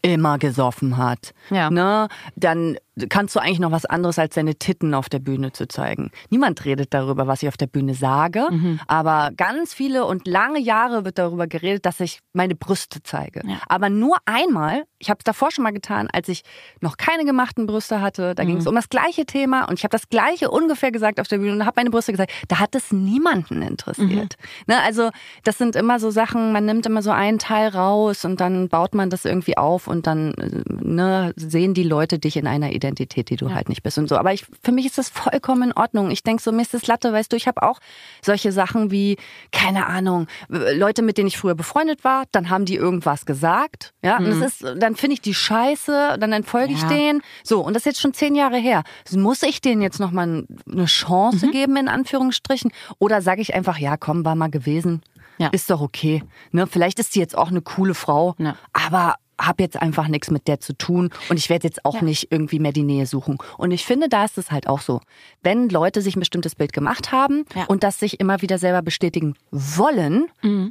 immer 0.02 0.38
gesoffen 0.38 0.96
hat. 0.96 1.32
Ja. 1.50 1.70
Ne? 1.70 2.08
Dann 2.34 2.78
kannst 3.08 3.34
du 3.34 3.40
eigentlich 3.40 3.58
noch 3.58 3.72
was 3.72 3.84
anderes 3.84 4.18
als 4.18 4.34
deine 4.34 4.54
Titten 4.54 4.94
auf 4.94 5.08
der 5.08 5.18
Bühne 5.18 5.52
zu 5.52 5.68
zeigen. 5.68 6.10
Niemand 6.30 6.64
redet 6.64 6.94
darüber, 6.94 7.26
was 7.26 7.42
ich 7.42 7.48
auf 7.48 7.56
der 7.56 7.66
Bühne 7.66 7.94
sage, 7.94 8.48
aber 8.86 9.30
ganz 9.36 9.74
viele 9.74 10.04
und 10.06 10.26
lange 10.26 10.58
Jahre 10.58 11.04
wird 11.04 11.18
darüber 11.18 11.46
geredet, 11.46 11.84
dass 11.86 12.00
ich 12.00 12.20
meine 12.32 12.54
Brüste 12.54 13.02
zeige. 13.02 13.42
Ja. 13.46 13.58
Aber 13.68 13.90
nur 13.90 14.16
einmal, 14.24 14.84
ich 14.98 15.10
habe 15.10 15.18
es 15.18 15.24
davor 15.24 15.50
schon 15.50 15.64
mal 15.64 15.72
getan, 15.72 16.08
als 16.12 16.28
ich 16.28 16.42
noch 16.80 16.96
keine 16.96 17.24
gemachten 17.24 17.66
Brüste 17.66 18.00
hatte, 18.00 18.34
da 18.34 18.44
ging 18.44 18.56
es 18.56 18.66
um 18.66 18.74
das 18.74 18.88
gleiche 18.88 19.26
Thema 19.26 19.64
und 19.68 19.78
ich 19.78 19.84
habe 19.84 19.92
das 19.92 20.08
gleiche 20.08 20.50
ungefähr 20.50 20.90
gesagt 20.90 21.20
auf 21.20 21.28
der 21.28 21.38
Bühne 21.38 21.52
und 21.52 21.66
habe 21.66 21.74
meine 21.76 21.90
Brüste 21.90 22.12
gesagt, 22.12 22.32
da 22.48 22.58
hat 22.58 22.74
es 22.74 22.92
niemanden 22.92 23.62
interessiert. 23.62 24.36
Ne, 24.66 24.82
also 24.82 25.10
das 25.44 25.58
sind 25.58 25.76
immer 25.76 26.00
so 26.00 26.10
Sachen, 26.10 26.52
man 26.52 26.64
nimmt 26.64 26.86
immer 26.86 27.02
so 27.02 27.10
einen 27.10 27.38
Teil 27.38 27.68
raus 27.68 28.24
und 28.24 28.40
dann 28.40 28.68
baut 28.68 28.94
man 28.94 29.10
das 29.10 29.24
irgendwie 29.24 29.56
auf 29.56 29.86
und 29.86 30.06
dann 30.06 30.34
äh, 30.34 30.62
ne, 30.68 31.32
sehen 31.36 31.74
die 31.74 31.82
Leute 31.82 32.18
dich 32.18 32.36
in 32.36 32.46
einer 32.46 32.72
Identität, 32.72 32.85
die 32.94 33.36
du 33.36 33.52
halt 33.52 33.68
nicht 33.68 33.82
bist 33.82 33.98
und 33.98 34.08
so. 34.08 34.16
Aber 34.16 34.32
ich, 34.32 34.46
für 34.62 34.72
mich 34.72 34.86
ist 34.86 34.98
das 34.98 35.08
vollkommen 35.08 35.70
in 35.70 35.72
Ordnung. 35.72 36.10
Ich 36.10 36.22
denk 36.22 36.40
so, 36.40 36.52
mir 36.52 36.62
ist 36.62 36.74
das 36.74 36.86
Latte, 36.86 37.12
weißt 37.12 37.32
du, 37.32 37.36
ich 37.36 37.46
habe 37.46 37.62
auch 37.62 37.78
solche 38.22 38.52
Sachen 38.52 38.90
wie, 38.90 39.16
keine 39.52 39.86
Ahnung, 39.86 40.26
Leute, 40.48 41.02
mit 41.02 41.18
denen 41.18 41.28
ich 41.28 41.38
früher 41.38 41.54
befreundet 41.54 42.04
war, 42.04 42.24
dann 42.32 42.50
haben 42.50 42.64
die 42.64 42.76
irgendwas 42.76 43.26
gesagt, 43.26 43.92
ja, 44.02 44.18
und 44.18 44.26
das 44.26 44.38
ist, 44.38 44.64
dann 44.80 44.96
finde 44.96 45.14
ich 45.14 45.20
die 45.20 45.34
scheiße, 45.34 46.16
dann 46.20 46.32
entfolge 46.32 46.72
ich 46.72 46.82
Ja. 46.82 46.88
denen. 46.88 47.22
So, 47.42 47.60
und 47.64 47.74
das 47.74 47.82
ist 47.82 47.86
jetzt 47.86 48.00
schon 48.00 48.14
zehn 48.14 48.34
Jahre 48.34 48.58
her. 48.58 48.82
Muss 49.12 49.42
ich 49.42 49.60
denen 49.60 49.82
jetzt 49.82 49.98
nochmal 50.00 50.44
eine 50.70 50.84
Chance 50.86 51.50
geben, 51.50 51.76
in 51.76 51.88
Anführungsstrichen? 51.88 52.70
Oder 52.98 53.22
sage 53.22 53.40
ich 53.40 53.54
einfach, 53.54 53.78
ja, 53.78 53.96
komm, 53.96 54.24
war 54.24 54.34
mal 54.34 54.50
gewesen. 54.50 55.02
Ja. 55.38 55.48
Ist 55.48 55.68
doch 55.70 55.80
okay. 55.82 56.22
Ne? 56.52 56.66
Vielleicht 56.66 56.98
ist 56.98 57.12
sie 57.12 57.20
jetzt 57.20 57.36
auch 57.36 57.48
eine 57.48 57.60
coole 57.60 57.94
Frau, 57.94 58.34
Ja. 58.38 58.56
aber 58.72 59.16
habe 59.40 59.62
jetzt 59.62 59.80
einfach 59.80 60.08
nichts 60.08 60.30
mit 60.30 60.48
der 60.48 60.60
zu 60.60 60.72
tun 60.72 61.10
und 61.28 61.36
ich 61.38 61.50
werde 61.50 61.66
jetzt 61.66 61.84
auch 61.84 62.00
nicht 62.00 62.32
irgendwie 62.32 62.58
mehr 62.58 62.72
die 62.72 62.82
Nähe 62.82 63.06
suchen. 63.06 63.38
Und 63.58 63.70
ich 63.70 63.84
finde, 63.84 64.08
da 64.08 64.24
ist 64.24 64.38
es 64.38 64.50
halt 64.50 64.66
auch 64.68 64.80
so. 64.80 65.00
Wenn 65.42 65.68
Leute 65.68 66.00
sich 66.02 66.16
ein 66.16 66.20
bestimmtes 66.20 66.54
Bild 66.54 66.72
gemacht 66.72 67.12
haben 67.12 67.44
Ja. 67.54 67.64
und 67.66 67.82
das 67.82 67.98
sich 67.98 68.18
immer 68.20 68.40
wieder 68.42 68.58
selber 68.58 68.82
bestätigen 68.82 69.34
wollen, 69.50 70.26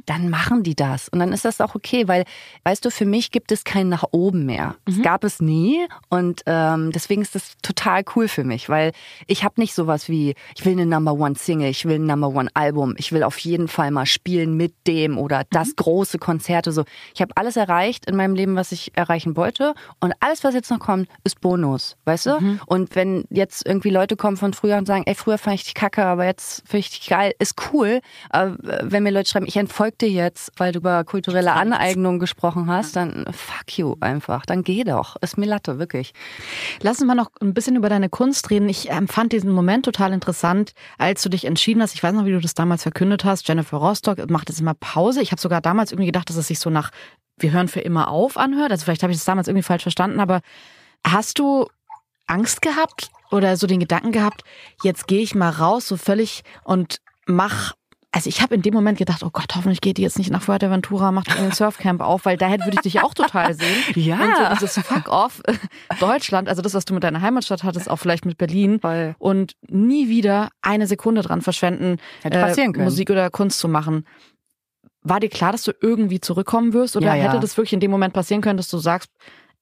dann 0.06 0.30
machen 0.30 0.62
die 0.62 0.74
das. 0.74 1.08
Und 1.08 1.18
dann 1.20 1.32
ist 1.32 1.44
das 1.44 1.60
auch 1.60 1.74
okay, 1.74 2.08
weil, 2.08 2.24
weißt 2.64 2.84
du, 2.84 2.90
für 2.90 3.04
mich 3.06 3.30
gibt 3.30 3.52
es 3.52 3.64
kein 3.64 3.88
nach 3.88 4.04
oben 4.10 4.46
mehr. 4.46 4.74
Es 4.86 5.00
gab 5.02 5.22
es 5.24 5.40
nie 5.40 5.86
und 6.08 6.42
ähm, 6.46 6.90
deswegen 6.92 7.22
ist 7.22 7.34
das 7.34 7.54
total 7.62 8.02
cool 8.14 8.28
für 8.28 8.44
mich, 8.44 8.68
weil 8.68 8.92
ich 9.26 9.44
habe 9.44 9.60
nicht 9.60 9.74
sowas 9.74 10.08
wie, 10.08 10.34
ich 10.56 10.64
will 10.64 10.72
eine 10.72 10.86
Number 10.86 11.12
One 11.14 11.34
Single, 11.36 11.70
ich 11.70 11.84
will 11.84 11.96
ein 11.96 12.06
Number 12.06 12.28
One 12.28 12.48
Album, 12.54 12.94
ich 12.98 13.12
will 13.12 13.22
auf 13.22 13.38
jeden 13.38 13.68
Fall 13.68 13.90
mal 13.90 14.06
spielen 14.06 14.56
mit 14.56 14.74
dem 14.86 15.18
oder 15.18 15.44
das 15.50 15.76
große 15.76 16.18
Konzerte. 16.18 16.72
So, 16.72 16.84
ich 17.14 17.20
habe 17.22 17.36
alles 17.36 17.56
erreicht 17.56 18.06
in 18.06 18.16
meinem 18.16 18.34
Leben, 18.34 18.55
was 18.56 18.72
ich 18.72 18.96
erreichen 18.96 19.36
wollte 19.36 19.74
und 20.00 20.14
alles, 20.20 20.44
was 20.44 20.54
jetzt 20.54 20.70
noch 20.70 20.80
kommt, 20.80 21.08
ist 21.24 21.40
Bonus, 21.40 21.96
weißt 22.04 22.26
du? 22.26 22.58
Und 22.66 22.94
wenn 22.94 23.24
jetzt 23.30 23.66
irgendwie 23.66 23.90
Leute 23.90 24.16
kommen 24.16 24.36
von 24.36 24.52
früher 24.52 24.76
und 24.78 24.86
sagen, 24.86 25.04
ey, 25.06 25.14
früher 25.14 25.38
fand 25.38 25.56
ich 25.56 25.64
dich 25.64 25.74
kacke, 25.74 26.04
aber 26.04 26.24
jetzt 26.24 26.62
finde 26.66 26.78
ich 26.78 26.90
dich 26.90 27.08
geil, 27.08 27.32
ist 27.38 27.54
cool. 27.72 28.00
Aber 28.30 28.56
wenn 28.82 29.02
mir 29.02 29.10
Leute 29.10 29.30
schreiben, 29.30 29.46
ich 29.46 29.56
entfolge 29.56 29.96
dir 30.02 30.10
jetzt, 30.10 30.52
weil 30.56 30.72
du 30.72 30.78
über 30.78 31.04
kulturelle 31.04 31.52
Aneignung 31.52 32.18
gesprochen 32.18 32.70
hast, 32.70 32.96
dann 32.96 33.26
fuck 33.32 33.78
you 33.78 33.96
einfach, 34.00 34.46
dann 34.46 34.62
geh 34.62 34.84
doch. 34.84 35.16
Ist 35.20 35.38
mir 35.38 35.46
Latte, 35.46 35.78
wirklich. 35.78 36.12
Lass 36.80 37.00
uns 37.00 37.06
mal 37.06 37.14
noch 37.14 37.30
ein 37.40 37.54
bisschen 37.54 37.76
über 37.76 37.88
deine 37.88 38.08
Kunst 38.08 38.50
reden. 38.50 38.68
Ich 38.68 38.90
empfand 38.90 39.32
diesen 39.32 39.52
Moment 39.52 39.84
total 39.84 40.12
interessant, 40.12 40.72
als 40.98 41.22
du 41.22 41.28
dich 41.28 41.44
entschieden 41.44 41.82
hast. 41.82 41.94
Ich 41.94 42.02
weiß 42.02 42.14
noch, 42.14 42.24
wie 42.24 42.32
du 42.32 42.40
das 42.40 42.54
damals 42.54 42.82
verkündet 42.82 43.24
hast. 43.24 43.46
Jennifer 43.48 43.76
Rostock 43.76 44.30
macht 44.30 44.48
jetzt 44.48 44.60
immer 44.60 44.74
Pause. 44.74 45.22
Ich 45.22 45.32
habe 45.32 45.40
sogar 45.40 45.60
damals 45.60 45.92
irgendwie 45.92 46.06
gedacht, 46.06 46.28
dass 46.28 46.36
es 46.36 46.48
sich 46.48 46.58
so 46.58 46.70
nach 46.70 46.90
Wir 47.38 47.52
hören 47.52 47.68
für 47.68 47.80
immer 47.80 48.08
auf 48.08 48.36
anhört. 48.36 48.70
Also 48.70 48.84
vielleicht 48.84 49.02
habe 49.02 49.12
ich 49.12 49.18
das 49.18 49.24
damals 49.24 49.48
irgendwie 49.48 49.62
falsch 49.62 49.82
verstanden, 49.82 50.20
aber 50.20 50.40
hast 51.06 51.38
du 51.38 51.68
Angst 52.26 52.62
gehabt 52.62 53.10
oder 53.30 53.56
so 53.56 53.66
den 53.66 53.80
Gedanken 53.80 54.12
gehabt, 54.12 54.42
jetzt 54.82 55.06
gehe 55.06 55.22
ich 55.22 55.34
mal 55.34 55.50
raus, 55.50 55.88
so 55.88 55.96
völlig 55.96 56.42
und 56.64 56.98
mach. 57.26 57.72
Also 58.12 58.28
ich 58.28 58.40
habe 58.40 58.54
in 58.54 58.62
dem 58.62 58.72
Moment 58.72 58.96
gedacht, 58.96 59.22
oh 59.22 59.30
Gott, 59.30 59.54
hoffentlich 59.54 59.82
geht 59.82 59.98
die 59.98 60.02
jetzt 60.02 60.16
nicht 60.16 60.30
nach 60.30 60.40
Fuerteventura, 60.40 61.12
macht 61.12 61.38
ein 61.38 61.52
Surfcamp 61.52 62.00
auf, 62.00 62.24
weil 62.24 62.38
da 62.38 62.46
hätte 62.46 62.64
würde 62.64 62.76
ich 62.76 62.92
dich 62.92 63.02
auch 63.02 63.12
total 63.12 63.52
sehen. 63.52 63.76
Ja. 63.94 64.16
Und 64.16 64.36
so 64.36 64.66
dieses 64.66 64.86
Fuck-off 64.86 65.42
Deutschland, 66.00 66.48
also 66.48 66.62
das, 66.62 66.72
was 66.72 66.86
du 66.86 66.94
mit 66.94 67.04
deiner 67.04 67.20
Heimatstadt 67.20 67.62
hattest, 67.62 67.90
auch 67.90 67.96
vielleicht 67.96 68.24
mit 68.24 68.38
Berlin. 68.38 68.80
Voll. 68.80 69.14
Und 69.18 69.52
nie 69.68 70.08
wieder 70.08 70.48
eine 70.62 70.86
Sekunde 70.86 71.22
dran 71.22 71.42
verschwenden, 71.42 71.98
können. 72.72 72.84
Musik 72.84 73.10
oder 73.10 73.28
Kunst 73.28 73.58
zu 73.58 73.68
machen. 73.68 74.06
War 75.08 75.20
dir 75.20 75.28
klar, 75.28 75.52
dass 75.52 75.62
du 75.62 75.72
irgendwie 75.80 76.20
zurückkommen 76.20 76.72
wirst? 76.72 76.96
Oder 76.96 77.06
Ja, 77.06 77.14
ja. 77.14 77.24
hätte 77.24 77.40
das 77.40 77.56
wirklich 77.56 77.72
in 77.72 77.80
dem 77.80 77.90
Moment 77.90 78.12
passieren 78.12 78.42
können, 78.42 78.56
dass 78.56 78.68
du 78.68 78.78
sagst, 78.78 79.10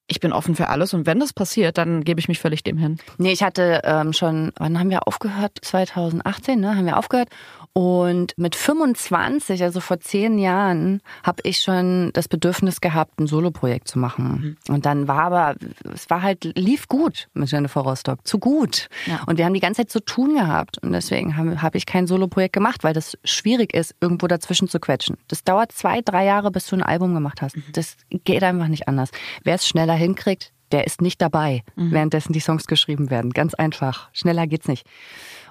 ich 0.07 0.19
bin 0.19 0.33
offen 0.33 0.55
für 0.55 0.69
alles 0.69 0.93
und 0.93 1.05
wenn 1.05 1.19
das 1.19 1.33
passiert, 1.33 1.77
dann 1.77 2.03
gebe 2.03 2.19
ich 2.19 2.27
mich 2.27 2.39
völlig 2.39 2.63
dem 2.63 2.77
hin. 2.77 2.97
Nee, 3.17 3.31
ich 3.31 3.41
hatte 3.43 3.81
ähm, 3.83 4.13
schon, 4.13 4.51
wann 4.57 4.79
haben 4.79 4.89
wir 4.89 5.07
aufgehört? 5.07 5.57
2018, 5.61 6.59
ne? 6.59 6.75
Haben 6.75 6.85
wir 6.85 6.97
aufgehört. 6.97 7.29
Und 7.77 8.33
mit 8.37 8.55
25, 8.55 9.61
also 9.61 9.81
vor 9.81 9.99
zehn 9.99 10.39
Jahren, 10.39 11.01
habe 11.23 11.41
ich 11.43 11.59
schon 11.59 12.09
das 12.13 12.29
Bedürfnis 12.29 12.79
gehabt, 12.79 13.19
ein 13.19 13.27
Soloprojekt 13.27 13.89
zu 13.89 13.99
machen. 13.99 14.55
Und 14.69 14.85
dann 14.85 15.09
war 15.09 15.23
aber, 15.23 15.55
es 15.93 16.09
war 16.09 16.21
halt, 16.21 16.57
lief 16.57 16.87
gut 16.87 17.27
mit 17.33 17.51
Jennifer 17.51 17.81
Rostock, 17.81 18.25
zu 18.25 18.39
gut. 18.39 18.87
Ja. 19.07 19.23
Und 19.25 19.37
wir 19.37 19.43
haben 19.43 19.53
die 19.53 19.59
ganze 19.59 19.81
Zeit 19.81 19.89
zu 19.89 19.99
tun 19.99 20.35
gehabt. 20.35 20.77
Und 20.77 20.93
deswegen 20.93 21.35
habe 21.35 21.61
hab 21.61 21.75
ich 21.75 21.85
kein 21.85 22.07
Soloprojekt 22.07 22.53
gemacht, 22.53 22.85
weil 22.85 22.93
das 22.93 23.17
schwierig 23.25 23.73
ist, 23.73 23.93
irgendwo 23.99 24.27
dazwischen 24.27 24.69
zu 24.69 24.79
quetschen. 24.79 25.17
Das 25.27 25.43
dauert 25.43 25.73
zwei, 25.73 25.99
drei 25.99 26.23
Jahre, 26.23 26.51
bis 26.51 26.67
du 26.67 26.77
ein 26.77 26.83
Album 26.83 27.13
gemacht 27.13 27.41
hast. 27.41 27.57
Das 27.73 27.97
geht 28.09 28.41
einfach 28.43 28.69
nicht 28.69 28.87
anders. 28.87 29.09
Wer 29.43 29.55
es 29.55 29.67
schneller 29.67 29.95
hinkriegt, 29.95 30.53
der 30.71 30.87
ist 30.87 31.01
nicht 31.01 31.21
dabei, 31.21 31.63
währenddessen 31.75 32.33
die 32.33 32.39
Songs 32.39 32.65
geschrieben 32.65 33.09
werden. 33.09 33.31
Ganz 33.31 33.53
einfach. 33.53 34.09
Schneller 34.13 34.47
geht's 34.47 34.67
nicht. 34.67 34.85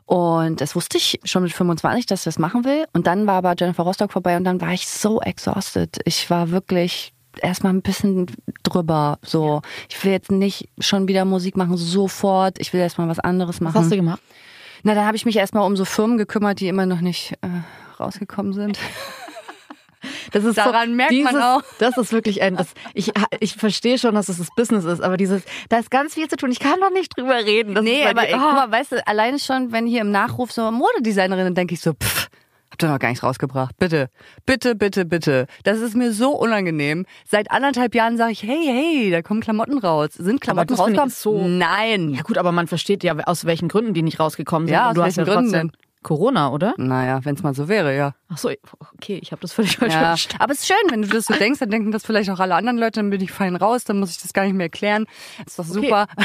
Und 0.07 0.61
das 0.61 0.77
wusste 0.77 0.99
ich 0.99 1.19
schon 1.25 1.43
mit 1.43 1.53
25, 1.53 2.07
dass 2.07 2.21
ich 2.21 2.25
das 2.25 2.39
machen 2.39 2.65
will. 2.65 2.85
Und 2.93 3.07
dann 3.07 3.27
war 3.27 3.37
aber 3.37 3.55
Jennifer 3.59 3.85
Rostock 3.85 4.13
vorbei 4.13 4.37
und 4.37 4.45
dann 4.45 4.61
war 4.61 4.73
ich 4.73 4.87
so 4.87 5.21
exhausted. 5.21 5.99
Ich 6.05 6.29
war 6.29 6.51
wirklich 6.51 7.15
erstmal 7.41 7.73
ein 7.73 7.83
bisschen 7.83 8.27
drüber. 8.63 9.19
So, 9.23 9.63
ich 9.89 10.03
will 10.05 10.13
jetzt 10.13 10.31
nicht 10.31 10.69
schon 10.79 11.09
wieder 11.09 11.25
Musik 11.25 11.57
machen 11.57 11.77
sofort. 11.77 12.59
Ich 12.61 12.73
will 12.73 12.81
erstmal 12.81 13.09
was 13.09 13.19
anderes 13.19 13.61
machen. 13.61 13.75
Was 13.75 13.83
hast 13.85 13.93
du 13.93 13.97
gemacht? 13.97 14.21
Na, 14.83 14.95
dann 14.95 15.07
habe 15.07 15.17
ich 15.17 15.25
mich 15.25 15.37
erstmal 15.37 15.67
um 15.67 15.77
so 15.77 15.87
Firmen 15.87 16.19
gekümmert, 16.19 16.61
die 16.61 16.69
immer 16.69 16.85
noch 16.85 17.01
nicht 17.01 17.33
äh, 17.41 17.49
rausgekommen 17.99 18.53
sind. 18.53 18.79
Das 20.33 20.45
ist 20.45 20.57
Daran 20.59 20.95
merkt 20.95 21.13
man 21.13 21.37
auch. 21.41 21.63
Das 21.79 21.97
ist 21.97 22.13
wirklich 22.13 22.43
ein, 22.43 22.57
das, 22.57 22.69
ich, 22.95 23.13
ich 23.41 23.55
verstehe 23.55 23.99
schon, 23.99 24.15
dass 24.15 24.29
es 24.29 24.39
das 24.39 24.49
Business 24.57 24.85
ist, 24.85 25.01
aber 25.03 25.17
dieses, 25.17 25.43
da 25.69 25.79
ist 25.79 25.91
ganz 25.91 26.15
viel 26.15 26.29
zu 26.29 26.37
tun. 26.37 26.51
Ich 26.51 26.61
kann 26.61 26.79
noch 26.81 26.91
nicht 26.91 27.17
drüber 27.17 27.37
reden. 27.37 27.75
Das 27.75 27.85
Nee, 27.85 28.05
aber 28.07 28.27
ey, 28.29 28.35
Ah. 28.35 28.39
guck 28.43 28.53
mal, 28.55 28.71
weißt 28.73 28.93
du, 28.93 29.07
alleine 29.07 29.39
schon, 29.39 29.73
wenn 29.73 29.87
hier 29.87 30.01
im 30.03 30.11
Nachruf 30.11 30.53
so 30.53 30.71
Modedesignerin, 30.71 31.45
dann 31.45 31.55
denke 31.55 31.75
ich 31.75 31.81
so, 31.81 31.93
pff, 31.93 32.29
habt 32.71 32.83
ihr 32.83 32.89
noch 32.89 32.99
gar 32.99 33.09
nichts 33.09 33.23
rausgebracht. 33.23 33.77
Bitte, 33.79 34.09
bitte, 34.47 34.75
bitte, 34.75 35.05
bitte. 35.05 35.47
Das 35.63 35.79
ist 35.81 35.95
mir 35.95 36.13
so 36.13 36.31
unangenehm. 36.33 37.07
Seit 37.29 37.51
anderthalb 37.51 37.95
Jahren 37.95 38.17
sage 38.17 38.33
ich, 38.33 38.43
hey, 38.43 38.65
hey, 38.67 39.11
da 39.11 39.23
kommen 39.23 39.41
Klamotten 39.41 39.79
raus. 39.79 40.11
Sind 40.15 40.41
Klamotten 40.41 40.75
rausgekommen? 40.75 41.11
so- 41.11 41.47
Nein. 41.47 42.15
Ja 42.15 42.23
gut, 42.23 42.37
aber 42.39 42.51
man 42.53 42.67
versteht 42.67 43.05
ja, 43.05 43.15
aus 43.27 43.45
welchen 43.45 43.69
Gründen 43.69 43.95
die 43.95 44.03
nicht 44.03 44.19
rausgekommen 44.19 44.67
sind. 44.67 44.75
Ja, 44.75 44.87
Und 44.91 44.91
aus 44.91 44.95
du 44.97 45.03
hast 45.03 45.17
welchen 45.17 45.29
ja 45.29 45.35
Gründen 45.35 45.53
trotzdem 45.53 45.71
Corona, 46.05 46.53
oder? 46.53 46.75
Naja, 46.77 47.25
wenn 47.25 47.35
es 47.35 47.43
mal 47.43 47.55
so 47.55 47.67
wäre, 47.69 47.97
ja. 47.97 48.15
Ach 48.29 48.39
so, 48.39 48.51
okay, 48.95 49.19
ich 49.21 49.33
habe 49.33 49.41
das 49.43 49.53
völlig 49.53 49.77
falsch 49.79 49.95
ja. 49.95 50.01
verstanden. 50.01 50.43
Aber 50.43 50.53
es 50.53 50.61
ist 50.61 50.69
schön, 50.69 50.91
wenn 50.91 51.03
du 51.03 51.09
das 51.09 51.25
so 51.25 51.35
denkst, 51.35 51.59
dann 51.59 51.71
denken 51.71 51.91
das 51.91 52.05
vielleicht 52.07 52.31
auch 52.31 52.39
alle 52.39 52.55
anderen 52.55 52.79
Leute, 52.79 53.01
dann 53.01 53.11
bin 53.11 53.21
ich 53.21 53.33
fein 53.33 53.57
raus, 53.57 53.83
dann 53.85 53.99
muss 53.99 54.11
ich 54.13 54.23
das 54.23 54.33
gar 54.33 54.45
nicht 54.45 54.55
mehr 54.55 54.67
erklären. 54.67 55.07
Ist 55.45 55.59
doch 55.59 55.65
super. 55.65 56.07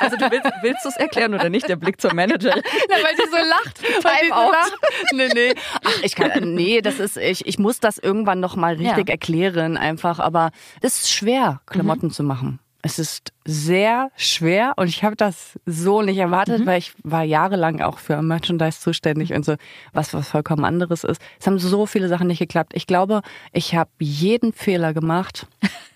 Also 0.00 0.16
du 0.16 0.30
willst, 0.30 0.46
willst 0.62 0.84
du 0.84 0.88
es 0.90 0.96
erklären 0.96 1.34
oder 1.34 1.48
nicht? 1.48 1.68
Der 1.68 1.76
Blick 1.76 2.00
zur 2.00 2.12
Managerin. 2.14 2.62
Na, 2.88 2.96
weil 2.96 3.16
sie 3.16 3.30
so 3.30 3.36
lacht. 3.36 3.78
So 4.02 4.34
out. 4.34 4.52
lacht. 4.52 4.78
Nee, 5.14 5.28
nee. 5.34 5.54
Ach, 5.82 6.02
ich 6.02 6.14
kann, 6.14 6.54
nee, 6.54 6.80
das 6.80 7.00
ist, 7.00 7.16
ich, 7.16 7.46
ich 7.46 7.58
muss 7.58 7.80
das 7.80 7.98
irgendwann 7.98 8.40
noch 8.40 8.56
mal 8.56 8.74
richtig 8.74 9.08
Ja. 9.08 9.12
erklären 9.12 9.76
einfach. 9.76 10.18
Aber 10.18 10.50
das 10.80 11.00
ist 11.02 11.10
schwer, 11.10 11.60
Klamotten 11.66 12.10
zu 12.10 12.22
machen. 12.22 12.60
Es 12.86 12.98
ist 12.98 13.32
sehr 13.46 14.10
schwer 14.14 14.74
und 14.76 14.88
ich 14.88 15.04
habe 15.04 15.16
das 15.16 15.58
so 15.64 16.02
nicht 16.02 16.18
erwartet, 16.18 16.66
weil 16.66 16.78
ich 16.78 16.92
war 17.02 17.22
jahrelang 17.22 17.80
auch 17.80 17.96
für 17.96 18.20
Merchandise 18.20 18.78
zuständig 18.78 19.32
und 19.32 19.42
so, 19.42 19.54
was 19.94 20.12
was 20.12 20.28
vollkommen 20.28 20.66
anderes 20.66 21.02
ist. 21.02 21.18
Es 21.40 21.46
haben 21.46 21.58
so 21.58 21.86
viele 21.86 22.08
Sachen 22.08 22.26
nicht 22.26 22.40
geklappt. 22.40 22.72
Ich 22.74 22.86
glaube, 22.86 23.22
ich 23.54 23.74
habe 23.74 23.88
jeden 24.00 24.52
Fehler 24.52 24.92
gemacht 24.92 25.46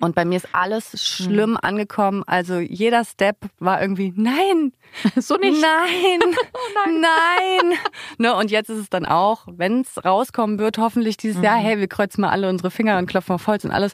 und 0.00 0.14
bei 0.14 0.24
mir 0.24 0.36
ist 0.36 0.48
alles 0.52 1.02
schlimm 1.02 1.58
angekommen. 1.60 2.22
Also 2.26 2.58
jeder 2.58 3.04
Step 3.04 3.36
war 3.58 3.80
irgendwie 3.80 4.12
nein, 4.16 4.72
So 5.16 5.36
nicht. 5.36 5.60
Nein, 5.60 6.20
nein. 7.00 7.78
Ne, 8.18 8.34
und 8.34 8.50
jetzt 8.50 8.70
ist 8.70 8.78
es 8.78 8.90
dann 8.90 9.06
auch, 9.06 9.46
wenn 9.50 9.82
es 9.82 10.04
rauskommen 10.04 10.58
wird, 10.58 10.78
hoffentlich 10.78 11.16
dieses 11.16 11.42
Jahr, 11.42 11.56
hey, 11.56 11.78
wir 11.78 11.88
kreuzen 11.88 12.22
mal 12.22 12.30
alle 12.30 12.48
unsere 12.48 12.70
Finger 12.70 12.98
und 12.98 13.06
klopfen 13.06 13.34
auf 13.34 13.46
Holz 13.46 13.64
und 13.64 13.70
alles, 13.70 13.92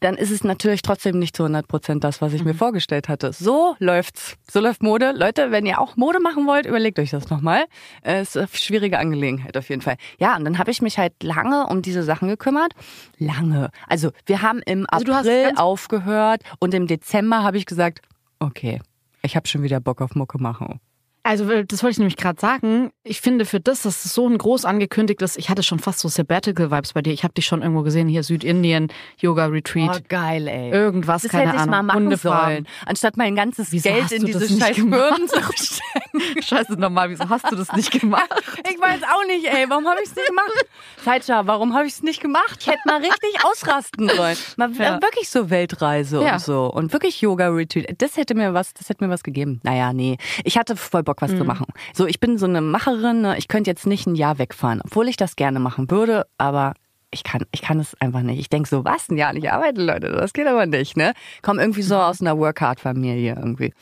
dann 0.00 0.16
ist 0.16 0.30
es 0.30 0.44
natürlich 0.44 0.82
trotzdem 0.82 1.18
nicht 1.18 1.36
zu 1.36 1.42
100 1.44 1.66
Prozent 1.66 2.04
das, 2.04 2.20
was 2.20 2.32
ich 2.32 2.44
mir 2.44 2.54
vorgestellt 2.54 3.08
hatte. 3.08 3.32
So 3.32 3.74
läuft's. 3.78 4.36
So 4.50 4.60
läuft 4.60 4.82
Mode. 4.82 5.12
Leute, 5.12 5.50
wenn 5.50 5.66
ihr 5.66 5.80
auch 5.80 5.96
Mode 5.96 6.20
machen 6.20 6.46
wollt, 6.46 6.66
überlegt 6.66 6.98
euch 6.98 7.10
das 7.10 7.30
nochmal. 7.30 7.64
Äh, 8.04 8.22
ist 8.22 8.36
eine 8.36 8.48
schwierige 8.52 8.98
Angelegenheit 8.98 9.56
auf 9.56 9.68
jeden 9.68 9.82
Fall. 9.82 9.96
Ja, 10.18 10.36
und 10.36 10.44
dann 10.44 10.58
habe 10.58 10.70
ich 10.70 10.82
mich 10.82 10.98
halt 10.98 11.22
lange 11.22 11.66
um 11.66 11.82
diese 11.82 12.02
Sachen 12.02 12.28
gekümmert. 12.28 12.72
Lange. 13.18 13.70
Also 13.88 14.10
wir 14.26 14.42
haben 14.42 14.60
im 14.64 14.86
Also 15.10 15.12
du 15.12 15.30
hast 15.30 15.46
April 15.46 15.58
aufgehört 15.58 16.42
und 16.60 16.74
im 16.74 16.86
Dezember 16.86 17.42
habe 17.42 17.56
ich 17.56 17.66
gesagt, 17.66 18.00
okay, 18.38 18.80
ich 19.22 19.36
habe 19.36 19.48
schon 19.48 19.62
wieder 19.62 19.80
Bock 19.80 20.00
auf 20.00 20.14
Mucke 20.14 20.38
machen. 20.38 20.80
Also 21.26 21.46
das 21.62 21.82
wollte 21.82 21.92
ich 21.92 21.98
nämlich 21.98 22.16
gerade 22.18 22.38
sagen. 22.38 22.92
Ich 23.02 23.22
finde 23.22 23.46
für 23.46 23.58
das, 23.58 23.80
dass 23.82 24.04
es 24.04 24.12
so 24.14 24.28
ein 24.28 24.36
groß 24.36 24.66
angekündigtes, 24.66 25.36
ich 25.38 25.48
hatte 25.48 25.62
schon 25.62 25.78
fast 25.78 26.00
so 26.00 26.08
Sabbatical-Vibes 26.08 26.92
bei 26.92 27.00
dir. 27.00 27.14
Ich 27.14 27.24
habe 27.24 27.32
dich 27.32 27.46
schon 27.46 27.62
irgendwo 27.62 27.82
gesehen, 27.82 28.08
hier 28.08 28.22
Südindien, 28.22 28.88
Yoga-Retreat. 29.20 29.96
Oh, 30.02 30.04
geil, 30.08 30.46
ey. 30.48 30.70
Irgendwas, 30.70 31.22
das 31.22 31.30
keine 31.30 31.44
hätte 31.44 31.56
ich 31.56 31.62
Ahnung. 31.62 31.70
mal 31.70 31.82
machen 31.82 32.02
Hundefarm. 32.04 32.44
sollen. 32.52 32.68
Anstatt 32.84 33.16
mein 33.16 33.34
ganzes 33.34 33.72
Wieso 33.72 33.88
Geld 33.88 34.12
in 34.12 34.26
diese 34.26 34.46
scheiß? 34.48 34.76
Firmen 34.76 35.26
zu 35.26 35.40
stecken. 35.56 36.42
Scheiße, 36.42 36.74
nochmal, 36.74 37.08
wieso 37.08 37.26
hast 37.28 37.50
du 37.50 37.56
das 37.56 37.72
nicht 37.72 37.90
gemacht? 37.90 38.28
Ich 38.70 38.80
weiß 38.80 39.02
auch 39.04 39.26
nicht, 39.26 39.46
ey. 39.46 39.64
Warum 39.68 39.86
habe 39.86 40.00
ich 40.02 40.08
es 40.10 40.16
nicht 40.16 40.26
gemacht? 40.28 40.66
Zeitscha, 41.04 41.46
warum 41.46 41.74
habe 41.74 41.86
ich 41.86 41.92
es 41.94 42.02
nicht 42.02 42.20
gemacht? 42.20 42.56
Ich 42.60 42.66
hätte 42.66 42.80
mal 42.86 42.96
richtig 42.98 43.44
ausrasten 43.44 44.08
sollen. 44.08 44.36
Mal 44.56 44.72
Ja. 44.72 45.00
wirklich 45.02 45.28
so 45.28 45.48
Weltreise 45.50 46.22
Ja. 46.22 46.34
und 46.34 46.40
so. 46.40 46.66
Und 46.72 46.92
wirklich 46.92 47.20
Yoga-Retreat. 47.20 47.94
Das 47.98 48.16
hätte 48.16 48.34
mir 48.34 48.52
was, 48.54 48.74
das 48.74 48.88
hätte 48.88 49.04
mir 49.04 49.10
was 49.10 49.22
gegeben. 49.22 49.60
Naja, 49.62 49.92
nee. 49.92 50.16
Ich 50.44 50.58
hatte 50.58 50.76
voll 50.76 51.02
Bock, 51.02 51.13
was 51.22 51.32
Mhm. 51.32 51.38
zu 51.38 51.44
machen. 51.44 51.66
So, 51.92 52.06
ich 52.06 52.20
bin 52.20 52.38
so 52.38 52.46
eine 52.46 52.60
Macherin. 52.60 53.22
Ne? 53.22 53.36
Ich 53.38 53.48
könnte 53.48 53.70
jetzt 53.70 53.86
nicht 53.86 54.06
ein 54.06 54.14
Jahr 54.14 54.38
wegfahren, 54.38 54.80
obwohl 54.84 55.08
ich 55.08 55.16
das 55.16 55.36
gerne 55.36 55.60
machen 55.60 55.90
würde, 55.90 56.26
aber 56.38 56.74
ich 57.10 57.22
kann, 57.22 57.42
ich 57.52 57.62
kann 57.62 57.78
es 57.78 57.94
einfach 58.00 58.22
nicht. 58.22 58.40
Ich 58.40 58.48
denke 58.48 58.68
so, 58.68 58.84
was, 58.84 59.08
ein 59.08 59.16
Jahr 59.16 59.32
nicht 59.32 59.50
arbeiten, 59.52 59.82
Leute? 59.82 60.10
Das 60.10 60.32
geht 60.32 60.46
aber 60.48 60.66
nicht, 60.66 60.96
ne? 60.96 61.12
Komm 61.42 61.58
irgendwie 61.60 61.82
so 61.82 61.96
aus 61.96 62.20
einer 62.20 62.36
Workhard-Familie 62.38 63.36
irgendwie. 63.36 63.72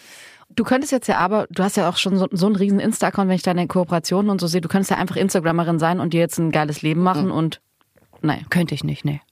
Du 0.54 0.64
könntest 0.64 0.92
jetzt 0.92 1.06
ja 1.06 1.16
aber, 1.16 1.46
du 1.48 1.62
hast 1.62 1.78
ja 1.78 1.88
auch 1.88 1.96
schon 1.96 2.18
so, 2.18 2.28
so 2.30 2.44
einen 2.44 2.56
riesen 2.56 2.78
Insta-Account, 2.78 3.28
wenn 3.30 3.36
ich 3.36 3.42
deine 3.42 3.66
Kooperationen 3.66 4.30
und 4.30 4.38
so 4.38 4.46
sehe, 4.46 4.60
du 4.60 4.68
könntest 4.68 4.90
ja 4.90 4.98
einfach 4.98 5.16
Instagrammerin 5.16 5.78
sein 5.78 5.98
und 5.98 6.12
dir 6.12 6.20
jetzt 6.20 6.38
ein 6.38 6.50
geiles 6.50 6.82
Leben 6.82 7.00
machen 7.02 7.30
und, 7.30 7.62
nein. 8.20 8.44
Könnte 8.50 8.74
ich 8.74 8.84
nicht, 8.84 9.06
nee. 9.06 9.22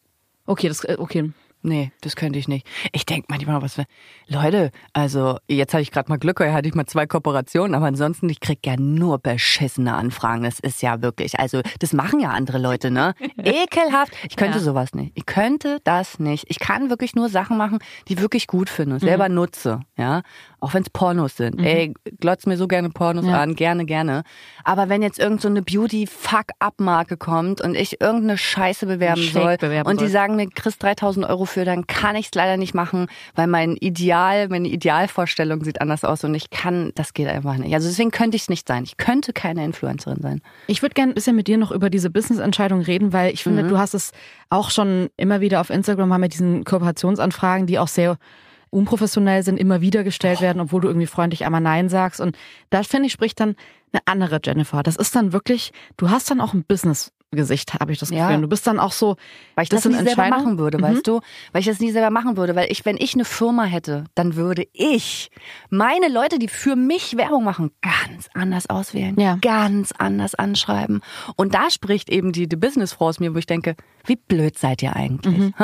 Okay, 0.46 0.68
das, 0.68 0.82
äh, 0.84 0.96
okay. 0.98 1.30
Nee, 1.62 1.92
das 2.00 2.16
könnte 2.16 2.38
ich 2.38 2.48
nicht. 2.48 2.66
Ich 2.92 3.04
denke 3.04 3.26
manchmal, 3.28 3.60
was 3.60 3.74
für. 3.74 3.84
Leute, 4.28 4.70
also 4.94 5.38
jetzt 5.48 5.74
hatte 5.74 5.82
ich 5.82 5.90
gerade 5.90 6.08
mal 6.08 6.18
Glück, 6.18 6.40
heute 6.40 6.52
hatte 6.54 6.68
ich 6.68 6.74
mal 6.74 6.86
zwei 6.86 7.06
Kooperationen, 7.06 7.74
aber 7.74 7.86
ansonsten, 7.86 8.28
ich 8.30 8.40
krieg 8.40 8.60
ja 8.64 8.76
nur 8.78 9.18
beschissene 9.18 9.94
Anfragen. 9.94 10.42
Das 10.44 10.58
ist 10.60 10.80
ja 10.80 11.02
wirklich, 11.02 11.38
also 11.38 11.60
das 11.78 11.92
machen 11.92 12.18
ja 12.20 12.30
andere 12.30 12.58
Leute, 12.58 12.90
ne? 12.90 13.14
Ekelhaft. 13.36 14.12
Ich 14.28 14.36
könnte 14.36 14.58
Ja. 14.58 14.64
sowas 14.64 14.94
nicht. 14.94 15.12
Ich 15.16 15.26
könnte 15.26 15.80
das 15.84 16.18
nicht. 16.18 16.46
Ich 16.48 16.58
kann 16.58 16.88
wirklich 16.88 17.14
nur 17.14 17.28
Sachen 17.28 17.58
machen, 17.58 17.78
die 18.08 18.14
ich 18.14 18.20
wirklich 18.20 18.46
gut 18.46 18.70
finde 18.70 18.94
und 18.94 19.00
selber 19.00 19.28
nutze, 19.28 19.80
ja? 19.98 20.22
Auch 20.60 20.74
wenn 20.74 20.82
es 20.82 20.90
Pornos 20.90 21.36
sind. 21.36 21.58
Ey, 21.60 21.94
glotz 22.20 22.46
mir 22.46 22.56
so 22.56 22.68
gerne 22.68 22.90
Pornos 22.90 23.24
Ja. 23.24 23.40
an, 23.40 23.54
gerne, 23.54 23.86
gerne. 23.86 24.22
Aber 24.64 24.88
wenn 24.88 25.02
jetzt 25.02 25.18
irgend 25.18 25.40
so 25.40 25.48
eine 25.48 25.62
Beauty-Fuck-Up-Marke 25.62 27.16
kommt 27.16 27.60
und 27.60 27.74
ich 27.74 28.00
irgendeine 28.00 28.36
Scheiße 28.38 28.86
bewerben 28.86 29.22
soll 29.22 29.56
bewerben 29.56 29.88
und 29.88 30.00
die 30.00 30.04
soll. 30.06 30.12
sagen 30.12 30.36
mir, 30.36 30.48
kriegst 30.48 30.82
3000 30.82 31.26
Euro 31.26 31.44
für, 31.44 31.64
dann 31.64 31.86
kann 31.86 32.16
ich 32.16 32.26
es 32.26 32.34
leider 32.34 32.56
nicht 32.56 32.74
machen, 32.74 33.06
weil 33.34 33.46
mein 33.46 33.76
Ideal, 33.76 34.48
meine 34.48 34.68
Idealvorstellung 34.68 35.64
sieht 35.64 35.80
anders 35.80 36.04
aus 36.04 36.24
und 36.24 36.34
ich 36.34 36.50
kann, 36.50 36.92
das 36.94 37.14
geht 37.14 37.28
einfach 37.28 37.56
nicht. 37.56 37.74
Also 37.74 37.88
deswegen 37.88 38.10
könnte 38.10 38.36
ich 38.36 38.42
es 38.42 38.48
nicht 38.48 38.68
sein. 38.68 38.84
Ich 38.84 38.96
könnte 38.96 39.32
keine 39.32 39.64
Influencerin 39.64 40.20
sein. 40.20 40.40
Ich 40.66 40.82
würde 40.82 40.94
gerne 40.94 41.12
ein 41.12 41.14
bisschen 41.14 41.36
mit 41.36 41.48
dir 41.48 41.58
noch 41.58 41.70
über 41.72 41.90
diese 41.90 42.10
Business-Entscheidung 42.10 42.80
reden, 42.82 43.12
weil 43.12 43.32
ich 43.32 43.42
finde, 43.42 43.64
du 43.64 43.78
hast 43.78 43.94
es 43.94 44.12
auch 44.50 44.70
schon 44.70 45.08
immer 45.16 45.40
wieder 45.40 45.60
auf 45.60 45.70
Instagram, 45.70 46.12
haben 46.12 46.22
wir 46.22 46.28
diesen 46.28 46.64
Kooperationsanfragen, 46.64 47.66
die 47.66 47.78
auch 47.78 47.88
sehr 47.88 48.16
unprofessionell 48.70 49.42
sind, 49.42 49.58
immer 49.58 49.80
wieder 49.80 50.04
gestellt 50.04 50.40
werden, 50.40 50.60
obwohl 50.60 50.80
du 50.80 50.88
irgendwie 50.88 51.06
freundlich 51.06 51.44
einmal 51.44 51.60
Nein 51.60 51.88
sagst. 51.88 52.20
Und 52.20 52.36
da 52.70 52.82
finde 52.82 53.06
ich, 53.06 53.12
spricht 53.12 53.40
dann 53.40 53.56
eine 53.92 54.02
andere 54.06 54.40
Jennifer. 54.44 54.82
Das 54.82 54.96
ist 54.96 55.14
dann 55.16 55.32
wirklich, 55.32 55.72
du 55.96 56.10
hast 56.10 56.30
dann 56.30 56.40
auch 56.40 56.54
ein 56.54 56.62
Business-Gesicht, 56.62 57.74
habe 57.80 57.90
ich 57.92 57.98
das 57.98 58.10
Gefühl. 58.10 58.30
Ja. 58.30 58.36
Du 58.36 58.46
bist 58.46 58.64
dann 58.68 58.78
auch 58.78 58.92
so, 58.92 59.16
Weil 59.56 59.64
ich 59.64 59.68
das, 59.68 59.82
sind 59.82 59.98
nie 59.98 60.04
selber 60.06 60.28
machen 60.28 60.58
würde, 60.58 60.78
Mhm. 60.78 60.82
weißt 60.82 61.06
du? 61.08 61.20
Weil 61.50 61.60
ich 61.60 61.66
das 61.66 61.80
nie 61.80 61.90
selber 61.90 62.10
machen 62.10 62.36
würde. 62.36 62.54
Weil 62.54 62.70
ich, 62.70 62.84
wenn 62.84 62.96
ich 62.96 63.14
eine 63.14 63.24
Firma 63.24 63.64
hätte, 63.64 64.04
dann 64.14 64.36
würde 64.36 64.68
ich 64.72 65.30
meine 65.70 66.06
Leute, 66.08 66.38
die 66.38 66.46
für 66.46 66.76
mich 66.76 67.16
Werbung 67.16 67.42
machen, 67.42 67.72
ganz 67.82 68.28
anders 68.34 68.70
auswählen. 68.70 69.18
Ja. 69.18 69.36
Ganz 69.40 69.92
anders 69.98 70.36
anschreiben. 70.36 71.00
Und 71.34 71.54
da 71.54 71.70
spricht 71.70 72.08
eben 72.08 72.30
die, 72.30 72.48
die 72.48 72.56
Businessfrau 72.56 73.08
aus 73.08 73.18
mir, 73.18 73.34
wo 73.34 73.38
ich 73.38 73.46
denke, 73.46 73.74
wie 74.04 74.16
blöd 74.16 74.58
seid 74.58 74.82
ihr 74.82 74.96
eigentlich? 74.96 75.38
Mhm. 75.38 75.54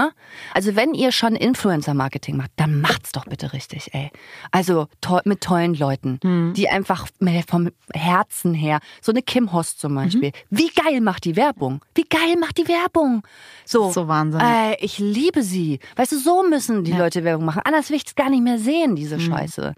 Also 0.54 0.76
wenn 0.76 0.94
ihr 0.94 1.12
schon 1.12 1.36
Influencer-Marketing 1.36 2.36
macht, 2.36 2.50
dann 2.56 2.80
macht's 2.80 3.12
doch 3.12 3.24
bitte 3.24 3.52
richtig, 3.52 3.92
ey. 3.94 4.10
Also 4.50 4.88
to 5.00 5.20
mit 5.24 5.40
tollen 5.40 5.74
Leuten, 5.74 6.18
Mhm. 6.22 6.54
die 6.54 6.68
einfach 6.68 7.06
vom 7.48 7.70
Herzen 7.94 8.54
her, 8.54 8.78
so 9.00 9.12
eine 9.12 9.22
Kim 9.22 9.52
Host 9.52 9.80
zum 9.80 9.94
Beispiel. 9.94 10.30
Mhm. 10.50 10.58
Wie 10.58 10.68
geil 10.70 11.00
macht 11.00 11.24
die 11.24 11.36
Werbung? 11.36 11.80
Wie 11.94 12.04
geil 12.08 12.36
macht 12.38 12.58
die 12.58 12.68
Werbung? 12.68 13.22
So, 13.64 13.90
So 13.90 14.08
Wahnsinn. 14.08 14.40
Äh, 14.40 14.76
ich 14.80 14.98
liebe 14.98 15.42
sie. 15.42 15.80
Weißt 15.96 16.12
du, 16.12 16.18
so 16.18 16.42
müssen 16.48 16.84
die 16.84 16.92
Ja. 16.92 16.98
Leute 16.98 17.24
Werbung 17.24 17.44
machen. 17.46 17.62
Anders 17.64 17.90
will 17.90 17.96
ich 17.96 18.06
es 18.06 18.14
gar 18.14 18.30
nicht 18.30 18.42
mehr 18.42 18.58
sehen, 18.58 18.96
diese 18.96 19.18
Scheiße. 19.20 19.74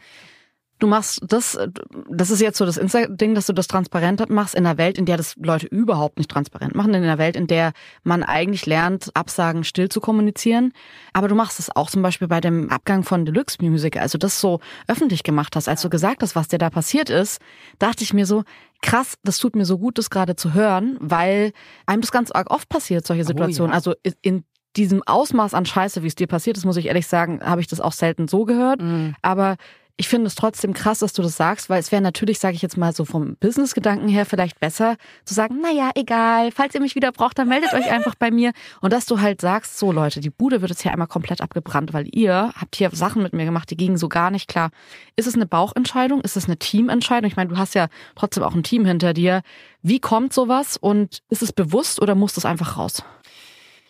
Du 0.79 0.87
machst 0.87 1.21
das, 1.27 1.59
das 2.09 2.31
ist 2.31 2.41
jetzt 2.41 2.59
so 2.59 2.65
das 2.65 2.77
Insta-Ding, 2.77 3.35
dass 3.35 3.47
du 3.47 3.53
das 3.53 3.67
transparent 3.67 4.29
machst 4.31 4.55
in 4.55 4.67
einer 4.67 4.79
Welt, 4.79 4.99
in 4.99 5.07
der 5.07 5.17
das 5.17 5.35
Leute 5.37 5.67
überhaupt 5.67 6.19
nicht 6.19 6.31
transparent 6.31 6.75
machen, 6.75 6.95
in 6.95 7.03
einer 7.03 7.19
Welt, 7.19 7.37
in 7.37 7.47
der 7.47 7.73
man 8.05 8.23
eigentlich 8.23 8.67
lernt, 8.67 9.11
Absagen 9.15 9.65
still 9.65 9.89
zu 9.89 10.01
kommunizieren. 10.01 10.73
Aber 11.13 11.29
du 11.29 11.35
machst 11.35 11.59
es 11.59 11.75
auch 11.75 11.91
zum 11.91 12.03
Beispiel 12.03 12.29
bei 12.29 12.41
dem 12.41 12.71
Abgang 12.71 13.03
von 13.03 13.25
Deluxe 13.25 13.59
Music, 13.61 13.97
also 13.97 14.19
das 14.19 14.41
so 14.41 14.61
öffentlich 14.87 15.23
gemacht 15.23 15.57
hast, 15.57 15.69
als 15.69 15.83
du 15.83 15.91
gesagt 15.91 16.23
hast, 16.23 16.37
was 16.37 16.49
dir 16.49 16.59
da 16.59 16.71
passiert 16.71 17.11
ist, 17.11 17.41
dachte 17.79 18.05
ich 18.05 18.13
mir 18.13 18.27
so, 18.27 18.45
krass, 18.83 19.15
das 19.25 19.39
tut 19.39 19.57
mir 19.57 19.65
so 19.65 19.79
gut, 19.79 19.99
das 19.99 20.11
gerade 20.11 20.37
zu 20.37 20.55
hören, 20.55 20.97
weil 21.01 21.53
einem 21.87 22.03
das 22.03 22.13
ganz 22.13 22.31
arg 22.31 22.51
oft 22.51 22.69
passiert, 22.69 23.07
solche 23.07 23.25
Situationen. 23.25 23.71
ja. 23.71 23.75
Also 23.75 23.95
in 24.23 24.45
diesem 24.77 25.03
Ausmaß 25.05 25.55
an 25.55 25.67
Scheiße, 25.67 26.03
wie 26.03 26.07
es 26.07 26.15
dir 26.15 26.27
passiert 26.29 26.57
ist, 26.57 26.65
muss 26.65 26.77
ich 26.77 26.87
ehrlich 26.87 27.07
sagen, 27.07 27.41
habe 27.43 27.61
ich 27.61 27.67
das 27.67 27.81
auch 27.81 27.93
selten 27.93 28.29
so 28.29 28.45
gehört. 28.45 28.81
Aber 29.23 29.57
ich 30.01 30.09
finde 30.09 30.29
es 30.29 30.37
trotzdem 30.37 30.75
krass, 30.75 31.01
dass 31.01 31.13
du 31.13 31.23
das 31.23 31.37
sagst, 31.37 31.69
weil 31.69 31.81
es 31.81 31.91
wäre 31.91 32.01
natürlich, 32.01 32.39
sage 32.39 32.55
ich 32.55 32.63
jetzt 32.63 32.77
mal 32.77 32.95
so 32.95 33.05
vom 33.05 33.35
Business-Gedanken 33.37 34.07
her, 34.07 34.27
vielleicht 34.27 34.61
besser 34.61 34.97
zu 35.25 35.35
sagen, 35.35 35.61
naja, 35.61 35.91
egal, 35.97 36.53
falls 36.53 36.77
ihr 36.77 36.81
mich 36.81 36.95
wieder 36.95 37.11
braucht, 37.11 37.37
dann 37.37 37.49
meldet 37.49 37.75
euch 37.75 37.91
einfach 37.91 38.15
bei 38.15 38.31
mir. 38.31 38.53
Und 38.81 38.93
dass 38.93 39.07
du 39.07 39.21
halt 39.21 39.41
sagst, 39.41 39.77
so 39.77 39.91
Leute, 39.91 40.21
die 40.21 40.31
Bude 40.31 40.61
wird 40.61 40.71
jetzt 40.71 40.83
hier 40.83 40.93
einmal 40.93 41.09
komplett 41.09 41.41
abgebrannt, 41.41 41.93
weil 41.93 42.07
ihr 42.13 42.53
habt 42.55 42.77
hier 42.77 42.91
Sachen 42.93 43.25
mit 43.25 43.33
mir 43.33 43.45
gemacht, 43.45 43.71
die 43.73 43.77
gingen 43.77 43.97
so 43.97 44.09
gar 44.09 44.31
nicht 44.31 44.49
klar. 44.49 44.71
Ist 45.17 45.27
es 45.27 45.35
eine 45.35 45.47
Bauchentscheidung? 45.47 46.21
Ist 46.21 46.37
es 46.37 46.45
eine 46.45 46.59
Teamentscheidung? 46.59 47.29
Ich 47.29 47.37
meine, 47.37 47.51
du 47.51 47.59
hast 47.59 47.75
ja 47.75 47.89
trotzdem 48.15 48.45
auch 48.45 48.55
ein 48.55 48.63
Team 48.63 48.85
hinter 48.85 49.13
dir. 49.15 49.43
Wie 49.83 49.99
kommt 49.99 50.33
sowas 50.33 50.77
und 50.77 51.23
ist 51.29 51.43
es 51.43 51.53
bewusst 51.53 52.01
oder 52.01 52.15
muss 52.15 52.35
das 52.35 52.45
einfach 52.45 52.79
raus? 52.79 53.03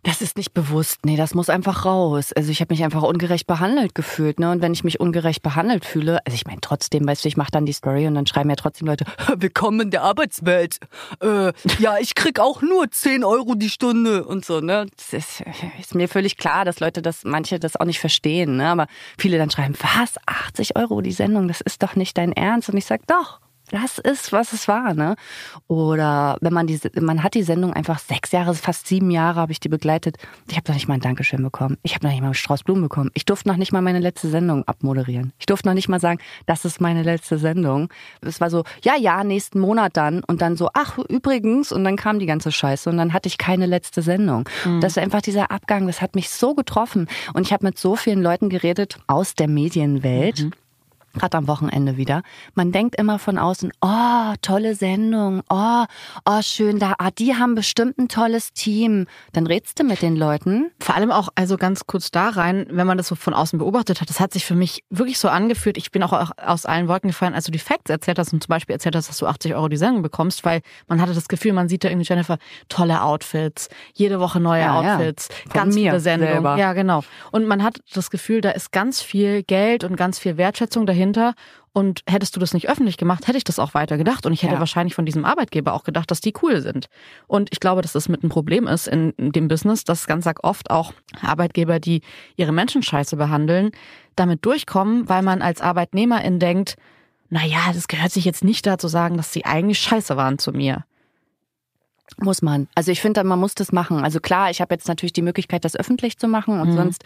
Das 0.05 0.22
ist 0.22 0.36
nicht 0.36 0.55
bewusst. 0.55 1.05
Nee, 1.05 1.16
das 1.16 1.34
muss 1.34 1.49
einfach 1.49 1.84
raus. 1.84 2.32
Also 2.32 2.51
ich 2.51 2.61
habe 2.61 2.72
mich 2.72 2.84
einfach 2.84 3.03
ungerecht 3.03 3.46
behandelt 3.46 3.94
gefühlt. 3.94 4.38
Ne? 4.38 4.51
Und 4.51 4.62
wenn 4.62 4.72
ich 4.72 4.84
mich 4.84 5.01
ungerecht 5.01 5.42
behandelt 5.42 5.84
fühle, 5.84 6.24
also 6.24 6.34
ich 6.34 6.46
meine 6.46 6.61
trotzdem, 6.61 7.07
weißt 7.07 7.24
du, 7.24 7.28
ich 7.28 7.36
mache 7.36 7.51
dann 7.51 7.66
die 7.66 7.72
Story 7.72 8.07
und 8.07 8.14
dann 8.14 8.26
schreiben 8.26 8.49
ja 8.51 8.57
trotzdem 8.57 8.86
Leute, 8.86 9.05
willkommen 9.36 9.80
in 9.80 9.90
der 9.90 10.03
Arbeitswelt. 10.03 10.78
Äh, 11.20 11.53
ja, 11.78 11.99
ich 12.01 12.14
krieg 12.14 12.38
auch 12.38 12.62
nur 12.62 12.90
10 12.90 13.24
Euro 13.24 13.55
die 13.55 13.70
Stunde 13.70 14.24
und 14.24 14.44
so. 14.44 14.61
Ne? 14.61 14.86
Das 14.96 15.12
ist, 15.12 15.44
ist 15.80 15.94
mir 15.94 16.09
völlig 16.09 16.36
klar, 16.36 16.64
dass 16.64 16.80
Leute 16.80 17.03
das, 17.03 17.24
manche 17.24 17.59
das 17.59 17.76
auch 17.76 17.86
nicht 17.86 18.01
verstehen. 18.01 18.57
Ne? 18.57 18.68
Aber 18.68 18.86
viele 19.18 19.38
dann 19.38 19.51
schreiben, 19.51 19.74
was, 19.80 20.14
80 20.26 20.76
Euro 20.76 21.01
die 21.01 21.12
Sendung, 21.12 21.49
das 21.49 21.61
ist 21.61 21.82
doch 21.82 21.96
nicht 21.96 22.16
dein 22.16 22.32
Ernst. 22.32 22.68
Und 22.68 22.76
ich 22.76 22.86
sag, 22.86 23.07
doch. 23.07 23.40
Das 23.70 23.98
ist, 23.98 24.32
was 24.32 24.52
es 24.52 24.68
war, 24.68 24.94
ne? 24.94 25.16
Oder 25.66 26.38
wenn 26.40 26.52
man 26.52 26.66
die, 26.66 26.80
man 27.00 27.22
hat 27.22 27.34
die 27.34 27.42
Sendung 27.42 27.72
einfach 27.72 27.98
sechs 27.98 28.32
Jahre, 28.32 28.54
fast 28.54 28.86
sieben 28.86 29.10
Jahre 29.10 29.40
habe 29.40 29.52
ich 29.52 29.60
die 29.60 29.68
begleitet. 29.68 30.16
Ich 30.48 30.56
habe 30.56 30.68
noch 30.68 30.74
nicht 30.74 30.88
mal 30.88 30.94
ein 30.94 31.00
Dankeschön 31.00 31.42
bekommen. 31.42 31.76
Ich 31.82 31.94
habe 31.94 32.06
noch 32.06 32.12
nicht 32.12 32.20
mal 32.20 32.28
einen 32.28 32.34
Strauß 32.34 32.62
Blumen 32.62 32.82
bekommen. 32.82 33.10
Ich 33.14 33.24
durfte 33.24 33.48
noch 33.48 33.56
nicht 33.56 33.72
mal 33.72 33.82
meine 33.82 33.98
letzte 33.98 34.28
Sendung 34.28 34.64
abmoderieren. 34.64 35.32
Ich 35.38 35.46
durfte 35.46 35.68
noch 35.68 35.74
nicht 35.74 35.88
mal 35.88 36.00
sagen, 36.00 36.18
das 36.46 36.64
ist 36.64 36.80
meine 36.80 37.02
letzte 37.02 37.38
Sendung. 37.38 37.92
Es 38.20 38.40
war 38.40 38.50
so, 38.50 38.64
ja, 38.82 38.96
ja, 38.96 39.22
nächsten 39.24 39.60
Monat 39.60 39.96
dann. 39.96 40.24
Und 40.24 40.40
dann 40.42 40.56
so, 40.56 40.70
ach, 40.74 40.98
übrigens. 40.98 41.72
Und 41.72 41.84
dann 41.84 41.96
kam 41.96 42.18
die 42.18 42.26
ganze 42.26 42.52
Scheiße. 42.52 42.88
Und 42.88 42.96
dann 42.96 43.12
hatte 43.12 43.28
ich 43.28 43.38
keine 43.38 43.66
letzte 43.66 44.02
Sendung. 44.02 44.48
Das 44.80 44.92
ist 44.92 44.98
einfach 44.98 45.22
dieser 45.22 45.50
Abgang, 45.50 45.86
das 45.86 46.00
hat 46.00 46.14
mich 46.14 46.30
so 46.30 46.54
getroffen. 46.54 47.06
Und 47.34 47.46
ich 47.46 47.52
habe 47.52 47.66
mit 47.66 47.78
so 47.78 47.96
vielen 47.96 48.22
Leuten 48.22 48.48
geredet 48.48 48.98
aus 49.06 49.34
der 49.34 49.48
Medienwelt 49.48 50.50
gerade 51.18 51.36
am 51.36 51.48
Wochenende 51.48 51.96
wieder. 51.96 52.22
Man 52.54 52.72
denkt 52.72 52.96
immer 52.96 53.18
von 53.18 53.38
außen, 53.38 53.72
oh, 53.80 54.34
tolle 54.42 54.74
Sendung, 54.74 55.42
oh, 55.50 55.84
oh, 56.24 56.42
schön, 56.42 56.78
da, 56.78 56.94
ah, 56.98 57.10
die 57.10 57.34
haben 57.34 57.54
bestimmt 57.54 57.98
ein 57.98 58.08
tolles 58.08 58.52
Team. 58.52 59.06
Dann 59.32 59.46
redst 59.46 59.78
du 59.78 59.84
mit 59.84 60.02
den 60.02 60.16
Leuten. 60.16 60.70
Vor 60.80 60.94
allem 60.94 61.10
auch, 61.10 61.28
also 61.34 61.56
ganz 61.56 61.86
kurz 61.86 62.10
da 62.10 62.28
rein, 62.30 62.66
wenn 62.70 62.86
man 62.86 62.96
das 62.98 63.08
so 63.08 63.14
von 63.14 63.34
außen 63.34 63.58
beobachtet 63.58 64.00
hat, 64.00 64.08
das 64.08 64.20
hat 64.20 64.32
sich 64.32 64.44
für 64.44 64.54
mich 64.54 64.84
wirklich 64.90 65.18
so 65.18 65.28
angefühlt. 65.28 65.76
Ich 65.76 65.90
bin 65.90 66.02
auch 66.02 66.30
aus 66.36 66.66
allen 66.66 66.88
Wolken 66.88 67.10
gefallen, 67.10 67.34
als 67.34 67.44
du 67.44 67.50
die 67.52 67.58
Facts 67.58 67.90
erzählt 67.90 68.18
hast 68.18 68.32
und 68.32 68.42
zum 68.42 68.48
Beispiel 68.48 68.74
erzählt 68.74 68.94
hast, 68.96 69.08
dass 69.08 69.18
du 69.18 69.26
80 69.26 69.54
Euro 69.54 69.68
die 69.68 69.76
Sendung 69.76 70.02
bekommst, 70.02 70.44
weil 70.44 70.60
man 70.86 71.00
hatte 71.00 71.14
das 71.14 71.28
Gefühl, 71.28 71.52
man 71.52 71.68
sieht 71.68 71.84
da 71.84 71.88
irgendwie 71.88 72.06
Jennifer 72.08 72.38
tolle 72.68 73.02
Outfits, 73.02 73.68
jede 73.94 74.20
Woche 74.20 74.40
neue 74.40 74.60
Ja, 74.62 74.82
ja. 74.82 74.94
Outfits, 74.96 75.28
Von 75.44 75.52
ganz 75.52 75.74
mir 75.74 75.90
viele 75.90 76.00
Sendungen. 76.00 76.32
selber. 76.34 76.56
Ja, 76.56 76.72
genau. 76.72 77.02
Und 77.32 77.46
man 77.46 77.62
hat 77.62 77.80
das 77.94 78.10
Gefühl, 78.10 78.40
da 78.40 78.50
ist 78.50 78.72
ganz 78.72 79.00
viel 79.02 79.42
Geld 79.42 79.84
und 79.84 79.96
ganz 79.96 80.18
viel 80.18 80.36
Wertschätzung 80.36 80.86
dahinter. 80.86 81.07
Und 81.72 82.02
hättest 82.09 82.34
du 82.34 82.40
das 82.40 82.54
nicht 82.54 82.68
öffentlich 82.68 82.96
gemacht, 82.96 83.28
hätte 83.28 83.38
ich 83.38 83.44
das 83.44 83.59
auch 83.59 83.72
weiter 83.74 83.96
gedacht. 83.96 84.26
Und 84.26 84.32
ich 84.32 84.42
hätte 84.42 84.54
Ja. 84.54 84.59
wahrscheinlich 84.59 84.94
von 84.96 85.06
diesem 85.06 85.24
Arbeitgeber 85.24 85.72
auch 85.74 85.84
gedacht, 85.84 86.11
dass 86.11 86.20
die 86.20 86.34
cool 86.42 86.61
sind. 86.61 86.88
Und 87.28 87.50
ich 87.52 87.61
glaube, 87.61 87.82
dass 87.82 87.92
das 87.92 88.09
mit 88.09 88.24
ein 88.24 88.28
Problem 88.30 88.66
ist 88.66 88.88
in 88.88 89.14
dem 89.18 89.46
Business, 89.48 89.84
dass 89.84 90.06
ganz 90.06 90.28
oft 90.42 90.70
auch 90.70 90.92
Arbeitgeber, 91.22 91.78
die 91.78 92.02
ihre 92.36 92.52
Menschen 92.52 92.82
scheiße 92.82 93.16
behandeln, 93.16 93.70
damit 94.16 94.44
durchkommen, 94.44 95.09
weil 95.09 95.22
man 95.22 95.40
als 95.40 95.61
Arbeitnehmerin 95.61 96.38
denkt, 96.40 96.76
na 97.30 97.44
ja, 97.44 97.72
das 97.72 97.86
gehört 97.88 98.11
sich 98.11 98.24
jetzt 98.24 98.42
nicht 98.42 98.66
dazu 98.66 98.88
sagen, 98.88 99.16
dass 99.16 99.32
sie 99.32 99.44
eigentlich 99.44 99.78
scheiße 99.78 100.16
waren 100.16 100.38
zu 100.38 100.50
mir. 100.52 100.84
Muss 102.16 102.40
man. 102.42 102.68
Also 102.74 102.90
ich 102.90 103.00
finde, 103.00 103.22
man 103.22 103.38
muss 103.38 103.54
das 103.54 103.70
machen. 103.70 104.02
Also 104.02 104.18
klar, 104.18 104.50
ich 104.50 104.61
habe 104.61 104.74
jetzt 104.74 104.88
natürlich 104.88 105.12
die 105.12 105.22
Möglichkeit, 105.22 105.64
das 105.64 105.76
öffentlich 105.76 106.18
zu 106.18 106.26
machen 106.26 106.59
und 106.61 106.72
sonst. 106.72 107.04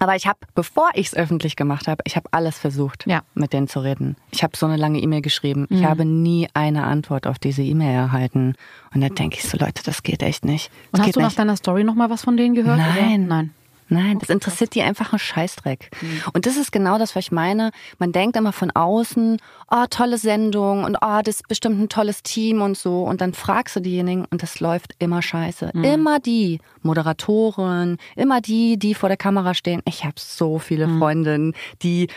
Aber 0.00 0.16
ich 0.16 0.26
habe, 0.26 0.38
bevor 0.54 0.88
ich 0.94 1.08
es 1.08 1.14
öffentlich 1.14 1.54
gemacht 1.56 1.86
habe, 1.86 2.02
ich 2.06 2.16
habe 2.16 2.26
alles 2.32 2.58
versucht, 2.58 3.04
Ja. 3.06 3.20
mit 3.34 3.52
denen 3.52 3.68
zu 3.68 3.80
reden. 3.80 4.16
Ich 4.32 4.42
habe 4.42 4.56
so 4.56 4.66
eine 4.66 4.76
lange 4.76 4.98
E-Mail 4.98 5.20
geschrieben. 5.22 5.66
Ich 5.70 5.84
habe 5.84 6.04
nie 6.04 6.48
eine 6.54 6.84
Antwort 6.84 7.26
auf 7.26 7.38
diese 7.38 7.62
E-Mail 7.62 7.92
erhalten. 7.94 8.54
Und 8.94 9.02
da 9.02 9.08
denke 9.10 9.36
ich 9.36 9.44
so, 9.48 9.56
Leute, 9.58 9.82
das 9.84 10.02
geht 10.02 10.22
echt 10.22 10.44
nicht. 10.44 10.70
Und 10.86 10.92
Das 10.92 11.00
hast 11.02 11.06
geht 11.06 11.16
du 11.16 11.20
nach 11.20 11.28
nicht. 11.28 11.38
deiner 11.38 11.56
Story 11.56 11.84
nochmal 11.84 12.10
was 12.10 12.22
von 12.24 12.36
denen 12.36 12.54
gehört? 12.54 12.78
Nein. 12.78 13.26
Oder? 13.26 13.34
Nein. 13.36 13.54
Nein, 13.92 14.18
das 14.20 14.30
interessiert 14.30 14.74
die 14.74 14.82
einfach 14.82 15.12
einen 15.12 15.18
Scheißdreck. 15.18 15.90
Und 16.32 16.46
das 16.46 16.56
ist 16.56 16.70
genau 16.72 16.96
das, 16.98 17.14
was 17.16 17.24
ich 17.24 17.32
meine. 17.32 17.72
Man 17.98 18.12
denkt 18.12 18.36
immer 18.36 18.52
von 18.52 18.70
außen, 18.70 19.36
oh, 19.70 19.84
tolle 19.90 20.16
Sendung 20.16 20.84
und 20.84 20.96
oh, 21.02 21.20
das 21.24 21.36
ist 21.36 21.48
bestimmt 21.48 21.80
ein 21.80 21.88
tolles 21.88 22.22
Team 22.22 22.62
und 22.62 22.78
so. 22.78 23.02
Und 23.02 23.20
dann 23.20 23.34
fragst 23.34 23.74
du 23.76 23.80
diejenigen 23.80 24.24
und 24.30 24.42
das 24.42 24.60
läuft 24.60 24.94
immer 25.00 25.20
scheiße. 25.22 25.72
Immer 25.74 26.20
die 26.20 26.60
Moderatoren, 26.82 27.98
immer 28.16 28.40
die, 28.40 28.78
die 28.78 28.94
vor 28.94 29.08
der 29.08 29.18
Kamera 29.18 29.54
stehen. 29.54 29.82
Ich 29.86 30.04
habe 30.04 30.14
so 30.18 30.58
viele 30.58 30.88
Freundinnen, 30.98 31.54
die 31.82 32.08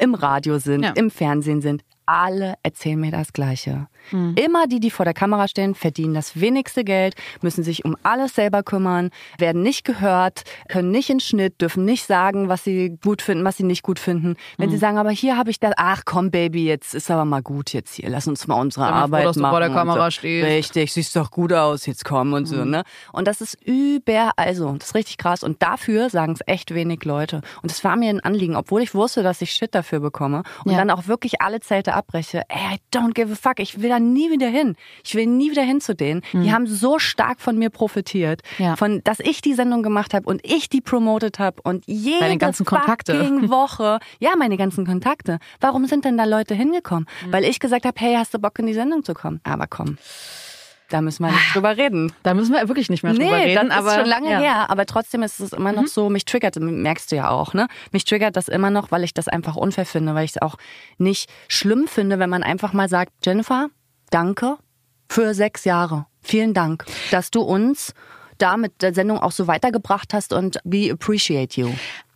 im 0.00 0.14
Radio 0.14 0.58
sind, 0.58 0.82
Ja. 0.84 0.90
im 0.96 1.10
Fernsehen 1.10 1.62
sind. 1.62 1.82
Alle 2.06 2.54
erzählen 2.64 2.98
mir 2.98 3.12
das 3.12 3.32
Gleiche. 3.32 3.86
Immer 4.12 4.66
die, 4.66 4.80
die 4.80 4.90
vor 4.90 5.04
der 5.04 5.14
Kamera 5.14 5.48
stehen, 5.48 5.74
verdienen 5.74 6.14
das 6.14 6.40
wenigste 6.40 6.84
Geld, 6.84 7.14
müssen 7.42 7.62
sich 7.62 7.84
um 7.84 7.96
alles 8.02 8.34
selber 8.34 8.62
kümmern, 8.62 9.10
werden 9.38 9.62
nicht 9.62 9.84
gehört, 9.84 10.42
können 10.68 10.90
nicht 10.90 11.10
in 11.10 11.20
Schnitt, 11.20 11.60
dürfen 11.60 11.84
nicht 11.84 12.06
sagen, 12.06 12.48
was 12.48 12.64
sie 12.64 12.98
gut 13.02 13.22
finden, 13.22 13.44
was 13.44 13.56
sie 13.56 13.62
nicht 13.64 13.82
gut 13.82 13.98
finden. 13.98 14.36
Wenn 14.58 14.70
sie 14.70 14.76
sagen, 14.78 14.98
aber 14.98 15.10
hier 15.10 15.36
habe 15.36 15.50
ich 15.50 15.60
das, 15.60 15.72
ach 15.76 16.02
komm 16.04 16.30
Baby, 16.30 16.64
jetzt 16.66 16.94
ist 16.94 17.10
aber 17.10 17.24
mal 17.24 17.42
gut 17.42 17.72
jetzt 17.72 17.94
hier, 17.94 18.08
lass 18.10 18.26
uns 18.26 18.46
mal 18.46 18.54
unsere 18.60 18.84
mal 18.86 18.90
froh, 18.92 18.98
Arbeit 19.04 19.26
dass 19.26 19.36
du 19.36 19.42
machen. 19.42 19.52
vor 19.52 19.60
der 19.60 19.70
Kamera 19.70 20.04
so. 20.06 20.10
stehst. 20.10 20.46
Richtig, 20.46 20.92
siehst 20.92 21.14
doch 21.16 21.30
gut 21.30 21.52
aus, 21.52 21.86
jetzt 21.86 22.04
komm 22.04 22.32
und 22.32 22.46
so, 22.46 22.64
ne? 22.64 22.82
Und 23.12 23.26
das 23.28 23.40
ist 23.40 23.56
überall 23.64 24.54
so, 24.54 24.72
das 24.72 24.88
ist 24.88 24.94
richtig 24.94 25.18
krass 25.18 25.42
und 25.42 25.62
dafür 25.62 26.10
sagen 26.10 26.32
es 26.32 26.40
echt 26.46 26.74
wenig 26.74 27.04
Leute. 27.04 27.42
Und 27.62 27.70
es 27.70 27.82
war 27.84 27.96
mir 27.96 28.10
ein 28.10 28.20
Anliegen, 28.20 28.56
obwohl 28.56 28.82
ich 28.82 28.94
wusste, 28.94 29.22
dass 29.22 29.40
ich 29.42 29.52
Shit 29.52 29.74
dafür 29.74 30.00
bekomme 30.00 30.42
und 30.64 30.72
Ja. 30.72 30.78
dann 30.78 30.90
auch 30.90 31.06
wirklich 31.06 31.40
alle 31.40 31.60
Zelte 31.60 31.94
abbreche. 31.94 32.42
Ey, 32.48 32.76
I 32.76 32.96
don't 32.96 33.12
give 33.14 33.32
a 33.32 33.36
fuck, 33.36 33.60
ich 33.60 33.80
will 33.80 33.88
da 33.88 33.99
nie 34.00 34.30
wieder 34.30 34.48
hin. 34.48 34.76
Ich 35.04 35.14
will 35.14 35.26
nie 35.26 35.50
wieder 35.50 35.62
hin 35.62 35.80
zu 35.80 35.94
denen. 35.94 36.22
Die 36.32 36.52
haben 36.52 36.66
so 36.66 36.98
stark 36.98 37.40
von 37.40 37.56
mir 37.58 37.70
profitiert, 37.70 38.42
Mhm. 38.58 38.64
Ja. 38.64 38.76
von 38.76 39.02
dass 39.04 39.20
ich 39.20 39.40
die 39.42 39.54
Sendung 39.54 39.82
gemacht 39.82 40.14
habe 40.14 40.26
und 40.26 40.40
ich 40.44 40.68
die 40.68 40.80
promotet 40.80 41.38
habe 41.38 41.60
und 41.62 41.84
jede 41.86 42.20
Deine 42.20 42.38
ganzen 42.38 42.66
Kontakte. 42.66 43.14
Woche, 43.50 43.98
ja, 44.18 44.30
meine 44.38 44.56
ganzen 44.56 44.86
Kontakte. 44.86 45.38
Warum 45.60 45.86
sind 45.86 46.04
denn 46.04 46.16
da 46.16 46.24
Leute 46.24 46.54
hingekommen? 46.54 47.06
Mhm. 47.26 47.32
Weil 47.32 47.44
ich 47.44 47.60
gesagt 47.60 47.84
habe, 47.84 47.94
hey, 48.00 48.14
hast 48.16 48.34
du 48.34 48.38
Bock 48.38 48.58
in 48.58 48.66
die 48.66 48.74
Sendung 48.74 49.04
zu 49.04 49.14
kommen? 49.14 49.40
Aber 49.44 49.66
komm. 49.66 49.98
Da 50.88 51.00
müssen 51.02 51.22
wir 51.24 51.30
nicht 51.30 51.54
drüber 51.54 51.76
reden. 51.76 52.12
Da 52.24 52.34
müssen 52.34 52.52
wir 52.52 52.66
wirklich 52.66 52.90
nicht 52.90 53.04
mehr 53.04 53.12
drüber 53.12 53.24
Nee, 53.38 53.44
reden. 53.56 53.68
das 53.68 53.78
aber 53.78 53.90
ist 53.90 53.94
schon 54.00 54.06
lange 54.06 54.30
ja. 54.30 54.38
Mhm. 54.38 54.42
her, 54.42 54.70
aber 54.70 54.86
trotzdem 54.86 55.22
ist 55.22 55.38
es 55.38 55.52
immer 55.52 55.70
noch 55.72 55.86
so, 55.86 56.10
mich 56.10 56.24
triggert, 56.24 56.56
merkst 56.58 57.12
du 57.12 57.16
ja 57.16 57.30
auch, 57.30 57.54
ne? 57.54 57.68
Mich 57.92 58.04
triggert 58.04 58.34
das 58.36 58.48
immer 58.48 58.70
noch, 58.70 58.90
weil 58.90 59.04
ich 59.04 59.14
das 59.14 59.28
einfach 59.28 59.54
unfair 59.54 59.86
finde, 59.86 60.16
weil 60.16 60.24
ich 60.24 60.32
es 60.32 60.42
auch 60.42 60.56
nicht 60.98 61.30
schlimm 61.46 61.86
finde, 61.86 62.18
wenn 62.18 62.28
man 62.28 62.42
einfach 62.42 62.72
mal 62.72 62.88
sagt, 62.88 63.12
Jennifer, 63.24 63.68
danke 64.10 64.56
für 65.08 65.34
sechs 65.34 65.64
Jahre. 65.64 66.06
Vielen 66.22 66.54
Dank, 66.54 66.84
dass 67.10 67.30
du 67.30 67.40
uns 67.40 67.94
da 68.38 68.56
mit 68.56 68.82
der 68.82 68.94
Sendung 68.94 69.18
auch 69.18 69.32
so 69.32 69.46
weitergebracht 69.46 70.14
hast 70.14 70.32
und 70.32 70.58
we 70.64 70.90
appreciate 70.90 71.60
you. 71.60 71.70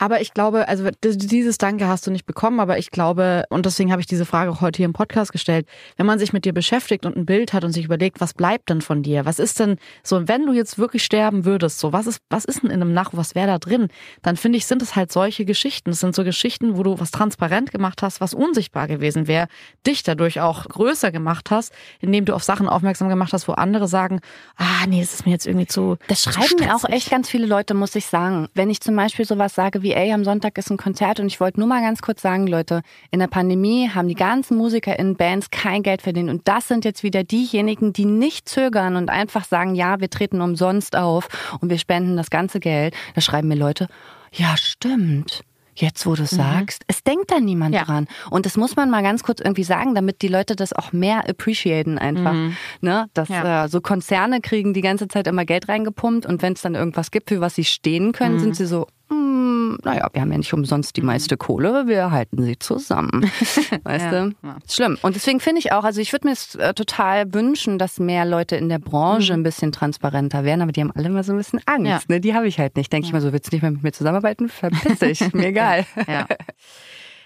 Aber 0.04 0.20
ich 0.20 0.34
glaube, 0.34 0.68
also 0.68 0.90
dieses 1.02 1.56
Danke 1.56 1.88
hast 1.88 2.06
du 2.06 2.10
nicht 2.10 2.26
bekommen, 2.26 2.60
aber 2.60 2.76
ich 2.76 2.90
glaube, 2.90 3.46
und 3.48 3.64
deswegen 3.64 3.90
habe 3.90 4.02
ich 4.02 4.06
diese 4.06 4.26
Frage 4.26 4.50
auch 4.50 4.60
heute 4.60 4.76
hier 4.76 4.84
im 4.84 4.92
Podcast 4.92 5.32
gestellt, 5.32 5.66
wenn 5.96 6.04
man 6.04 6.18
sich 6.18 6.34
mit 6.34 6.44
dir 6.44 6.52
beschäftigt 6.52 7.06
und 7.06 7.16
ein 7.16 7.24
Bild 7.24 7.54
hat 7.54 7.64
und 7.64 7.72
sich 7.72 7.86
überlegt, 7.86 8.20
was 8.20 8.34
bleibt 8.34 8.68
denn 8.68 8.82
von 8.82 9.02
dir? 9.02 9.24
Was 9.24 9.38
ist 9.38 9.60
denn 9.60 9.78
so, 10.02 10.28
wenn 10.28 10.44
du 10.44 10.52
jetzt 10.52 10.76
wirklich 10.76 11.02
sterben 11.02 11.46
würdest, 11.46 11.78
so 11.78 11.94
was 11.94 12.06
ist, 12.06 12.20
was 12.28 12.44
ist 12.44 12.62
denn 12.62 12.68
in 12.68 12.82
einem 12.82 12.92
Nachruf, 12.92 13.18
was 13.18 13.34
wäre 13.34 13.46
da 13.46 13.58
drin? 13.58 13.88
Dann 14.20 14.36
finde 14.36 14.58
ich, 14.58 14.66
sind 14.66 14.82
es 14.82 14.94
halt 14.94 15.10
solche 15.10 15.46
Geschichten. 15.46 15.88
Es 15.88 16.00
sind 16.00 16.14
so 16.14 16.22
Geschichten, 16.22 16.76
wo 16.76 16.82
du 16.82 17.00
was 17.00 17.10
transparent 17.10 17.72
gemacht 17.72 18.02
hast, 18.02 18.20
was 18.20 18.34
unsichtbar 18.34 18.88
gewesen 18.88 19.26
wäre, 19.26 19.46
dich 19.86 20.02
dadurch 20.02 20.38
auch 20.38 20.66
größer 20.66 21.12
gemacht 21.12 21.50
hast, 21.50 21.72
indem 22.00 22.26
du 22.26 22.34
auf 22.34 22.44
Sachen 22.44 22.68
aufmerksam 22.68 23.08
gemacht 23.08 23.32
hast, 23.32 23.48
wo 23.48 23.52
andere 23.52 23.88
sagen, 23.88 24.20
ah, 24.56 24.86
nee, 24.86 25.00
das 25.00 25.14
ist 25.14 25.24
mir 25.24 25.32
jetzt 25.32 25.46
irgendwie 25.46 25.66
zu. 25.66 25.96
Das 26.08 26.24
schreiben 26.24 26.56
mir 26.60 26.76
auch 26.76 26.84
echt 26.90 27.08
ganz 27.08 27.30
viele 27.30 27.46
Leute, 27.46 27.72
muss 27.72 27.94
ich 27.94 28.04
sagen. 28.04 28.48
Wenn 28.52 28.68
ich 28.68 28.82
zum 28.82 28.94
Beispiel 28.96 29.24
sowas 29.24 29.54
sage 29.54 29.82
wie, 29.82 29.93
ey, 29.94 30.12
am 30.12 30.24
Sonntag 30.24 30.58
ist 30.58 30.70
ein 30.70 30.76
Konzert 30.76 31.20
und 31.20 31.26
ich 31.26 31.40
wollte 31.40 31.60
nur 31.60 31.68
mal 31.68 31.80
ganz 31.80 32.02
kurz 32.02 32.20
sagen, 32.22 32.46
Leute, 32.46 32.82
in 33.10 33.20
der 33.20 33.26
Pandemie 33.28 33.88
haben 33.88 34.08
die 34.08 34.14
ganzen 34.14 34.56
Musiker 34.56 34.98
in 34.98 35.16
Bands 35.16 35.50
kein 35.50 35.82
Geld 35.82 36.02
verdient 36.02 36.30
und 36.30 36.46
das 36.46 36.68
sind 36.68 36.84
jetzt 36.84 37.02
wieder 37.02 37.24
diejenigen, 37.24 37.92
die 37.92 38.04
nicht 38.04 38.48
zögern 38.48 38.96
und 38.96 39.10
einfach 39.10 39.44
sagen, 39.44 39.74
ja, 39.74 40.00
wir 40.00 40.10
treten 40.10 40.40
umsonst 40.40 40.96
auf 40.96 41.28
und 41.60 41.70
wir 41.70 41.78
spenden 41.78 42.16
das 42.16 42.30
ganze 42.30 42.60
Geld. 42.60 42.94
Da 43.14 43.20
schreiben 43.20 43.48
mir 43.48 43.54
Leute, 43.56 43.88
ja, 44.32 44.56
stimmt. 44.56 45.42
Jetzt, 45.76 46.06
wo 46.06 46.14
du 46.14 46.22
es 46.22 46.30
sagst, 46.30 46.84
es 46.86 47.02
denkt 47.02 47.32
da 47.32 47.40
niemand 47.40 47.70
Mhm. 47.72 47.74
Ja. 47.78 47.84
dran. 47.84 48.06
Und 48.30 48.46
das 48.46 48.56
muss 48.56 48.76
man 48.76 48.90
mal 48.90 49.02
ganz 49.02 49.24
kurz 49.24 49.40
irgendwie 49.40 49.64
sagen, 49.64 49.96
damit 49.96 50.22
die 50.22 50.28
Leute 50.28 50.54
das 50.54 50.72
auch 50.72 50.92
mehr 50.92 51.28
appreciaten 51.28 51.98
einfach. 51.98 52.32
Ne? 52.80 53.06
Dass 53.12 53.28
Mhm. 53.28 53.34
Ja. 53.34 53.64
äh, 53.64 53.68
so 53.68 53.80
Konzerne 53.80 54.40
kriegen 54.40 54.72
die 54.72 54.82
ganze 54.82 55.08
Zeit 55.08 55.26
immer 55.26 55.44
Geld 55.44 55.68
reingepumpt 55.68 56.26
und 56.26 56.42
wenn 56.42 56.52
es 56.52 56.62
dann 56.62 56.76
irgendwas 56.76 57.10
gibt, 57.10 57.28
für 57.28 57.40
was 57.40 57.56
sie 57.56 57.64
stehen 57.64 58.12
können, 58.12 58.36
Mhm. 58.36 58.40
sind 58.40 58.56
sie 58.56 58.66
so, 58.66 58.86
hm, 59.14 59.78
naja, 59.84 60.08
wir 60.12 60.20
haben 60.22 60.32
ja 60.32 60.38
nicht 60.38 60.52
umsonst 60.52 60.96
die 60.96 61.02
meiste 61.02 61.36
Kohle, 61.36 61.86
wir 61.86 62.10
halten 62.10 62.42
sie 62.42 62.58
zusammen. 62.58 63.30
weißt 63.84 64.12
Ja. 64.12 64.26
du? 64.26 64.34
Schlimm. 64.68 64.98
Und 65.02 65.14
deswegen 65.14 65.40
finde 65.40 65.60
ich 65.60 65.72
auch, 65.72 65.84
also 65.84 66.00
ich 66.00 66.12
würde 66.12 66.26
mir 66.26 66.32
es 66.32 66.54
äh, 66.56 66.74
total 66.74 67.32
wünschen, 67.32 67.78
dass 67.78 67.98
mehr 67.98 68.24
Leute 68.24 68.56
in 68.56 68.68
der 68.68 68.78
Branche 68.78 69.32
ein 69.32 69.42
bisschen 69.42 69.72
transparenter 69.72 70.44
wären, 70.44 70.62
aber 70.62 70.72
die 70.72 70.80
haben 70.80 70.92
alle 70.94 71.06
immer 71.06 71.22
so 71.24 71.32
ein 71.32 71.38
bisschen 71.38 71.60
Angst. 71.66 71.80
Mhm. 71.84 71.86
Ja. 71.86 72.00
Ne? 72.08 72.20
Die 72.20 72.34
habe 72.34 72.46
ich 72.46 72.58
halt 72.58 72.76
nicht. 72.76 72.92
Denke 72.92 73.06
ich 73.06 73.12
mal 73.12 73.20
so, 73.20 73.32
willst 73.32 73.50
du 73.52 73.56
nicht 73.56 73.62
mehr 73.62 73.70
mit 73.70 73.82
mir 73.82 73.92
zusammenarbeiten? 73.92 74.48
Verpiss 74.48 74.98
dich, 74.98 75.20
mir 75.34 75.46
egal. 75.48 75.86
Ja. 76.08 76.26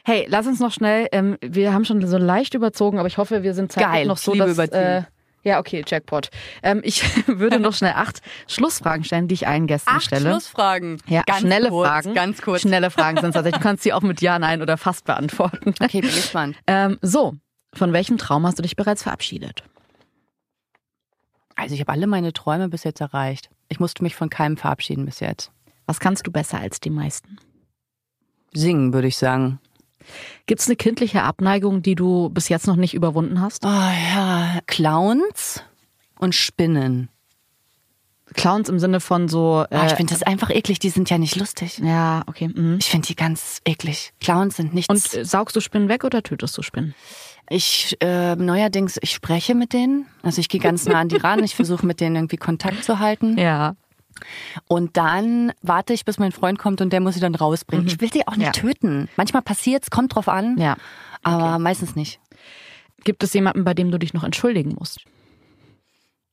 Hey, 0.05 0.26
lass 0.28 0.47
uns 0.47 0.61
noch 0.61 0.72
schnell, 0.72 1.09
ähm, 1.12 1.36
wir 1.43 1.72
haben 1.74 1.84
schon 1.84 2.05
so 2.07 2.16
leicht 2.18 2.55
überzogen, 2.55 2.99
aber 2.99 3.09
ich 3.09 3.18
hoffe, 3.18 3.43
wir 3.43 3.53
sind 3.55 3.72
zeitlich 3.72 3.93
Geil, 3.93 4.07
noch 4.07 4.16
so, 4.16 4.34
dass... 4.34 4.57
Äh, 4.59 5.03
ja, 5.43 5.59
okay, 5.61 5.84
Jackpot. 5.86 6.30
Ähm, 6.62 6.80
ich 6.84 7.03
würde 7.26 7.61
noch 7.61 7.74
schnell 7.74 7.93
acht 7.95 8.20
Schlussfragen 8.47 9.05
stellen, 9.05 9.28
die 9.28 9.34
ich 9.34 9.47
allen 9.47 9.66
Gästen 9.66 9.91
Acht 9.91 10.05
stelle. 10.05 10.30
Schlussfragen. 10.30 11.01
Ja, 11.07 11.22
ganz 11.26 11.41
schnelle 11.41 11.68
kurz, 11.70 11.89
Fragen. 11.89 12.14
Ganz 12.14 12.43
kurz. 12.43 12.62
Schnelle 12.62 12.91
Fragen 12.91 13.16
sind 13.20 13.32
tatsächlich. 13.32 13.61
Du 13.61 13.66
kannst 13.66 13.82
sie 13.82 13.93
auch 13.93 14.03
mit 14.03 14.20
Ja, 14.20 14.39
Nein 14.39 14.62
oder 14.62 14.76
fast 14.76 15.05
beantworten. 15.05 15.74
Okay, 15.80 16.01
bin 16.01 16.11
gespannt. 16.11 16.57
Ähm, 16.66 16.99
so, 17.01 17.34
von 17.72 17.93
welchem 17.93 18.18
Traum 18.18 18.47
hast 18.47 18.59
du 18.59 18.62
dich 18.62 18.76
bereits 18.76 19.03
verabschiedet? 19.03 19.62
Also 21.57 21.74
ich 21.74 21.80
habe 21.80 21.93
alle 21.93 22.07
meine 22.07 22.32
Träume 22.32 22.68
bis 22.68 22.84
jetzt 22.84 23.01
erreicht. 23.01 23.49
Ich 23.68 23.80
musste 23.80 24.03
mich 24.03 24.14
von 24.14 24.28
keinem 24.30 24.57
verabschieden 24.57 25.07
bis 25.07 25.20
jetzt. 25.20 25.51
Was 25.86 25.99
kannst 25.99 26.26
du 26.26 26.30
besser 26.30 26.59
als 26.61 26.80
die 26.80 26.91
meisten? 26.91 27.39
Singen, 28.53 28.93
würde 28.93 29.09
ich 29.09 29.16
sagen. 29.16 29.61
Gibt 30.46 30.61
es 30.61 30.66
eine 30.66 30.76
kindliche 30.76 31.22
Abneigung, 31.22 31.82
die 31.82 31.94
du 31.94 32.30
bis 32.30 32.48
jetzt 32.48 32.66
noch 32.66 32.76
nicht 32.76 32.94
überwunden 32.94 33.40
hast? 33.40 33.64
Oh 33.64 33.68
ja, 33.68 34.59
Clowns 34.66 35.62
und 36.18 36.34
Spinnen. 36.34 37.09
Clowns 38.34 38.68
im 38.68 38.78
Sinne 38.78 39.00
von 39.00 39.28
so. 39.28 39.64
Oh, 39.70 39.76
ich 39.86 39.92
Äh, 39.92 39.96
finde 39.96 40.12
das 40.12 40.22
einfach 40.22 40.50
eklig, 40.50 40.78
die 40.78 40.90
sind 40.90 41.09
ja 41.09 41.16
nicht 41.16 41.36
lustig. 41.36 41.78
ja, 41.78 42.22
okay. 42.26 42.48
Mhm. 42.48 42.76
Ich 42.78 42.90
finde 42.90 43.06
die 43.06 43.16
ganz 43.16 43.61
eklig. 43.64 44.12
Clowns 44.20 44.56
sind 44.56 44.74
nichts. 44.74 44.88
Und 44.90 45.18
äh, 45.20 45.24
saugst 45.24 45.56
du 45.56 45.61
Spinnen 45.61 45.88
weg 45.88 46.04
oder 46.04 46.22
tötest 46.22 46.56
du 46.59 46.62
Spinnen? 46.62 46.94
ich 47.50 47.96
äh, 48.00 48.36
neuerdings, 48.36 48.98
ich 49.00 49.12
spreche 49.12 49.54
mit 49.54 49.72
denen. 49.72 50.04
Also 50.22 50.38
ich 50.42 50.50
gehe 50.50 50.61
ganz 50.61 50.84
nah 50.84 51.00
an 51.00 51.09
die 51.09 51.16
ran. 51.16 51.42
Ich 51.42 51.54
versuche 51.56 51.86
mit 51.86 51.98
denen 52.00 52.16
irgendwie 52.16 52.36
Kontakt 52.36 52.84
zu 52.84 52.98
halten. 52.98 53.38
Ja. 53.38 53.74
Und 54.66 54.96
dann 54.96 55.52
warte 55.62 55.92
ich, 55.92 56.04
bis 56.04 56.18
mein 56.18 56.32
Freund 56.32 56.58
kommt 56.58 56.80
und 56.80 56.92
der 56.92 57.00
muss 57.00 57.14
sie 57.14 57.20
dann 57.20 57.34
rausbringen. 57.34 57.86
Ich 57.86 58.00
will 58.00 58.10
die 58.10 58.26
auch 58.26 58.36
nicht 58.36 58.46
Ja. 58.56 58.62
töten. 58.62 59.08
Manchmal 59.16 59.42
passiert's, 59.42 59.90
kommt 59.90 60.14
drauf 60.14 60.28
an. 60.28 60.56
Ja. 60.58 60.76
Aber 61.22 61.58
meistens 61.58 61.96
nicht. 61.96 62.20
Gibt 63.04 63.22
es 63.22 63.32
jemanden, 63.34 63.64
bei 63.64 63.74
dem 63.74 63.90
du 63.90 63.98
dich 63.98 64.12
noch 64.14 64.24
entschuldigen 64.24 64.74
musst? 64.78 65.00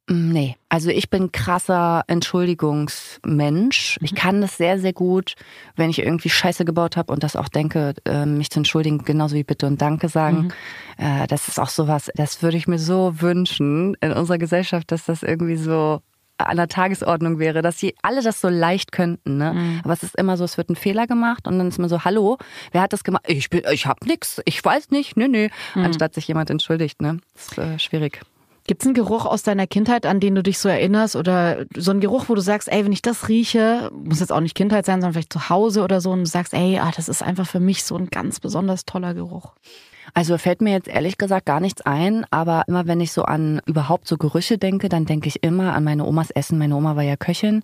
Mm, 0.08 0.32
Nee, 0.32 0.56
also 0.70 0.90
ich 0.92 1.10
bin 1.10 1.32
krasser 1.32 2.04
Entschuldigungsmensch. 2.08 3.98
Ich 4.02 4.14
kann 4.16 4.42
das 4.42 4.58
sehr, 4.58 4.80
sehr 4.80 4.94
gut, 4.94 5.36
wenn 5.76 5.90
ich 5.90 6.00
irgendwie 6.00 6.30
Scheiße 6.30 6.66
gebaut 6.66 6.96
habe 6.98 7.12
und 7.12 7.24
das 7.24 7.36
auch 7.36 7.50
denke, 7.50 7.96
äh, 8.06 8.26
mich 8.26 8.50
zu 8.52 8.60
entschuldigen, 8.60 9.04
genauso 9.04 9.36
wie 9.36 9.44
Bitte 9.44 9.66
und 9.68 9.82
Danke 9.82 10.10
sagen. 10.10 10.50
Äh, 10.98 11.28
Das 11.28 11.48
ist 11.48 11.60
auch 11.60 11.70
sowas, 11.70 12.12
das 12.16 12.42
würde 12.44 12.58
ich 12.58 12.68
mir 12.68 12.80
so 12.80 13.20
wünschen 13.22 13.96
in 14.02 14.12
unserer 14.12 14.38
Gesellschaft, 14.38 14.92
dass 14.92 15.06
das 15.06 15.24
irgendwie 15.24 15.58
so 15.58 16.02
an 16.38 16.58
der 16.58 16.68
Tagesordnung 16.68 17.40
wäre, 17.40 17.62
dass 17.62 17.80
sie 17.80 17.96
alle 18.02 18.22
das 18.22 18.42
so 18.42 18.50
leicht 18.50 18.92
könnten. 18.92 19.38
Ne? 19.38 19.80
Aber 19.84 19.94
es 19.94 20.04
ist 20.04 20.16
immer 20.16 20.38
so, 20.38 20.44
es 20.44 20.58
wird 20.58 20.70
ein 20.70 20.76
Fehler 20.76 21.08
gemacht 21.08 21.48
und 21.48 21.58
dann 21.58 21.68
ist 21.68 21.80
man 21.80 21.90
so, 21.90 22.04
hallo, 22.04 22.38
wer 22.72 22.82
hat 22.82 22.94
das 22.94 23.04
gemacht? 23.04 23.24
Ich 23.28 23.50
bin, 23.50 23.64
ich 23.72 23.86
hab 23.86 24.06
nix, 24.06 24.42
ich 24.46 24.64
weiß 24.64 24.92
nicht, 24.92 25.18
nö, 25.18 25.28
nö. 25.28 25.48
Anstatt 25.76 26.14
sich 26.14 26.28
jemand 26.28 26.50
entschuldigt, 26.50 27.02
ne? 27.02 27.20
Das 27.34 27.48
ist 27.48 27.58
äh, 27.58 27.80
schwierig. 27.80 28.22
Gibt 28.68 28.82
es 28.82 28.88
einen 28.88 28.96
Geruch 28.96 29.26
aus 29.26 29.44
deiner 29.44 29.68
Kindheit, 29.68 30.08
an 30.08 30.20
den 30.20 30.34
du 30.34 30.42
dich 30.42 30.58
so 30.58 30.68
erinnerst? 30.68 31.16
Oder 31.16 31.66
so 31.78 31.92
einen 31.92 32.00
Geruch, 32.00 32.26
wo 32.30 32.36
du 32.36 32.42
sagst, 32.42 32.68
ey, 32.68 32.84
wenn 32.84 32.92
ich 32.92 33.04
das 33.04 33.30
rieche, 33.30 33.92
muss 33.94 34.22
jetzt 34.22 34.32
auch 34.32 34.40
nicht 34.40 34.56
Kindheit 34.56 34.88
sein, 34.88 35.02
sondern 35.02 35.14
vielleicht 35.14 35.34
zu 35.34 35.50
Hause 35.50 35.84
oder 35.84 36.02
so, 36.02 36.12
und 36.12 36.22
du 36.22 36.26
sagst, 36.26 36.54
ey, 36.56 36.80
ah, 36.80 36.92
das 36.96 37.08
ist 37.08 37.22
einfach 37.22 37.46
für 37.46 37.60
mich 37.60 37.84
so 37.84 37.96
ein 37.96 38.08
ganz 38.08 38.40
besonders 38.40 38.86
toller 38.86 39.14
Geruch. 39.14 39.54
Also 40.18 40.38
fällt 40.38 40.62
mir 40.62 40.72
jetzt 40.72 40.88
ehrlich 40.88 41.18
gesagt 41.18 41.46
gar 41.46 41.60
nichts 41.60 41.82
ein, 41.82 42.26
aber 42.32 42.64
immer 42.68 42.88
wenn 42.88 43.02
ich 43.02 43.12
so 43.12 43.24
an 43.24 43.62
überhaupt 43.66 44.08
so 44.08 44.16
Gerüche 44.18 44.58
denke, 44.58 44.88
dann 44.88 45.06
denke 45.06 45.28
ich 45.28 45.44
immer 45.44 45.74
an 45.74 45.84
meine 45.84 46.06
Omas 46.06 46.32
Essen. 46.32 46.58
Meine 46.58 46.76
Oma 46.78 46.96
war 46.96 47.04
ja 47.04 47.18
Köchin 47.18 47.64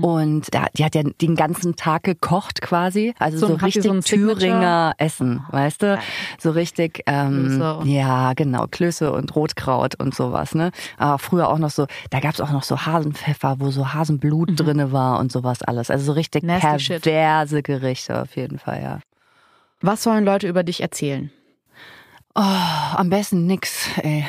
und 0.00 0.54
da, 0.54 0.66
die 0.76 0.84
hat 0.84 0.94
ja 0.94 1.02
den 1.02 1.34
ganzen 1.34 1.74
Tag 1.74 2.04
gekocht 2.04 2.60
quasi. 2.62 3.14
Also 3.18 3.38
So, 3.38 3.46
so, 3.48 3.54
richtig 3.56 3.82
so? 3.82 4.00
Thüringer 4.00 4.94
Essen, 4.98 5.44
weißt 5.50 5.82
du? 5.82 5.98
So 6.38 6.52
richtig, 6.52 7.02
ähm, 7.06 7.60
ja 7.84 8.32
genau, 8.34 8.66
Klöße 8.70 9.12
und 9.12 9.34
Rotkraut 9.34 9.96
und 9.96 10.14
sowas. 10.14 10.54
Ne? 10.54 10.70
Aber 10.98 11.18
früher 11.18 11.48
auch 11.48 11.58
noch 11.58 11.70
so, 11.70 11.86
da 12.10 12.20
gab's 12.20 12.40
auch 12.40 12.52
noch 12.52 12.62
so 12.62 12.86
Hasenpfeffer, 12.86 13.56
wo 13.58 13.70
so 13.72 13.92
Hasenblut 13.92 14.50
drinne 14.54 14.92
war 14.92 15.18
und 15.18 15.32
sowas 15.32 15.62
alles. 15.62 15.90
Also 15.90 16.04
so 16.04 16.12
richtig 16.12 16.44
Mhm. 16.44 16.48
Nasty 16.48 16.78
shit. 16.78 17.02
perverse 17.02 17.62
Gerichte 17.64 18.22
auf 18.22 18.36
jeden 18.36 18.60
Fall, 18.60 18.82
ja. 18.82 18.98
Was 19.80 20.04
sollen 20.04 20.24
Leute 20.24 20.46
über 20.48 20.62
dich 20.62 20.80
erzählen? 20.80 21.32
Oh, 22.40 22.96
am 22.96 23.10
besten 23.10 23.46
nix, 23.46 23.88
ey. 24.00 24.24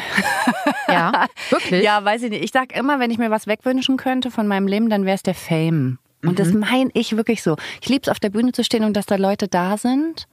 Ja, 0.88 1.28
wirklich? 1.52 1.84
Ja, 1.84 2.04
weiß 2.04 2.24
ich 2.24 2.32
nicht. 2.32 2.44
Ich 2.44 2.52
sag 2.52 2.76
immer, 2.76 3.00
wenn 3.00 3.12
ich 3.12 3.20
mir 3.20 3.30
was 3.30 3.46
wegwünschen 3.46 3.98
könnte 3.98 4.32
von 4.32 4.48
meinem 4.48 4.68
Leben, 4.68 4.90
dann 4.90 5.06
wäre 5.06 5.14
es 5.14 5.22
der 5.22 5.36
Fame. 5.36 6.00
Und 6.26 6.40
das 6.40 6.52
meine 6.52 6.90
ich 6.96 7.16
wirklich 7.16 7.44
so. 7.44 7.56
Ich 7.82 7.88
lieb's 7.88 8.10
auf 8.10 8.20
der 8.20 8.32
Bühne 8.32 8.52
zu 8.52 8.64
stehen 8.64 8.84
und 8.84 8.98
dass 8.98 9.06
da 9.06 9.16
Leute 9.16 9.48
da 9.48 9.78
sind. 9.78 10.28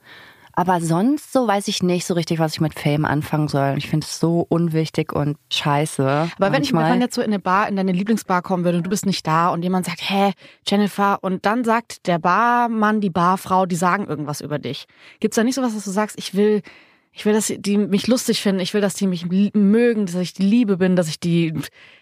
Aber 0.53 0.81
sonst 0.81 1.31
so 1.31 1.47
weiß 1.47 1.67
ich 1.67 1.83
nicht 1.83 2.07
so 2.07 2.15
richtig, 2.15 2.39
was 2.39 2.53
ich 2.53 2.61
mit 2.61 2.73
Fame 2.73 3.05
anfangen 3.05 3.47
soll. 3.47 3.75
Ich 3.77 3.87
finde 3.87 4.05
es 4.05 4.19
so 4.19 4.43
unwichtig 4.49 5.13
und 5.13 5.37
scheiße. 5.53 6.31
Aber 6.35 6.51
wenn 6.51 6.63
ich 6.63 6.73
manchmal. 6.73 6.93
wenn 6.93 7.01
jetzt 7.01 7.13
so 7.13 7.21
in 7.21 7.27
eine 7.27 7.37
Bar, 7.37 7.69
in 7.69 7.75
deine 7.75 7.91
Lieblingsbar 7.91 8.41
kommen 8.41 8.63
würde 8.63 8.79
und 8.79 8.85
du 8.85 8.89
bist 8.89 9.05
nicht 9.05 9.27
da 9.27 9.49
und 9.49 9.61
jemand 9.61 9.85
sagt, 9.85 10.01
hä, 10.01 10.33
Jennifer, 10.65 11.19
und 11.21 11.45
dann 11.45 11.63
sagt 11.63 12.07
der 12.07 12.17
Barmann, 12.17 13.01
die 13.01 13.11
Barfrau, 13.11 13.67
die 13.67 13.75
sagen 13.75 14.07
irgendwas 14.07 14.41
über 14.41 14.57
dich. 14.57 14.87
Gibt's 15.19 15.35
da 15.35 15.43
nicht 15.43 15.53
sowas, 15.53 15.75
dass 15.75 15.83
du 15.85 15.91
sagst, 15.91 16.17
ich 16.17 16.33
will, 16.33 16.63
ich 17.17 17.25
will, 17.25 17.33
dass 17.33 17.51
die 17.57 17.77
mich 17.77 18.05
lustig 18.07 18.41
finden, 18.41 18.61
ich 18.61 18.73
will, 18.73 18.81
dass 18.81 18.93
die 18.93 19.07
mich 19.07 19.25
mögen, 19.25 20.05
dass 20.05 20.15
ich 20.15 20.33
die 20.33 20.43
Liebe 20.43 20.77
bin, 20.77 20.95
dass 20.95 21.09
ich 21.09 21.19
die, 21.19 21.51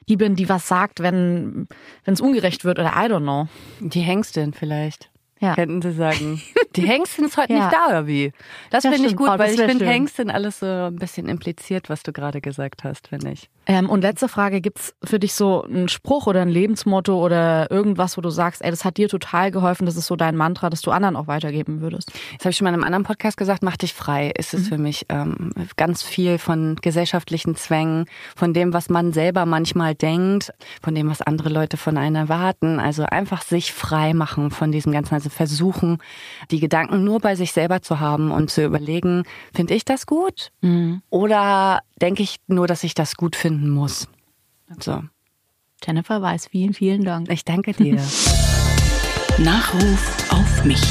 die 0.09 0.17
bin, 0.17 0.35
die 0.35 0.49
was 0.49 0.67
sagt, 0.67 0.99
wenn 0.99 1.67
wenn 2.03 2.13
es 2.13 2.21
ungerecht 2.21 2.65
wird 2.65 2.77
oder 2.79 2.89
I 2.95 3.07
don't 3.09 3.21
know. 3.21 3.47
Die 3.79 4.01
Hengstin 4.01 4.53
vielleicht. 4.53 5.09
Ja. 5.39 5.55
Könnten 5.55 5.81
Sie 5.81 5.91
sagen. 5.91 6.41
Die 6.77 6.87
Hengstin 6.87 7.25
ist 7.25 7.35
heute 7.37 7.51
Ja. 7.53 7.59
nicht 7.65 7.73
da, 7.73 7.87
oder 7.87 8.07
wie? 8.07 8.31
Das 8.69 8.83
Ja, 8.85 8.91
finde 8.91 9.07
ich 9.09 9.15
gut, 9.17 9.27
Oh, 9.29 9.37
das 9.37 9.39
weil 9.39 9.53
ich 9.53 9.61
finde. 9.61 9.85
Hengstin 9.85 10.29
alles 10.29 10.59
so 10.59 10.65
ein 10.65 10.95
bisschen 10.95 11.27
impliziert, 11.29 11.89
was 11.89 12.03
du 12.03 12.11
gerade 12.13 12.39
gesagt 12.41 12.83
hast, 12.85 13.07
finde 13.09 13.31
ich. 13.31 13.49
Ähm, 13.67 13.89
und 13.89 14.01
letzte 14.01 14.27
Frage, 14.27 14.61
gibt's 14.61 14.93
für 15.03 15.19
dich 15.19 15.33
so 15.33 15.63
einen 15.63 15.87
Spruch 15.87 16.27
oder 16.27 16.41
ein 16.41 16.49
Lebensmotto 16.49 17.23
oder 17.23 17.69
irgendwas, 17.71 18.17
wo 18.17 18.21
du 18.21 18.29
sagst, 18.29 18.63
ey, 18.63 18.69
das 18.69 18.85
hat 18.85 18.97
dir 18.97 19.09
total 19.09 19.51
geholfen, 19.51 19.85
das 19.85 19.95
ist 19.95 20.07
so 20.07 20.15
dein 20.15 20.35
Mantra, 20.35 20.69
das 20.69 20.81
du 20.81 20.91
anderen 20.91 21.15
auch 21.15 21.27
weitergeben 21.27 21.81
würdest? 21.81 22.11
Das 22.37 22.45
habe 22.45 22.49
ich 22.51 22.57
schon 22.57 22.65
mal 22.65 22.69
in 22.69 22.75
einem 22.75 22.83
anderen 22.83 23.03
Podcast 23.03 23.37
gesagt, 23.37 23.63
mach 23.63 23.77
dich 23.77 23.93
frei. 23.93 24.31
Ist 24.37 24.53
es 24.53 24.67
für 24.67 24.77
mich 24.77 25.05
ähm, 25.09 25.51
ganz 25.77 26.03
viel 26.03 26.37
von 26.37 26.75
gesellschaftlichen 26.81 27.55
Zwängen, 27.55 28.05
von 28.35 28.53
dem, 28.53 28.73
was 28.73 28.89
man 28.89 29.13
selber 29.13 29.45
manchmal 29.45 29.95
denkt, 29.95 30.51
von 30.81 30.93
dem, 30.93 31.09
was 31.09 31.21
andere 31.21 31.49
Leute 31.49 31.77
von 31.77 31.97
einem 31.97 32.15
erwarten. 32.15 32.79
Also 32.79 33.03
einfach 33.03 33.41
sich 33.41 33.73
frei 33.73 34.13
machen 34.13 34.51
von 34.51 34.71
diesem 34.71 34.91
Ganzen. 34.91 35.15
Also 35.15 35.29
versuchen, 35.29 35.99
die 36.51 36.59
Gedanken 36.59 37.03
nur 37.03 37.19
bei 37.19 37.35
sich 37.35 37.51
selber 37.51 37.81
zu 37.81 37.99
haben 37.99 38.31
und 38.31 38.49
zu 38.49 38.63
überlegen, 38.63 39.23
finde 39.53 39.73
ich 39.73 39.85
das 39.85 40.05
gut? 40.05 40.51
Oder 41.09 41.81
denke 42.01 42.23
ich 42.23 42.37
nur, 42.47 42.67
dass 42.67 42.83
ich 42.83 42.93
das 42.93 43.15
gut 43.15 43.35
finden 43.35 43.69
muss? 43.69 44.07
So. 44.79 45.03
Jennifer 45.83 46.21
Weiß, 46.21 46.47
vielen, 46.47 46.73
vielen 46.73 47.03
Dank. 47.03 47.29
Ich 47.29 47.45
danke 47.45 47.73
dir. 47.73 47.95
Nachruf 49.37 50.31
auf 50.31 50.63
mich. 50.63 50.81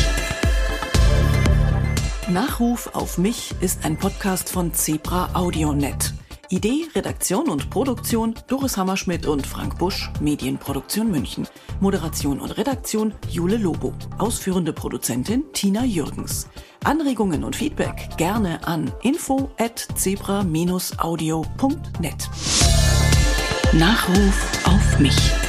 Nachruf 2.29 2.95
auf 2.95 3.19
mich 3.19 3.55
ist 3.61 3.85
ein 3.85 3.99
Podcast 3.99 4.51
von 4.51 4.73
Zebra 4.73 5.31
AudioNet. 5.35 6.15
Idee, 6.51 6.87
Redaktion 6.95 7.49
und 7.49 7.71
Produktion 7.71 8.35
Doris 8.47 8.77
Hammerschmidt 8.77 9.27
und 9.27 9.47
Frank 9.47 9.79
Busch, 9.79 10.11
Medienproduktion 10.21 11.11
München. 11.11 11.49
Moderation 11.81 12.41
und 12.41 12.57
Redaktion 12.57 13.15
Jule 13.29 13.57
Lobo. 13.57 13.93
Ausführende 14.19 14.73
Produzentin 14.73 15.45
Tina 15.53 15.85
Jürgens. 15.85 16.49
Anregungen 16.85 17.43
und 17.45 17.57
Feedback 17.57 18.11
gerne 18.17 18.67
an 18.67 18.93
info 19.03 19.51
at 19.59 19.87
zebra-audio.net. 19.95 22.31
Nachruf 23.73 24.67
auf 24.67 24.99
mich. 25.01 25.44